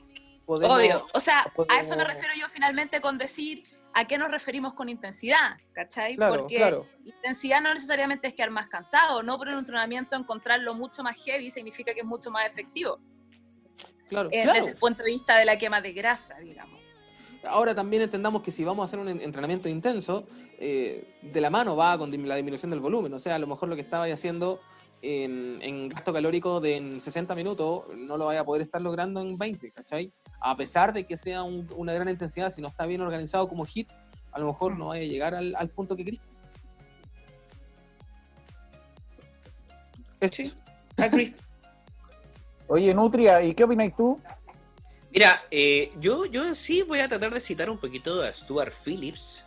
Podemos- 0.46 0.78
Obvio. 0.78 1.08
O 1.16 1.20
sea, 1.20 1.52
a 1.70 1.80
eso 1.80 1.96
me 1.98 2.04
refiero 2.04 2.36
yo 2.40 2.48
finalmente 2.48 3.02
con 3.02 3.18
decir 3.18 3.64
a 3.96 4.06
qué 4.06 4.20
nos 4.20 4.30
referimos 4.30 4.76
con 4.76 4.90
intensidad, 4.90 5.58
¿cachai? 5.74 6.18
Claro, 6.18 6.36
Porque 6.36 6.58
claro. 6.58 6.86
intensidad 7.04 7.62
no 7.62 7.74
necesariamente 7.74 8.28
es 8.28 8.36
quedar 8.36 8.52
más 8.52 8.68
cansado, 8.68 9.24
no 9.24 9.40
por 9.40 9.48
un 9.48 9.56
entrenamiento 9.58 10.16
encontrarlo 10.16 10.76
mucho 10.76 11.02
más 11.02 11.18
heavy 11.26 11.50
significa 11.50 11.96
que 11.96 12.02
es 12.02 12.06
mucho 12.06 12.30
más 12.30 12.46
efectivo, 12.46 13.00
Claro, 14.08 14.30
eh, 14.32 14.44
claro. 14.44 14.54
desde 14.60 14.70
el 14.74 14.78
punto 14.78 15.02
de 15.04 15.10
vista 15.10 15.36
de 15.38 15.46
la 15.46 15.58
quema 15.58 15.82
de 15.82 15.94
grasa, 15.94 16.38
digamos. 16.38 16.80
Ahora 17.44 17.74
también 17.74 18.04
entendamos 18.04 18.44
que 18.44 18.52
si 18.52 18.64
vamos 18.64 18.84
a 18.84 18.86
hacer 18.86 19.00
un 19.00 19.10
en- 19.10 19.22
entrenamiento 19.22 19.68
intenso, 19.68 20.28
eh, 20.60 21.04
de 21.22 21.42
la 21.42 21.50
mano 21.50 21.76
va 21.76 21.98
con 21.98 22.12
la 22.28 22.36
disminución 22.36 22.70
del 22.70 22.80
volumen. 22.80 23.14
O 23.14 23.20
sea, 23.20 23.36
a 23.36 23.40
lo 23.40 23.48
mejor 23.48 23.68
lo 23.70 23.76
que 23.76 23.82
estabais 23.82 24.14
haciendo 24.14 24.60
en, 25.02 25.58
en 25.64 25.90
gasto 25.90 26.14
calórico 26.14 26.60
de 26.60 26.76
en 26.78 27.02
60 27.02 27.34
minutos 27.34 27.86
no 27.98 28.18
lo 28.18 28.26
vaya 28.28 28.42
a 28.42 28.46
poder 28.46 28.62
estar 28.62 28.80
logrando 28.82 29.20
en 29.22 29.36
20, 29.38 29.72
¿cachai? 29.72 30.12
A 30.40 30.56
pesar 30.56 30.94
de 30.94 31.06
que 31.06 31.18
sea 31.18 31.42
un- 31.42 31.68
una 31.76 31.94
gran 31.94 32.10
intensidad, 32.10 32.52
si 32.52 32.62
no 32.62 32.68
está 32.68 32.86
bien 32.86 33.02
organizado 33.02 33.48
como 33.50 33.66
hit, 33.66 33.90
a 34.32 34.40
lo 34.40 34.46
mejor 34.48 34.78
no 34.78 34.88
vaya 34.88 35.02
a 35.04 35.08
llegar 35.08 35.34
al, 35.34 35.56
al 35.56 35.70
punto 35.70 35.96
que 35.96 36.06
querís. 36.06 36.22
Sí. 40.32 40.54
Agree. 40.98 41.34
Oye, 42.68 42.94
Nutria, 42.94 43.42
¿y 43.42 43.54
qué 43.54 43.64
opinas 43.64 43.94
tú? 43.98 44.20
Mira, 45.12 45.44
eh, 45.52 45.92
yo, 46.00 46.26
yo 46.26 46.48
en 46.48 46.56
sí 46.56 46.84
voy 46.84 47.00
a 47.00 47.10
tratar 47.10 47.34
de 47.34 47.42
citar 47.42 47.70
un 47.70 47.78
poquito 47.78 48.22
a 48.22 48.32
Stuart 48.32 48.74
Phillips, 48.86 49.46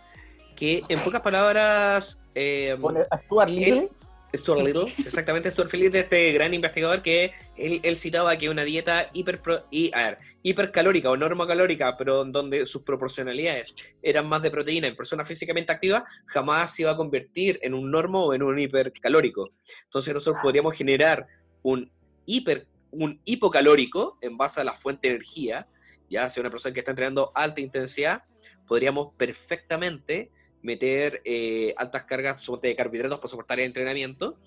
que 0.55 0.83
en 0.89 1.01
pocas 1.01 1.23
palabras... 1.23 2.23
eh, 2.35 2.77
a 3.11 3.19
Stuart 3.19 3.51
Little. 3.51 3.91
Stuart 4.35 4.62
Little, 4.62 4.85
exactamente 5.07 5.51
Stuart 5.51 5.71
Phillips, 5.71 5.93
de 5.93 6.01
este 6.01 6.33
gran 6.33 6.53
investigador 6.53 7.03
que 7.03 7.33
él, 7.57 7.81
él 7.83 7.97
citaba 7.97 8.37
que 8.37 8.51
una 8.51 8.65
dieta 8.65 9.09
hiper, 9.12 9.41
y, 9.71 9.91
a 9.95 10.11
ver, 10.11 10.19
hipercalórica 10.43 11.11
o 11.11 11.17
normocalórica, 11.17 11.97
pero 11.97 12.23
en 12.23 12.33
donde 12.33 12.67
sus 12.67 12.83
proporcionalidades 12.83 13.75
eran 14.03 14.29
más 14.29 14.43
de 14.43 14.51
proteína 14.51 14.89
en 14.89 14.97
personas 14.97 15.27
físicamente 15.27 15.73
activas, 15.73 16.03
jamás 16.27 16.75
se 16.75 16.83
iba 16.83 16.91
a 16.91 16.97
convertir 16.97 17.59
en 17.62 17.75
un 17.75 17.91
normo 17.91 18.27
o 18.27 18.35
en 18.35 18.43
un 18.43 18.59
hipercalórico. 18.59 19.51
Entonces 19.85 20.12
nosotros 20.12 20.43
podríamos 20.43 20.75
generar 20.75 21.27
un 21.62 21.91
hiper 22.27 22.67
un 22.95 23.20
hipocalórico 23.24 24.16
en 24.20 24.36
base 24.36 24.61
a 24.61 24.64
la 24.64 24.74
fuente 24.74 25.09
de 25.09 25.14
energía, 25.14 25.68
ya 26.09 26.28
si 26.30 26.40
una 26.40 26.51
persona 26.51 26.72
que 26.72 26.80
está 26.80 26.92
entrenando 26.92 27.32
alta 27.34 27.61
intensidad, 27.61 28.22
podríamos 28.66 29.12
perfectamente 29.14 30.30
meter 30.62 31.20
eh, 31.24 31.74
altas 31.76 32.05
cargas 32.05 32.42
suponte, 32.42 32.68
de 32.68 32.76
carbohidratos 32.76 33.18
para 33.18 33.28
soportar 33.28 33.61
el 33.61 33.66
entrenamiento, 33.66 34.38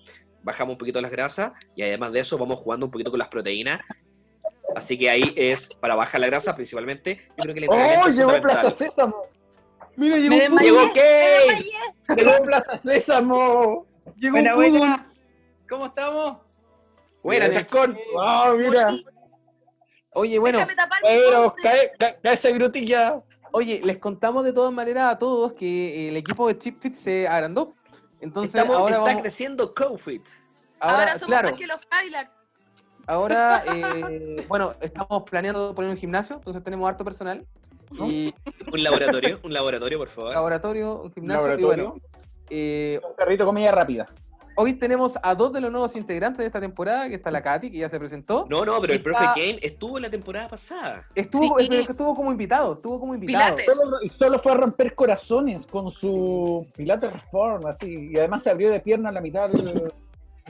bajamos 0.42 0.72
un 0.72 0.78
poquito 0.78 1.00
las 1.00 1.10
grasas 1.10 1.52
y 1.76 1.82
además 1.82 2.12
de 2.12 2.20
eso 2.20 2.38
vamos 2.38 2.58
jugando 2.58 2.86
un 2.86 2.92
poquito 2.92 3.10
con 3.10 3.18
las 3.18 3.28
proteínas. 3.28 3.80
Así 4.74 4.98
que 4.98 5.08
ahí 5.08 5.32
es 5.36 5.68
para 5.80 5.94
bajar 5.94 6.20
la 6.20 6.26
grasa 6.26 6.54
principalmente. 6.54 7.18
Yo 7.36 7.42
creo 7.42 7.54
que 7.54 7.60
el 7.60 7.68
¡Oh, 7.70 8.08
es 8.08 8.16
llegó. 8.16 8.40
Plaza 8.40 8.70
Sésamo! 8.70 9.16
Mira, 9.96 10.18
llegó 10.18 10.36
Me 10.36 10.48
un. 10.48 10.58
¡Llegó 10.58 10.92
qué! 10.92 11.70
¡Llegó 12.16 12.42
Plaza 12.42 12.78
Sésamo! 12.78 13.86
Llegó 14.16 14.38
un 14.38 14.54
buena. 14.54 15.12
¿Cómo 15.68 15.86
estamos? 15.86 16.38
Buena, 17.22 17.50
chascón. 17.50 17.96
¡Ah, 18.20 18.54
mira! 18.56 18.90
Oye, 20.12 20.38
bueno, 20.38 20.60
Pero 21.02 21.54
cae, 21.62 21.92
cae, 21.98 22.18
cae 22.22 22.34
esa 22.34 22.50
grutilla. 22.50 23.20
oye, 23.52 23.80
les 23.84 23.98
contamos 23.98 24.44
de 24.44 24.52
todas 24.52 24.72
maneras 24.72 25.12
a 25.14 25.18
todos 25.18 25.52
que 25.52 26.08
el 26.08 26.16
equipo 26.16 26.48
de 26.48 26.58
ChipFit 26.58 26.94
se 26.96 27.28
agrandó. 27.28 27.74
Entonces, 28.20 28.54
Estamos, 28.54 28.76
ahora 28.76 28.96
está 28.96 29.04
vamos. 29.06 29.22
creciendo 29.22 29.74
CoFit. 29.74 30.24
Ahora, 30.80 30.98
Ahora 30.98 31.18
somos 31.18 31.28
claro, 31.32 31.50
más 31.50 31.58
que 31.58 31.66
los 31.66 31.78
Cadillac. 31.86 32.30
ahora, 33.06 33.62
eh, 33.74 34.44
bueno, 34.48 34.74
estamos 34.80 35.22
planeando 35.24 35.74
poner 35.74 35.90
un 35.90 35.96
gimnasio, 35.96 36.36
entonces 36.36 36.62
tenemos 36.64 36.88
harto 36.88 37.04
personal. 37.04 37.46
Y 38.06 38.34
Un 38.72 38.82
laboratorio, 38.82 39.40
un 39.44 39.52
laboratorio, 39.52 39.98
por 39.98 40.08
favor. 40.08 40.32
laboratorio, 40.34 41.02
un 41.02 41.12
gimnasio. 41.12 41.42
Y 41.46 41.48
Laboratorio. 41.48 41.66
bueno, 41.90 42.02
eh, 42.50 43.00
Un 43.08 43.14
carrito 43.14 43.44
de 43.44 43.46
comida 43.46 43.70
rápida. 43.72 44.06
Hoy 44.60 44.74
tenemos 44.74 45.14
a 45.22 45.34
dos 45.36 45.52
de 45.52 45.60
los 45.60 45.70
nuevos 45.70 45.94
integrantes 45.94 46.38
de 46.38 46.46
esta 46.46 46.60
temporada, 46.60 47.08
que 47.08 47.14
está 47.14 47.30
la 47.30 47.40
Katy, 47.42 47.70
que 47.70 47.78
ya 47.78 47.88
se 47.88 47.98
presentó. 47.98 48.44
No, 48.50 48.64
no, 48.64 48.80
pero 48.80 48.92
el 48.92 48.98
Está- 48.98 49.02
profe 49.04 49.24
Kane 49.40 49.58
estuvo 49.62 49.98
en 49.98 50.02
la 50.02 50.10
temporada 50.10 50.48
pasada. 50.48 51.06
Estuvo, 51.14 51.58
Sí. 51.60 51.68
estuvo 51.70 52.14
como 52.16 52.32
invitado, 52.32 52.72
estuvo 52.74 52.98
como 52.98 53.14
invitado. 53.14 53.54
Pilates. 53.56 53.76
Solo, 53.76 53.98
solo 54.18 54.38
fue 54.40 54.52
a 54.52 54.54
romper 54.56 54.94
corazones 54.96 55.64
con 55.64 55.90
su 55.92 56.66
Pilates 56.76 57.12
Reform, 57.12 57.66
así. 57.66 58.10
Y 58.12 58.18
además 58.18 58.42
se 58.42 58.50
abrió 58.50 58.70
de 58.70 58.80
pierna 58.80 59.10
a 59.10 59.12
la 59.12 59.20
mitad 59.20 59.48
del, 59.48 59.92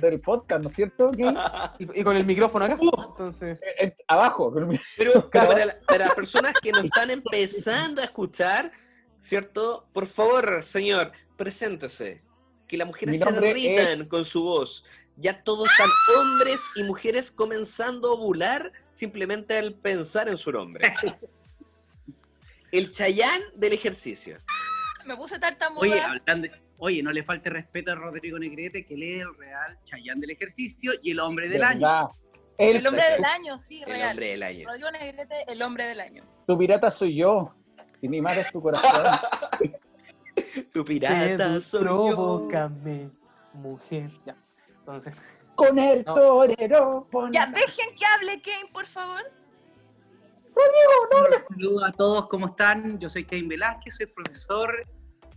del 0.00 0.20
podcast, 0.20 0.62
¿no 0.62 0.68
es 0.70 0.74
cierto? 0.74 1.10
Y, 1.78 2.00
y 2.00 2.02
con 2.02 2.16
el 2.16 2.24
micrófono 2.24 2.64
acá. 2.64 2.78
Entonces, 2.80 3.60
Eh, 3.60 3.86
eh, 3.88 3.96
abajo. 4.08 4.50
con 4.52 4.72
el- 4.72 4.80
Pero 4.96 5.28
Claro. 5.28 5.48
para, 5.50 5.66
la- 5.66 5.76
para 5.86 6.06
las 6.06 6.14
personas 6.14 6.54
que 6.62 6.72
nos 6.72 6.84
están 6.84 7.10
empezando 7.10 8.00
a 8.00 8.04
escuchar, 8.06 8.72
¿cierto? 9.20 9.86
Por 9.92 10.06
favor, 10.06 10.62
señor, 10.64 11.12
preséntese. 11.36 12.22
Que 12.68 12.76
las 12.76 12.86
mujeres 12.86 13.18
se 13.18 13.32
derritan 13.32 14.06
con 14.06 14.24
su 14.24 14.42
voz. 14.42 14.84
Ya 15.16 15.42
todos 15.42 15.68
están 15.70 15.88
hombres 16.16 16.60
y 16.76 16.84
mujeres 16.84 17.32
comenzando 17.32 18.08
a 18.08 18.12
ovular 18.12 18.70
simplemente 18.92 19.58
al 19.58 19.74
pensar 19.74 20.28
en 20.28 20.36
su 20.36 20.52
nombre. 20.52 20.84
El 22.70 22.90
chayán 22.90 23.40
del 23.54 23.72
ejercicio. 23.72 24.38
Me 25.06 25.16
puse 25.16 25.38
tartamuda. 25.38 25.80
Oye, 25.80 26.00
hablando 26.00 26.48
de- 26.48 26.52
oye, 26.76 27.02
no 27.02 27.10
le 27.12 27.22
falte 27.24 27.48
respeto 27.48 27.90
a 27.92 27.94
Rodrigo 27.94 28.38
Negrete, 28.38 28.84
que 28.84 28.94
él 28.94 29.02
es 29.02 29.22
el 29.22 29.34
real 29.36 29.78
Chayán 29.84 30.20
del 30.20 30.30
ejercicio 30.30 30.92
y 31.02 31.12
el 31.12 31.20
hombre 31.20 31.48
del 31.48 31.64
año. 31.64 32.10
El 32.58 32.86
hombre 32.86 33.02
del 33.12 33.24
año, 33.24 33.58
sí, 33.58 33.80
El 33.82 33.86
real. 33.88 34.10
hombre 34.10 34.28
del 34.28 34.42
año. 34.42 34.68
Rodrigo 34.68 34.90
Negrete, 34.90 35.44
el 35.48 35.62
hombre 35.62 35.86
del 35.86 36.00
año. 36.00 36.24
Tu 36.46 36.58
pirata 36.58 36.90
soy 36.90 37.16
yo. 37.16 37.54
Y 38.02 38.08
mi 38.08 38.20
madre 38.20 38.42
es 38.42 38.52
tu 38.52 38.60
corazón. 38.60 38.90
Tu 40.72 40.84
pirata 40.84 41.60
soy 41.60 41.84
yo. 41.84 42.06
provócame, 42.14 43.10
mujer. 43.54 44.10
Ya. 44.24 44.36
Entonces, 44.80 45.14
Con 45.54 45.78
el 45.78 46.04
No. 46.04 46.14
torero. 46.14 47.08
pon- 47.10 47.32
Ya, 47.32 47.46
dejen 47.46 47.94
que 47.96 48.04
hable 48.06 48.40
Kane, 48.40 48.70
por 48.72 48.86
favor. 48.86 49.22
Saludos 51.48 51.82
a 51.84 51.92
todos, 51.92 52.28
¿cómo 52.28 52.46
están? 52.46 52.98
Yo 52.98 53.08
soy 53.08 53.24
Kevin 53.24 53.48
Velázquez, 53.48 53.94
soy 53.96 54.06
profesor 54.06 54.84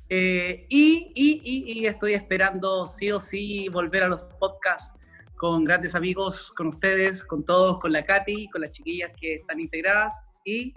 eh, 0.10 0.66
y, 0.70 1.12
y, 1.16 1.42
y- 1.44 1.80
y 1.80 1.86
estoy 1.86 2.14
esperando 2.14 2.86
sí 2.88 3.12
o 3.12 3.20
sí 3.20 3.70
volver 3.70 4.04
a 4.04 4.08
los 4.08 4.24
podcasts 4.24 4.94
con 5.38 5.64
grandes 5.64 5.96
amigos, 5.96 6.52
con 6.52 6.68
ustedes, 6.68 7.24
con 7.24 7.44
todos, 7.46 7.80
con 7.80 7.92
la 7.92 8.04
Katy, 8.04 8.50
con 8.50 8.62
las 8.62 8.72
chiquillas 8.72 9.12
que 9.20 9.36
están 9.36 9.60
integradas. 9.60 10.26
¿Y 10.44 10.74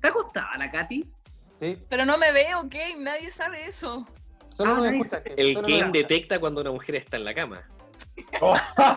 te 0.00 0.08
acostada 0.08 0.56
la 0.58 0.70
Katy? 0.70 1.10
Sí, 1.60 1.78
Pero 1.88 2.04
no 2.04 2.18
me 2.18 2.32
veo, 2.32 2.60
Kane, 2.70 2.96
nadie 2.98 3.30
sabe 3.30 3.66
eso. 3.66 4.06
solo 4.56 4.72
Ah, 4.72 4.74
nos 4.76 4.84
nice. 4.92 4.96
escuchan. 5.16 5.22
El 5.36 5.54
solo 5.54 5.68
Kane 5.68 5.90
detecta 5.92 6.38
cuando 6.38 6.60
una 6.60 6.70
mujer 6.72 6.96
está 6.96 7.16
en 7.16 7.24
la 7.24 7.34
cama. 7.34 7.68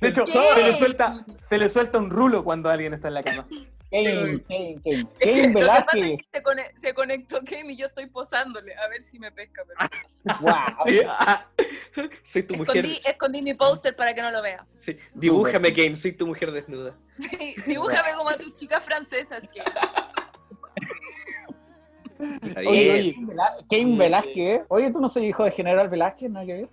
De 0.00 0.08
hecho, 0.08 0.24
¿Qué? 0.26 0.32
se 0.54 0.62
le, 0.62 0.78
suelta, 0.78 1.24
se 1.48 1.58
le 1.58 1.68
suelta 1.68 1.98
un 1.98 2.10
rulo 2.10 2.44
cuando 2.44 2.70
alguien 2.70 2.94
está 2.94 3.08
en 3.08 3.14
la 3.14 3.22
cama. 3.22 3.46
Kane, 3.90 4.40
Kane, 4.48 4.80
Kane. 4.82 5.02
Lo 5.02 5.12
Kane 5.18 5.52
que 5.52 5.52
pasa 5.52 5.52
Velázquez. 5.52 6.02
es 6.02 6.16
que 6.22 6.26
se, 6.38 6.42
cone- 6.42 6.72
se 6.76 6.94
conectó 6.94 7.40
Kane 7.44 7.72
y 7.72 7.76
yo 7.76 7.86
estoy 7.88 8.06
posándole, 8.06 8.74
a 8.74 8.88
ver 8.88 9.02
si 9.02 9.18
me 9.18 9.30
pesca. 9.30 9.62
Pero... 9.66 10.40
Wow. 10.40 10.50
soy 12.22 12.42
tu 12.44 12.54
mujer. 12.54 12.76
escondí, 12.78 13.00
escondí 13.04 13.42
mi 13.42 13.52
póster 13.54 13.94
para 13.94 14.14
que 14.14 14.22
no 14.22 14.30
lo 14.30 14.40
vea. 14.40 14.66
Sí, 14.74 14.96
Dibújame, 15.14 15.72
Kane, 15.74 15.96
soy 15.96 16.12
tu 16.12 16.26
mujer 16.26 16.52
desnuda. 16.52 16.94
Sí, 17.18 17.54
dibújame 17.66 18.14
como 18.16 18.30
a 18.30 18.38
tus 18.38 18.54
chicas 18.54 18.82
francesas 18.82 19.46
que 19.48 19.58
Está 19.60 20.12
Oye, 22.66 22.92
oye, 22.92 23.14
Kane 23.14 23.26
Velá- 23.26 23.66
Kane 23.68 23.96
Velázquez. 23.96 24.60
Oye, 24.68 24.90
tú 24.92 25.00
no 25.00 25.08
soy 25.08 25.26
hijo 25.26 25.44
de 25.44 25.50
General 25.50 25.88
Velázquez, 25.88 26.30
¿no 26.30 26.40
hay 26.40 26.46
que 26.46 26.52
ver? 26.54 26.68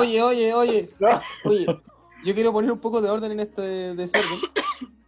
oye, 0.00 0.22
oye, 0.22 0.54
oye, 0.54 0.90
No. 0.98 1.20
oye, 1.44 1.66
yo 2.24 2.34
quiero 2.34 2.52
poner 2.52 2.70
un 2.72 2.78
poco 2.78 3.00
de 3.00 3.10
orden 3.10 3.32
en 3.32 3.40
este 3.40 3.94
desorden. 3.94 4.40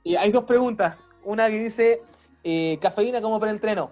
Y 0.03 0.17
hay 0.17 0.31
dos 0.33 0.45
preguntas. 0.45 0.99
Una 1.23 1.49
que 1.49 1.65
dice, 1.65 2.03
eh, 2.43 2.79
cafeína 2.81 3.21
como 3.23 3.41
preentreno. 3.41 3.91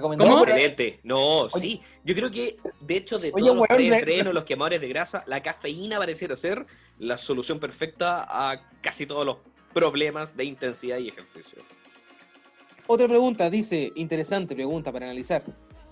¿Cómo? 0.00 0.42
Excelente. 0.42 1.00
No, 1.02 1.40
Oye. 1.42 1.60
sí. 1.60 1.82
Yo 2.04 2.14
creo 2.14 2.30
que, 2.30 2.56
de 2.80 2.96
hecho, 2.96 3.18
de 3.18 3.32
Oye, 3.34 3.44
todos 3.46 3.56
los 3.56 3.66
preentrenos, 3.66 4.32
los 4.34 4.44
quemadores 4.44 4.80
de 4.80 4.88
grasa, 4.88 5.24
la 5.26 5.42
cafeína 5.42 5.98
pareciera 5.98 6.36
ser 6.36 6.66
la 6.98 7.16
solución 7.16 7.58
perfecta 7.58 8.24
a 8.28 8.60
casi 8.80 9.06
todos 9.06 9.26
los 9.26 9.38
problemas 9.72 10.36
de 10.36 10.44
intensidad 10.44 10.98
y 10.98 11.08
ejercicio. 11.08 11.62
Otra 12.90 13.06
pregunta, 13.06 13.50
dice, 13.50 13.92
interesante 13.96 14.54
pregunta 14.54 14.90
para 14.90 15.04
analizar. 15.04 15.44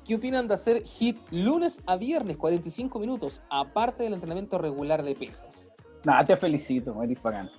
¿Qué 0.02 0.14
opinan 0.14 0.48
de 0.48 0.54
hacer 0.54 0.82
HIT 0.82 1.18
lunes 1.30 1.78
a 1.84 1.98
viernes, 1.98 2.38
45 2.38 2.98
minutos, 2.98 3.42
aparte 3.50 4.04
del 4.04 4.14
entrenamiento 4.14 4.56
regular 4.56 5.02
de 5.02 5.14
pesas? 5.14 5.70
Nada, 6.04 6.24
te 6.24 6.34
felicito, 6.38 7.02
eres 7.02 7.22
bacán. 7.22 7.50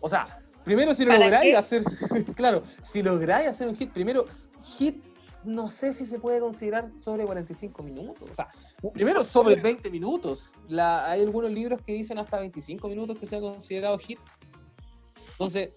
O 0.00 0.08
sea, 0.08 0.40
primero 0.64 0.94
si 0.94 1.04
lo 1.04 1.10
¿Para 1.10 1.24
lográis 1.24 1.52
qué? 1.52 1.56
hacer, 1.58 1.82
claro, 2.36 2.62
si 2.82 3.02
lográis 3.02 3.48
hacer 3.48 3.68
un 3.68 3.76
hit, 3.76 3.92
primero, 3.92 4.24
hit 4.62 5.04
no 5.44 5.70
sé 5.70 5.92
si 5.92 6.06
se 6.06 6.18
puede 6.18 6.40
considerar 6.40 6.90
sobre 6.98 7.26
45 7.26 7.82
minutos. 7.82 8.30
O 8.30 8.34
sea, 8.34 8.48
primero 8.94 9.24
sobre 9.24 9.56
20 9.56 9.90
minutos. 9.90 10.52
La, 10.68 11.10
hay 11.10 11.20
algunos 11.20 11.50
libros 11.52 11.82
que 11.82 11.92
dicen 11.92 12.18
hasta 12.18 12.40
25 12.40 12.88
minutos 12.88 13.18
que 13.18 13.26
se 13.26 13.36
ha 13.36 13.40
considerado 13.40 13.98
hit. 13.98 14.18
Entonces, 15.32 15.70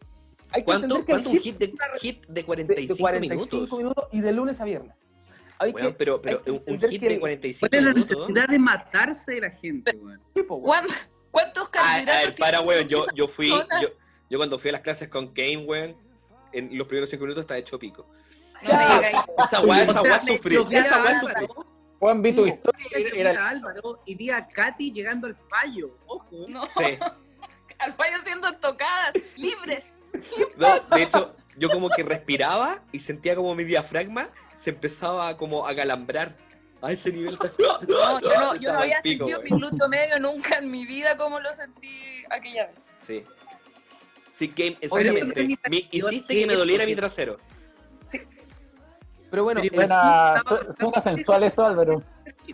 hay 0.51 0.61
que 0.61 0.65
¿Cuánto, 0.65 0.85
entender 0.97 1.05
que 1.05 1.11
el 1.11 1.17
cuánto 1.17 1.29
un 1.29 1.35
hit 1.35 1.43
hit 1.43 1.57
de, 1.57 1.73
hit 1.99 2.25
de 2.27 2.33
de, 2.33 2.45
45, 2.45 2.93
de 2.93 2.99
45 2.99 3.45
minutos? 3.59 3.77
minutos 3.79 4.07
y 4.11 4.21
de 4.21 4.31
lunes 4.31 4.61
a 4.61 4.65
viernes. 4.65 5.05
Hay 5.61 5.71
Weón, 5.71 5.87
que, 5.87 5.93
pero 5.93 6.21
pero 6.21 6.37
hay 6.37 6.43
que 6.43 6.51
un, 6.51 6.79
hit 6.89 6.99
que- 7.01 7.09
de 7.09 7.19
45 7.19 7.59
¿Cuál 7.69 7.77
es 7.79 7.83
la 7.85 7.93
minutos. 7.93 8.17
necesidad 8.17 8.47
de 8.47 8.59
matarse 8.59 9.31
de 9.33 9.41
la 9.41 9.49
gente, 9.51 9.97
weón? 9.97 10.21
tipo, 10.33 10.55
weón. 10.55 10.63
¿Cuán- 10.65 10.87
¿Cuántos 11.31 11.63
Ah, 11.65 11.67
a 11.67 11.71
carbohidratos 11.71 12.25
ver, 12.27 12.35
para, 12.37 12.61
weón, 12.61 12.87
yo, 12.87 13.05
yo 13.13 13.27
fui, 13.27 13.49
yo, 13.49 13.89
yo 14.29 14.37
cuando 14.39 14.57
fui 14.57 14.69
a 14.69 14.73
las 14.73 14.81
clases 14.81 15.09
con 15.09 15.31
Kane, 15.33 15.57
weón, 15.57 15.95
en 16.53 16.75
los 16.77 16.87
primeros 16.87 17.09
5 17.11 17.21
minutos 17.23 17.41
estaba 17.43 17.59
hecho 17.59 17.77
pico. 17.77 18.07
No 18.63 18.73
me 18.75 18.83
digáis. 18.95 19.17
Esa 19.45 19.61
weá, 19.61 19.83
esa 19.83 20.01
weá 20.01 20.19
sufrí, 20.19 20.55
a 20.57 20.61
esa 20.79 21.03
weá 21.03 21.19
sufrí. 21.19 21.45
Juan, 21.99 22.21
vi 22.21 22.33
tu 22.33 22.45
historia. 22.47 22.85
a 22.95 22.99
Era, 23.17 23.49
Álvaro 23.49 23.99
y 24.05 24.15
vi 24.15 24.29
a 24.31 24.47
Katy 24.47 24.91
llegando 24.91 25.27
al 25.27 25.35
fallo. 25.35 25.87
Ojo. 26.07 26.45
No, 26.47 26.63
Sí. 26.65 26.97
al 27.79 27.93
fallo 27.93 28.17
haciendo 28.17 28.51
tocadas, 28.53 29.13
libres. 29.35 29.98
No, 30.57 30.67
de 30.95 31.01
hecho, 31.03 31.35
yo 31.57 31.69
como 31.69 31.89
que 31.89 32.03
respiraba 32.03 32.81
y 32.91 32.99
sentía 32.99 33.35
como 33.35 33.53
mi 33.55 33.63
diafragma 33.63 34.29
se 34.57 34.71
empezaba 34.71 35.37
como 35.37 35.65
a 35.65 35.75
calambrar 35.75 36.35
a 36.81 36.91
ese 36.91 37.11
nivel. 37.11 37.37
No, 37.37 37.81
yo 37.81 37.87
no, 37.87 38.21
yo 38.21 38.29
no 38.29 38.53
Estaba 38.55 38.81
había 38.81 39.01
pico, 39.01 39.25
sentido 39.25 39.41
mi 39.43 39.49
glúteo 39.61 39.87
medio 39.87 40.19
nunca 40.19 40.57
en 40.57 40.71
mi 40.71 40.85
vida 40.85 41.17
como 41.17 41.39
lo 41.39 41.53
sentí 41.53 42.23
aquella 42.29 42.67
vez. 42.67 42.97
Sí. 43.05 43.23
Sí, 44.33 44.47
Game, 44.55 44.77
Oye, 44.89 45.09
exactamente. 45.09 45.57
Me 45.69 45.77
hiciste 45.91 46.33
que 46.39 46.47
me 46.47 46.55
doliera 46.55 46.85
mi 46.85 46.95
trasero. 46.95 47.37
Pero 49.29 49.43
bueno, 49.43 49.61
Pero 49.61 49.81
su- 49.83 50.73
suena 50.79 51.01
sensual 51.01 51.43
eso, 51.43 51.65
Álvaro. 51.65 52.03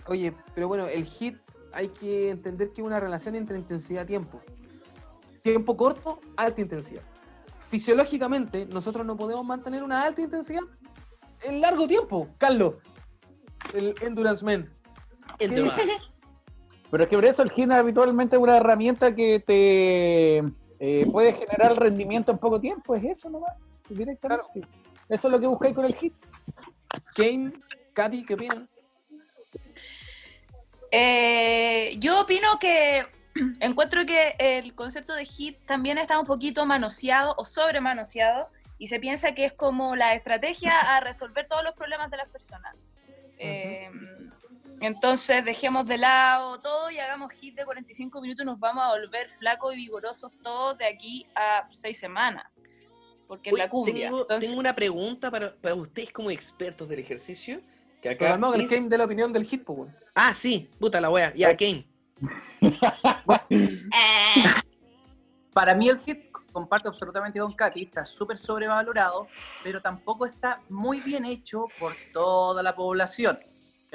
Oye, 0.07 0.33
pero 0.53 0.67
bueno, 0.67 0.87
el 0.87 1.05
hit 1.05 1.37
hay 1.71 1.87
que 1.89 2.29
entender 2.29 2.69
que 2.69 2.81
es 2.81 2.85
una 2.87 2.99
relación 2.99 3.35
entre 3.35 3.57
intensidad 3.57 4.03
y 4.03 4.07
tiempo. 4.07 4.41
Tiempo 5.41 5.77
corto, 5.77 6.19
alta 6.35 6.59
intensidad. 6.59 7.03
Fisiológicamente, 7.67 8.65
nosotros 8.65 9.05
no 9.05 9.17
podemos 9.17 9.45
mantener 9.45 9.83
una 9.83 10.03
alta 10.03 10.21
intensidad 10.21 10.61
en 11.43 11.61
largo 11.61 11.87
tiempo. 11.87 12.27
Carlos, 12.37 12.75
el 13.73 13.95
Endurance 14.01 14.43
Man. 14.45 14.69
Pero 16.91 17.03
es 17.03 17.09
que 17.09 17.15
por 17.15 17.25
eso 17.25 17.41
el 17.43 17.51
HIT 17.51 17.71
habitualmente 17.71 18.35
es 18.35 18.41
una 18.41 18.57
herramienta 18.57 19.15
que 19.15 19.39
te 19.39 20.37
eh, 20.79 21.05
puede 21.11 21.33
generar 21.33 21.75
rendimiento 21.75 22.31
en 22.31 22.37
poco 22.37 22.61
tiempo, 22.61 22.95
es 22.95 23.03
eso 23.03 23.29
nomás, 23.29 23.53
directamente. 23.89 24.61
Eso 25.09 25.27
es 25.27 25.31
lo 25.31 25.39
que 25.39 25.47
buscáis 25.47 25.75
con 25.75 25.85
el 25.85 25.95
HIT. 25.95 26.13
Kane, 27.15 27.53
Katy, 27.93 28.23
¿qué 28.23 28.33
opinan? 28.35 28.69
Eh, 30.91 31.95
yo 31.99 32.21
opino 32.21 32.57
que 32.59 33.05
encuentro 33.59 34.05
que 34.05 34.35
el 34.39 34.73
concepto 34.75 35.13
de 35.13 35.25
hit 35.25 35.57
también 35.65 35.97
está 35.97 36.19
un 36.19 36.25
poquito 36.25 36.65
manoseado 36.65 37.35
o 37.37 37.45
sobremanoseado 37.45 38.49
y 38.77 38.87
se 38.87 38.99
piensa 38.99 39.33
que 39.33 39.45
es 39.45 39.53
como 39.53 39.95
la 39.95 40.13
estrategia 40.13 40.95
a 40.95 40.99
resolver 41.01 41.47
todos 41.47 41.63
los 41.63 41.73
problemas 41.73 42.09
de 42.11 42.17
las 42.17 42.27
personas. 42.29 42.75
Eh, 43.37 43.89
entonces 44.81 45.43
dejemos 45.45 45.87
de 45.87 45.97
lado 45.97 46.59
todo 46.59 46.91
y 46.91 46.99
hagamos 46.99 47.31
hit 47.33 47.55
de 47.55 47.65
45 47.65 48.21
minutos 48.21 48.43
y 48.43 48.45
nos 48.45 48.59
vamos 48.59 48.83
a 48.83 48.89
volver 48.89 49.29
flacos 49.29 49.73
y 49.73 49.77
vigorosos 49.77 50.31
todos 50.41 50.77
de 50.77 50.85
aquí 50.85 51.25
a 51.35 51.67
seis 51.71 51.97
semanas. 51.99 52.45
Porque 53.27 53.49
es 53.49 53.57
la 53.57 53.69
cumbia. 53.69 54.07
Tengo, 54.09 54.21
Entonces, 54.21 54.49
tengo 54.49 54.59
una 54.59 54.75
pregunta 54.75 55.31
para, 55.31 55.55
para 55.55 55.73
ustedes 55.75 56.11
como 56.11 56.29
expertos 56.29 56.87
del 56.87 56.99
ejercicio. 56.99 57.61
Que 58.01 58.09
acá 58.09 58.19
Pero 58.19 58.31
vamos, 58.31 58.55
el 58.55 58.61
dice- 58.61 58.75
Kane 58.75 58.89
de 58.89 58.97
la 58.97 59.05
opinión 59.05 59.33
del 59.33 59.45
hit, 59.45 59.63
pues. 59.63 59.91
Ah, 60.13 60.33
sí, 60.33 60.69
puta 60.79 61.01
la 61.01 61.09
wea. 61.09 61.33
Ya, 61.35 61.55
Kane. 61.57 61.87
Para 65.53 65.73
mí 65.73 65.89
el 65.89 65.99
hit, 65.99 66.31
comparto 66.51 66.89
absolutamente 66.89 67.39
con 67.39 67.53
Katy, 67.53 67.83
está 67.83 68.05
súper 68.05 68.37
sobrevalorado, 68.37 69.27
pero 69.63 69.81
tampoco 69.81 70.25
está 70.25 70.61
muy 70.69 70.99
bien 71.01 71.25
hecho 71.25 71.67
por 71.79 71.93
toda 72.13 72.61
la 72.61 72.75
población. 72.75 73.39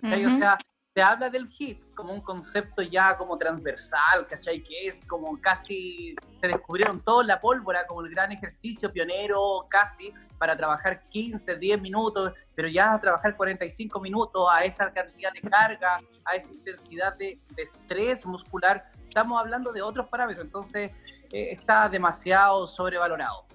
O 0.02 0.30
sea, 0.30 0.58
se 0.94 1.02
habla 1.02 1.30
del 1.30 1.46
hit 1.46 1.84
como 1.94 2.12
un 2.12 2.20
concepto 2.20 2.82
ya 2.82 3.16
como 3.16 3.38
transversal, 3.38 4.26
¿cachai? 4.28 4.60
Que 4.62 4.88
es 4.88 5.00
como 5.06 5.40
casi, 5.40 6.16
se 6.40 6.48
descubrieron 6.48 7.00
todos 7.00 7.24
la 7.24 7.40
pólvora 7.40 7.86
como 7.86 8.02
el 8.02 8.10
gran 8.10 8.32
ejercicio 8.32 8.92
pionero 8.92 9.66
casi 9.68 10.12
para 10.36 10.56
trabajar 10.56 11.08
15, 11.08 11.56
10 11.56 11.80
minutos, 11.80 12.32
pero 12.56 12.66
ya 12.66 12.98
trabajar 13.00 13.36
45 13.36 14.00
minutos 14.00 14.48
a 14.50 14.64
esa 14.64 14.92
cantidad 14.92 15.32
de 15.32 15.42
carga, 15.42 16.00
a 16.24 16.34
esa 16.34 16.50
intensidad 16.50 17.16
de, 17.16 17.38
de 17.54 17.62
estrés 17.62 18.26
muscular, 18.26 18.90
estamos 19.06 19.38
hablando 19.38 19.72
de 19.72 19.82
otros 19.82 20.08
parámetros, 20.08 20.44
entonces 20.44 20.90
eh, 21.30 21.52
está 21.52 21.88
demasiado 21.88 22.66
sobrevalorado. 22.66 23.46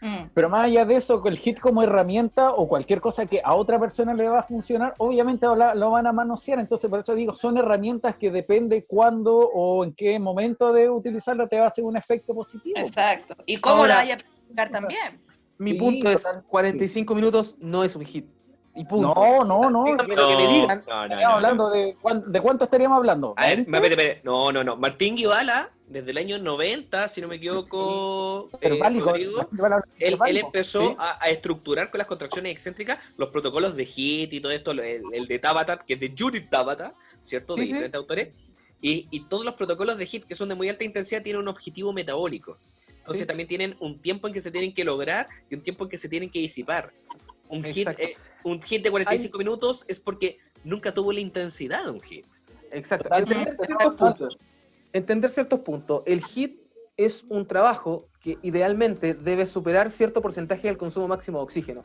Mm, 0.00 0.30
Pero 0.34 0.48
más 0.48 0.64
allá 0.66 0.84
de 0.84 0.96
eso, 0.96 1.22
el 1.26 1.38
hit 1.38 1.58
como 1.60 1.82
herramienta 1.82 2.52
o 2.52 2.68
cualquier 2.68 3.00
cosa 3.00 3.26
que 3.26 3.40
a 3.44 3.54
otra 3.54 3.78
persona 3.78 4.14
le 4.14 4.28
va 4.28 4.40
a 4.40 4.42
funcionar, 4.42 4.94
obviamente 4.98 5.46
lo, 5.46 5.74
lo 5.74 5.90
van 5.90 6.06
a 6.06 6.12
manosear. 6.12 6.58
Entonces, 6.58 6.88
por 6.90 7.00
eso 7.00 7.14
digo, 7.14 7.32
son 7.34 7.56
herramientas 7.58 8.16
que 8.16 8.30
depende 8.30 8.84
cuándo 8.84 9.36
o 9.36 9.84
en 9.84 9.94
qué 9.94 10.18
momento 10.18 10.72
de 10.72 10.88
utilizarla 10.90 11.46
te 11.46 11.58
va 11.58 11.66
a 11.66 11.68
hacer 11.68 11.84
un 11.84 11.96
efecto 11.96 12.34
positivo. 12.34 12.78
exacto. 12.78 13.34
¿Y 13.46 13.56
cómo 13.58 13.76
Ahora- 13.82 13.88
la 13.88 14.00
vaya 14.00 14.14
a 14.14 14.18
practicar 14.18 14.68
también? 14.70 15.20
Mi 15.58 15.72
Sí, 15.72 15.78
punto 15.78 16.08
es, 16.10 16.16
totalmente. 16.16 16.48
45 16.48 17.14
minutos 17.14 17.54
no 17.60 17.84
es 17.84 17.94
un 17.94 18.04
hit. 18.04 18.26
Y 18.76 18.84
punto. 18.86 19.14
No, 19.14 19.44
no, 19.44 19.70
no. 19.70 19.86
Lo 19.94 19.96
que 19.98 20.16
me 20.16 20.48
digan. 20.48 20.82
no, 20.88 21.06
no, 21.06 21.14
no, 21.14 21.20
no. 21.22 21.28
hablando 21.28 21.70
de, 21.70 21.96
cuán- 22.02 22.24
de 22.32 22.40
cuánto 22.40 22.64
estaríamos 22.64 22.98
hablando. 22.98 23.32
A 23.36 23.46
ver, 23.46 23.58
¿20? 23.64 23.74
espere, 23.76 23.88
espere. 23.94 24.20
No, 24.24 24.50
no, 24.50 24.64
no. 24.64 24.76
Martín 24.76 25.14
Guibala, 25.14 25.70
desde 25.86 26.10
el 26.12 26.18
año 26.18 26.38
90, 26.38 27.08
si 27.08 27.20
no 27.20 27.28
me 27.28 27.36
equivoco, 27.36 28.48
eh, 28.60 28.70
Verbálico, 28.70 29.10
Rodrigo, 29.10 29.48
verbálico. 29.50 29.88
él, 29.98 30.18
él 30.26 30.36
empezó 30.38 30.88
sí. 30.90 30.96
a, 30.98 31.22
a 31.24 31.28
estructurar 31.30 31.90
con 31.90 31.98
las 31.98 32.06
contracciones 32.06 32.52
excéntricas 32.52 32.98
los 33.16 33.28
protocolos 33.30 33.76
de 33.76 33.84
HIT 33.84 34.32
y 34.32 34.40
todo 34.40 34.52
esto, 34.52 34.70
el, 34.72 35.02
el 35.12 35.26
de 35.26 35.38
Tabata, 35.38 35.78
que 35.78 35.94
es 35.94 36.00
de 36.00 36.14
Judith 36.18 36.48
Tabata, 36.50 36.94
¿cierto? 37.22 37.54
De 37.54 37.62
Sí, 37.62 37.66
sí. 37.68 37.72
diferentes 37.74 37.98
autores. 37.98 38.28
Y, 38.80 39.08
y 39.10 39.20
todos 39.26 39.44
los 39.44 39.54
protocolos 39.54 39.96
de 39.98 40.06
HIT 40.06 40.24
que 40.26 40.34
son 40.34 40.48
de 40.48 40.54
muy 40.54 40.68
alta 40.68 40.84
intensidad 40.84 41.22
tienen 41.22 41.40
un 41.42 41.48
objetivo 41.48 41.92
metabólico. 41.92 42.58
Entonces 42.98 43.22
Sí. 43.22 43.26
también 43.26 43.48
tienen 43.48 43.76
un 43.80 43.98
tiempo 44.00 44.26
en 44.28 44.32
que 44.34 44.40
se 44.40 44.50
tienen 44.50 44.72
que 44.74 44.84
lograr 44.84 45.28
y 45.50 45.54
un 45.54 45.62
tiempo 45.62 45.84
en 45.84 45.90
que 45.90 45.98
se 45.98 46.08
tienen 46.08 46.30
que 46.30 46.38
disipar. 46.38 46.92
Un 47.48 47.62
hit, 47.64 47.88
eh, 47.98 48.16
un 48.42 48.60
hit 48.62 48.82
de 48.82 48.90
45 48.90 49.36
minutos 49.38 49.84
es 49.88 50.00
porque 50.00 50.38
nunca 50.64 50.92
tuvo 50.94 51.12
la 51.12 51.20
intensidad 51.20 51.84
de 51.84 51.90
un 51.90 52.00
hit. 52.00 52.24
Exacto. 52.72 53.04
Totalmente. 53.04 53.50
Entender 53.50 53.66
ciertos 53.66 53.94
puntos. 53.94 54.38
Entender 54.94 55.30
ciertos 55.30 55.58
puntos. 55.60 56.04
El 56.06 56.22
HIT 56.22 56.60
es 56.96 57.24
un 57.28 57.48
trabajo 57.48 58.06
que 58.20 58.38
idealmente 58.42 59.12
debe 59.12 59.44
superar 59.44 59.90
cierto 59.90 60.22
porcentaje 60.22 60.68
del 60.68 60.78
consumo 60.78 61.08
máximo 61.08 61.38
de 61.38 61.44
oxígeno. 61.44 61.82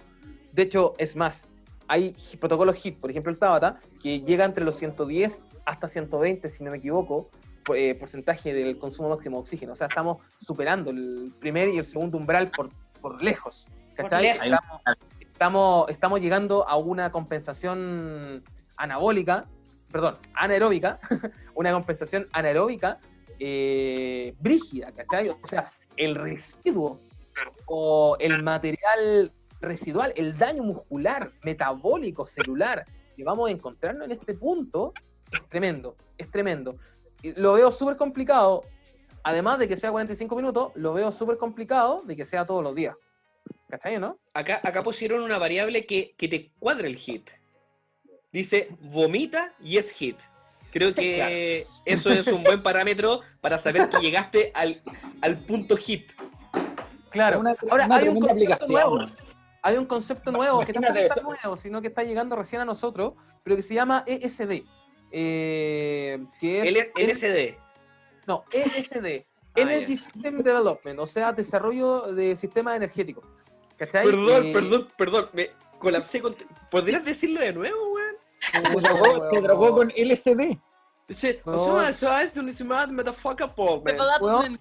De 0.53 0.61
hecho, 0.61 0.93
es 0.99 1.15
más, 1.15 1.43
hay 1.87 2.15
protocolos 2.39 2.77
HIT, 2.77 2.99
por 2.99 3.09
ejemplo 3.09 3.31
el 3.31 3.39
Tabata, 3.39 3.79
que 3.99 4.21
llega 4.21 4.45
entre 4.45 4.63
los 4.63 4.75
110 4.75 5.43
hasta 5.65 5.87
120, 5.87 6.47
si 6.49 6.63
no 6.63 6.69
me 6.69 6.77
equivoco, 6.77 7.31
eh, 7.75 7.95
porcentaje 7.95 8.53
del 8.53 8.77
consumo 8.77 9.09
máximo 9.09 9.37
de 9.37 9.41
oxígeno. 9.41 9.73
O 9.73 9.75
sea, 9.75 9.87
estamos 9.87 10.17
superando 10.37 10.91
el 10.91 11.33
primer 11.39 11.69
y 11.69 11.79
el 11.79 11.85
segundo 11.85 12.15
umbral 12.15 12.51
por, 12.51 12.69
por 13.01 13.23
lejos. 13.23 13.67
¿Cachai? 13.95 14.23
lejos. 14.23 14.45
Estamos, 14.45 14.81
estamos, 15.19 15.89
estamos 15.89 16.21
llegando 16.21 16.67
a 16.69 16.77
una 16.77 17.11
compensación 17.11 18.43
anabólica, 18.77 19.47
perdón, 19.91 20.17
anaeróbica, 20.33 20.99
una 21.55 21.71
compensación 21.71 22.27
anaeróbica 22.31 22.99
eh, 23.39 24.35
brígida, 24.39 24.91
¿cachai? 24.91 25.29
O 25.29 25.39
sea, 25.43 25.71
el 25.95 26.15
residuo 26.15 26.99
o 27.65 28.17
el 28.19 28.43
material 28.43 29.31
residual, 29.61 30.13
el 30.15 30.37
daño 30.37 30.63
muscular, 30.63 31.31
metabólico, 31.43 32.25
celular, 32.25 32.85
que 33.15 33.23
vamos 33.23 33.49
a 33.49 33.51
encontrarnos 33.51 34.05
en 34.05 34.11
este 34.11 34.33
punto, 34.33 34.93
es 35.31 35.47
tremendo, 35.49 35.95
es 36.17 36.29
tremendo. 36.29 36.77
Lo 37.21 37.53
veo 37.53 37.71
súper 37.71 37.97
complicado, 37.97 38.63
además 39.23 39.59
de 39.59 39.67
que 39.67 39.75
sea 39.75 39.91
45 39.91 40.35
minutos, 40.35 40.71
lo 40.75 40.93
veo 40.93 41.11
súper 41.11 41.37
complicado 41.37 42.03
de 42.05 42.15
que 42.15 42.25
sea 42.25 42.45
todos 42.45 42.63
los 42.63 42.75
días. 42.75 42.95
¿Cachai, 43.69 43.99
no? 43.99 44.17
Acá, 44.33 44.59
acá 44.63 44.81
pusieron 44.83 45.21
una 45.21 45.37
variable 45.37 45.85
que, 45.85 46.15
que 46.17 46.27
te 46.27 46.51
cuadra 46.59 46.87
el 46.87 46.95
hit. 46.95 47.29
Dice 48.31 48.69
vomita 48.81 49.53
y 49.59 49.77
es 49.77 49.91
hit. 49.91 50.17
Creo 50.71 50.93
que 50.93 51.65
eso 51.85 52.11
es 52.11 52.27
un 52.27 52.43
buen 52.43 52.61
parámetro 52.61 53.21
para 53.41 53.57
saber 53.57 53.89
que 53.89 53.97
llegaste 53.99 54.51
al, 54.53 54.81
al 55.21 55.39
punto 55.39 55.75
hit. 55.77 56.11
Claro. 57.09 57.39
Una- 57.39 57.55
Ahora, 57.71 57.85
una 57.87 57.95
hay 57.97 58.07
un 58.07 58.29
aplicación. 58.29 58.69
nuevo. 58.71 58.99
Hay 59.63 59.77
un 59.77 59.85
concepto 59.85 60.31
nuevo 60.31 60.63
que 60.65 60.71
tampoco 60.73 60.95
está 60.99 61.21
nuevo, 61.21 61.57
sino 61.57 61.81
que 61.81 61.87
está 61.87 62.03
llegando 62.03 62.35
recién 62.35 62.61
a 62.61 62.65
nosotros, 62.65 63.13
pero 63.43 63.55
que 63.55 63.63
se 63.63 63.73
llama 63.73 64.03
ESD. 64.07 64.63
eh, 65.11 66.23
que 66.39 66.61
es 66.69 66.89
LSD. 66.95 67.57
no, 68.27 68.45
ESD, 68.53 69.25
Ah, 69.55 69.61
Energy 69.61 69.95
ya. 69.97 70.03
System 70.03 70.43
Development, 70.43 70.99
o 70.99 71.07
sea, 71.07 71.33
desarrollo 71.33 72.13
de 72.13 72.35
sistemas 72.35 72.77
energéticos. 72.77 73.25
¿Cachai? 73.75 74.05
Perdón, 74.05 74.45
Eh, 74.45 74.53
perdón, 74.53 74.87
perdón. 74.95 75.29
Me 75.33 75.49
colapsé 75.79 76.21
con. 76.21 76.35
¿Podrías 76.69 77.03
decirlo 77.03 77.41
de 77.41 77.51
nuevo, 77.53 77.93
weón? 77.93 77.98
Se 78.39 78.59
drogó, 78.61 79.29
se 79.29 79.41
drogó 79.41 79.75
con 79.75 79.91
LSD. 79.95 80.57
Dice, 81.07 81.41
No. 81.45 81.53
"O 81.53 81.79
sea, 81.81 81.93
¿sabes 81.93 82.33
de 82.33 82.39
un 82.39 82.49
estimado 82.49 82.91
motherfucker, 82.93 83.49
po, 83.49 83.81
man". 83.81 83.95
Weón. 84.21 84.59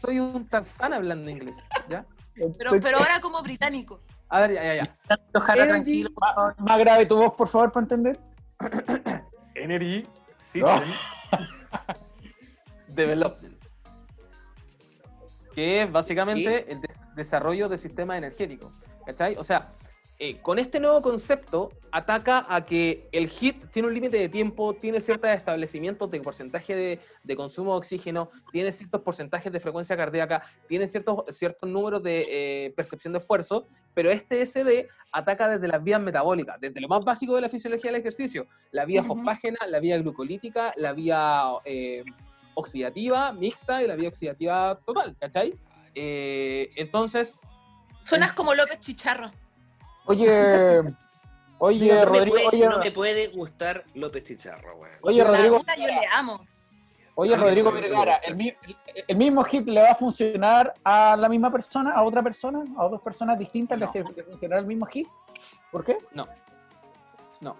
Soy 0.00 0.18
un 0.18 0.46
Tarzán 0.48 0.92
hablando 0.94 1.30
inglés, 1.30 1.56
¿ya? 1.88 2.04
Pero, 2.58 2.70
pero 2.80 2.98
ahora 2.98 3.20
como 3.20 3.42
británico. 3.42 4.00
A 4.28 4.40
ver, 4.42 4.52
ya, 4.54 4.62
ya, 4.64 4.74
ya. 4.84 4.96
Ojalá 5.34 5.64
Energy- 5.64 5.68
tranquilo. 5.68 6.10
Más 6.58 6.78
grave 6.78 7.04
tu 7.06 7.16
voz, 7.18 7.34
por 7.34 7.48
favor, 7.48 7.70
para 7.72 7.84
entender. 7.84 8.18
Energy 9.54 10.06
System 10.38 10.82
Development. 12.88 13.56
Que 15.54 15.82
es 15.82 15.92
básicamente 15.92 16.70
el 16.72 16.80
des- 16.80 17.00
desarrollo 17.14 17.68
de 17.68 17.76
sistemas 17.76 18.18
energéticos. 18.18 18.72
¿Cachai? 19.04 19.36
O 19.36 19.44
sea, 19.44 19.68
eh, 20.22 20.38
con 20.42 20.58
este 20.58 20.80
nuevo 20.80 21.00
concepto 21.00 21.72
ataca 21.92 22.44
a 22.46 22.66
que 22.66 23.08
el 23.10 23.30
HIT 23.30 23.70
tiene 23.70 23.88
un 23.88 23.94
límite 23.94 24.18
de 24.18 24.28
tiempo, 24.28 24.74
tiene 24.74 25.00
ciertos 25.00 25.30
establecimientos 25.30 26.10
de 26.10 26.20
porcentaje 26.20 26.76
de, 26.76 27.00
de 27.24 27.36
consumo 27.36 27.72
de 27.72 27.78
oxígeno, 27.78 28.30
tiene 28.52 28.70
ciertos 28.70 29.00
porcentajes 29.00 29.50
de 29.50 29.58
frecuencia 29.60 29.96
cardíaca, 29.96 30.42
tiene 30.68 30.88
ciertos, 30.88 31.24
ciertos 31.34 31.70
números 31.70 32.02
de 32.02 32.26
eh, 32.28 32.72
percepción 32.76 33.14
de 33.14 33.20
esfuerzo, 33.20 33.66
pero 33.94 34.10
este 34.10 34.44
SD 34.44 34.88
ataca 35.10 35.48
desde 35.48 35.68
las 35.68 35.82
vías 35.82 36.02
metabólicas, 36.02 36.60
desde 36.60 36.82
lo 36.82 36.88
más 36.88 37.02
básico 37.02 37.34
de 37.34 37.40
la 37.40 37.48
fisiología 37.48 37.90
del 37.90 38.02
ejercicio, 38.02 38.46
la 38.72 38.84
vía 38.84 39.02
fosfágena, 39.02 39.56
la 39.68 39.80
vía 39.80 39.96
glucolítica, 39.96 40.74
la 40.76 40.92
vía 40.92 41.44
eh, 41.64 42.04
oxidativa 42.52 43.32
mixta 43.32 43.82
y 43.82 43.86
la 43.86 43.96
vía 43.96 44.10
oxidativa 44.10 44.78
total, 44.84 45.16
¿cachai? 45.18 45.58
Entonces, 45.94 47.38
Suenas 48.02 48.34
como 48.34 48.54
López 48.54 48.80
Chicharro. 48.80 49.30
Oye, 50.06 50.82
oye, 51.58 51.88
no, 51.88 51.94
me 51.94 52.04
Rodrigo, 52.04 52.34
puede, 52.36 52.46
oye, 52.48 52.68
no 52.68 52.78
me 52.78 52.90
puede 52.90 53.26
gustar 53.28 53.84
López 53.94 54.24
Chicharro, 54.24 54.76
weón. 54.76 54.94
oye, 55.02 55.18
La 55.18 55.24
Rodrigo, 55.30 55.58
yo 55.76 55.86
le 55.86 56.00
amo. 56.12 56.40
oye, 57.14 57.36
Rodrigo. 57.36 57.70
Vergara, 57.72 58.16
¿el, 58.16 58.56
el 59.08 59.16
mismo 59.16 59.44
hit 59.44 59.66
le 59.68 59.82
va 59.82 59.90
a 59.90 59.94
funcionar 59.94 60.74
a 60.84 61.16
la 61.16 61.28
misma 61.28 61.50
persona, 61.52 61.92
a 61.92 62.02
otra 62.02 62.22
persona, 62.22 62.64
a 62.78 62.88
dos 62.88 63.00
personas 63.02 63.38
distintas? 63.38 63.78
¿Le 63.78 63.84
No. 63.84 63.90
hace- 63.90 64.04
le 64.16 64.22
funcionará 64.24 64.60
el 64.60 64.66
mismo 64.66 64.86
hit? 64.86 65.06
¿Por 65.70 65.84
qué? 65.84 65.98
no. 66.12 66.26
No. 67.40 67.56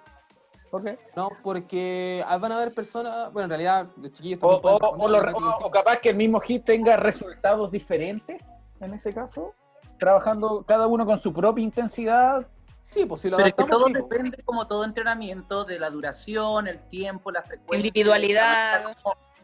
¿Por 0.70 0.84
qué? 0.84 0.98
No, 1.16 1.30
porque 1.42 2.24
van 2.40 2.52
a 2.52 2.56
haber 2.56 2.72
personas, 2.72 3.32
bueno, 3.32 3.44
en 3.46 3.50
realidad 3.50 3.86
los 3.96 4.12
chiquillos 4.12 4.38
O, 4.42 4.60
también 4.60 4.74
o- 4.74 4.78
pueden 4.78 5.00
o 5.04 5.08
lo- 5.08 5.20
responder, 5.20 5.52
o- 5.62 5.66
o 5.66 5.70
capaz 5.70 5.96
que 5.98 6.10
el 6.10 6.16
mismo 6.16 6.38
hit 6.40 6.64
tenga 6.64 6.96
resultados 6.96 7.70
diferentes 7.72 8.44
en 8.80 8.94
ese 8.94 9.12
caso, 9.12 9.52
trabajando 10.00 10.64
cada 10.66 10.88
uno 10.88 11.06
con 11.06 11.20
su 11.20 11.32
propia 11.32 11.62
intensidad. 11.62 12.46
Sí, 12.82 13.06
pues 13.06 13.20
si 13.20 13.30
lo 13.30 13.36
Pero 13.36 13.48
es 13.48 13.54
que 13.54 13.62
adaptamos, 13.62 13.84
todo 13.84 13.86
sí, 13.86 13.92
pues. 14.00 14.10
depende, 14.10 14.42
como 14.42 14.66
todo 14.66 14.84
entrenamiento, 14.84 15.64
de 15.64 15.78
la 15.78 15.90
duración, 15.90 16.66
el 16.66 16.80
tiempo, 16.88 17.30
la 17.30 17.42
frecuencia. 17.42 17.86
Individualidad. 17.86 18.96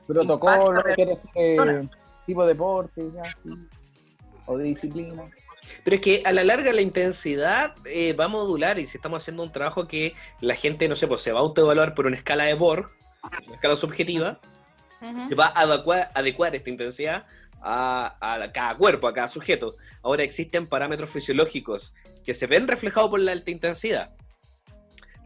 protocolo, 0.07 0.83
decir, 0.83 1.09
tipo 2.27 2.43
de 2.43 2.49
deporte, 2.49 3.09
ya, 3.15 3.23
sí. 3.25 3.51
o 4.47 4.59
de 4.59 4.65
disciplina. 4.65 5.31
Pero 5.85 5.97
es 5.97 6.03
que 6.03 6.23
a 6.25 6.33
la 6.33 6.43
larga 6.43 6.73
la 6.73 6.81
intensidad 6.81 7.75
eh, 7.85 8.13
va 8.15 8.25
a 8.25 8.29
modular 8.29 8.79
y 8.79 8.87
si 8.87 8.99
estamos 8.99 9.23
haciendo 9.23 9.43
un 9.45 9.53
trabajo 9.53 9.87
que 9.87 10.15
la 10.41 10.55
gente, 10.55 10.89
no 10.89 10.97
sé, 10.97 11.07
pues 11.07 11.23
se 11.23 11.33
va 11.33 11.39
a 11.39 11.43
autoevaluar 11.43 11.95
por 11.95 12.07
una 12.07 12.17
escala 12.17 12.45
de 12.45 12.55
Borg, 12.55 12.91
una 13.47 13.55
escala 13.55 13.77
subjetiva, 13.77 14.41
se 15.29 15.35
va 15.35 15.47
a 15.47 15.61
adecuar, 15.61 16.11
adecuar 16.15 16.57
esta 16.57 16.71
intensidad 16.71 17.27
a, 17.61 18.17
a 18.21 18.53
cada 18.53 18.77
cuerpo, 18.77 19.09
a 19.09 19.15
cada 19.15 19.29
sujeto. 19.29 19.77
Ahora 20.03 20.23
existen 20.23 20.67
parámetros 20.67 21.11
fisiológicos 21.11 21.93
que 22.25 22.35
se 22.35 22.47
ven 22.47 22.69
reflejados 22.69 23.11
por 23.11 23.21
la 23.21 23.33
alta 23.33 23.51
intensidad, 23.51 24.15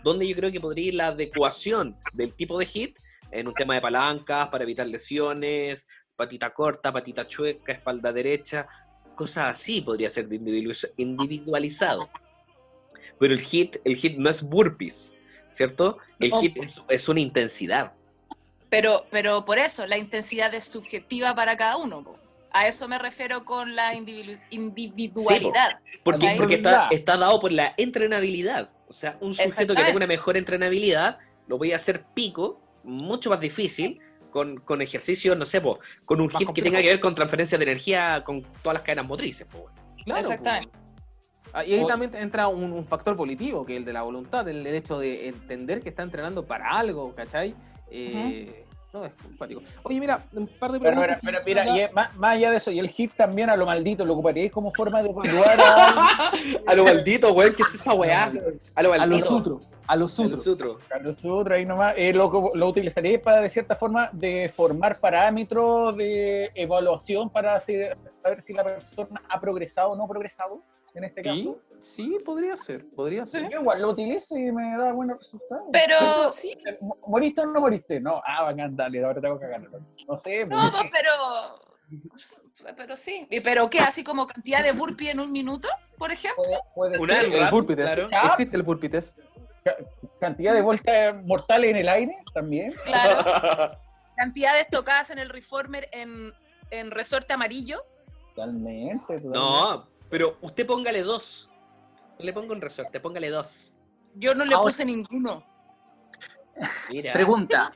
donde 0.02 0.28
yo 0.28 0.36
creo 0.36 0.52
que 0.52 0.60
podría 0.60 0.88
ir 0.88 0.94
la 0.94 1.08
adecuación 1.08 1.96
del 2.12 2.34
tipo 2.34 2.58
de 2.58 2.66
hit 2.66 2.98
en 3.30 3.48
un 3.48 3.54
tema 3.54 3.74
de 3.74 3.80
palancas 3.80 4.48
para 4.48 4.64
evitar 4.64 4.86
lesiones, 4.86 5.88
patita 6.16 6.50
corta, 6.50 6.92
patita 6.92 7.26
chueca, 7.26 7.72
espalda 7.72 8.12
derecha, 8.12 8.66
cosas 9.14 9.46
así 9.46 9.80
podría 9.80 10.10
ser 10.10 10.28
individualizado. 10.96 12.10
Pero 13.18 13.34
el 13.34 13.40
hit, 13.40 13.76
el 13.84 13.96
hit 13.96 14.16
no 14.18 14.30
es 14.30 14.42
burpees, 14.42 15.12
¿cierto? 15.50 15.98
El 16.18 16.32
hit 16.32 16.56
es, 16.56 16.82
es 16.88 17.08
una 17.08 17.20
intensidad. 17.20 17.94
Pero, 18.70 19.06
pero 19.10 19.44
por 19.44 19.58
eso, 19.58 19.86
la 19.86 19.98
intensidad 19.98 20.54
es 20.54 20.64
subjetiva 20.64 21.34
para 21.34 21.56
cada 21.56 21.76
uno. 21.76 22.02
po. 22.04 22.16
A 22.52 22.66
eso 22.66 22.88
me 22.88 22.98
refiero 22.98 23.44
con 23.44 23.76
la 23.76 23.94
individu- 23.94 24.40
individualidad. 24.50 25.78
Porque, 26.02 26.54
está, 26.54 26.88
está 26.90 27.16
dado 27.16 27.40
por 27.40 27.52
la 27.52 27.74
entrenabilidad. 27.76 28.70
O 28.88 28.92
sea, 28.92 29.16
un 29.20 29.34
sujeto 29.34 29.74
que 29.74 29.82
tenga 29.82 29.96
una 29.96 30.06
mejor 30.06 30.36
entrenabilidad 30.36 31.18
lo 31.46 31.58
voy 31.58 31.72
a 31.72 31.76
hacer 31.76 32.04
pico, 32.14 32.60
mucho 32.84 33.28
más 33.30 33.40
difícil, 33.40 34.00
con, 34.30 34.58
con 34.60 34.80
ejercicios, 34.82 35.36
no 35.36 35.44
sé, 35.44 35.60
po, 35.60 35.80
con 36.04 36.20
un 36.20 36.28
Más 36.28 36.38
hit 36.38 36.52
que 36.52 36.62
tenga 36.62 36.80
que 36.80 36.86
ver 36.88 37.00
con 37.00 37.14
transferencia 37.14 37.58
de 37.58 37.64
energía 37.64 38.22
con 38.24 38.42
todas 38.62 38.74
las 38.74 38.82
cadenas 38.82 39.06
motrices. 39.06 39.46
po. 39.48 39.68
Claro, 40.04 40.20
Exactamente. 40.20 40.76
Ah, 41.52 41.64
Y 41.64 41.74
ahí 41.74 41.86
también 41.86 42.14
entra 42.14 42.46
un, 42.46 42.72
un 42.72 42.86
factor 42.86 43.16
positivo, 43.16 43.66
que 43.66 43.72
es 43.74 43.78
el 43.78 43.84
de 43.84 43.92
la 43.92 44.02
voluntad, 44.02 44.48
el, 44.48 44.64
el 44.64 44.74
hecho 44.76 45.00
de 45.00 45.26
entender 45.28 45.80
que 45.82 45.88
está 45.88 46.04
entrenando 46.04 46.46
para 46.46 46.70
algo, 46.70 47.12
¿cachai? 47.16 47.54
Eh, 47.90 48.64
No, 48.92 49.04
es 49.04 49.12
simpático. 49.22 49.62
Oye, 49.84 50.00
mira, 50.00 50.24
un 50.32 50.48
par 50.48 50.72
de 50.72 50.80
Pero, 50.80 50.90
preguntas. 50.96 51.18
pero, 51.24 51.38
pero 51.44 51.60
mira, 51.62 51.76
y 51.76 51.80
es- 51.82 51.92
más, 51.92 52.16
más 52.16 52.32
allá 52.32 52.50
de 52.50 52.56
eso, 52.56 52.72
y 52.72 52.80
el 52.80 52.88
hit 52.88 53.12
también 53.16 53.48
a 53.48 53.56
lo 53.56 53.64
maldito, 53.64 54.04
¿lo 54.04 54.14
ocuparíais 54.14 54.50
como 54.50 54.72
forma 54.72 55.00
de 55.00 55.10
evaluar 55.10 55.58
a, 55.60 56.32
A 56.66 56.74
lo 56.74 56.82
maldito, 56.84 57.32
weón, 57.32 57.54
¿qué 57.54 57.62
es 57.62 57.74
esa 57.76 57.94
weá? 57.94 58.24
A 58.74 58.82
lo 58.82 58.92
a 58.92 58.96
los 58.96 58.98
maldito. 58.98 59.26
sutros, 59.28 59.68
a 59.86 59.94
los 59.94 60.18
A 60.18 60.22
lo 60.22 60.28
sutros. 60.28 60.42
sutro. 60.42 60.78
a 60.92 60.98
nosotros 60.98 61.56
ahí 61.56 61.64
nomás? 61.64 61.94
Eh, 61.96 62.12
lo, 62.12 62.50
lo 62.52 62.68
utilizaríais 62.68 63.20
para, 63.20 63.40
de 63.40 63.48
cierta 63.48 63.76
forma, 63.76 64.10
de 64.12 64.52
formar 64.52 64.98
parámetros 64.98 65.96
de 65.96 66.50
evaluación 66.56 67.30
para 67.30 67.54
hacer- 67.54 67.96
saber 68.24 68.42
si 68.42 68.52
la 68.54 68.64
persona 68.64 69.22
ha 69.28 69.40
progresado 69.40 69.90
o 69.90 69.96
no 69.96 70.08
progresado, 70.08 70.64
en 70.94 71.04
este 71.04 71.22
Sí, 71.22 71.28
caso? 71.44 71.58
sí, 71.82 72.18
podría 72.24 72.56
ser, 72.56 72.86
podría 72.90 73.26
ser. 73.26 73.48
Yo 73.50 73.60
igual 73.60 73.80
lo 73.82 73.90
utilizo 73.90 74.36
y 74.36 74.50
me 74.52 74.76
da 74.76 74.92
buenos 74.92 75.18
resultados. 75.18 75.64
Pero 75.72 76.32
sí, 76.32 76.56
Eh, 76.66 76.78
mo- 76.80 76.98
¿Moriste 77.06 77.40
o 77.42 77.46
no 77.46 77.60
moriste? 77.60 78.00
No, 78.00 78.20
ah, 78.26 78.44
bacán, 78.44 78.74
dale, 78.76 79.04
ahora 79.04 79.20
tengo 79.20 79.38
que 79.38 79.46
ganar. 79.46 79.70
No 80.08 80.16
sé, 80.18 80.44
no, 80.46 80.70
pues, 80.72 80.90
pero. 80.92 81.70
Pero 82.76 82.96
sí. 82.96 83.26
¿Y 83.30 83.40
¿Pero 83.40 83.68
qué? 83.68 83.80
¿Así 83.80 84.04
como 84.04 84.26
cantidad 84.26 84.62
de 84.62 84.72
burpee 84.72 85.10
en 85.10 85.18
un 85.20 85.32
minuto, 85.32 85.68
por 85.98 86.12
ejemplo? 86.12 86.44
puede, 86.74 86.98
puede 86.98 87.14
ser. 87.14 87.24
El 87.32 87.50
burpee 87.50 87.74
test. 87.76 88.08
claro. 88.08 88.28
Existe 88.28 88.56
el 88.56 88.62
burpee 88.62 88.88
test. 88.88 89.18
cantidad 90.20 90.54
de 90.54 90.62
vueltas 90.62 91.16
mortales 91.24 91.70
en 91.70 91.76
el 91.76 91.88
aire 91.88 92.16
también. 92.34 92.72
Claro. 92.84 93.76
Cantidad 94.16 94.52
de 94.54 94.60
estocadas 94.60 95.10
en 95.10 95.18
el 95.18 95.30
reformer 95.30 95.88
en, 95.92 96.32
en 96.70 96.90
resorte 96.90 97.32
amarillo. 97.32 97.82
Totalmente. 98.34 99.02
totalmente. 99.20 99.38
No, 99.38 99.88
pero 100.10 100.36
usted 100.42 100.66
póngale 100.66 101.02
dos. 101.02 101.48
No 102.18 102.24
le 102.24 102.32
pongo 102.32 102.52
un 102.52 102.60
resorte, 102.60 103.00
póngale 103.00 103.30
dos. 103.30 103.74
Yo 104.14 104.34
no 104.34 104.44
le 104.44 104.54
Ahora- 104.54 104.66
puse 104.70 104.84
ninguno. 104.84 105.42
Mira. 106.90 107.12
Pregunta. 107.12 107.70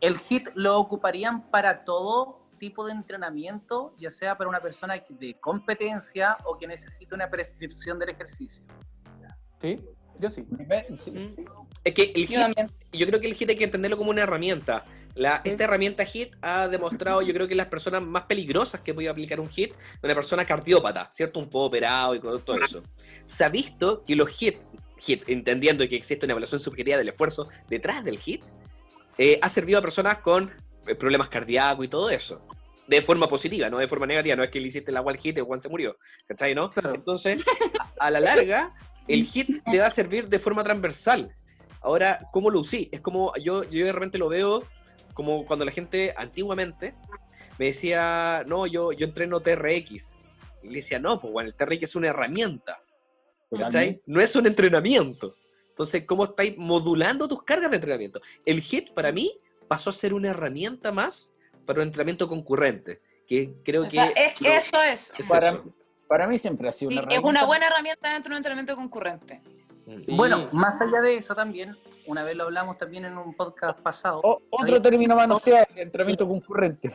¿El 0.00 0.18
HIT 0.18 0.50
lo 0.54 0.78
ocuparían 0.78 1.50
para 1.50 1.84
todo 1.84 2.40
tipo 2.58 2.86
de 2.86 2.92
entrenamiento, 2.92 3.94
ya 3.98 4.10
sea 4.10 4.36
para 4.36 4.48
una 4.48 4.60
persona 4.60 4.94
de 5.08 5.38
competencia 5.40 6.36
o 6.44 6.56
que 6.58 6.66
necesite 6.66 7.14
una 7.14 7.28
prescripción 7.28 7.98
del 7.98 8.10
ejercicio? 8.10 8.62
Sí, 9.60 9.78
yo 10.20 10.30
sí. 10.30 10.42
Mm. 10.42 11.26
sí. 11.34 11.44
Es 11.84 11.94
que 11.94 12.12
el 12.14 12.26
Yo 12.26 12.28
hit 12.28 12.38
también. 12.38 12.70
yo 12.92 13.06
creo 13.06 13.20
que 13.20 13.28
el 13.28 13.34
HIT 13.34 13.50
hay 13.50 13.56
que 13.56 13.64
entenderlo 13.64 13.96
como 13.96 14.10
una 14.10 14.22
herramienta. 14.22 14.84
La, 15.14 15.40
esta 15.44 15.64
herramienta 15.64 16.04
HIT 16.04 16.34
ha 16.40 16.68
demostrado, 16.68 17.22
yo 17.22 17.32
creo 17.34 17.48
que 17.48 17.54
las 17.54 17.66
personas 17.66 18.02
más 18.02 18.24
peligrosas 18.24 18.80
que 18.80 18.94
puede 18.94 19.08
aplicar 19.08 19.40
un 19.40 19.48
HIT, 19.50 19.72
una 20.02 20.14
persona 20.14 20.44
cardiópata, 20.44 21.10
¿cierto? 21.12 21.40
Un 21.40 21.46
poco 21.48 21.66
operado 21.66 22.14
y 22.14 22.20
con 22.20 22.40
todo 22.42 22.56
eso. 22.56 22.82
Se 23.26 23.44
ha 23.44 23.48
visto 23.48 24.04
que 24.04 24.14
los 24.14 24.30
HIT, 24.30 24.58
HIT 25.04 25.28
entendiendo 25.28 25.88
que 25.88 25.96
existe 25.96 26.26
una 26.26 26.32
evaluación 26.32 26.60
subjetiva 26.60 26.98
del 26.98 27.08
esfuerzo 27.08 27.48
detrás 27.68 28.04
del 28.04 28.18
HIT, 28.18 28.44
eh, 29.18 29.38
ha 29.42 29.48
servido 29.48 29.78
a 29.78 29.82
personas 29.82 30.18
con 30.18 30.50
eh, 30.86 30.94
problemas 30.94 31.28
cardíacos 31.28 31.84
y 31.84 31.88
todo 31.88 32.10
eso. 32.10 32.46
De 32.86 33.02
forma 33.02 33.28
positiva, 33.28 33.70
no 33.70 33.78
de 33.78 33.86
forma 33.88 34.06
negativa. 34.06 34.34
No 34.36 34.42
es 34.42 34.50
que 34.50 34.60
le 34.60 34.68
hiciste 34.68 34.90
el 34.90 34.96
agua 34.96 35.12
al 35.12 35.18
HIT 35.22 35.38
y 35.38 35.40
Juan 35.40 35.60
se 35.60 35.68
murió. 35.68 35.96
¿Cachai, 36.26 36.54
no? 36.54 36.70
Claro. 36.70 36.94
Entonces, 36.94 37.44
a, 37.98 38.06
a 38.06 38.10
la 38.10 38.20
larga, 38.20 38.74
el 39.08 39.28
HIT 39.32 39.64
te 39.70 39.78
va 39.78 39.86
a 39.86 39.90
servir 39.90 40.28
de 40.28 40.38
forma 40.38 40.62
transversal. 40.64 41.34
Ahora, 41.82 42.28
¿cómo 42.32 42.50
lo 42.50 42.60
usí? 42.60 42.88
Es 42.92 43.00
como, 43.00 43.32
yo, 43.36 43.64
yo 43.64 43.84
de 43.86 43.92
repente 43.92 44.18
lo 44.18 44.28
veo 44.28 44.64
como 45.14 45.44
cuando 45.46 45.64
la 45.64 45.72
gente 45.72 46.14
antiguamente 46.16 46.94
me 47.58 47.66
decía, 47.66 48.44
no, 48.46 48.66
yo, 48.66 48.92
yo 48.92 49.06
entreno 49.06 49.40
TRX. 49.40 50.14
Y 50.62 50.68
le 50.68 50.76
decía, 50.76 50.98
no, 50.98 51.20
pues 51.20 51.32
bueno, 51.32 51.48
el 51.48 51.54
TRX 51.54 51.82
es 51.84 51.96
una 51.96 52.08
herramienta. 52.08 52.78
¿cachai? 53.58 54.00
No 54.06 54.20
es 54.20 54.34
un 54.36 54.46
entrenamiento. 54.46 55.34
Entonces, 55.70 56.04
¿cómo 56.06 56.24
estáis 56.24 56.56
modulando 56.58 57.26
tus 57.26 57.42
cargas 57.42 57.70
de 57.70 57.76
entrenamiento? 57.76 58.20
El 58.44 58.60
HIT 58.62 58.92
para 58.94 59.10
mí 59.12 59.32
pasó 59.66 59.90
a 59.90 59.92
ser 59.92 60.12
una 60.14 60.28
herramienta 60.30 60.92
más 60.92 61.30
para 61.66 61.80
un 61.80 61.86
entrenamiento 61.88 62.28
concurrente. 62.28 63.00
Que 63.26 63.54
creo 63.64 63.84
O 63.86 63.90
sea, 63.90 64.12
que. 64.12 64.24
es- 64.24 64.40
lo- 64.40 64.48
eso 64.52 64.82
es. 64.82 65.12
es 65.18 65.28
Para, 65.28 65.48
eso. 65.50 65.64
Para 66.10 66.26
mí 66.26 66.38
siempre 66.38 66.68
ha 66.68 66.72
sido 66.72 66.90
Sí, 66.90 66.98
una 66.98 67.02
es 67.06 67.06
una 67.06 67.18
herramienta. 67.18 67.46
buena 67.46 67.66
herramienta 67.68 68.12
dentro 68.12 68.30
de 68.30 68.34
un 68.34 68.36
entrenamiento 68.38 68.74
concurrente. 68.74 69.40
Mm. 69.86 70.16
Bueno, 70.16 70.48
más 70.50 70.80
allá 70.82 71.00
de 71.02 71.16
eso 71.16 71.36
también, 71.36 71.76
una 72.04 72.24
vez 72.24 72.34
lo 72.34 72.42
hablamos 72.44 72.76
también 72.78 73.04
en 73.04 73.16
un 73.16 73.32
podcast 73.32 73.78
pasado, 73.78 74.20
O- 74.24 74.42
otro 74.50 74.82
término 74.82 75.14
manoseado, 75.14 75.66
el 75.76 75.82
entrenamiento 75.82 76.26
concurrente. 76.26 76.92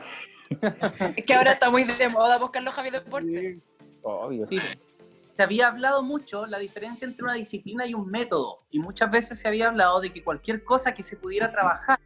Es 1.16 1.24
que 1.24 1.32
ahora 1.34 1.52
está 1.52 1.70
muy 1.70 1.84
de 1.84 2.08
moda 2.10 2.36
buscar 2.36 2.62
los 2.62 2.74
Javi 2.74 2.90
Deporte. 2.90 3.58
Obvio. 4.02 4.44
Sí, 4.44 4.58
se 4.58 5.42
había 5.42 5.68
hablado 5.68 6.02
mucho 6.02 6.44
la 6.44 6.58
diferencia 6.58 7.06
entre 7.06 7.24
una 7.24 7.32
disciplina 7.32 7.86
y 7.86 7.94
un 7.94 8.10
método, 8.10 8.64
y 8.70 8.80
muchas 8.80 9.10
veces 9.10 9.38
se 9.38 9.48
había 9.48 9.68
hablado 9.68 9.98
de 10.00 10.12
que 10.12 10.22
cualquier 10.22 10.62
cosa 10.62 10.92
que 10.94 11.02
se 11.02 11.16
pudiera 11.16 11.50
trabajar 11.50 11.98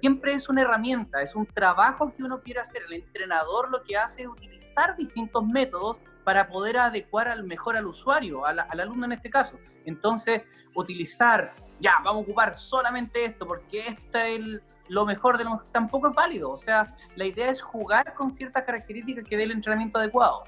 siempre 0.00 0.34
es 0.34 0.48
una 0.48 0.62
herramienta, 0.62 1.20
es 1.20 1.34
un 1.34 1.46
trabajo 1.46 2.12
que 2.16 2.22
uno 2.22 2.40
quiere 2.42 2.60
hacer. 2.60 2.82
El 2.86 2.92
entrenador 2.92 3.70
lo 3.72 3.82
que 3.82 3.96
hace 3.96 4.22
es 4.22 4.28
utilizar 4.28 4.94
distintos 4.96 5.44
métodos 5.44 5.98
para 6.24 6.48
poder 6.48 6.78
adecuar 6.78 7.28
al 7.28 7.44
mejor 7.44 7.76
al 7.76 7.86
usuario, 7.86 8.44
al, 8.46 8.58
al 8.60 8.80
alumno 8.80 9.04
en 9.06 9.12
este 9.12 9.30
caso. 9.30 9.58
Entonces, 9.84 10.42
utilizar, 10.74 11.54
ya, 11.80 11.94
vamos 12.02 12.22
a 12.22 12.24
ocupar 12.24 12.58
solamente 12.58 13.24
esto, 13.24 13.46
porque 13.46 13.78
esto 13.80 14.18
es 14.18 14.36
el- 14.36 14.62
lo 14.88 15.06
mejor 15.06 15.38
de 15.38 15.44
lo 15.44 15.50
mejor, 15.50 15.66
tampoco 15.72 16.08
es 16.08 16.14
válido. 16.14 16.50
O 16.50 16.56
sea, 16.56 16.94
la 17.16 17.24
idea 17.24 17.50
es 17.50 17.62
jugar 17.62 18.12
con 18.14 18.30
ciertas 18.30 18.64
características 18.64 19.24
que 19.24 19.36
dé 19.36 19.44
el 19.44 19.50
entrenamiento 19.52 19.98
adecuado. 19.98 20.44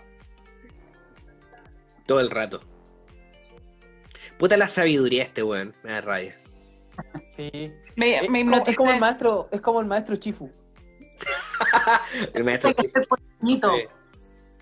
Todo 2.06 2.20
el 2.20 2.30
rato. 2.30 2.60
Puta 4.38 4.56
la 4.56 4.68
sabiduría 4.68 5.22
este 5.22 5.42
weón. 5.42 5.74
Me 5.82 5.92
da 5.92 6.00
rabia. 6.02 6.38
Sí. 7.34 7.50
Me, 7.96 8.16
Es 8.16 8.30
me 8.30 8.44
como- 8.44 8.56
es 8.56 8.76
como 8.76 8.90
el 8.90 8.96
hipnoticé. 8.96 8.98
maestro, 9.00 9.48
es 9.50 9.60
como 9.60 9.80
el 9.80 9.86
maestro 9.86 10.16
Chifu. 10.16 10.50
El 12.34 12.44
maestro. 12.44 12.72
Pequeñito. 12.74 13.74
Sí. 13.74 13.84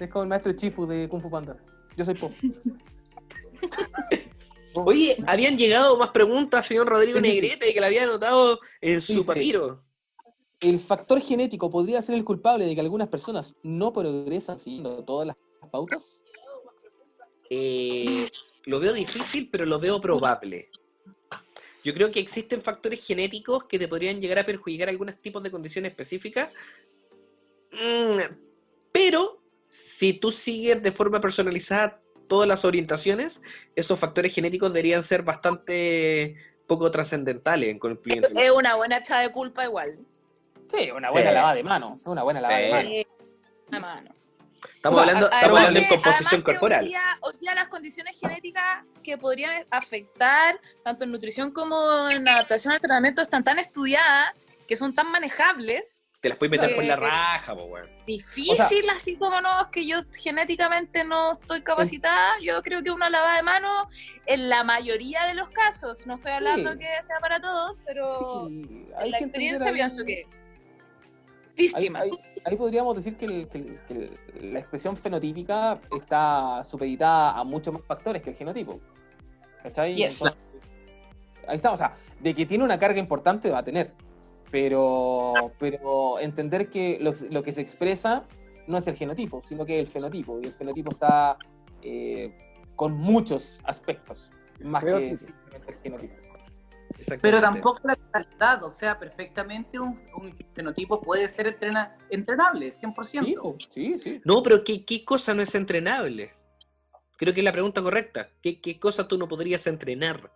Es 0.01 0.11
como 0.11 0.23
el 0.25 0.29
maestro 0.29 0.53
Chifu 0.53 0.87
de 0.87 1.09
Kung 1.09 1.23
Fu 1.23 1.31
Panda. 1.31 1.57
Yo 1.97 2.05
soy 2.05 2.15
Po. 2.15 2.33
Oye, 4.77 5.17
habían 5.27 5.57
llegado 5.57 5.97
más 5.97 6.11
preguntas, 6.11 6.67
señor 6.67 6.89
Rodrigo. 6.89 7.21
Negrete, 7.21 7.73
que 7.73 7.81
le 7.81 7.87
había 7.87 8.05
anotado 8.05 8.59
en 8.81 9.01
su 9.01 9.15
Dice- 9.15 9.27
papiro. 9.27 9.83
El 10.61 10.81
factor 10.81 11.21
genético 11.21 11.71
podría 11.71 12.01
ser 12.03 12.15
el 12.15 12.25
culpable 12.25 12.65
de 12.65 12.75
que 12.75 12.81
algunas 12.81 13.09
personas 13.09 13.55
no 13.63 13.93
progresan 13.93 14.59
siguiendo 14.59 15.05
todas 15.05 15.27
las 15.29 15.37
pautas. 15.71 16.23
Eh, 17.51 18.29
lo 18.65 18.81
veo 18.81 18.93
difícil, 18.95 19.49
pero 19.51 19.67
lo 19.67 19.79
veo 19.79 20.01
probable. 20.01 20.71
Yo 21.85 21.93
creo 21.93 22.11
que 22.11 22.21
existen 22.21 22.63
factores 22.63 23.05
genéticos 23.05 23.65
que 23.65 23.79
te 23.79 23.89
podrían 23.89 24.21
llegar 24.21 24.39
a 24.39 24.47
perjudicar 24.47 24.89
algunos 24.89 25.21
tipos 25.21 25.43
de 25.43 25.51
condiciones 25.51 25.91
específicas. 25.91 26.51
Mm, 27.73 28.21
Pero 28.91 29.43
si 29.75 30.13
tú 30.13 30.31
sigues 30.31 30.81
de 30.83 30.93
forma 30.93 31.21
personalizada 31.21 32.01
todas 32.29 32.47
las 32.49 32.65
orientaciones, 32.65 33.43
esos 33.75 33.99
factores 33.99 34.33
genéticos 34.33 34.73
deberían 34.73 35.03
ser 35.03 35.23
bastante 35.23 36.37
poco 36.69 36.91
trascendentales 36.93 37.71
en 37.71 37.79
cumplimiento. 37.81 38.29
Es 38.41 38.51
una 38.53 38.77
buena 38.77 38.99
echada 38.99 39.23
de 39.23 39.33
culpa 39.33 39.65
igual. 39.65 39.99
Sí, 40.73 40.91
una 40.93 41.11
buena 41.11 41.31
Sí. 41.31 41.35
lavada 41.35 41.55
de 41.57 41.63
mano. 41.65 42.01
Una 42.05 42.23
buena 42.23 42.41
lavada 42.41 42.61
de 42.61 42.71
mano. 42.71 42.89
Eh, 42.89 43.07
una 43.69 43.81
mano. 43.81 44.15
Estamos 44.77 45.01
hablando, 45.01 45.31
estamos 45.31 45.69
que- 45.71 45.89
composición 45.89 46.43
corporal. 46.43 46.83
Hoy 46.85 46.89
día, 46.89 47.03
hoy 47.21 47.35
día 47.41 47.55
las 47.55 47.69
condiciones 47.69 48.19
genéticas 48.19 48.85
que 49.03 49.19
podrían 49.19 49.67
afectar 49.71 50.59
tanto 50.85 51.03
en 51.05 51.11
nutrición 51.11 51.51
como 51.51 52.09
en 52.11 52.27
adaptación 52.29 52.71
al 52.71 52.77
entrenamiento 52.77 53.21
están 53.23 53.43
tan 53.43 53.59
estudiadas 53.59 54.31
que 54.69 54.77
son 54.77 54.95
tan 54.95 55.11
manejables. 55.11 56.07
Te 56.25 56.31
las 56.31 56.39
puedes 56.39 56.53
meter 56.53 56.75
por 56.75 56.83
la 56.83 56.95
Eh, 56.95 56.97
raja, 56.97 57.55
po, 57.55 57.65
weón. 57.65 57.87
Difícil, 58.07 58.89
así 58.89 59.15
como 59.17 59.43
no, 59.43 59.61
es 59.61 59.67
que 59.71 59.87
yo 59.87 59.99
genéticamente 60.19 61.05
no 61.05 61.33
estoy 61.33 61.61
capacitada. 61.61 62.39
Yo 62.43 62.63
creo 62.63 62.83
que 62.83 62.91
una 62.91 63.11
lavada 63.11 63.37
de 63.37 63.43
mano, 63.43 63.69
en 64.25 64.49
la 64.49 64.65
mayoría 64.65 65.27
de 65.27 65.35
los 65.35 65.51
casos, 65.51 66.07
no 66.07 66.15
estoy 66.15 66.33
hablando 66.33 66.73
Sí. 66.73 66.79
que 66.79 66.87
sea 67.03 67.19
para 67.21 67.41
todos, 67.41 67.83
pero 67.85 68.47
Sí, 68.49 68.87
hay 68.97 69.05
en 69.05 69.11
la 69.11 69.19
experiencia 69.19 69.69
ahí- 69.69 69.75
pienso 69.75 70.03
que 70.07 70.25
Ahí, 70.25 71.55
víctima. 71.57 71.99
ahí- 72.01 72.19
ahí 72.47 72.57
podríamos 72.57 72.97
decir 72.97 73.19
que, 73.19 73.27
el- 73.27 73.49
que 73.51 73.59
el- 73.59 73.81
que 73.87 73.93
el- 74.41 74.53
la 74.55 74.61
expresión 74.61 74.97
fenotípica 74.97 75.79
está 75.95 76.65
supeditada 76.65 77.33
a 77.39 77.45
muchos 77.45 77.75
más 77.75 77.83
factores 77.85 78.23
que 78.23 78.31
el 78.31 78.37
genotipo. 78.37 78.81
¿Cachai? 79.63 79.95
Yes. 79.95 80.23
Entonces, 80.23 80.41
ahí 81.47 81.57
está, 81.57 81.71
o 81.71 81.77
sea, 81.77 81.93
de 82.19 82.35
que 82.35 82.47
tiene 82.47 82.65
una 82.65 82.79
carga 82.79 82.99
importante 82.99 83.51
va 83.51 83.59
a 83.59 83.63
tener. 83.63 83.93
Pero, 84.55 85.53
pero 85.59 86.21
entender 86.21 86.71
que 86.71 86.99
lo, 87.01 87.11
lo 87.29 87.43
que 87.43 87.51
se 87.51 87.61
expresa 87.61 88.25
no 88.69 88.79
es 88.79 88.87
el 88.87 88.95
genotipo, 88.95 89.43
sino 89.43 89.67
que 89.67 89.81
es 89.81 89.89
el 89.89 89.93
fenotipo. 89.93 90.39
Y 90.41 90.45
el 90.47 90.53
fenotipo 90.53 90.93
está 90.93 91.37
eh, 91.83 92.33
con 92.77 92.93
muchos 92.93 93.59
aspectos, 93.65 94.31
más 94.63 94.85
que 94.85 95.17
simplemente 95.17 95.73
el 95.73 95.79
genotipo. 95.81 96.15
Exactamente. 96.91 97.19
Pero 97.21 97.41
tampoco 97.41 97.81
la 97.83 97.97
totalidad, 97.97 98.63
o 98.63 98.71
sea, 98.71 98.97
perfectamente 98.97 99.81
un, 99.81 100.01
un 100.15 100.33
fenotipo 100.55 101.01
puede 101.01 101.27
ser 101.27 101.49
entrena- 101.49 101.97
entrenable, 102.09 102.69
100%. 102.69 103.57
Sí, 103.59 103.67
sí, 103.73 103.99
sí. 103.99 104.21
No, 104.25 104.41
pero 104.41 104.63
¿qué, 104.63 104.85
qué 104.85 105.05
cosa 105.05 105.35
no 105.35 105.43
es 105.43 105.53
entrenable? 105.57 106.31
Creo 107.17 107.35
que 107.35 107.41
es 107.41 107.45
la 107.45 107.51
pregunta 107.51 107.83
correcta. 107.83 108.29
¿Qué, 108.41 108.61
qué 108.61 108.79
cosa 108.79 109.09
tú 109.09 109.19
no 109.19 109.27
podrías 109.27 109.67
entrenar? 109.67 110.31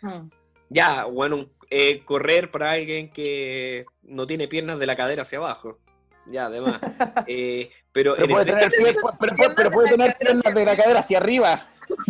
Mm. 0.00 0.28
Ya, 0.70 1.04
bueno, 1.06 1.46
eh, 1.76 2.02
correr 2.04 2.50
para 2.52 2.70
alguien 2.70 3.10
que 3.10 3.84
no 4.04 4.26
tiene 4.28 4.46
piernas 4.46 4.78
de 4.78 4.86
la 4.86 4.94
cadera 4.94 5.22
hacia 5.22 5.38
abajo. 5.38 5.78
Ya, 6.26 6.46
además. 6.46 6.80
Eh, 7.26 7.70
pero 7.92 8.14
puede 8.16 8.44
tener, 8.46 8.70
pie- 8.72 8.96
pero, 9.20 9.36
puede- 9.36 9.54
pero 9.56 9.70
puede 9.70 9.90
tener 9.90 10.16
piernas 10.20 10.54
de 10.54 10.64
la 10.64 10.76
cadera 10.76 11.00
hacia 11.00 11.18
arriba. 11.18 11.68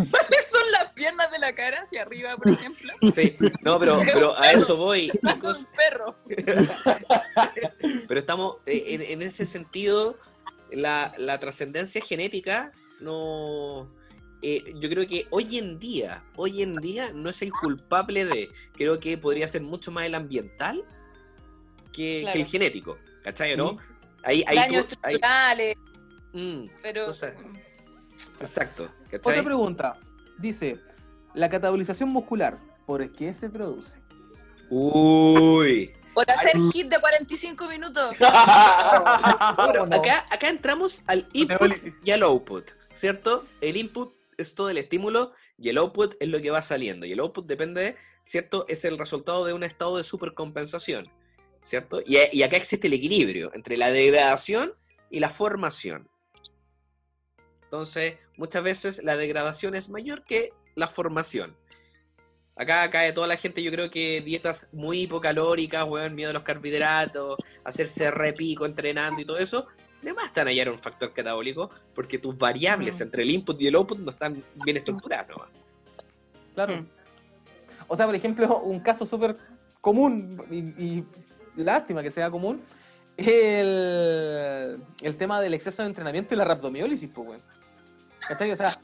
¿Cuáles 0.09 0.49
son 0.49 0.63
las 0.71 0.91
piernas 0.93 1.29
de 1.31 1.39
la 1.39 1.53
cara 1.53 1.81
hacia 1.81 2.01
arriba, 2.03 2.35
por 2.37 2.51
ejemplo? 2.53 2.93
sí, 3.15 3.35
no, 3.61 3.77
pero, 3.79 3.99
pero 4.05 4.39
a 4.39 4.51
eso 4.51 4.77
voy. 4.77 5.09
¿Qué 5.09 5.19
un 5.23 5.39
cosa- 5.39 5.67
perro. 5.75 6.15
Pero 8.07 8.19
estamos, 8.19 8.57
eh, 8.65 8.83
en, 8.87 9.01
en 9.01 9.21
ese 9.21 9.45
sentido, 9.45 10.17
la, 10.71 11.13
la 11.17 11.39
trascendencia 11.39 12.01
genética 12.01 12.71
no... 12.99 13.87
eh, 14.47 14.73
yo 14.79 14.87
creo 14.89 15.07
que 15.07 15.25
hoy 15.31 15.57
en 15.57 15.79
día, 15.79 16.21
hoy 16.35 16.61
en 16.61 16.75
día 16.75 17.11
no 17.13 17.29
es 17.29 17.41
el 17.41 17.51
culpable 17.51 18.25
de, 18.25 18.49
creo 18.73 18.99
que 18.99 19.17
podría 19.17 19.47
ser 19.47 19.61
mucho 19.63 19.91
más 19.91 20.05
el 20.05 20.13
ambiental 20.13 20.83
que, 21.91 22.21
Claro. 22.21 22.33
que 22.33 22.41
el 22.41 22.47
genético, 22.47 22.97
¿cachai 23.23 23.57
no? 23.57 23.77
Ahí, 24.23 24.43
ahí 24.47 24.55
Daños 24.57 24.87
tú- 24.87 24.95
ahí- 25.01 25.15
estructurales, 25.15 25.75
mm, 26.33 26.65
pero... 26.83 27.05
cosa- 27.07 27.33
exacto, 28.39 28.89
Otra 29.23 29.43
pregunta. 29.43 29.97
Dice, 30.37 30.79
la 31.33 31.49
catabolización 31.49 32.09
muscular, 32.09 32.57
¿por 32.85 33.09
qué 33.13 33.33
se 33.33 33.49
produce? 33.49 33.97
Uy. 34.69 35.91
Por 36.13 36.29
hacer 36.29 36.53
hit 36.73 36.87
de 36.87 36.99
45 36.99 37.67
minutos. 37.67 38.15
Bueno, 39.57 39.83
acá, 39.95 40.25
acá 40.31 40.49
entramos 40.49 41.01
al 41.07 41.27
input 41.33 41.71
y 42.03 42.11
al 42.11 42.23
output, 42.23 42.69
¿cierto? 42.93 43.45
El 43.61 43.77
input 43.77 44.14
es 44.37 44.55
todo 44.55 44.69
el 44.69 44.77
estímulo 44.77 45.33
y 45.57 45.69
el 45.69 45.77
output 45.77 46.15
es 46.19 46.27
lo 46.27 46.41
que 46.41 46.51
va 46.51 46.61
saliendo. 46.61 47.05
Y 47.05 47.11
el 47.11 47.19
output 47.19 47.45
depende, 47.45 47.95
¿cierto? 48.23 48.65
Es 48.67 48.85
el 48.85 48.97
resultado 48.97 49.45
de 49.45 49.53
un 49.53 49.63
estado 49.63 49.97
de 49.97 50.03
supercompensación, 50.03 51.09
¿cierto? 51.61 52.01
Y, 52.05 52.17
y 52.31 52.43
acá 52.43 52.57
existe 52.57 52.87
el 52.87 52.93
equilibrio 52.93 53.51
entre 53.53 53.77
la 53.77 53.91
degradación 53.91 54.73
y 55.09 55.19
la 55.19 55.29
formación. 55.29 56.09
Entonces, 57.63 58.15
muchas 58.37 58.63
veces 58.63 59.03
la 59.03 59.17
degradación 59.17 59.75
es 59.75 59.89
mayor 59.89 60.23
que 60.23 60.53
la 60.75 60.87
formación. 60.87 61.55
Acá 62.57 62.89
cae 62.89 63.11
toda 63.11 63.27
la 63.27 63.35
gente, 63.35 63.61
yo 63.61 63.71
creo 63.71 63.89
que 63.91 64.21
dietas 64.21 64.69
muy 64.71 65.01
hipocalóricas, 65.01 65.85
weón, 65.85 66.15
miedo 66.15 66.29
a 66.29 66.33
los 66.33 66.43
carbohidratos, 66.43 67.37
hacerse 67.65 68.11
repico 68.11 68.65
entrenando 68.65 69.19
y 69.19 69.25
todo 69.25 69.37
eso, 69.39 69.67
de 70.05 70.13
más 70.13 70.25
están 70.25 70.47
hallar 70.47 70.69
un 70.69 70.79
factor 70.79 71.11
catabólico 71.11 71.69
porque 71.93 72.17
tus 72.17 72.37
variables 72.37 72.99
Mm. 72.99 73.03
entre 73.03 73.23
el 73.23 73.31
input 73.31 73.59
y 73.61 73.67
el 73.67 73.75
output 73.75 73.99
no 73.99 74.11
están 74.11 74.41
bien 74.63 74.77
estructuradas. 74.77 75.27
¿no? 75.29 75.45
Claro. 76.53 76.77
Mm. 76.77 76.87
O 77.87 77.97
sea, 77.97 78.05
por 78.05 78.15
ejemplo, 78.15 78.59
un 78.61 78.79
caso 78.79 79.05
súper 79.05 79.35
común 79.81 80.41
y, 80.49 80.57
y 80.89 81.05
lástima 81.57 82.01
que 82.01 82.11
sea 82.11 82.31
común 82.31 82.61
es 83.17 83.27
el, 83.27 84.79
el 85.01 85.15
tema 85.17 85.39
del 85.41 85.53
exceso 85.53 85.83
de 85.83 85.89
entrenamiento 85.89 86.33
y 86.33 86.37
la 86.37 86.45
rhabdomiólisis, 86.45 87.09
pues, 87.13 87.27
weón. 87.29 87.41
¿Cachai? 88.27 88.51
O 88.51 88.55
sea, 88.55 88.75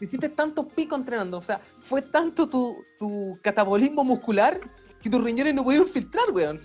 hiciste 0.00 0.28
tantos 0.28 0.66
picos 0.66 0.98
entrenando, 0.98 1.38
o 1.38 1.42
sea, 1.42 1.60
fue 1.80 2.02
tanto 2.02 2.48
tu, 2.48 2.84
tu 2.98 3.38
catabolismo 3.42 4.04
muscular 4.04 4.60
que 5.02 5.10
tus 5.10 5.22
riñones 5.22 5.54
no 5.54 5.64
pudieron 5.64 5.88
filtrar, 5.88 6.30
weón. 6.30 6.60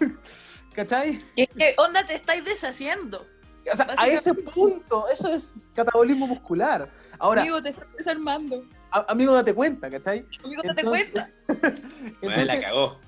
¿Cachai? 0.78 1.18
¿Qué, 1.34 1.48
qué 1.48 1.74
onda 1.76 2.06
te 2.06 2.14
estáis 2.14 2.44
deshaciendo? 2.44 3.26
O 3.72 3.76
sea, 3.76 3.88
a 3.98 4.06
ese 4.06 4.32
punto, 4.32 5.08
eso 5.08 5.28
es 5.34 5.52
catabolismo 5.74 6.28
muscular. 6.28 6.88
Ahora, 7.18 7.40
Amigo, 7.42 7.60
te 7.60 7.70
estás 7.70 7.92
desarmando. 7.96 8.62
a- 8.92 9.04
amigo, 9.10 9.32
date 9.34 9.52
cuenta, 9.52 9.90
¿cachai? 9.90 10.24
Amigo, 10.44 10.62
date 10.64 10.82
Entonces- 10.82 11.10
cuenta. 11.10 11.30
Bueno, 12.22 12.36
la 12.36 12.42
Entonces, 12.44 12.60
cagó. 12.60 12.98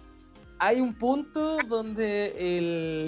hay 0.59 0.81
un 0.81 0.95
punto 0.95 1.59
donde 1.69 2.35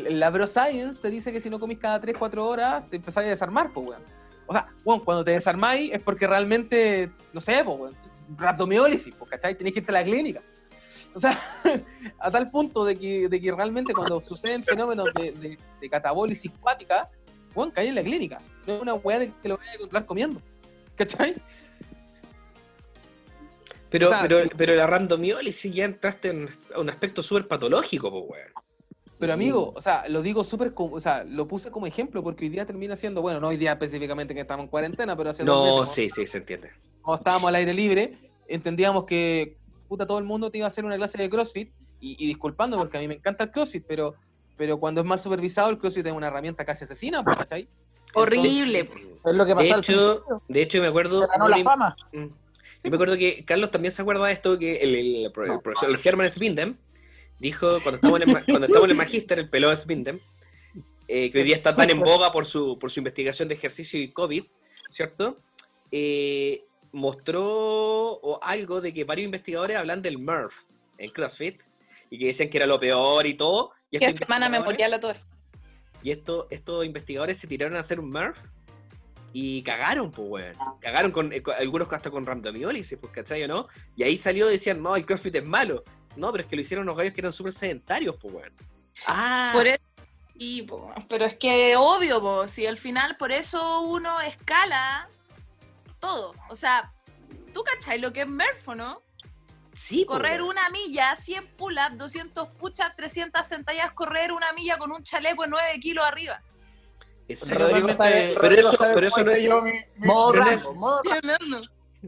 el, 0.08 0.20
la 0.20 0.30
Bro 0.30 0.46
Science 0.46 1.00
te 1.00 1.10
dice 1.10 1.32
que 1.32 1.40
si 1.40 1.50
no 1.50 1.58
comís 1.58 1.78
cada 1.78 2.00
3, 2.00 2.14
4 2.16 2.46
horas, 2.46 2.86
te 2.88 2.96
empezás 2.96 3.24
a 3.24 3.28
desarmar, 3.28 3.72
pues, 3.72 3.84
weón. 3.88 4.02
O 4.46 4.52
sea, 4.52 4.68
weón, 4.84 5.00
cuando 5.00 5.24
te 5.24 5.32
desarmáis 5.32 5.92
es 5.92 6.00
porque 6.00 6.28
realmente, 6.28 7.10
no 7.32 7.40
sé, 7.40 7.62
pues, 7.64 7.76
weón, 7.80 7.94
rhabdomiólisis, 8.38 9.12
pues, 9.16 9.28
¿cachai? 9.28 9.56
Tenés 9.58 9.72
que 9.72 9.80
irte 9.80 9.90
a 9.90 9.94
la 9.94 10.04
clínica. 10.04 10.40
O 11.14 11.20
sea, 11.20 11.38
a 12.18 12.30
tal 12.30 12.50
punto 12.50 12.84
de 12.84 12.96
que, 12.96 13.28
de 13.28 13.40
que 13.40 13.52
realmente 13.52 13.92
cuando 13.92 14.20
suceden 14.22 14.64
fenómenos 14.64 15.08
de, 15.14 15.32
de, 15.32 15.58
de 15.80 15.90
catabólisis 15.90 16.50
cuática, 16.60 17.08
weón, 17.54 17.70
cae 17.70 17.88
en 17.88 17.94
la 17.94 18.02
clínica. 18.02 18.40
No 18.66 18.74
es 18.76 18.82
una 18.82 18.94
weá 18.94 19.18
de 19.18 19.30
que 19.42 19.48
lo 19.48 19.56
vaya 19.58 19.70
a 19.72 19.74
encontrar 19.74 20.06
comiendo. 20.06 20.40
¿Cachai? 20.96 21.34
Pero, 23.90 24.06
O 24.06 24.10
sea, 24.10 24.22
pero, 24.22 24.42
sí. 24.44 24.50
pero 24.56 24.74
la 24.74 24.86
randomiólisis 24.86 25.72
ya 25.74 25.84
entraste 25.84 26.28
en 26.30 26.48
un 26.76 26.88
aspecto 26.90 27.22
súper 27.22 27.46
patológico, 27.46 28.10
pues, 28.10 28.24
weón. 28.30 28.52
Pero 29.18 29.34
amigo, 29.34 29.72
o 29.76 29.80
sea, 29.80 30.08
lo 30.08 30.20
digo 30.22 30.42
súper, 30.42 30.74
como- 30.74 30.96
o 30.96 31.00
sea, 31.00 31.22
lo 31.22 31.46
puse 31.46 31.70
como 31.70 31.86
ejemplo 31.86 32.24
porque 32.24 32.44
hoy 32.44 32.48
día 32.48 32.66
termina 32.66 32.96
siendo, 32.96 33.22
bueno, 33.22 33.38
no 33.38 33.48
hoy 33.48 33.56
día 33.56 33.72
específicamente 33.72 34.34
que 34.34 34.40
estamos 34.40 34.64
en 34.64 34.68
cuarentena, 34.70 35.14
pero 35.16 35.30
hace 35.30 35.44
dos 35.44 35.76
No, 35.76 35.80
meses, 35.82 35.94
sí, 35.94 36.10
sí, 36.10 36.26
se 36.26 36.38
entiende. 36.38 36.70
cuando 37.02 37.18
estábamos 37.20 37.48
al 37.48 37.54
aire 37.54 37.72
libre, 37.72 38.18
entendíamos 38.48 39.04
que 39.04 39.58
puta 39.92 40.06
todo 40.06 40.16
el 40.18 40.24
mundo 40.24 40.50
te 40.50 40.56
iba 40.56 40.66
a 40.66 40.68
hacer 40.68 40.86
una 40.86 40.96
clase 40.96 41.18
de 41.18 41.28
CrossFit 41.28 41.70
y, 42.00 42.16
y 42.18 42.26
disculpando 42.26 42.78
porque 42.78 42.96
a 42.96 43.00
mí 43.02 43.08
me 43.08 43.14
encanta 43.14 43.44
el 43.44 43.50
CrossFit, 43.50 43.84
pero, 43.86 44.14
pero 44.56 44.78
cuando 44.80 45.02
es 45.02 45.06
mal 45.06 45.20
supervisado 45.20 45.68
el 45.68 45.76
CrossFit 45.76 46.06
es 46.06 46.12
una 46.14 46.28
herramienta 46.28 46.64
casi 46.64 46.84
asesina, 46.84 47.22
¿cachai? 47.22 47.68
Horrible. 48.14 48.88
Es 49.22 49.34
lo 49.34 49.44
que 49.44 49.50
De 49.50 49.54
pasó 49.54 49.74
al 49.74 49.80
hecho, 49.80 50.24
de 50.48 50.62
hecho, 50.62 50.80
me 50.80 50.86
acuerdo. 50.86 51.20
Se 51.20 51.26
ganó 51.28 51.44
una 51.44 51.56
la 51.56 51.60
im- 51.62 51.64
fama. 51.64 51.96
Yo 52.12 52.90
me 52.90 52.94
acuerdo 52.96 53.18
que 53.18 53.44
Carlos 53.44 53.70
también 53.70 53.92
se 53.92 54.00
acuerda 54.00 54.26
de 54.26 54.32
esto, 54.32 54.58
que 54.58 54.76
el, 54.76 54.94
el- 54.94 55.16
el 55.26 55.32
pro- 55.32 55.44
el 55.52 55.60
profesor 55.60 55.90
el 55.90 56.00
Herman 56.02 56.30
Spindem 56.30 56.76
dijo 57.38 57.66
cuando 57.82 57.96
estábamos 57.96 58.22
en 58.22 58.30
el, 58.30 58.44
cuando 58.46 58.66
estábamos 58.66 58.84
en 58.84 58.90
el 58.92 58.96
magíster, 58.96 59.38
el 59.38 59.50
pelado 59.50 59.76
Spindem, 59.76 60.20
eh, 61.06 61.30
que 61.30 61.38
hoy 61.38 61.44
día 61.44 61.56
y 66.92 66.96
mostró 66.96 67.42
o 67.44 68.38
algo 68.42 68.80
de 68.80 68.92
que 68.92 69.04
varios 69.04 69.24
investigadores 69.26 69.76
hablan 69.76 70.02
del 70.02 70.18
Murph 70.18 70.54
en 70.98 71.10
CrossFit 71.10 71.60
y 72.10 72.18
que 72.18 72.26
decían 72.26 72.50
que 72.50 72.58
era 72.58 72.66
lo 72.66 72.78
peor 72.78 73.26
y 73.26 73.34
todo. 73.34 73.72
Y 73.90 73.98
Qué 73.98 74.10
semana 74.12 74.48
memorial 74.48 74.94
a 74.94 75.00
todo 75.00 75.10
esto. 75.12 75.26
y 76.02 76.10
esto, 76.10 76.46
estos 76.50 76.84
investigadores 76.84 77.38
se 77.38 77.46
tiraron 77.46 77.76
a 77.76 77.80
hacer 77.80 78.00
un 78.00 78.10
Murph 78.10 78.38
y 79.32 79.62
cagaron, 79.62 80.10
pues, 80.10 80.28
weón. 80.28 80.56
Cagaron 80.80 81.10
con, 81.10 81.32
eh, 81.32 81.42
con- 81.42 81.54
algunos 81.54 81.90
hasta 81.90 82.10
con 82.10 82.26
randomiólisis, 82.26 82.98
pues, 82.98 83.12
¿cachai 83.14 83.42
o 83.44 83.48
no? 83.48 83.68
Y 83.96 84.02
ahí 84.02 84.18
salió, 84.18 84.46
decían, 84.46 84.82
no, 84.82 84.94
el 84.94 85.06
CrossFit 85.06 85.36
es 85.36 85.44
malo. 85.44 85.84
No, 86.16 86.30
pero 86.32 86.42
es 86.44 86.50
que 86.50 86.56
lo 86.56 86.62
hicieron 86.62 86.84
los 86.84 86.94
gallos 86.96 87.14
que 87.14 87.22
eran 87.22 87.32
súper 87.32 87.54
sedentarios, 87.54 88.16
pues, 88.20 88.34
weón. 88.34 88.52
Ah, 89.06 89.52
Por 89.54 89.66
eso, 89.66 89.80
y, 90.34 90.62
po, 90.62 90.92
pero 91.08 91.24
es 91.24 91.34
que 91.36 91.76
obvio, 91.78 92.20
po, 92.20 92.46
si 92.46 92.66
al 92.66 92.76
final 92.76 93.16
por 93.16 93.32
eso 93.32 93.80
uno 93.82 94.20
escala 94.20 95.08
todo. 96.02 96.34
O 96.50 96.54
sea, 96.54 96.92
¿tú 97.54 97.62
cachai 97.62 97.98
lo 98.00 98.12
que 98.12 98.22
es 98.22 98.28
Murph, 98.28 98.68
o 98.68 98.74
no? 98.74 99.00
sí, 99.72 100.04
Correr 100.04 100.42
weón. 100.42 100.50
una 100.50 100.68
milla, 100.68 101.16
100 101.16 101.46
pull-ups, 101.56 101.96
200 101.96 102.48
push-ups, 102.58 102.94
300 102.94 103.46
sentadillas, 103.46 103.90
correr 103.92 104.30
una 104.32 104.52
milla 104.52 104.76
con 104.76 104.92
un 104.92 105.02
chaleco 105.02 105.44
de 105.44 105.48
9 105.48 105.80
kilos 105.80 106.04
arriba. 106.04 106.42
Rodrigo 107.48 107.88
sabe- 107.96 108.34
Pero 108.38 108.54
eso- 108.54 108.72
sabe 108.76 108.94
pero 108.94 109.06
eso 109.06 109.24
no 109.24 109.30
es- 109.30 109.42
yo 109.44 109.62
mi- 109.62 109.72
mi- 109.72 110.06
Modo 110.06 110.74
modo 110.74 111.00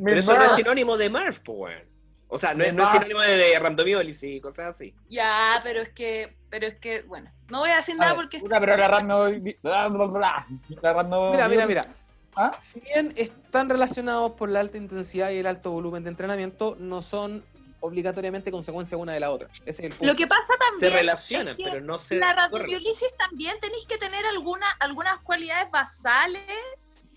Pero 0.04 0.20
eso 0.20 0.34
no 0.36 0.44
es 0.44 0.52
sinónimo 0.56 0.98
de 0.98 1.08
Murph, 1.08 1.38
pues, 1.42 1.58
weón. 1.58 1.88
O 2.28 2.38
sea, 2.38 2.52
no 2.52 2.64
es, 2.64 2.74
no 2.74 2.82
es 2.84 2.90
sinónimo 2.92 3.20
de, 3.20 3.36
de 3.36 3.58
randomiolis 3.60 4.22
y 4.24 4.40
cosas 4.40 4.74
así. 4.74 4.92
Ya, 5.08 5.60
pero 5.62 5.80
es 5.80 5.88
que, 5.90 6.36
pero 6.50 6.66
es 6.66 6.74
que, 6.74 7.02
bueno, 7.02 7.30
no 7.48 7.60
voy 7.60 7.70
a 7.70 7.76
decir 7.76 7.94
A 7.94 7.98
nada 7.98 8.12
ver, 8.12 8.16
porque 8.22 8.40
puta, 8.40 8.58
pero 8.60 8.76
la 8.76 8.88
RAN 8.88 9.06
no. 9.06 9.24
bla, 9.62 9.88
bla, 9.88 10.04
bla. 10.06 10.46
La 10.82 10.92
RAN 10.92 11.08
no- 11.08 11.30
Mira, 11.30 11.48
mira, 11.48 11.66
mira. 11.66 11.86
¿Ah? 12.36 12.58
Si 12.72 12.80
bien 12.80 13.12
están 13.16 13.68
relacionados 13.68 14.32
por 14.32 14.48
la 14.48 14.60
alta 14.60 14.76
intensidad 14.76 15.30
y 15.30 15.38
el 15.38 15.46
alto 15.46 15.70
volumen 15.70 16.02
de 16.04 16.10
entrenamiento, 16.10 16.76
no 16.78 17.00
son 17.02 17.44
obligatoriamente 17.80 18.50
consecuencia 18.50 18.96
una 18.96 19.12
de 19.12 19.20
la 19.20 19.30
otra. 19.30 19.48
Ese 19.66 19.70
es 19.70 19.78
el 19.80 19.90
punto. 19.90 20.06
lo 20.06 20.14
que 20.16 20.26
pasa 20.26 20.52
Se 20.54 20.70
también 20.70 20.92
relacionan, 20.94 21.48
es 21.48 21.56
que 21.58 21.64
pero 21.70 21.84
no 21.84 21.98
se. 21.98 22.16
la 22.16 22.32
radiobiolisis 22.32 23.14
también 23.18 23.60
tenéis 23.60 23.84
que 23.86 23.98
tener 23.98 24.24
alguna, 24.26 24.66
algunas 24.80 25.20
cualidades 25.20 25.70
basales 25.70 27.10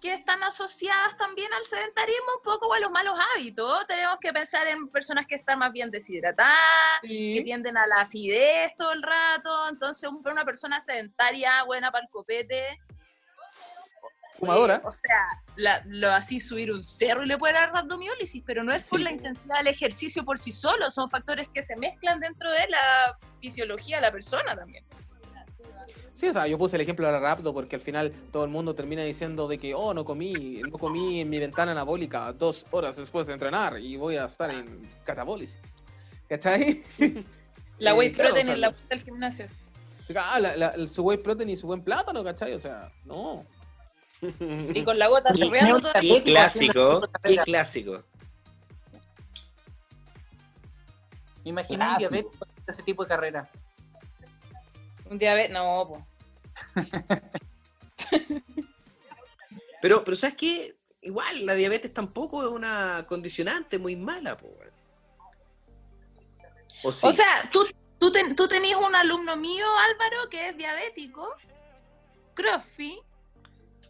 que 0.00 0.12
están 0.12 0.42
asociadas 0.42 1.16
también 1.16 1.52
al 1.54 1.64
sedentarismo, 1.64 2.26
un 2.36 2.42
poco 2.42 2.66
o 2.68 2.74
a 2.74 2.80
los 2.80 2.90
malos 2.90 3.14
hábitos. 3.34 3.86
Tenemos 3.86 4.18
que 4.20 4.32
pensar 4.32 4.66
en 4.66 4.88
personas 4.88 5.26
que 5.26 5.34
están 5.36 5.58
más 5.58 5.72
bien 5.72 5.90
deshidratadas, 5.90 6.52
que 7.02 7.08
Sí. 7.08 7.40
tienden 7.44 7.78
a 7.78 7.86
la 7.86 8.00
acidez 8.00 8.74
todo 8.76 8.92
el 8.92 9.02
rato. 9.02 9.68
Entonces, 9.70 10.08
un- 10.10 10.22
una 10.28 10.44
persona 10.44 10.80
sedentaria, 10.80 11.62
buena 11.64 11.90
para 11.90 12.04
el 12.04 12.10
copete. 12.10 12.78
Fumadora. 14.38 14.76
eh, 14.76 14.80
o 14.84 14.92
sea, 14.92 15.42
la- 15.56 15.82
lo 15.86 16.10
así 16.12 16.40
subir 16.40 16.72
un 16.72 16.82
cerro 16.84 17.24
y 17.24 17.26
le 17.26 17.38
puede 17.38 17.54
dar 17.54 17.72
rabdomiólisis, 17.72 18.42
pero 18.46 18.62
no 18.64 18.72
es 18.72 18.84
por 18.84 18.98
Sí, 18.98 19.04
la 19.04 19.12
intensidad 19.12 19.58
del 19.58 19.68
ejercicio 19.68 20.24
por 20.24 20.38
sí 20.38 20.52
solo, 20.52 20.90
son 20.90 21.08
factores 21.08 21.48
que 21.48 21.62
se 21.62 21.76
mezclan 21.76 22.20
dentro 22.20 22.50
de 22.50 22.68
la 22.68 23.18
fisiología 23.40 23.96
de 23.96 24.02
la 24.02 24.12
persona 24.12 24.54
también. 24.54 24.84
Sí, 26.14 26.28
o 26.28 26.32
sea, 26.32 26.46
yo 26.46 26.56
puse 26.56 26.76
el 26.76 26.82
ejemplo 26.82 27.04
de 27.06 27.12
la 27.12 27.20
Rapto 27.20 27.52
porque 27.52 27.76
al 27.76 27.82
final 27.82 28.10
todo 28.32 28.44
el 28.44 28.50
mundo 28.50 28.74
termina 28.74 29.02
diciendo 29.02 29.46
de 29.46 29.58
que, 29.58 29.74
oh, 29.74 29.92
no 29.92 30.02
comí, 30.04 30.62
no 30.70 30.78
comí 30.78 31.20
en 31.20 31.28
mi 31.28 31.38
ventana 31.38 31.72
anabólica 31.72 32.32
dos 32.32 32.64
horas 32.70 32.96
después 32.96 33.26
de 33.26 33.34
entrenar 33.34 33.78
y 33.78 33.96
voy 33.98 34.16
a 34.16 34.24
estar 34.24 34.50
en 34.50 34.88
catabólisis. 35.04 35.76
¿Cachai? 36.28 36.82
La 37.78 37.90
Eh, 37.90 37.94
whey 37.94 38.12
claro, 38.12 38.30
protein 38.30 38.44
o 38.44 38.46
sea, 38.46 38.54
en 38.54 38.60
la 38.62 38.70
puerta 38.70 38.94
del 38.94 39.04
gimnasio. 39.04 39.46
Ah, 40.16 40.38
la- 40.40 40.56
la- 40.56 40.86
su 40.86 41.02
whey 41.02 41.18
protein 41.18 41.50
y 41.50 41.56
su 41.56 41.66
buen 41.66 41.82
plátano, 41.82 42.24
¿cachai? 42.24 42.54
O 42.54 42.60
sea, 42.60 42.90
no. 43.04 43.44
Y 44.22 44.82
con 44.84 44.98
la 44.98 45.08
gota 45.08 45.30
Y- 45.34 45.40
chorreando 45.40 45.80
todo. 45.80 45.92
Qué 46.00 46.22
clásico, 46.22 47.00
qué 47.22 47.36
clásico. 47.38 48.02
Me 51.44 51.50
imaginé 51.50 51.88
un 51.88 51.98
diabético 51.98 52.44
haciendo 52.44 52.72
ese 52.72 52.82
tipo 52.82 53.02
de 53.04 53.08
carrera. 53.08 53.48
Un 55.10 55.18
diabetes, 55.18 55.52
no, 55.52 55.86
po. 55.88 56.06
Pero, 59.82 60.02
pero 60.04 60.16
¿sabes 60.16 60.36
qué? 60.36 60.76
Igual, 61.02 61.46
la 61.46 61.54
diabetes 61.54 61.92
tampoco 61.92 62.42
es 62.42 62.48
una 62.48 63.04
condicionante 63.08 63.78
muy 63.78 63.94
mala, 63.94 64.36
po. 64.36 64.48
¿O, 66.82 66.90
sí? 66.92 67.06
O 67.06 67.12
sea, 67.12 67.48
tú, 67.52 67.64
tú, 67.98 68.10
ten- 68.10 68.34
tú 68.34 68.48
tenías 68.48 68.80
un 68.80 68.94
alumno 68.96 69.36
mío, 69.36 69.64
Álvaro, 69.90 70.28
que 70.28 70.48
es 70.48 70.56
diabético, 70.56 71.32
CrossFit, 72.34 72.98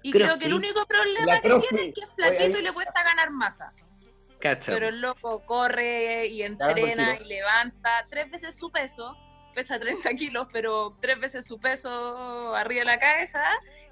y 0.09 0.12
creo 0.12 0.39
que 0.39 0.47
el 0.47 0.55
único 0.55 0.87
problema 0.87 1.35
La 1.35 1.41
que 1.41 1.49
tiene 1.61 1.89
es 1.89 1.95
que 1.95 2.01
es 2.03 2.15
flaquito 2.15 2.59
y 2.59 2.62
le 2.62 2.73
cuesta 2.73 3.03
ganar 3.03 3.31
masa. 3.31 3.73
Cacha. 4.41 4.73
Pero 4.73 4.89
el 4.89 5.01
loco 5.01 5.45
corre 5.45 6.27
y 6.27 6.43
entrena 6.43 7.16
y 7.16 7.24
levanta 7.24 8.03
tres 8.11 8.31
veces 8.31 8.57
su 8.59 8.70
peso, 8.70 9.16
pesa 9.55 9.78
30 9.81 10.11
kilos, 10.15 10.47
pero 10.53 10.97
tres 11.01 11.19
veces 11.19 11.47
su 11.47 11.59
peso 11.59 12.55
arriba 12.55 12.81
de 12.81 12.85
la 12.87 12.99
cabeza 12.99 13.43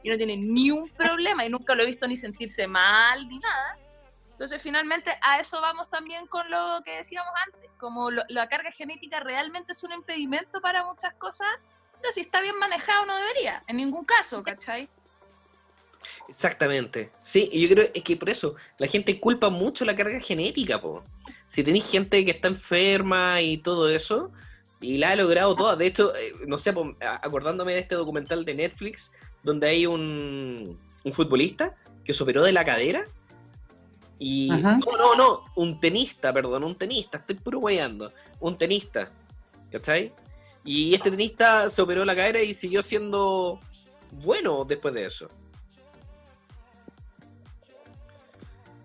y 0.03 0.11
no 0.11 0.16
tiene 0.16 0.36
ni 0.36 0.70
un 0.70 0.89
problema 0.91 1.45
y 1.45 1.49
nunca 1.49 1.74
lo 1.74 1.82
he 1.82 1.86
visto 1.86 2.07
ni 2.07 2.16
sentirse 2.16 2.66
mal 2.66 3.27
ni 3.27 3.39
nada. 3.39 3.78
Entonces 4.32 4.61
finalmente 4.61 5.16
a 5.23 5.39
eso 5.41 5.61
vamos 5.61 5.89
también 5.89 6.27
con 6.27 6.49
lo 6.51 6.81
que 6.85 6.97
decíamos 6.97 7.32
antes, 7.47 7.70
como 7.78 8.11
lo- 8.11 8.24
la 8.28 8.49
carga 8.49 8.70
genética 8.73 9.20
realmente 9.20 9.73
es 9.73 9.82
un 9.82 9.93
impedimento 9.93 10.61
para 10.61 10.85
muchas 10.85 11.15
cosas, 11.15 11.49
entonces 11.95 12.15
si 12.16 12.20
está 12.20 12.41
bien 12.43 12.59
manejado 12.59 13.07
no 13.07 13.16
debería, 13.16 13.62
en 13.66 13.77
ningún 13.78 14.05
caso, 14.05 14.43
¿cachai? 14.43 14.91
Exactamente. 16.28 17.10
Sí, 17.22 17.48
y 17.52 17.60
yo 17.62 17.74
creo 17.74 17.89
es 17.93 18.02
que 18.02 18.16
por 18.16 18.31
eso 18.31 18.55
la 18.78 18.86
gente 18.86 19.20
culpa 19.20 19.51
mucho 19.51 19.85
la 19.85 19.97
carga 19.97 20.20
genética, 20.20 20.81
po. 20.81 21.02
Si 21.48 21.62
tenéis 21.62 21.89
gente 21.90 22.24
que 22.24 22.32
está 22.32 22.48
enferma 22.48 23.40
y 23.40 23.59
todo 23.59 23.89
eso, 23.89 24.32
y 24.81 24.98
la 24.98 25.10
ha 25.10 25.16
logrado 25.16 25.55
toda. 25.55 25.76
De 25.76 25.86
hecho, 25.86 26.14
eh, 26.14 26.32
no 26.47 26.59
sé, 26.59 26.72
po, 26.72 26.97
acordándome 27.01 27.74
de 27.74 27.81
este 27.81 27.94
documental 27.94 28.44
de 28.44 28.55
Netflix, 28.55 29.12
donde 29.43 29.68
hay 29.68 29.86
un, 29.86 30.78
un 31.05 31.12
futbolista 31.12 31.74
que 32.05 32.12
se 32.12 32.22
operó 32.22 32.43
de 32.43 32.52
la 32.52 32.64
cadera. 32.64 33.05
Y. 34.18 34.51
Ajá. 34.51 34.78
No, 34.78 34.97
no, 34.98 35.14
no, 35.16 35.44
un 35.56 35.81
tenista, 35.81 36.32
perdón, 36.32 36.64
un 36.64 36.76
tenista, 36.76 37.18
estoy 37.18 37.36
puro 37.36 37.60
guayando. 37.60 38.12
Un 38.40 38.56
tenista, 38.56 39.10
¿cachai? 39.70 40.12
Y 40.64 40.94
este 40.94 41.10
tenista 41.10 41.68
se 41.68 41.82
operó 41.82 42.05
la 42.05 42.16
cadera 42.16 42.43
y 42.43 42.55
siguió 42.55 42.82
siendo 42.82 43.60
bueno 44.10 44.64
después 44.64 44.94
de 44.94 45.06
eso. 45.06 45.28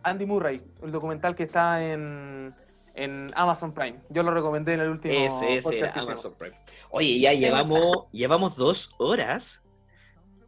Andy 0.10 0.26
Murray, 0.26 0.62
el 0.84 0.92
documental 0.92 1.36
que 1.36 1.44
está 1.44 1.84
en, 1.84 2.54
en 2.96 3.32
Amazon 3.36 3.74
Prime. 3.74 4.00
Yo 4.10 4.24
lo 4.24 4.32
recomendé 4.32 4.74
en 4.74 4.82
el 4.82 4.90
último 4.90 5.14
Ese, 5.14 5.58
ese 5.58 5.80
era. 5.80 5.92
Amazon 5.94 6.34
Prime. 6.38 6.56
Oye, 6.90 7.20
ya 7.20 7.34
llevamos, 7.34 8.08
llevamos 8.12 8.56
dos 8.56 8.92
horas. 8.98 9.62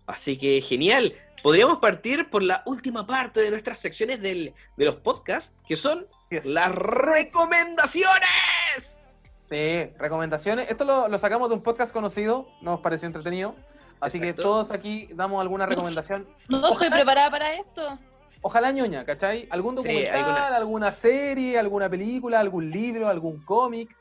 Así 0.08 0.38
que 0.38 0.62
genial. 0.62 1.14
Podríamos 1.44 1.80
partir 1.80 2.30
por 2.30 2.44
la 2.44 2.62
última 2.66 3.06
parte 3.08 3.42
de 3.42 3.50
nuestras 3.50 3.80
secciones 3.80 4.22
del- 4.22 4.54
de 4.78 4.86
los 4.86 4.96
podcasts, 4.98 5.56
que 5.68 5.76
son 5.76 6.08
Yes. 6.30 6.46
las 6.46 6.72
recomendaciones. 6.74 9.16
Sí, 9.50 9.86
recomendaciones. 9.98 10.70
Esto 10.70 10.86
lo, 10.86 11.08
lo 11.10 11.18
sacamos 11.18 11.50
de 11.50 11.56
un 11.56 11.64
podcast 11.64 11.92
conocido, 11.92 12.48
nos 12.62 12.80
pareció 12.80 13.08
entretenido. 13.08 13.56
Así 14.00 14.18
Exacto. 14.18 14.36
que 14.36 14.42
todos 14.42 14.72
aquí 14.72 15.10
damos 15.14 15.42
alguna 15.42 15.66
recomendación. 15.66 16.26
No 16.48 16.72
estoy 16.72 16.90
preparada 16.90 17.30
para 17.30 17.54
esto. 17.56 18.00
Ojalá 18.42 18.72
ñoña, 18.72 19.06
¿cachai? 19.06 19.48
¿Algún 19.52 19.76
Sí, 19.78 19.84
documental, 19.84 20.16
alguna- 20.16 20.48
alguna 20.56 20.92
serie, 20.92 21.60
alguna 21.60 21.90
película, 21.90 22.40
algún 22.40 22.72
libro, 22.72 23.08
algún 23.08 23.44
cómic? 23.44 23.96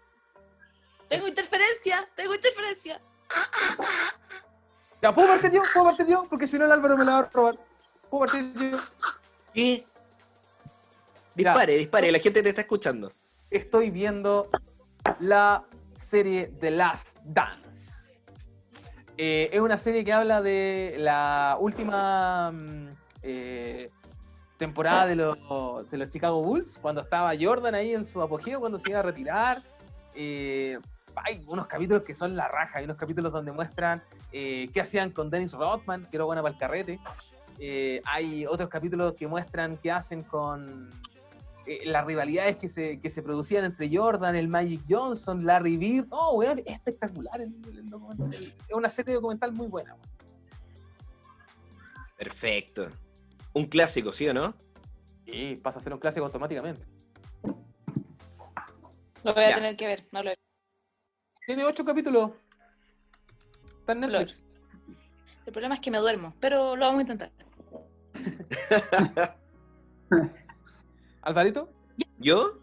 Tengo 1.08 1.28
interferencia, 1.28 2.08
tengo 2.14 2.34
interferencia. 2.34 3.00
Ya, 5.02 5.14
¿puedo 5.14 5.28
partir 5.28 5.50
yo? 5.50 5.62
¿Puedo 5.72 5.86
partir 5.86 6.06
yo? 6.06 6.26
Porque 6.28 6.46
si 6.46 6.58
no 6.58 6.64
el 6.64 6.72
Álvaro 6.72 6.96
me 6.96 7.04
la 7.04 7.12
va 7.12 7.18
a 7.20 7.30
robar. 7.30 7.56
¿Puedo 8.08 8.26
partir 8.26 8.52
yo? 8.70 8.78
¿Qué? 9.52 9.84
Dispare, 11.34 11.76
dispare, 11.76 12.12
la 12.12 12.18
gente 12.18 12.42
te 12.42 12.48
está 12.50 12.60
escuchando. 12.62 13.12
Estoy 13.50 13.90
viendo 13.90 14.48
la 15.20 15.64
serie 16.10 16.52
The 16.60 16.70
Last 16.70 17.16
Dance. 17.24 17.68
Eh, 19.16 19.50
es 19.52 19.60
una 19.60 19.76
serie 19.78 20.04
que 20.04 20.12
habla 20.12 20.40
de 20.42 20.94
la 20.98 21.56
última 21.60 22.50
mm, 22.52 22.88
eh, 23.22 23.90
temporada 24.60 25.06
de, 25.06 25.16
los- 25.16 25.90
de 25.90 25.98
los 25.98 26.10
Chicago 26.10 26.42
Bulls, 26.42 26.78
cuando 26.80 27.00
estaba 27.00 27.32
Jordan 27.40 27.74
ahí 27.74 27.94
en 27.94 28.04
su 28.04 28.20
apogeo, 28.22 28.60
cuando 28.60 28.78
se 28.78 28.90
iba 28.90 29.00
a 29.00 29.02
retirar. 29.02 29.60
Eh, 30.14 30.78
hay 31.16 31.42
unos 31.46 31.66
capítulos 31.66 32.02
que 32.04 32.14
son 32.14 32.36
la 32.36 32.46
raja, 32.46 32.78
hay 32.78 32.84
unos 32.84 32.96
capítulos 32.96 33.32
donde 33.32 33.50
muestran 33.52 34.02
eh, 34.32 34.68
qué 34.72 34.80
hacían 34.82 35.10
con 35.10 35.30
Dennis 35.30 35.52
Rodman, 35.54 36.06
que 36.08 36.16
era 36.16 36.24
buena 36.24 36.42
para 36.42 36.52
el 36.54 36.58
carrete. 36.60 37.00
Eh, 37.58 38.00
hay 38.04 38.46
otros 38.46 38.68
capítulos 38.68 39.14
que 39.14 39.26
muestran 39.26 39.76
qué 39.78 39.90
hacen 39.90 40.22
con 40.22 40.90
las 41.84 42.04
rivalidades 42.04 42.56
que 42.56 42.68
se, 42.68 42.98
que 43.00 43.08
se 43.10 43.22
producían 43.22 43.64
entre 43.64 43.94
Jordan, 43.94 44.34
el 44.34 44.48
Magic 44.48 44.80
Johnson, 44.88 45.44
Larry 45.46 45.76
Bird. 45.76 46.06
Oh, 46.10 46.36
weón, 46.38 46.58
es 46.60 46.66
espectacular. 46.66 47.40
el- 47.40 47.52
documental. 47.88 48.32
es 48.34 48.74
una 48.74 48.90
serie 48.90 49.14
documental 49.14 49.52
muy 49.52 49.68
buena. 49.68 49.94
Perfecto. 52.16 52.88
Un 53.52 53.66
clásico, 53.66 54.12
¿sí 54.12 54.28
o 54.28 54.34
no? 54.34 54.54
Y 55.26 55.56
pasa 55.56 55.78
a 55.78 55.82
ser 55.82 55.92
un 55.92 55.98
clásico 55.98 56.24
automáticamente. 56.26 56.82
Lo 59.22 59.34
voy 59.34 59.44
a 59.44 59.50
Ya. 59.50 59.54
tener 59.56 59.76
que 59.76 59.86
ver, 59.86 60.04
no 60.12 60.22
lo 60.22 60.30
he 60.30 60.38
Tiene 61.46 61.64
ocho 61.64 61.84
capítulos. 61.84 62.30
Está 63.80 63.92
en 63.92 63.98
Flor. 64.04 64.10
Netflix. 64.12 64.44
El 65.46 65.52
problema 65.52 65.74
es 65.74 65.80
que 65.80 65.90
me 65.90 65.98
duermo, 65.98 66.34
pero 66.40 66.76
lo 66.76 66.86
vamos 66.86 66.98
a 66.98 67.02
intentar. 67.02 67.32
Alvarito, 71.22 71.68
¿Yo? 72.18 72.58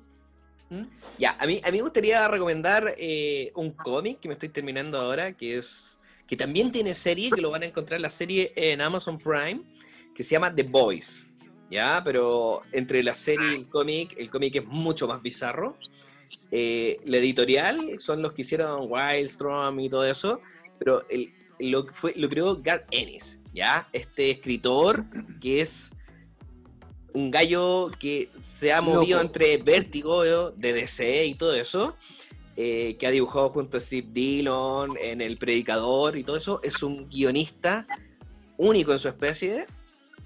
Ya, 1.18 1.36
a 1.40 1.46
mí, 1.48 1.62
a 1.64 1.72
mí 1.72 1.78
me 1.78 1.82
gustaría 1.84 2.28
recomendar 2.28 2.94
eh, 2.98 3.52
un 3.56 3.72
cómic 3.72 4.20
que 4.20 4.28
me 4.28 4.34
estoy 4.34 4.50
terminando 4.50 5.00
ahora, 5.00 5.34
que 5.34 5.58
es 5.58 6.00
que 6.28 6.36
también 6.36 6.72
tiene 6.72 6.94
serie, 6.94 7.32
que 7.32 7.42
lo 7.42 7.50
van 7.52 7.64
a 7.64 7.66
encontrar 7.68 8.02
la 8.02 8.10
serie 8.10 8.52
en 8.56 8.82
Amazon 8.82 9.18
Prime, 9.18 9.62
que 10.18 10.24
se 10.24 10.32
llama 10.32 10.54
The 10.54 10.64
Boys. 10.64 11.28
¿Ya? 11.70 12.02
Pero 12.04 12.62
entre 12.72 13.04
la 13.04 13.14
serie 13.14 13.52
y 13.52 13.56
el 13.56 13.68
cómic, 13.68 14.16
el 14.18 14.32
cómic 14.32 14.56
es 14.56 14.68
mucho 14.68 15.08
más 15.08 15.22
bizarro. 15.22 15.78
Eh, 16.52 17.00
la 17.06 17.18
editorial 17.18 18.00
son 18.00 18.24
los 18.24 18.34
que 18.34 18.42
hicieron 18.42 18.88
Wildstrom 18.90 19.80
y 19.80 19.90
todo 19.90 20.06
eso, 20.06 20.42
pero 20.80 21.06
el, 21.08 21.32
lo, 21.60 21.86
fue, 21.88 22.14
lo 22.16 22.30
creó 22.30 22.56
Garth 22.56 22.88
Ennis, 22.90 23.40
¿ya? 23.54 23.88
Este 23.94 24.32
escritor 24.32 25.06
que 25.40 25.62
es 25.62 25.92
un 27.14 27.30
gallo 27.30 27.92
que 28.00 28.30
se 28.42 28.74
ha 28.74 28.82
movido 28.82 29.18
Loco. 29.18 29.28
entre 29.28 29.58
Vértigo, 29.58 30.26
¿no? 30.26 30.52
de 30.52 30.74
DC 30.74 31.26
y 31.26 31.36
todo 31.36 31.54
eso, 31.54 31.96
eh, 32.56 32.96
que 33.00 33.06
ha 33.06 33.12
dibujado 33.12 33.50
junto 33.50 33.78
a 33.78 33.82
Steve 33.82 34.08
Dillon 34.12 34.90
en 35.00 35.22
El 35.22 35.38
Predicador 35.38 36.18
y 36.18 36.24
todo 36.24 36.38
eso, 36.38 36.60
es 36.64 36.82
un 36.82 37.08
guionista 37.08 37.86
único 38.58 38.92
en 38.94 39.00
su 39.00 39.08
especie, 39.08 39.68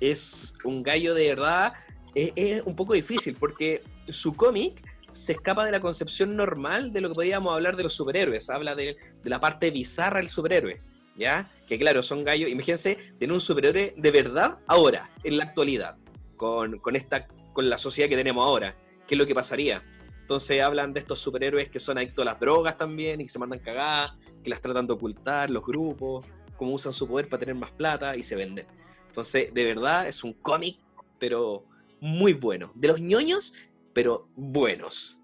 es 0.01 0.55
un 0.65 0.83
gallo 0.83 1.13
de 1.13 1.29
verdad, 1.29 1.73
es, 2.13 2.61
un 2.63 2.75
poco 2.75 2.93
difícil 2.93 3.37
porque 3.39 3.83
su 4.09 4.35
cómic 4.35 4.83
se 5.13 5.33
escapa 5.33 5.65
de 5.65 5.71
la 5.71 5.79
concepción 5.79 6.35
normal 6.35 6.91
de 6.91 7.01
lo 7.01 7.09
que 7.09 7.15
podríamos 7.15 7.53
hablar 7.53 7.77
de 7.77 7.83
los 7.83 7.93
superhéroes, 7.93 8.49
habla 8.49 8.75
de, 8.75 8.97
de 9.23 9.29
la 9.29 9.39
parte 9.39 9.69
bizarra 9.71 10.17
del 10.17 10.29
superhéroe, 10.29 10.81
¿ya? 11.15 11.49
Que 11.67 11.77
claro, 11.77 12.01
son 12.03 12.23
gallos, 12.23 12.49
imagínense 12.49 12.97
tener 13.19 13.31
un 13.31 13.41
superhéroe 13.41 13.93
de 13.95 14.11
verdad 14.11 14.59
ahora, 14.67 15.09
en 15.23 15.37
la 15.37 15.45
actualidad, 15.45 15.97
con, 16.35 16.79
con 16.79 16.95
esta, 16.95 17.27
con 17.53 17.69
la 17.69 17.77
sociedad 17.77 18.09
que 18.09 18.17
tenemos 18.17 18.45
ahora, 18.45 18.75
¿qué 19.07 19.15
es 19.15 19.19
lo 19.19 19.25
que 19.25 19.35
pasaría? 19.35 19.83
Entonces 20.21 20.61
hablan 20.61 20.93
de 20.93 21.01
estos 21.01 21.19
superhéroes 21.19 21.69
que 21.69 21.79
son 21.79 21.97
adictos 21.97 22.23
a 22.23 22.31
las 22.31 22.39
drogas 22.39 22.77
también 22.77 23.19
y 23.19 23.25
que 23.25 23.29
se 23.29 23.37
mandan 23.37 23.59
cagadas, 23.59 24.13
que 24.41 24.49
las 24.49 24.61
tratan 24.61 24.87
de 24.87 24.93
ocultar 24.93 25.49
los 25.49 25.65
grupos, 25.65 26.25
cómo 26.55 26.73
usan 26.73 26.93
su 26.93 27.07
poder 27.07 27.27
para 27.27 27.41
tener 27.41 27.55
más 27.55 27.71
plata 27.71 28.15
y 28.15 28.23
se 28.23 28.35
venden. 28.35 28.65
Entonces, 29.11 29.53
de 29.53 29.65
verdad, 29.65 30.07
es 30.07 30.23
un 30.23 30.31
cómic, 30.31 30.77
pero 31.19 31.65
muy 31.99 32.31
bueno. 32.31 32.71
De 32.75 32.87
los 32.87 33.01
ñoños, 33.01 33.51
pero 33.91 34.29
buenos. 34.37 35.17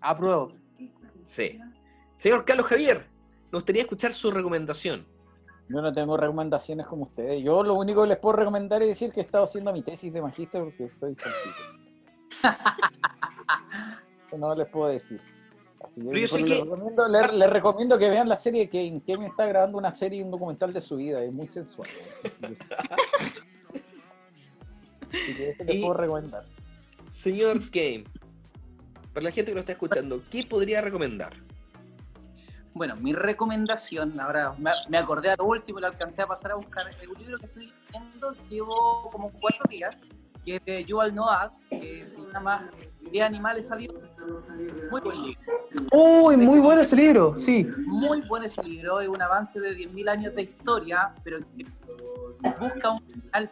Apruebo. 0.00 0.48
Sí. 1.24 1.60
Señor 2.16 2.44
Carlos 2.44 2.66
Javier, 2.66 3.06
me 3.52 3.58
gustaría 3.58 3.82
escuchar 3.82 4.12
su 4.14 4.32
recomendación. 4.32 5.06
Yo 5.68 5.80
no 5.80 5.92
tengo 5.92 6.16
recomendaciones 6.16 6.88
como 6.88 7.04
ustedes. 7.04 7.40
Yo 7.44 7.62
lo 7.62 7.74
único 7.74 8.02
que 8.02 8.08
les 8.08 8.18
puedo 8.18 8.34
recomendar 8.34 8.82
es 8.82 8.88
decir 8.88 9.12
que 9.12 9.20
he 9.20 9.22
estado 9.22 9.44
haciendo 9.44 9.72
mi 9.72 9.82
tesis 9.82 10.12
de 10.12 10.20
magíster 10.20 10.60
porque 10.64 10.86
estoy 10.86 11.16
no 14.36 14.56
les 14.56 14.66
puedo 14.66 14.88
decir. 14.88 15.20
Pero 15.94 16.18
yo 16.18 16.28
sé 16.28 16.40
les, 16.40 16.50
que- 16.50 16.64
recomiendo, 16.64 17.08
les, 17.08 17.32
les 17.32 17.50
recomiendo 17.50 17.98
que 17.98 18.10
vean 18.10 18.28
la 18.28 18.36
serie 18.36 18.68
que 18.68 19.00
Kevin 19.06 19.24
está 19.26 19.46
grabando 19.46 19.78
una 19.78 19.94
serie 19.94 20.20
y 20.20 20.22
un 20.22 20.30
documental 20.30 20.72
de 20.72 20.80
su 20.80 20.96
vida. 20.96 21.22
Es 21.22 21.32
muy 21.32 21.48
sensual. 21.48 21.88
Así 25.10 25.36
que 25.36 25.50
eso 25.50 25.64
les 25.64 25.74
Y- 25.76 25.80
puedo 25.80 25.94
recomendar. 25.94 26.44
Señor 27.10 27.58
Game, 27.70 28.04
para 29.12 29.24
la 29.24 29.30
gente 29.30 29.50
que 29.50 29.54
lo 29.54 29.60
está 29.60 29.72
escuchando, 29.72 30.22
¿qué 30.30 30.44
podría 30.44 30.80
recomendar? 30.80 31.34
Bueno, 32.74 32.96
mi 32.96 33.12
recomendación, 33.12 34.18
ahora 34.18 34.54
me, 34.58 34.70
me 34.88 34.96
acordé 34.96 35.30
a 35.30 35.36
lo 35.36 35.44
último, 35.44 35.78
lo 35.78 35.88
alcancé 35.88 36.22
a 36.22 36.26
pasar 36.26 36.52
a 36.52 36.54
buscar, 36.54 36.88
es 36.88 37.06
un 37.06 37.18
libro 37.22 37.38
que 37.38 37.44
estoy 37.46 37.70
leyendo, 37.90 38.34
llevo 38.48 39.10
como 39.12 39.30
cuatro 39.32 39.64
días, 39.68 40.00
que 40.42 40.56
es 40.56 40.64
de 40.64 40.82
Yuval 40.86 41.14
Noah, 41.14 41.52
que 41.68 42.06
se 42.06 42.18
llama 42.32 42.70
De 43.10 43.22
animales 43.22 43.70
a 43.70 43.76
Dios. 43.76 43.94
Muy 44.90 45.00
buen 45.00 45.22
libro. 45.22 45.40
Uy, 45.92 46.36
muy 46.36 46.60
bueno 46.60 46.82
ese 46.82 46.96
libro, 46.96 47.36
sí. 47.38 47.66
Muy 47.86 48.20
buen 48.22 48.44
ese 48.44 48.62
libro, 48.62 49.00
es 49.00 49.08
un 49.08 49.20
avance 49.20 49.60
de 49.60 49.76
10.000 49.76 50.08
años 50.08 50.34
de 50.34 50.42
historia, 50.42 51.14
pero 51.24 51.38
que 51.56 51.66
busca 52.60 52.90
un 52.90 53.00
final 53.00 53.50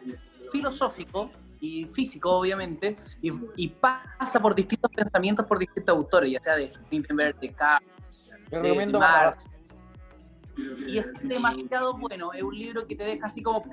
filosófico 0.51 1.31
y 1.61 1.85
físico, 1.87 2.31
obviamente, 2.31 2.97
y, 3.21 3.33
y 3.57 3.69
pasa 3.69 4.41
por 4.41 4.55
distintos 4.55 4.91
pensamientos 4.91 5.47
por 5.47 5.59
distintos 5.59 5.95
autores, 5.95 6.33
ya 6.33 6.41
sea 6.41 6.57
de 6.57 6.73
Lindenberg, 6.91 7.39
de 7.39 7.53
Kant, 7.53 7.85
Yo 8.51 8.59
de 8.59 8.63
recomiendo 8.63 8.99
Marx. 8.99 9.49
Y 10.87 10.99
es 10.99 11.13
demasiado 11.23 11.97
bueno, 11.97 12.33
es 12.33 12.43
un 12.43 12.57
libro 12.57 12.87
que 12.87 12.97
te 12.97 13.05
deja 13.05 13.27
así 13.27 13.43
como, 13.43 13.65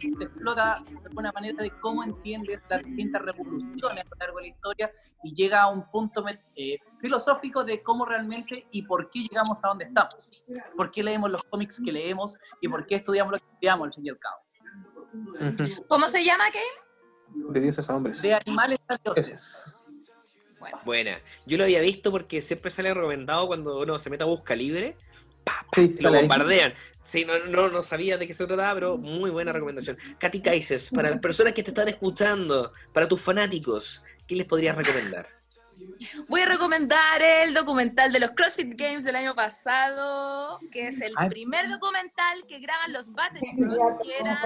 te 0.00 0.24
explota 0.24 0.82
de 0.88 1.06
alguna 1.06 1.32
manera 1.32 1.62
de 1.62 1.70
cómo 1.80 2.02
entiendes 2.02 2.62
las 2.68 2.84
distintas 2.84 3.22
revoluciones 3.22 4.04
a 4.04 4.08
lo 4.08 4.16
largo 4.18 4.38
de 4.38 4.42
la 4.42 4.48
historia 4.48 4.92
y 5.22 5.34
llega 5.34 5.62
a 5.62 5.68
un 5.68 5.88
punto 5.90 6.24
eh, 6.56 6.78
filosófico 7.00 7.64
de 7.64 7.82
cómo 7.82 8.04
realmente 8.04 8.66
y 8.70 8.82
por 8.82 9.10
qué 9.10 9.20
llegamos 9.20 9.58
a 9.62 9.68
donde 9.68 9.84
estamos, 9.86 10.42
por 10.76 10.90
qué 10.90 11.02
leemos 11.02 11.30
los 11.30 11.42
cómics 11.44 11.80
que 11.84 11.92
leemos 11.92 12.36
y 12.60 12.68
por 12.68 12.86
qué 12.86 12.96
estudiamos 12.96 13.32
lo 13.32 13.38
que 13.38 13.46
estudiamos 13.52 13.86
al 13.86 13.94
fin 13.94 14.06
y 14.06 14.10
al 14.10 14.18
cabo. 14.18 14.36
¿Cómo 15.88 16.08
se 16.08 16.24
llama, 16.24 16.44
Kane? 16.46 17.52
De 17.52 17.60
dioses 17.60 17.88
a 17.88 17.96
hombres. 17.96 18.22
De 18.22 18.34
animales 18.34 18.78
a 18.88 18.96
dioses. 18.96 19.86
Buena. 20.84 21.18
Yo 21.46 21.58
lo 21.58 21.64
había 21.64 21.80
visto 21.80 22.10
porque 22.10 22.40
siempre 22.40 22.70
sale 22.70 22.92
recomendado 22.92 23.46
cuando 23.46 23.80
uno 23.80 23.98
se 23.98 24.10
mete 24.10 24.24
a 24.24 24.26
busca 24.26 24.54
libre. 24.54 24.96
Pa, 25.46 25.66
pa, 25.70 25.76
Sí, 25.76 25.94
y 25.98 26.02
lo 26.02 26.12
bombardean. 26.12 26.74
Sí, 27.04 27.24
no, 27.24 27.38
no, 27.38 27.70
no 27.70 27.82
sabía 27.82 28.18
de 28.18 28.26
qué 28.26 28.34
se 28.34 28.46
trataba, 28.46 28.74
pero 28.74 28.98
muy 28.98 29.30
buena 29.30 29.52
recomendación. 29.52 29.96
Katy 30.18 30.40
Kaises, 30.40 30.90
para 30.90 31.08
las 31.08 31.20
personas 31.20 31.52
que 31.52 31.62
te 31.62 31.70
están 31.70 31.88
escuchando, 31.88 32.72
para 32.92 33.06
tus 33.06 33.20
fanáticos, 33.20 34.02
¿qué 34.26 34.34
les 34.34 34.46
podrías 34.46 34.76
recomendar? 34.76 35.28
Voy 36.28 36.40
a 36.40 36.46
recomendar 36.46 37.22
el 37.22 37.54
documental 37.54 38.12
de 38.12 38.20
los 38.20 38.30
CrossFit 38.30 38.72
Games 38.76 39.04
del 39.04 39.14
año 39.14 39.34
pasado, 39.34 40.58
que 40.72 40.88
es 40.88 41.00
el 41.00 41.14
primer 41.28 41.68
documental 41.68 42.44
que 42.48 42.58
graban 42.58 42.92
los 42.92 43.12
Battery 43.12 43.52
Bros, 43.56 43.82
que 44.02 44.16
eran 44.18 44.38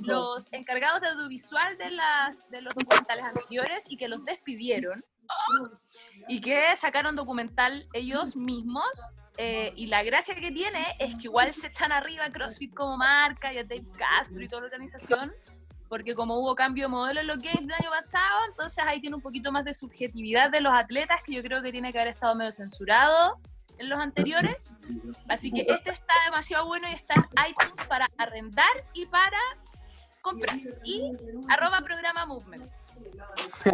los 0.00 0.52
encargados 0.52 1.00
de 1.00 1.08
audiovisual 1.08 1.78
de, 1.78 1.92
las, 1.92 2.50
de 2.50 2.62
los 2.62 2.74
documentales 2.74 3.24
anteriores 3.24 3.86
y 3.88 3.96
que 3.96 4.08
los 4.08 4.24
despidieron 4.24 5.04
y 6.28 6.40
que 6.40 6.74
sacaron 6.76 7.16
documental 7.16 7.88
ellos 7.92 8.36
mismos. 8.36 8.86
eh, 9.38 9.72
y 9.76 9.86
la 9.86 10.02
gracia 10.02 10.34
que 10.34 10.50
tiene 10.50 10.96
es 10.98 11.14
que 11.16 11.24
igual 11.24 11.52
se 11.52 11.66
echan 11.66 11.92
arriba 11.92 12.24
a 12.24 12.30
CrossFit 12.30 12.72
como 12.72 12.96
marca 12.96 13.52
y 13.52 13.58
a 13.58 13.64
Dave 13.64 13.84
Castro 13.96 14.42
y 14.42 14.48
toda 14.48 14.62
la 14.62 14.66
organización, 14.66 15.30
porque 15.88 16.14
como 16.14 16.38
hubo 16.38 16.54
cambio 16.54 16.84
de 16.84 16.88
modelo 16.88 17.20
en 17.20 17.26
los 17.26 17.38
Games 17.38 17.66
del 17.66 17.76
año 17.78 17.90
pasado, 17.90 18.46
entonces 18.48 18.82
ahí 18.86 19.00
tiene 19.00 19.16
un 19.16 19.22
poquito 19.22 19.52
más 19.52 19.64
de 19.64 19.74
subjetividad 19.74 20.50
de 20.50 20.62
los 20.62 20.72
atletas 20.72 21.22
que 21.22 21.34
yo 21.34 21.42
creo 21.42 21.62
que 21.62 21.70
tiene 21.70 21.92
que 21.92 21.98
haber 21.98 22.14
estado 22.14 22.34
medio 22.34 22.50
censurado 22.50 23.38
en 23.78 23.88
los 23.88 23.98
anteriores. 23.98 24.80
Así 25.28 25.50
que 25.50 25.66
este 25.68 25.90
está 25.90 26.14
demasiado 26.24 26.66
bueno 26.66 26.88
y 26.88 26.92
está 26.92 27.14
en 27.14 27.50
iTunes 27.50 27.84
para 27.88 28.08
arrendar 28.16 28.84
y 28.94 29.06
para 29.06 29.38
comprar. 30.22 30.56
Y 30.84 31.12
arroba 31.48 31.80
programa 31.82 32.26
movement. 32.26 32.64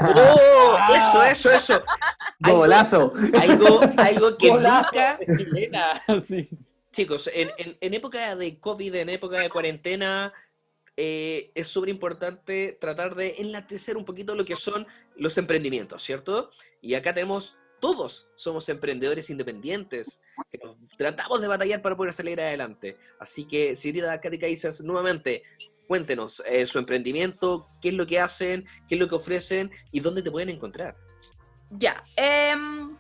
¡Oh! 0.00 0.78
Eso, 0.94 1.22
eso, 1.22 1.50
eso. 1.50 1.82
Algo- 2.42 2.58
Golazo. 2.58 3.12
Algo, 3.40 3.80
algo 3.98 4.36
que 4.36 4.48
Golazo 4.48 4.86
nunca, 4.92 5.16
de 5.18 5.36
chilena, 5.36 6.02
sí. 6.26 6.48
chicos, 6.90 7.30
en, 7.32 7.50
en- 7.58 7.76
en 7.80 7.94
época 7.94 8.34
de 8.34 8.58
COVID, 8.58 8.94
en 8.96 9.08
época 9.10 9.38
de 9.38 9.48
cuarentena, 9.50 10.32
eh, 10.96 11.52
es 11.54 11.68
súper 11.68 11.90
importante 11.90 12.76
tratar 12.80 13.14
de 13.14 13.36
enlatecer 13.38 13.96
un 13.96 14.04
poquito 14.04 14.34
lo 14.34 14.44
que 14.44 14.56
son 14.56 14.86
los 15.16 15.36
emprendimientos, 15.38 16.02
¿cierto? 16.02 16.50
Y 16.80 16.94
acá 16.94 17.14
tenemos, 17.14 17.54
todos 17.80 18.28
somos 18.34 18.68
emprendedores 18.68 19.30
independientes, 19.30 20.20
que 20.50 20.58
nos 20.58 20.76
tratamos 20.96 21.40
de 21.40 21.48
batallar 21.48 21.80
para 21.80 21.96
poder 21.96 22.12
salir 22.12 22.40
adelante. 22.40 22.96
Así 23.20 23.44
que, 23.46 23.76
señorita 23.76 24.20
Katy 24.20 24.38
Kaisers, 24.38 24.80
nuevamente, 24.80 25.42
cuéntenos 25.92 26.42
eh, 26.46 26.66
su 26.66 26.78
emprendimiento, 26.78 27.68
qué 27.82 27.90
es 27.90 27.94
lo 27.94 28.06
que 28.06 28.18
hacen, 28.18 28.66
qué 28.88 28.94
es 28.94 28.98
lo 28.98 29.10
que 29.10 29.14
ofrecen 29.14 29.70
y 29.90 30.00
dónde 30.00 30.22
te 30.22 30.30
pueden 30.30 30.48
encontrar. 30.48 30.96
Ya. 31.68 32.02
em, 32.16 32.96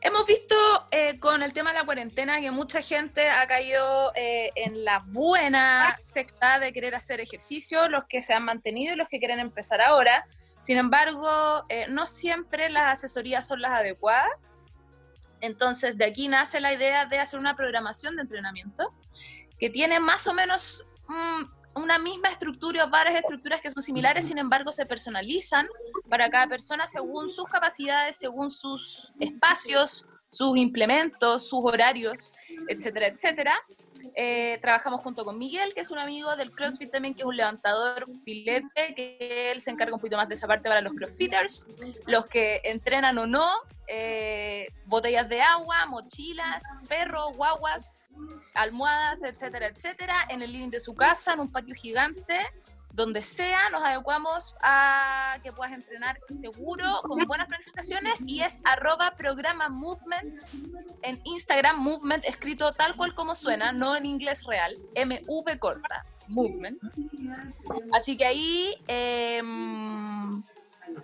hemos 0.00 0.26
visto 0.26 0.56
eh, 0.90 1.20
con 1.20 1.44
el 1.44 1.52
tema 1.52 1.70
de 1.70 1.78
la 1.78 1.84
cuarentena 1.84 2.40
que 2.40 2.50
mucha 2.50 2.82
gente 2.82 3.30
ha 3.30 3.46
caído 3.46 4.12
eh, 4.16 4.50
en 4.56 4.84
la 4.84 5.04
buena 5.06 5.94
secta 6.00 6.58
de 6.58 6.72
querer 6.72 6.96
hacer 6.96 7.20
ejercicio, 7.20 7.88
los 7.88 8.02
que 8.08 8.20
se 8.20 8.34
han 8.34 8.44
mantenido 8.44 8.94
y 8.94 8.96
los 8.96 9.08
que 9.08 9.20
quieren 9.20 9.38
empezar 9.38 9.80
ahora. 9.80 10.26
Sin 10.60 10.76
embargo, 10.76 11.64
no 11.90 12.08
siempre 12.08 12.68
las 12.68 12.94
asesorías 12.94 13.46
son 13.46 13.62
las 13.62 13.70
adecuadas. 13.70 14.56
Entonces, 15.40 15.96
de 15.98 16.06
aquí 16.06 16.26
nace 16.26 16.60
la 16.60 16.74
idea 16.74 17.06
de 17.06 17.20
hacer 17.20 17.38
una 17.38 17.54
programación 17.54 18.16
de 18.16 18.22
entrenamiento 18.22 18.92
que 19.60 19.70
tiene 19.70 20.00
más 20.00 20.26
o 20.26 20.32
menos 20.32 20.84
mm, 21.06 21.44
una 21.74 21.98
misma 21.98 22.28
estructura, 22.28 22.86
varias 22.86 23.16
estructuras 23.16 23.60
que 23.60 23.70
son 23.70 23.82
similares, 23.82 24.26
sin 24.26 24.38
embargo, 24.38 24.72
se 24.72 24.86
personalizan 24.86 25.66
para 26.08 26.30
cada 26.30 26.46
persona 26.46 26.86
según 26.86 27.28
sus 27.28 27.46
capacidades, 27.46 28.16
según 28.16 28.50
sus 28.50 29.12
espacios, 29.18 30.06
sus 30.30 30.56
implementos, 30.56 31.48
sus 31.48 31.60
horarios, 31.64 32.32
etcétera, 32.68 33.06
etcétera. 33.06 33.54
Eh, 34.16 34.58
trabajamos 34.60 35.00
junto 35.00 35.24
con 35.24 35.38
Miguel, 35.38 35.72
que 35.74 35.80
es 35.80 35.90
un 35.90 35.98
amigo 35.98 36.36
del 36.36 36.52
CrossFit 36.52 36.90
también, 36.90 37.14
que 37.14 37.22
es 37.22 37.26
un 37.26 37.36
levantador 37.36 38.06
pilete, 38.24 38.94
que 38.94 39.50
él 39.50 39.60
se 39.60 39.70
encarga 39.70 39.94
un 39.94 40.00
poquito 40.00 40.16
más 40.16 40.28
de 40.28 40.34
esa 40.34 40.46
parte 40.46 40.68
para 40.68 40.80
los 40.80 40.92
CrossFitters, 40.92 41.68
los 42.06 42.26
que 42.26 42.60
entrenan 42.64 43.18
o 43.18 43.26
no, 43.26 43.48
eh, 43.86 44.68
botellas 44.86 45.28
de 45.28 45.40
agua, 45.42 45.86
mochilas, 45.86 46.62
perros, 46.88 47.36
guaguas, 47.36 48.00
almohadas, 48.54 49.22
etcétera, 49.24 49.66
etcétera, 49.66 50.14
en 50.28 50.42
el 50.42 50.52
living 50.52 50.70
de 50.70 50.80
su 50.80 50.94
casa, 50.94 51.32
en 51.32 51.40
un 51.40 51.50
patio 51.50 51.74
gigante, 51.74 52.38
donde 52.94 53.22
sea, 53.22 53.70
nos 53.70 53.82
adecuamos 53.82 54.54
a 54.62 55.38
que 55.42 55.52
puedas 55.52 55.72
entrenar 55.72 56.16
seguro, 56.32 57.00
con 57.02 57.26
buenas 57.26 57.48
planificaciones, 57.48 58.22
y 58.26 58.40
es 58.40 58.60
arroba 58.62 59.14
programa 59.16 59.68
movement 59.68 60.40
en 61.02 61.20
Instagram, 61.24 61.76
movement 61.76 62.24
escrito 62.24 62.72
tal 62.72 62.94
cual 62.94 63.14
como 63.14 63.34
suena, 63.34 63.72
no 63.72 63.96
en 63.96 64.06
inglés 64.06 64.44
real, 64.44 64.76
MV 64.94 65.58
corta, 65.58 66.06
movement. 66.28 66.80
Así 67.92 68.16
que 68.16 68.26
ahí, 68.26 68.76
em, 68.86 70.40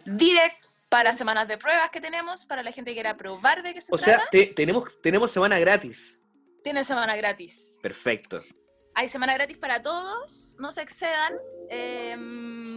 direct 0.05 0.70
para 0.91 1.12
semanas 1.15 1.49
de 1.49 1.57
pruebas 1.57 1.89
que 1.91 2.01
tenemos, 2.01 2.45
para 2.45 2.62
la 2.62 2.73
gente 2.73 2.91
que 2.91 2.95
quiera 2.97 3.17
probar 3.17 3.62
de 3.62 3.73
qué 3.73 3.81
se 3.81 3.95
O 3.95 3.97
sea, 3.97 4.17
trata, 4.17 4.31
te- 4.31 4.47
tenemos, 4.49 5.01
tenemos 5.01 5.31
semana 5.31 5.59
gratis. 5.59 6.21
tiene 6.62 6.85
semana 6.85 7.17
gratis. 7.17 7.79
Perfecto. 7.83 8.43
Hay 8.95 9.09
semana 9.09 9.33
gratis 9.35 9.57
para 9.57 9.81
todos, 9.81 10.55
no 10.59 10.73
se 10.73 10.83
excedan. 10.83 11.33
em, 11.71 12.75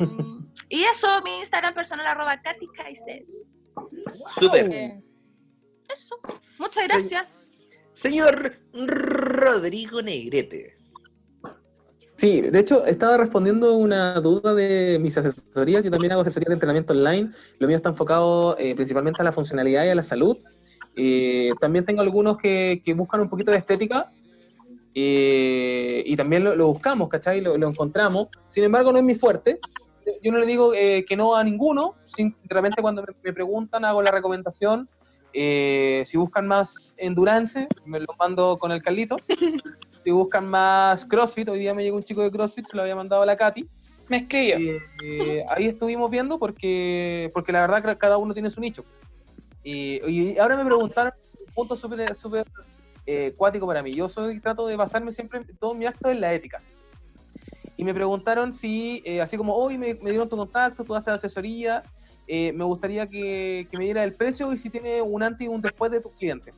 y 0.69 0.83
eso, 0.83 1.07
mi 1.23 1.39
Instagram 1.39 1.73
personal, 1.73 2.05
arroba 2.07 2.39
Katy. 2.41 2.67
Súper. 4.39 4.71
Eh, 4.71 5.03
eso, 5.91 6.19
muchas 6.59 6.83
gracias. 6.87 7.59
Señor 7.95 8.57
Rodrigo 8.73 10.01
Negrete. 10.01 10.72
Sí, 12.23 12.39
de 12.39 12.57
hecho, 12.57 12.85
estaba 12.85 13.17
respondiendo 13.17 13.73
una 13.75 14.13
duda 14.21 14.53
de 14.53 14.97
mis 15.01 15.17
asesorías. 15.17 15.83
Yo 15.83 15.91
también 15.91 16.13
hago 16.13 16.21
asesorías 16.21 16.47
de 16.47 16.53
entrenamiento 16.53 16.93
online. 16.93 17.31
Lo 17.59 17.67
mío 17.67 17.75
está 17.75 17.89
enfocado 17.89 18.57
eh, 18.57 18.75
principalmente 18.75 19.21
a 19.21 19.25
la 19.25 19.33
funcionalidad 19.33 19.83
y 19.83 19.89
a 19.89 19.95
la 19.95 20.03
salud. 20.03 20.37
Eh, 20.95 21.49
también 21.59 21.83
tengo 21.83 21.99
algunos 21.99 22.37
que, 22.37 22.81
buscan 22.95 23.19
un 23.19 23.27
poquito 23.27 23.51
de 23.51 23.57
estética. 23.57 24.09
eh, 24.95 26.01
y 26.05 26.15
también 26.15 26.45
lo, 26.45 26.67
buscamos, 26.67 27.09
¿cachai? 27.09 27.41
Lo, 27.41 27.57
lo 27.57 27.67
encontramos. 27.67 28.29
Sin 28.47 28.63
embargo, 28.63 28.93
no 28.93 28.99
es 28.99 29.03
mi 29.03 29.15
fuerte. 29.15 29.59
Yo 30.21 30.31
no 30.31 30.37
le 30.37 30.45
digo 30.45 30.73
eh, 30.73 31.03
que 31.05 31.17
no 31.17 31.35
a 31.35 31.43
ninguno. 31.43 31.95
Simplemente 32.03 32.81
cuando 32.81 33.03
me, 33.21 33.33
preguntan, 33.33 33.83
hago 33.83 34.01
la 34.01 34.11
recomendación. 34.11 34.87
Si 35.33 36.15
buscan 36.15 36.47
más 36.47 36.95
endurance, 36.95 37.67
me 37.83 37.99
lo 37.99 38.15
mando 38.17 38.57
con 38.57 38.71
el 38.71 38.81
Carlito. 38.81 39.17
Si 40.03 40.11
buscan 40.11 40.47
más 40.47 41.05
CrossFit, 41.05 41.49
hoy 41.49 41.59
día 41.59 41.73
me 41.73 41.83
llegó 41.83 41.97
un 41.97 42.03
chico 42.03 42.21
de 42.21 42.31
CrossFit, 42.31 42.67
se 42.67 42.75
lo 42.75 42.81
había 42.81 42.95
mandado 42.95 43.21
a 43.21 43.25
la 43.25 43.37
Katy. 43.37 43.67
Me 44.09 44.17
escribió. 44.17 44.57
Eh, 44.57 44.81
eh, 45.03 45.45
ahí 45.49 45.67
estuvimos 45.67 46.11
viendo 46.11 46.37
porque, 46.37 47.29
porque 47.33 47.51
la 47.51 47.61
verdad 47.61 47.83
que 47.83 47.97
cada 47.97 48.17
uno 48.17 48.33
tiene 48.33 48.49
su 48.49 48.59
nicho. 48.59 48.83
Y, 49.63 50.01
y 50.09 50.37
ahora 50.37 50.57
me 50.57 50.65
preguntaron 50.65 51.13
un 51.47 51.53
punto 51.53 51.75
súper 51.75 52.13
súper, 52.15 52.45
eh, 53.05 53.33
cuático 53.35 53.67
para 53.67 53.81
mí. 53.81 53.93
Yo 53.93 54.07
soy, 54.07 54.39
trato 54.39 54.67
de 54.67 54.75
basarme 54.75 55.11
siempre 55.11 55.39
en 55.39 55.57
todo 55.57 55.73
mi 55.73 55.85
acto 55.85 56.09
en 56.09 56.21
la 56.21 56.33
ética. 56.33 56.61
Y 57.75 57.83
me 57.83 57.93
preguntaron 57.93 58.53
si, 58.53 59.01
eh, 59.05 59.21
así 59.21 59.35
como 59.35 59.55
hoy 59.55 59.77
me, 59.77 59.95
me 59.95 60.11
dieron 60.11 60.29
tu 60.29 60.37
contacto, 60.37 60.83
tú 60.83 60.95
haces 60.95 61.13
asesoría, 61.13 61.83
eh, 62.27 62.53
me 62.53 62.63
gustaría 62.63 63.07
que, 63.07 63.67
que 63.69 63.77
me 63.77 63.85
diera 63.85 64.03
el 64.03 64.13
precio 64.13 64.53
y 64.53 64.57
si 64.57 64.69
tiene 64.69 65.01
un 65.01 65.23
antes 65.23 65.45
y 65.45 65.47
un 65.49 65.61
después 65.61 65.91
de 65.91 65.99
tus 65.99 66.13
clientes. 66.13 66.53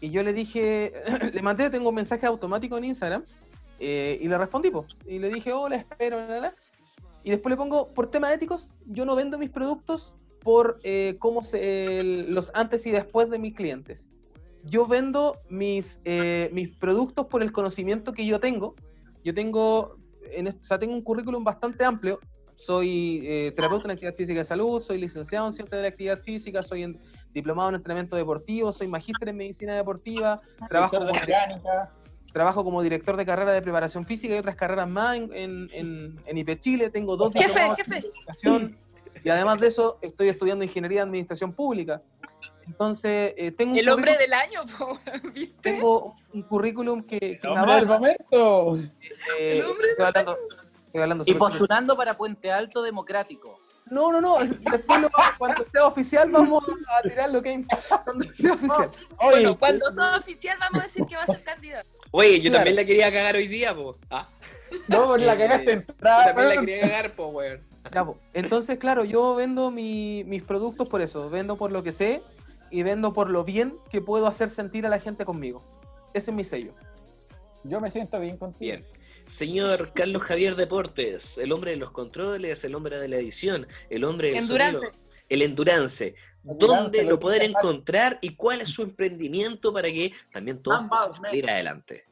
Y 0.00 0.10
yo 0.10 0.22
le 0.22 0.32
dije, 0.32 0.92
le 1.32 1.42
mandé, 1.42 1.70
tengo 1.70 1.88
un 1.88 1.94
mensaje 1.94 2.26
automático 2.26 2.76
en 2.78 2.84
Instagram 2.84 3.24
eh, 3.80 4.18
y 4.20 4.28
le 4.28 4.38
respondí, 4.38 4.70
po. 4.70 4.86
y 5.06 5.18
le 5.18 5.28
dije, 5.28 5.52
hola, 5.52 5.76
espero, 5.76 6.18
la. 6.26 6.54
y 7.24 7.30
después 7.30 7.50
le 7.50 7.56
pongo, 7.56 7.92
por 7.94 8.10
temas 8.10 8.32
éticos, 8.32 8.74
yo 8.86 9.04
no 9.04 9.14
vendo 9.16 9.38
mis 9.38 9.50
productos 9.50 10.14
por 10.40 10.78
eh, 10.84 11.16
cómo 11.18 11.42
se, 11.42 12.00
el- 12.00 12.32
los 12.34 12.50
antes 12.54 12.86
y 12.86 12.90
después 12.92 13.28
de 13.30 13.38
mis 13.38 13.54
clientes. 13.54 14.08
Yo 14.64 14.86
vendo 14.86 15.36
mis, 15.48 16.00
eh, 16.04 16.50
mis 16.52 16.68
productos 16.76 17.26
por 17.26 17.42
el 17.42 17.52
conocimiento 17.52 18.12
que 18.12 18.26
yo 18.26 18.38
tengo. 18.40 18.74
Yo 19.24 19.32
tengo, 19.34 19.96
en 20.32 20.46
est- 20.48 20.60
o 20.60 20.64
sea, 20.64 20.78
tengo 20.78 20.94
un 20.94 21.02
currículum 21.02 21.42
bastante 21.44 21.84
amplio. 21.84 22.18
Soy 22.56 23.20
eh, 23.24 23.52
terapeuta 23.54 23.84
en 23.86 23.92
actividad 23.92 24.14
física 24.16 24.40
y 24.40 24.44
salud, 24.44 24.82
soy 24.82 24.98
licenciado 24.98 25.46
en 25.46 25.52
ciencia 25.52 25.76
de 25.76 25.82
la 25.82 25.88
actividad 25.88 26.20
física, 26.20 26.62
soy 26.62 26.82
en- 26.82 26.98
diplomado 27.34 27.68
en 27.70 27.74
entrenamiento 27.76 28.16
deportivo, 28.16 28.72
soy 28.72 28.88
magíster 28.88 29.28
en 29.28 29.36
medicina 29.36 29.74
deportiva, 29.76 30.40
trabajo 30.68 30.96
Profesor 30.98 31.06
de 31.26 31.32
como, 31.32 31.38
mecánica. 31.60 31.92
trabajo 32.32 32.64
como 32.64 32.82
director 32.82 33.16
de 33.16 33.26
carrera 33.26 33.52
de 33.52 33.62
preparación 33.62 34.04
física 34.04 34.34
y 34.34 34.38
otras 34.38 34.56
carreras 34.56 34.88
más 34.88 35.16
en, 35.16 35.32
en, 35.34 35.68
en, 35.72 36.20
en 36.26 36.38
IP 36.38 36.58
Chile, 36.58 36.90
tengo 36.90 37.16
dos 37.16 37.32
Jefe, 37.32 37.46
diplomados 37.48 37.76
jefe. 37.76 37.96
en 37.98 38.04
educación, 38.04 38.78
y 39.24 39.28
además 39.30 39.60
de 39.60 39.66
eso 39.66 39.98
estoy 40.02 40.28
estudiando 40.28 40.64
ingeniería 40.64 41.00
de 41.00 41.02
administración 41.08 41.52
pública. 41.52 42.02
Entonces, 42.66 43.32
eh, 43.36 43.50
tengo, 43.52 43.72
un 43.72 43.78
El 43.78 43.88
hombre 43.88 44.12
currículum- 44.12 44.18
del 44.18 44.32
año, 44.34 44.60
po, 44.78 44.98
¿viste? 45.34 45.54
tengo 45.62 46.14
un 46.34 46.42
currículum 46.42 47.02
que, 47.02 47.18
que 47.18 47.38
El 47.42 47.48
hombre 47.48 47.74
del 47.76 47.86
momento. 47.86 48.76
eh, 49.38 49.62
estoy 49.90 50.04
hablando, 50.06 50.36
estoy 50.86 51.00
hablando 51.02 51.24
Y 51.24 51.26
sobre- 51.32 51.38
postulando 51.38 51.96
para 51.96 52.14
Puente 52.14 52.52
Alto 52.52 52.82
Democrático. 52.82 53.58
No, 53.90 54.12
no, 54.12 54.20
no, 54.20 54.36
después 54.70 55.00
lo- 55.00 55.10
cuando 55.38 55.64
sea 55.72 55.86
oficial 55.86 56.30
vamos 56.30 56.64
a 56.88 57.02
tirar 57.08 57.30
lo 57.30 57.42
que 57.42 57.48
hay. 57.50 57.64
Cuando 58.04 58.24
sea 58.34 58.52
oficial. 58.54 58.90
Oye, 59.18 59.30
Bueno, 59.30 59.58
cuando 59.58 59.90
sea 59.90 60.16
oficial 60.16 60.56
vamos 60.60 60.80
a 60.80 60.84
decir 60.84 61.06
que 61.06 61.16
va 61.16 61.22
a 61.22 61.26
ser 61.26 61.42
candidato. 61.42 61.88
Oye, 62.10 62.36
yo 62.40 62.42
Claro. 62.50 62.56
también 62.58 62.76
la 62.76 62.84
quería 62.84 63.12
cagar 63.12 63.36
hoy 63.36 63.48
día, 63.48 63.74
po. 63.74 63.96
Ah, 64.10 64.26
no, 64.88 65.16
la 65.16 65.34
Eh, 65.34 65.36
cagaste 65.38 65.72
en 65.72 65.86
yo 65.86 65.94
también 65.98 66.48
la 66.48 66.60
quería 66.60 66.80
cagar, 66.82 67.12
po, 67.12 67.26
weón. 67.28 67.60
Ya, 67.92 68.04
po. 68.04 68.18
Entonces, 68.34 68.78
claro, 68.78 69.04
yo 69.04 69.34
vendo 69.34 69.70
mi- 69.70 70.24
mis 70.24 70.42
productos 70.42 70.88
por 70.88 71.00
eso. 71.00 71.28
Vendo 71.30 71.56
por 71.56 71.72
lo 71.72 71.82
que 71.82 71.92
sé 71.92 72.22
y 72.70 72.82
vendo 72.82 73.12
por 73.12 73.30
lo 73.30 73.44
bien 73.44 73.76
que 73.90 74.00
puedo 74.00 74.26
hacer 74.26 74.50
sentir 74.50 74.84
a 74.86 74.88
la 74.88 75.00
gente 75.00 75.24
conmigo. 75.24 75.62
Ese 76.14 76.30
es 76.30 76.36
mi 76.36 76.44
sello. 76.44 76.72
Yo 77.64 77.80
me 77.80 77.90
siento 77.90 78.18
bien 78.20 78.36
contigo. 78.36 78.60
Bien. 78.60 78.86
Señor 79.28 79.92
Carlos 79.92 80.22
Javier 80.22 80.56
Deportes, 80.56 81.38
el 81.38 81.52
hombre 81.52 81.72
de 81.72 81.76
los 81.76 81.90
controles, 81.90 82.64
el 82.64 82.74
hombre 82.74 82.98
de 82.98 83.08
la 83.08 83.16
edición, 83.16 83.66
el 83.90 84.04
hombre 84.04 84.28
del 84.28 84.38
Endurance. 84.38 84.86
sonido, 84.86 85.04
el 85.28 85.42
Endurance. 85.42 86.06
Endurance, 86.44 86.66
¿Dónde 86.66 87.04
lo 87.04 87.20
pueden 87.20 87.50
encontrar 87.50 88.18
y 88.22 88.34
cuál 88.34 88.62
es 88.62 88.70
su 88.70 88.82
emprendimiento 88.82 89.72
para 89.72 89.88
que 89.88 90.12
también 90.32 90.62
todos 90.62 90.80
puedan 90.88 91.14
salir 91.14 91.48
adelante? 91.50 92.04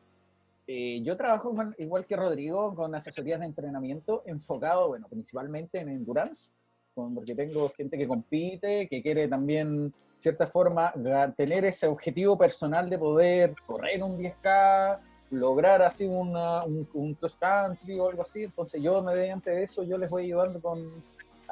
Eh, 0.66 1.01
yo 1.02 1.16
trabajo 1.16 1.55
con- 1.55 1.74
igual 1.78 2.05
que 2.06 2.16
Rodrigo 2.16 2.74
con 2.74 2.94
asesorías 2.94 3.40
de 3.40 3.47
entrenamiento 3.47 4.22
enfocado, 4.26 4.88
bueno, 4.88 5.06
principalmente 5.09 5.78
en 5.78 5.88
endurance, 5.88 6.51
con- 6.94 7.14
porque 7.14 7.34
tengo 7.34 7.70
gente 7.70 7.97
que 7.97 8.06
compite, 8.06 8.88
que 8.88 9.01
quiere 9.01 9.28
también, 9.28 9.88
de 9.88 9.93
cierta 10.18 10.47
forma, 10.48 10.93
tener 11.36 11.64
ese 11.64 11.86
objetivo 11.86 12.36
personal 12.36 12.90
de 12.90 12.98
poder 12.98 13.55
correr 13.64 14.02
un 14.02 14.18
10K, 14.18 15.01
lograr 15.30 15.82
así 15.82 16.06
una- 16.06 16.64
un, 16.64 16.88
un 16.94 17.14
cross 17.14 17.36
country 17.38 17.98
o 17.98 18.08
algo 18.08 18.22
así. 18.22 18.44
Entonces 18.44 18.80
yo, 18.82 19.02
mediante 19.02 19.62
eso, 19.62 19.82
yo 19.82 19.98
les 19.98 20.10
voy 20.10 20.24
ayudando 20.24 20.60
con 20.60 21.04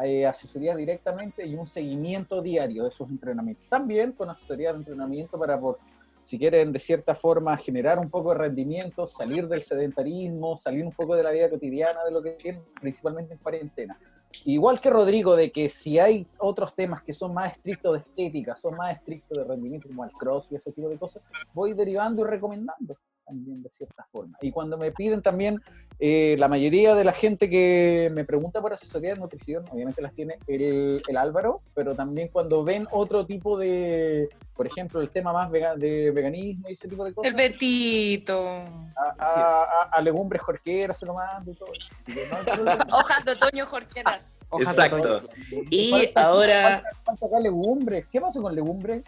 eh, 0.02 0.26
asesoría 0.26 0.74
directamente 0.74 1.46
y 1.46 1.54
un 1.54 1.66
seguimiento 1.66 2.42
diario 2.42 2.84
de 2.84 2.90
sus 2.90 3.08
entrenamientos. 3.08 3.64
También 3.68 4.12
con 4.12 4.28
asesoría 4.28 4.72
de 4.72 4.78
entrenamiento 4.78 5.38
para 5.38 5.58
por 5.58 5.78
si 6.24 6.38
quieren 6.38 6.72
de 6.72 6.80
cierta 6.80 7.14
forma 7.14 7.56
generar 7.58 7.98
un 7.98 8.08
poco 8.10 8.30
de 8.30 8.38
rendimiento, 8.38 9.06
salir 9.06 9.46
del 9.46 9.62
sedentarismo, 9.62 10.56
salir 10.56 10.84
un 10.84 10.92
poco 10.92 11.14
de 11.14 11.22
la 11.22 11.30
vida 11.30 11.50
cotidiana 11.50 12.02
de 12.02 12.10
lo 12.10 12.22
que 12.22 12.30
tienen, 12.30 12.62
principalmente 12.80 13.34
en 13.34 13.38
cuarentena. 13.38 13.98
Igual 14.46 14.80
que 14.80 14.90
Rodrigo, 14.90 15.36
de 15.36 15.52
que 15.52 15.68
si 15.68 15.98
hay 15.98 16.26
otros 16.38 16.74
temas 16.74 17.02
que 17.04 17.12
son 17.12 17.34
más 17.34 17.52
estrictos 17.52 17.92
de 17.92 17.98
estética, 18.00 18.56
son 18.56 18.74
más 18.76 18.92
estrictos 18.92 19.36
de 19.38 19.44
rendimiento, 19.44 19.86
como 19.86 20.02
el 20.04 20.10
cross 20.12 20.48
y 20.50 20.56
ese 20.56 20.72
tipo 20.72 20.88
de 20.88 20.98
cosas, 20.98 21.22
voy 21.52 21.74
derivando 21.74 22.22
y 22.22 22.28
recomendando 22.28 22.96
también 23.24 23.62
de 23.62 23.70
cierta 23.70 24.06
forma. 24.12 24.36
Y 24.40 24.50
cuando 24.50 24.76
me 24.78 24.92
piden 24.92 25.22
también, 25.22 25.60
eh, 25.98 26.36
la 26.38 26.48
mayoría 26.48 26.94
de 26.94 27.04
la 27.04 27.12
gente 27.12 27.48
que 27.48 28.10
me 28.12 28.24
pregunta 28.24 28.60
por 28.60 28.72
asesoría 28.72 29.14
de 29.14 29.20
nutrición, 29.20 29.64
obviamente 29.70 30.02
las 30.02 30.12
tiene 30.14 30.38
el, 30.46 31.02
el 31.06 31.16
Álvaro, 31.16 31.62
pero 31.74 31.94
también 31.94 32.28
cuando 32.28 32.64
ven 32.64 32.86
otro 32.90 33.24
tipo 33.26 33.58
de, 33.58 34.28
por 34.54 34.66
ejemplo, 34.66 35.00
el 35.00 35.10
tema 35.10 35.32
más 35.32 35.50
vega- 35.50 35.76
de 35.76 36.10
veganismo 36.10 36.68
y 36.68 36.74
ese 36.74 36.88
tipo 36.88 37.04
de 37.04 37.14
cosas, 37.14 37.30
El 37.30 37.36
Betito. 37.36 38.38
a, 38.96 39.14
a, 39.18 39.62
a- 39.62 39.88
a 39.92 40.00
legumbres 40.02 40.42
jorquera 40.42 40.94
se 40.94 41.06
lo 41.06 41.14
mando 41.14 41.50
y 41.50 41.54
todo. 41.54 41.72
Hojas 42.92 43.24
de 43.24 43.32
otoño 43.32 43.66
jorquera. 43.66 44.20
Hojas 44.50 44.76
de 44.76 44.82
Exacto. 44.84 45.28
Y 45.70 45.90
Falta- 45.90 46.24
ahora, 46.26 46.62
Falta, 46.62 46.88
falta 47.04 47.26
acá 47.26 47.40
legumbres. 47.40 48.06
¿Qué 48.12 48.20
pasó 48.20 48.42
con 48.42 48.54
legumbres? 48.54 49.02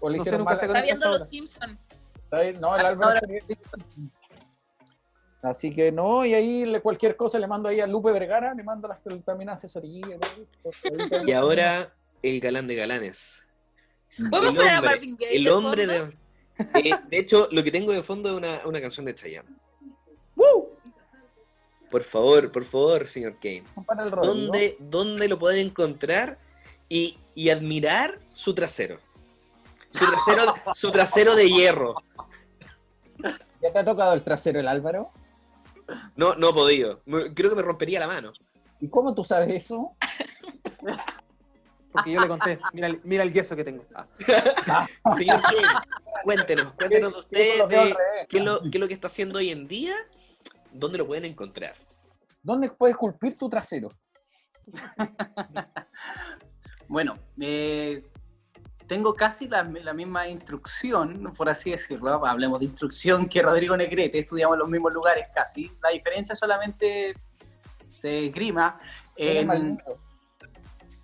¿O 0.00 0.08
le 0.10 0.18
No 0.18 0.24
sé, 0.24 0.28
hicieron 0.28 0.40
nunca 0.40 0.50
mal? 0.52 0.60
sé 0.60 0.66
con 0.66 0.76
Está 0.76 0.84
viendo 0.86 1.08
los 1.10 1.28
Simpsons. 1.28 1.78
Está 2.28 2.40
bien, 2.40 2.60
No, 2.60 2.76
el 2.76 2.84
Álvaro. 2.86 3.18
Así 5.40 5.72
que 5.74 5.92
no, 5.92 6.26
y 6.26 6.34
ahí 6.34 6.64
le- 6.66 6.80
cualquier 6.80 7.16
cosa 7.16 7.38
le 7.38 7.46
mando 7.46 7.68
ahí 7.68 7.80
a 7.80 7.86
Lupe 7.86 8.10
Vergara, 8.12 8.52
le 8.54 8.62
mando 8.64 8.88
las 8.88 8.98
también 9.24 9.48
asesoría. 9.50 10.18
y 11.26 11.32
ahora 11.32 11.94
el 12.22 12.40
galán 12.40 12.66
de 12.66 12.74
galanes. 12.74 13.48
¿Podemos 14.30 14.50
El 14.50 14.56
poner 14.56 14.72
a 14.72 14.78
hombre, 14.78 14.90
Marvin 14.90 15.16
Gaye 15.16 15.36
El 15.36 15.44
de 15.44 15.50
hombre 15.50 15.86
de... 15.86 15.96
Eh, 16.84 16.90
de 17.08 17.18
hecho, 17.18 17.48
lo 17.52 17.62
que 17.62 17.70
tengo 17.70 17.92
de 17.92 18.02
fondo 18.02 18.30
es 18.30 18.34
una, 18.36 18.66
una 18.66 18.80
canción 18.80 19.06
de 19.06 19.14
Chayanne. 19.14 19.48
¡Woo! 20.34 20.70
Por 21.88 22.02
favor, 22.02 22.50
por 22.50 22.64
favor, 22.64 23.06
señor 23.06 23.36
Kane. 23.40 23.62
¿Dónde, 24.22 24.76
¿Dónde 24.80 25.28
lo 25.28 25.38
pueden 25.38 25.68
encontrar? 25.68 26.36
y, 26.90 27.18
y 27.34 27.50
admirar 27.50 28.18
su 28.32 28.54
trasero. 28.54 28.98
Su 29.98 30.06
trasero, 30.06 30.54
su 30.74 30.90
trasero 30.90 31.34
de 31.34 31.48
hierro. 31.50 31.94
¿Ya 33.60 33.72
te 33.72 33.78
ha 33.78 33.84
tocado 33.84 34.12
el 34.14 34.22
trasero 34.22 34.60
el 34.60 34.68
Álvaro? 34.68 35.10
No, 36.16 36.34
no 36.34 36.50
he 36.50 36.52
podido. 36.52 37.00
Creo 37.34 37.50
que 37.50 37.56
me 37.56 37.62
rompería 37.62 37.98
la 38.00 38.06
mano. 38.06 38.32
¿Y 38.80 38.88
cómo 38.88 39.14
tú 39.14 39.24
sabes 39.24 39.64
eso? 39.64 39.96
Porque 41.90 42.12
yo 42.12 42.20
le 42.20 42.28
conté, 42.28 42.58
mira, 42.74 42.86
el- 42.86 43.00
mira 43.02 43.22
el 43.24 43.32
yeso 43.32 43.56
que 43.56 43.64
tengo. 43.64 43.84
Ah. 43.94 44.06
Señor 45.16 45.40
Ken, 45.48 45.64
cuéntenos, 46.22 46.72
cuéntenos 46.74 47.12
de 47.12 47.18
usted, 47.20 47.64
de 47.68 47.96
qué 48.28 48.38
es, 48.38 48.44
lo, 48.44 48.60
qué 48.60 48.68
es 48.72 48.80
lo 48.80 48.86
que 48.88 48.94
está 48.94 49.06
haciendo 49.08 49.38
hoy 49.38 49.50
en 49.50 49.66
día, 49.66 49.96
dónde 50.70 50.98
lo 50.98 51.06
pueden 51.06 51.24
encontrar. 51.24 51.74
¿Dónde 52.42 52.70
puedes 52.70 52.92
esculpir 52.94 53.36
tu 53.36 53.48
trasero? 53.48 53.88
Bueno, 56.90 57.18
eh, 57.38 58.02
tengo 58.88 59.14
casi 59.14 59.46
la, 59.46 59.62
la 59.62 59.92
misma 59.92 60.26
instrucción, 60.26 61.32
por 61.36 61.48
así 61.48 61.70
decirlo. 61.70 62.26
Hablemos 62.26 62.58
de 62.58 62.64
instrucción 62.64 63.28
que 63.28 63.42
Rodrigo 63.42 63.76
Negrete, 63.76 64.18
estudiamos 64.18 64.54
en 64.56 64.60
los 64.60 64.68
mismos 64.68 64.92
lugares 64.92 65.26
casi. 65.32 65.70
La 65.82 65.90
diferencia 65.90 66.34
solamente 66.34 67.14
se 67.90 68.26
esgrima 68.26 68.80
Eres 69.14 69.42
en. 69.50 69.78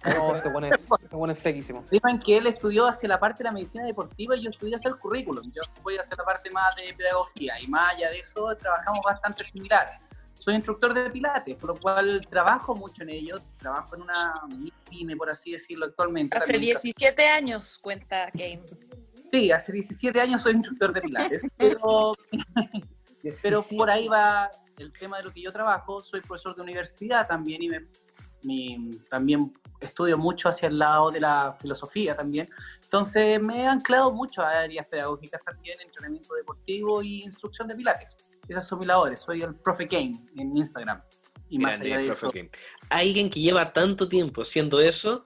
No, 0.04 0.36
este 0.36 0.48
bueno 0.50 0.66
es, 0.66 0.86
este 1.02 1.16
bueno 1.16 1.32
es 1.32 1.38
sequísimo. 1.38 1.80
esgrima 1.80 2.10
en 2.10 2.18
que 2.18 2.36
él 2.38 2.46
estudió 2.46 2.86
hacia 2.86 3.08
la 3.08 3.20
parte 3.20 3.38
de 3.38 3.44
la 3.44 3.52
medicina 3.52 3.84
deportiva 3.84 4.36
y 4.36 4.42
yo 4.42 4.50
estudié 4.50 4.76
hacia 4.76 4.88
el 4.88 4.96
currículum. 4.96 5.50
Yo 5.52 5.62
voy 5.82 5.96
a 5.96 6.00
hacer 6.00 6.16
la 6.18 6.24
parte 6.24 6.50
más 6.50 6.74
de 6.76 6.92
pedagogía 6.94 7.60
y 7.60 7.66
más 7.66 7.94
allá 7.94 8.10
de 8.10 8.18
eso 8.18 8.54
trabajamos 8.56 9.00
bastante 9.04 9.44
similar. 9.44 9.90
Soy 10.34 10.54
instructor 10.54 10.92
de 10.92 11.08
pilates, 11.10 11.56
por 11.56 11.70
lo 11.70 11.76
cual 11.76 12.26
trabajo 12.28 12.74
mucho 12.74 13.02
en 13.02 13.10
ello. 13.10 13.40
Trabajo 13.58 13.94
en 13.94 14.02
una 14.02 14.34
por 15.18 15.30
así 15.30 15.52
decirlo, 15.52 15.86
actualmente. 15.86 16.36
Hace 16.36 16.52
También 16.52 16.76
17 16.82 17.28
años, 17.28 17.78
cuenta 17.82 18.30
Kane. 18.30 18.62
Sí, 19.30 19.50
hace 19.50 19.72
17 19.72 20.20
años 20.20 20.42
soy 20.42 20.52
instructor 20.54 20.92
de 20.92 21.00
pilates, 21.02 21.42
pero, 21.56 22.14
pero 23.42 23.62
por 23.62 23.90
ahí 23.90 24.06
va 24.08 24.50
el 24.78 24.92
tema 24.92 25.18
de 25.18 25.24
lo 25.24 25.32
que 25.32 25.42
yo 25.42 25.52
trabajo. 25.52 26.00
Soy 26.00 26.20
profesor 26.20 26.54
de 26.54 26.62
universidad 26.62 27.26
también 27.26 27.62
y 27.62 27.68
me- 27.68 27.86
mi- 28.42 28.90
también 29.10 29.52
estudio 29.80 30.18
mucho 30.18 30.48
hacia 30.48 30.68
el 30.68 30.78
lado 30.78 31.10
de 31.10 31.20
la 31.20 31.54
filosofía 31.60 32.14
también. 32.14 32.48
Entonces 32.82 33.40
me 33.40 33.62
he 33.62 33.66
anclado 33.66 34.12
mucho 34.12 34.42
a 34.42 34.50
áreas 34.50 34.86
pedagógicas 34.86 35.42
también, 35.44 35.80
entrenamiento 35.80 36.34
deportivo 36.34 37.02
y 37.02 37.22
instrucción 37.22 37.66
de 37.68 37.74
pilates. 37.74 38.16
Esas 38.46 38.66
son 38.66 38.78
mis 38.80 38.88
labores. 38.88 39.20
Soy 39.20 39.42
el 39.42 39.54
profe 39.56 39.88
Kane 39.88 40.12
en 40.36 40.56
Instagram. 40.56 41.02
Y 41.50 41.58
más 41.58 41.72
Grande, 41.78 41.86
allá 41.94 41.98
de 42.02 42.06
profe 42.06 42.26
eso, 42.26 42.30
Ken. 42.32 42.50
Alguien 42.88 43.30
que 43.30 43.40
lleva 43.40 43.72
tanto 43.72 44.08
tiempo 44.08 44.42
haciendo 44.42 44.80
eso, 44.80 45.22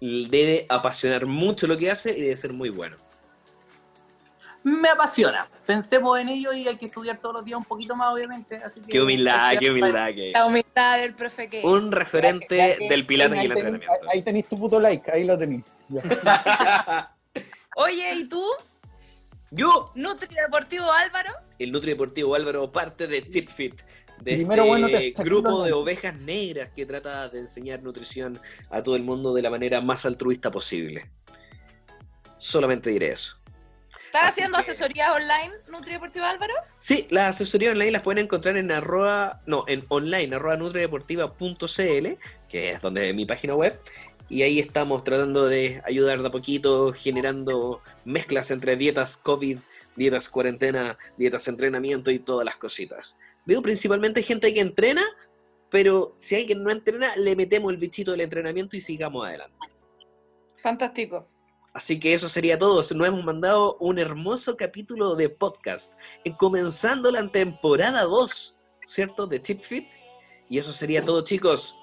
debe 0.00 0.66
apasionar 0.68 1.26
mucho 1.26 1.66
lo 1.66 1.76
que 1.76 1.90
hace 1.90 2.16
y 2.16 2.22
debe 2.22 2.36
ser 2.36 2.52
muy 2.52 2.70
bueno. 2.70 2.96
me 4.62 4.88
apasiona. 4.88 5.48
Pensemos 5.66 6.18
en 6.18 6.28
ello 6.28 6.52
y 6.52 6.66
hay 6.68 6.76
que 6.76 6.86
estudiar 6.86 7.18
todos 7.18 7.34
los 7.36 7.44
días 7.44 7.58
un 7.58 7.64
poquito 7.64 7.94
más, 7.96 8.12
obviamente. 8.12 8.56
Así 8.56 8.80
que 8.82 8.88
Qué 8.88 9.00
humildad, 9.00 9.54
qué 9.58 9.70
humildad 9.70 10.08
que 10.14 10.30
La 10.32 10.46
humildad 10.46 10.98
del 11.00 11.14
profe 11.14 11.48
Kane. 11.48 11.64
Un 11.64 11.92
referente 11.92 12.56
Ya 12.56 12.76
que- 12.76 12.88
del 12.88 13.06
pilates 13.06 13.36
y 13.42 13.46
el 13.46 13.52
entrenamiento. 13.52 13.92
Ahí 14.12 14.22
tenéis 14.22 14.48
tu 14.48 14.58
puto 14.58 14.78
like, 14.80 15.10
ahí 15.10 15.24
lo 15.24 15.38
tenéis. 15.38 15.64
Oye, 17.76 18.14
¿y 18.14 18.28
tú? 18.28 18.42
Yo, 19.50 19.90
Nutri 19.94 20.34
Deportivo 20.34 20.90
Álvaro. 20.92 21.30
el 21.58 21.72
Nutri 21.72 21.90
Deportivo 21.92 22.34
Álvaro, 22.34 22.70
parte 22.70 23.06
de 23.06 23.22
TipFit, 23.22 23.80
de 24.20 24.34
Primero, 24.36 24.62
este 24.64 24.68
bueno, 24.68 24.86
te- 24.88 25.12
te 25.12 25.22
grupo 25.24 25.64
de 25.64 25.72
ovejas 25.72 26.14
negras 26.16 26.70
que 26.74 26.84
trata 26.86 27.28
de 27.28 27.38
enseñar 27.40 27.82
nutrición 27.82 28.38
a 28.70 28.82
todo 28.82 28.96
el 28.96 29.02
mundo 29.02 29.32
de 29.34 29.42
la 29.42 29.50
manera 29.50 29.80
más 29.80 30.04
altruista 30.04 30.50
posible. 30.50 31.10
Solamente 32.38 32.90
diré 32.90 33.12
eso. 33.12 33.36
¿Estás 34.06 34.22
Así 34.24 34.40
haciendo 34.40 34.56
que- 34.56 34.60
asesoría 34.62 35.12
online, 35.12 35.52
Nutri 35.70 35.92
Deportivo 35.92 36.24
Álvaro? 36.24 36.54
Sí, 36.78 37.06
las 37.10 37.36
asesorías 37.36 37.72
online 37.72 37.92
las 37.92 38.02
pueden 38.02 38.24
encontrar 38.24 38.56
en 38.56 38.72
arroba, 38.72 39.40
no, 39.46 39.64
en 39.68 39.84
online, 39.88 40.34
arroba 40.34 40.56
nutrideportiva.cl, 40.56 42.18
que 42.48 42.70
es 42.72 42.80
donde 42.82 43.10
es 43.10 43.14
mi 43.14 43.24
página 43.24 43.54
web, 43.54 43.78
y 44.28 44.42
ahí 44.42 44.58
estamos 44.58 45.04
tratando 45.04 45.46
de 45.46 45.80
ayudar 45.84 46.20
de 46.22 46.28
a 46.28 46.30
poquito, 46.30 46.92
generando 46.92 47.80
mezclas 48.04 48.50
entre 48.50 48.76
dietas 48.76 49.16
COVID, 49.16 49.58
dietas 49.96 50.28
cuarentena, 50.28 50.98
dietas 51.16 51.46
entrenamiento 51.46 52.10
y 52.10 52.18
todas 52.18 52.44
las 52.44 52.56
cositas. 52.56 53.16
Veo 53.46 53.62
principalmente 53.62 54.22
gente 54.22 54.52
que 54.54 54.60
entrena, 54.60 55.04
pero 55.70 56.14
si 56.18 56.36
alguien 56.36 56.62
no 56.62 56.70
entrena, 56.70 57.14
le 57.16 57.34
metemos 57.36 57.70
el 57.70 57.78
bichito 57.78 58.10
del 58.12 58.20
entrenamiento 58.22 58.76
y 58.76 58.80
sigamos 58.80 59.26
adelante. 59.26 59.56
Fantástico. 60.62 61.26
Así 61.72 62.00
que 62.00 62.12
eso 62.14 62.28
sería 62.28 62.58
todo. 62.58 62.76
Nos 62.76 62.90
hemos 62.90 63.24
mandado 63.24 63.76
un 63.78 63.98
hermoso 63.98 64.56
capítulo 64.56 65.14
de 65.14 65.28
podcast, 65.28 65.94
en 66.24 66.32
comenzando 66.34 67.10
la 67.12 67.26
temporada 67.28 68.02
2, 68.02 68.56
¿cierto? 68.86 69.26
De 69.26 69.38
Tip 69.38 69.62
Fit. 69.62 69.86
Y 70.48 70.58
eso 70.58 70.72
sería 70.72 71.04
todo, 71.04 71.22
chicos. 71.22 71.76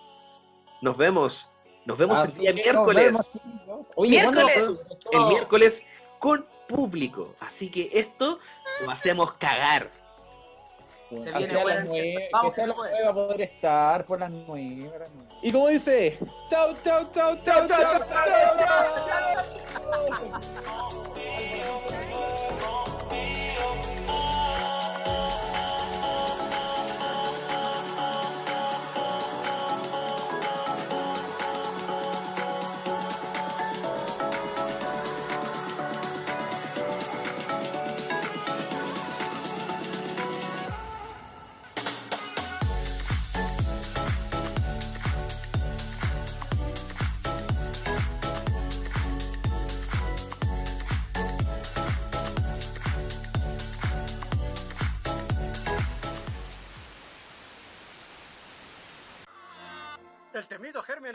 Nos 0.82 0.98
vemos. 0.98 1.50
Nos 1.86 1.98
vemos 1.98 2.20
el 2.20 2.32
Así 2.32 2.40
día 2.42 2.54
miércoles. 2.54 3.06
vemos, 3.06 3.32
chicos. 3.32 3.86
Oye, 3.96 4.22
¿cuándo- 4.24 4.44
Miércoles. 4.44 4.90
El 5.12 5.26
miércoles 5.28 5.86
con 6.20 6.46
público. 6.68 7.34
Así 7.40 7.70
que 7.72 7.90
esto 7.94 8.40
lo 8.84 8.92
hacemos 8.92 9.32
cagar. 9.34 9.90
Se 11.10 11.16
Que 11.16 11.38
viene 11.38 11.64
las 11.66 11.86
nueve, 11.86 12.30
Vamos, 12.34 12.54
que 12.54 12.62
sea 12.66 13.14
poder 13.14 13.42
estar 13.42 14.06
por 14.06 14.20
las 14.20 14.30
nueve. 14.32 14.92
a 14.94 15.00
las 15.00 15.12
nueve. 15.14 15.30
Y 15.42 15.52
como 15.52 15.68
dice, 15.70 16.20
chau, 16.50 16.74
chau, 16.84 17.06
chau, 17.12 17.38
chau, 17.46 17.68
chau, 17.68 17.70
chau, 17.70 18.02
El 23.12 23.54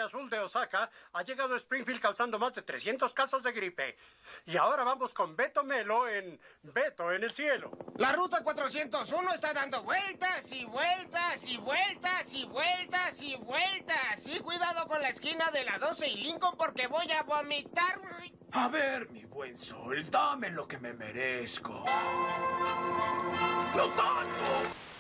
azul 0.03 0.29
de 0.29 0.39
Osaka 0.39 0.91
ha 1.13 1.23
llegado 1.23 1.55
a 1.55 1.57
Springfield 1.57 2.01
causando 2.01 2.39
más 2.39 2.55
de 2.55 2.63
300 2.63 3.13
casos 3.15 3.43
de 3.43 3.53
gripe. 3.53 3.97
Y 4.47 4.57
ahora 4.57 4.85
vamos 4.85 5.15
con 5.15 5.37
Beto 5.37 5.65
Melo 5.65 6.09
en 6.09 6.39
Beto 6.63 7.13
en 7.13 7.25
el 7.25 7.33
cielo. 7.33 7.71
La 7.97 8.13
ruta 8.13 8.43
401 8.43 9.35
está 9.35 9.53
dando 9.53 9.83
vueltas 9.83 10.53
y 10.53 10.65
vueltas 10.65 11.47
y 11.47 11.57
vueltas 11.57 12.35
y 12.35 12.45
vueltas 12.45 13.23
y 13.23 13.37
vueltas. 13.37 14.27
Y 14.27 14.41
cuidado 14.41 14.87
con 14.87 15.01
la 15.01 15.09
esquina 15.09 15.51
de 15.51 15.65
la 15.65 15.79
12 15.79 16.09
y 16.09 16.17
Lincoln 16.17 16.57
porque 16.57 16.87
voy 16.87 17.11
a 17.13 17.23
vomitar. 17.23 18.01
A 18.53 18.69
ver, 18.69 19.09
mi 19.11 19.25
buen 19.25 19.57
sol, 19.57 20.05
dame 20.11 20.51
lo 20.51 20.69
que 20.69 20.79
me 20.79 20.93
merezco. 20.93 21.85
¡Lo 23.75 23.89
tanto! 23.89 24.92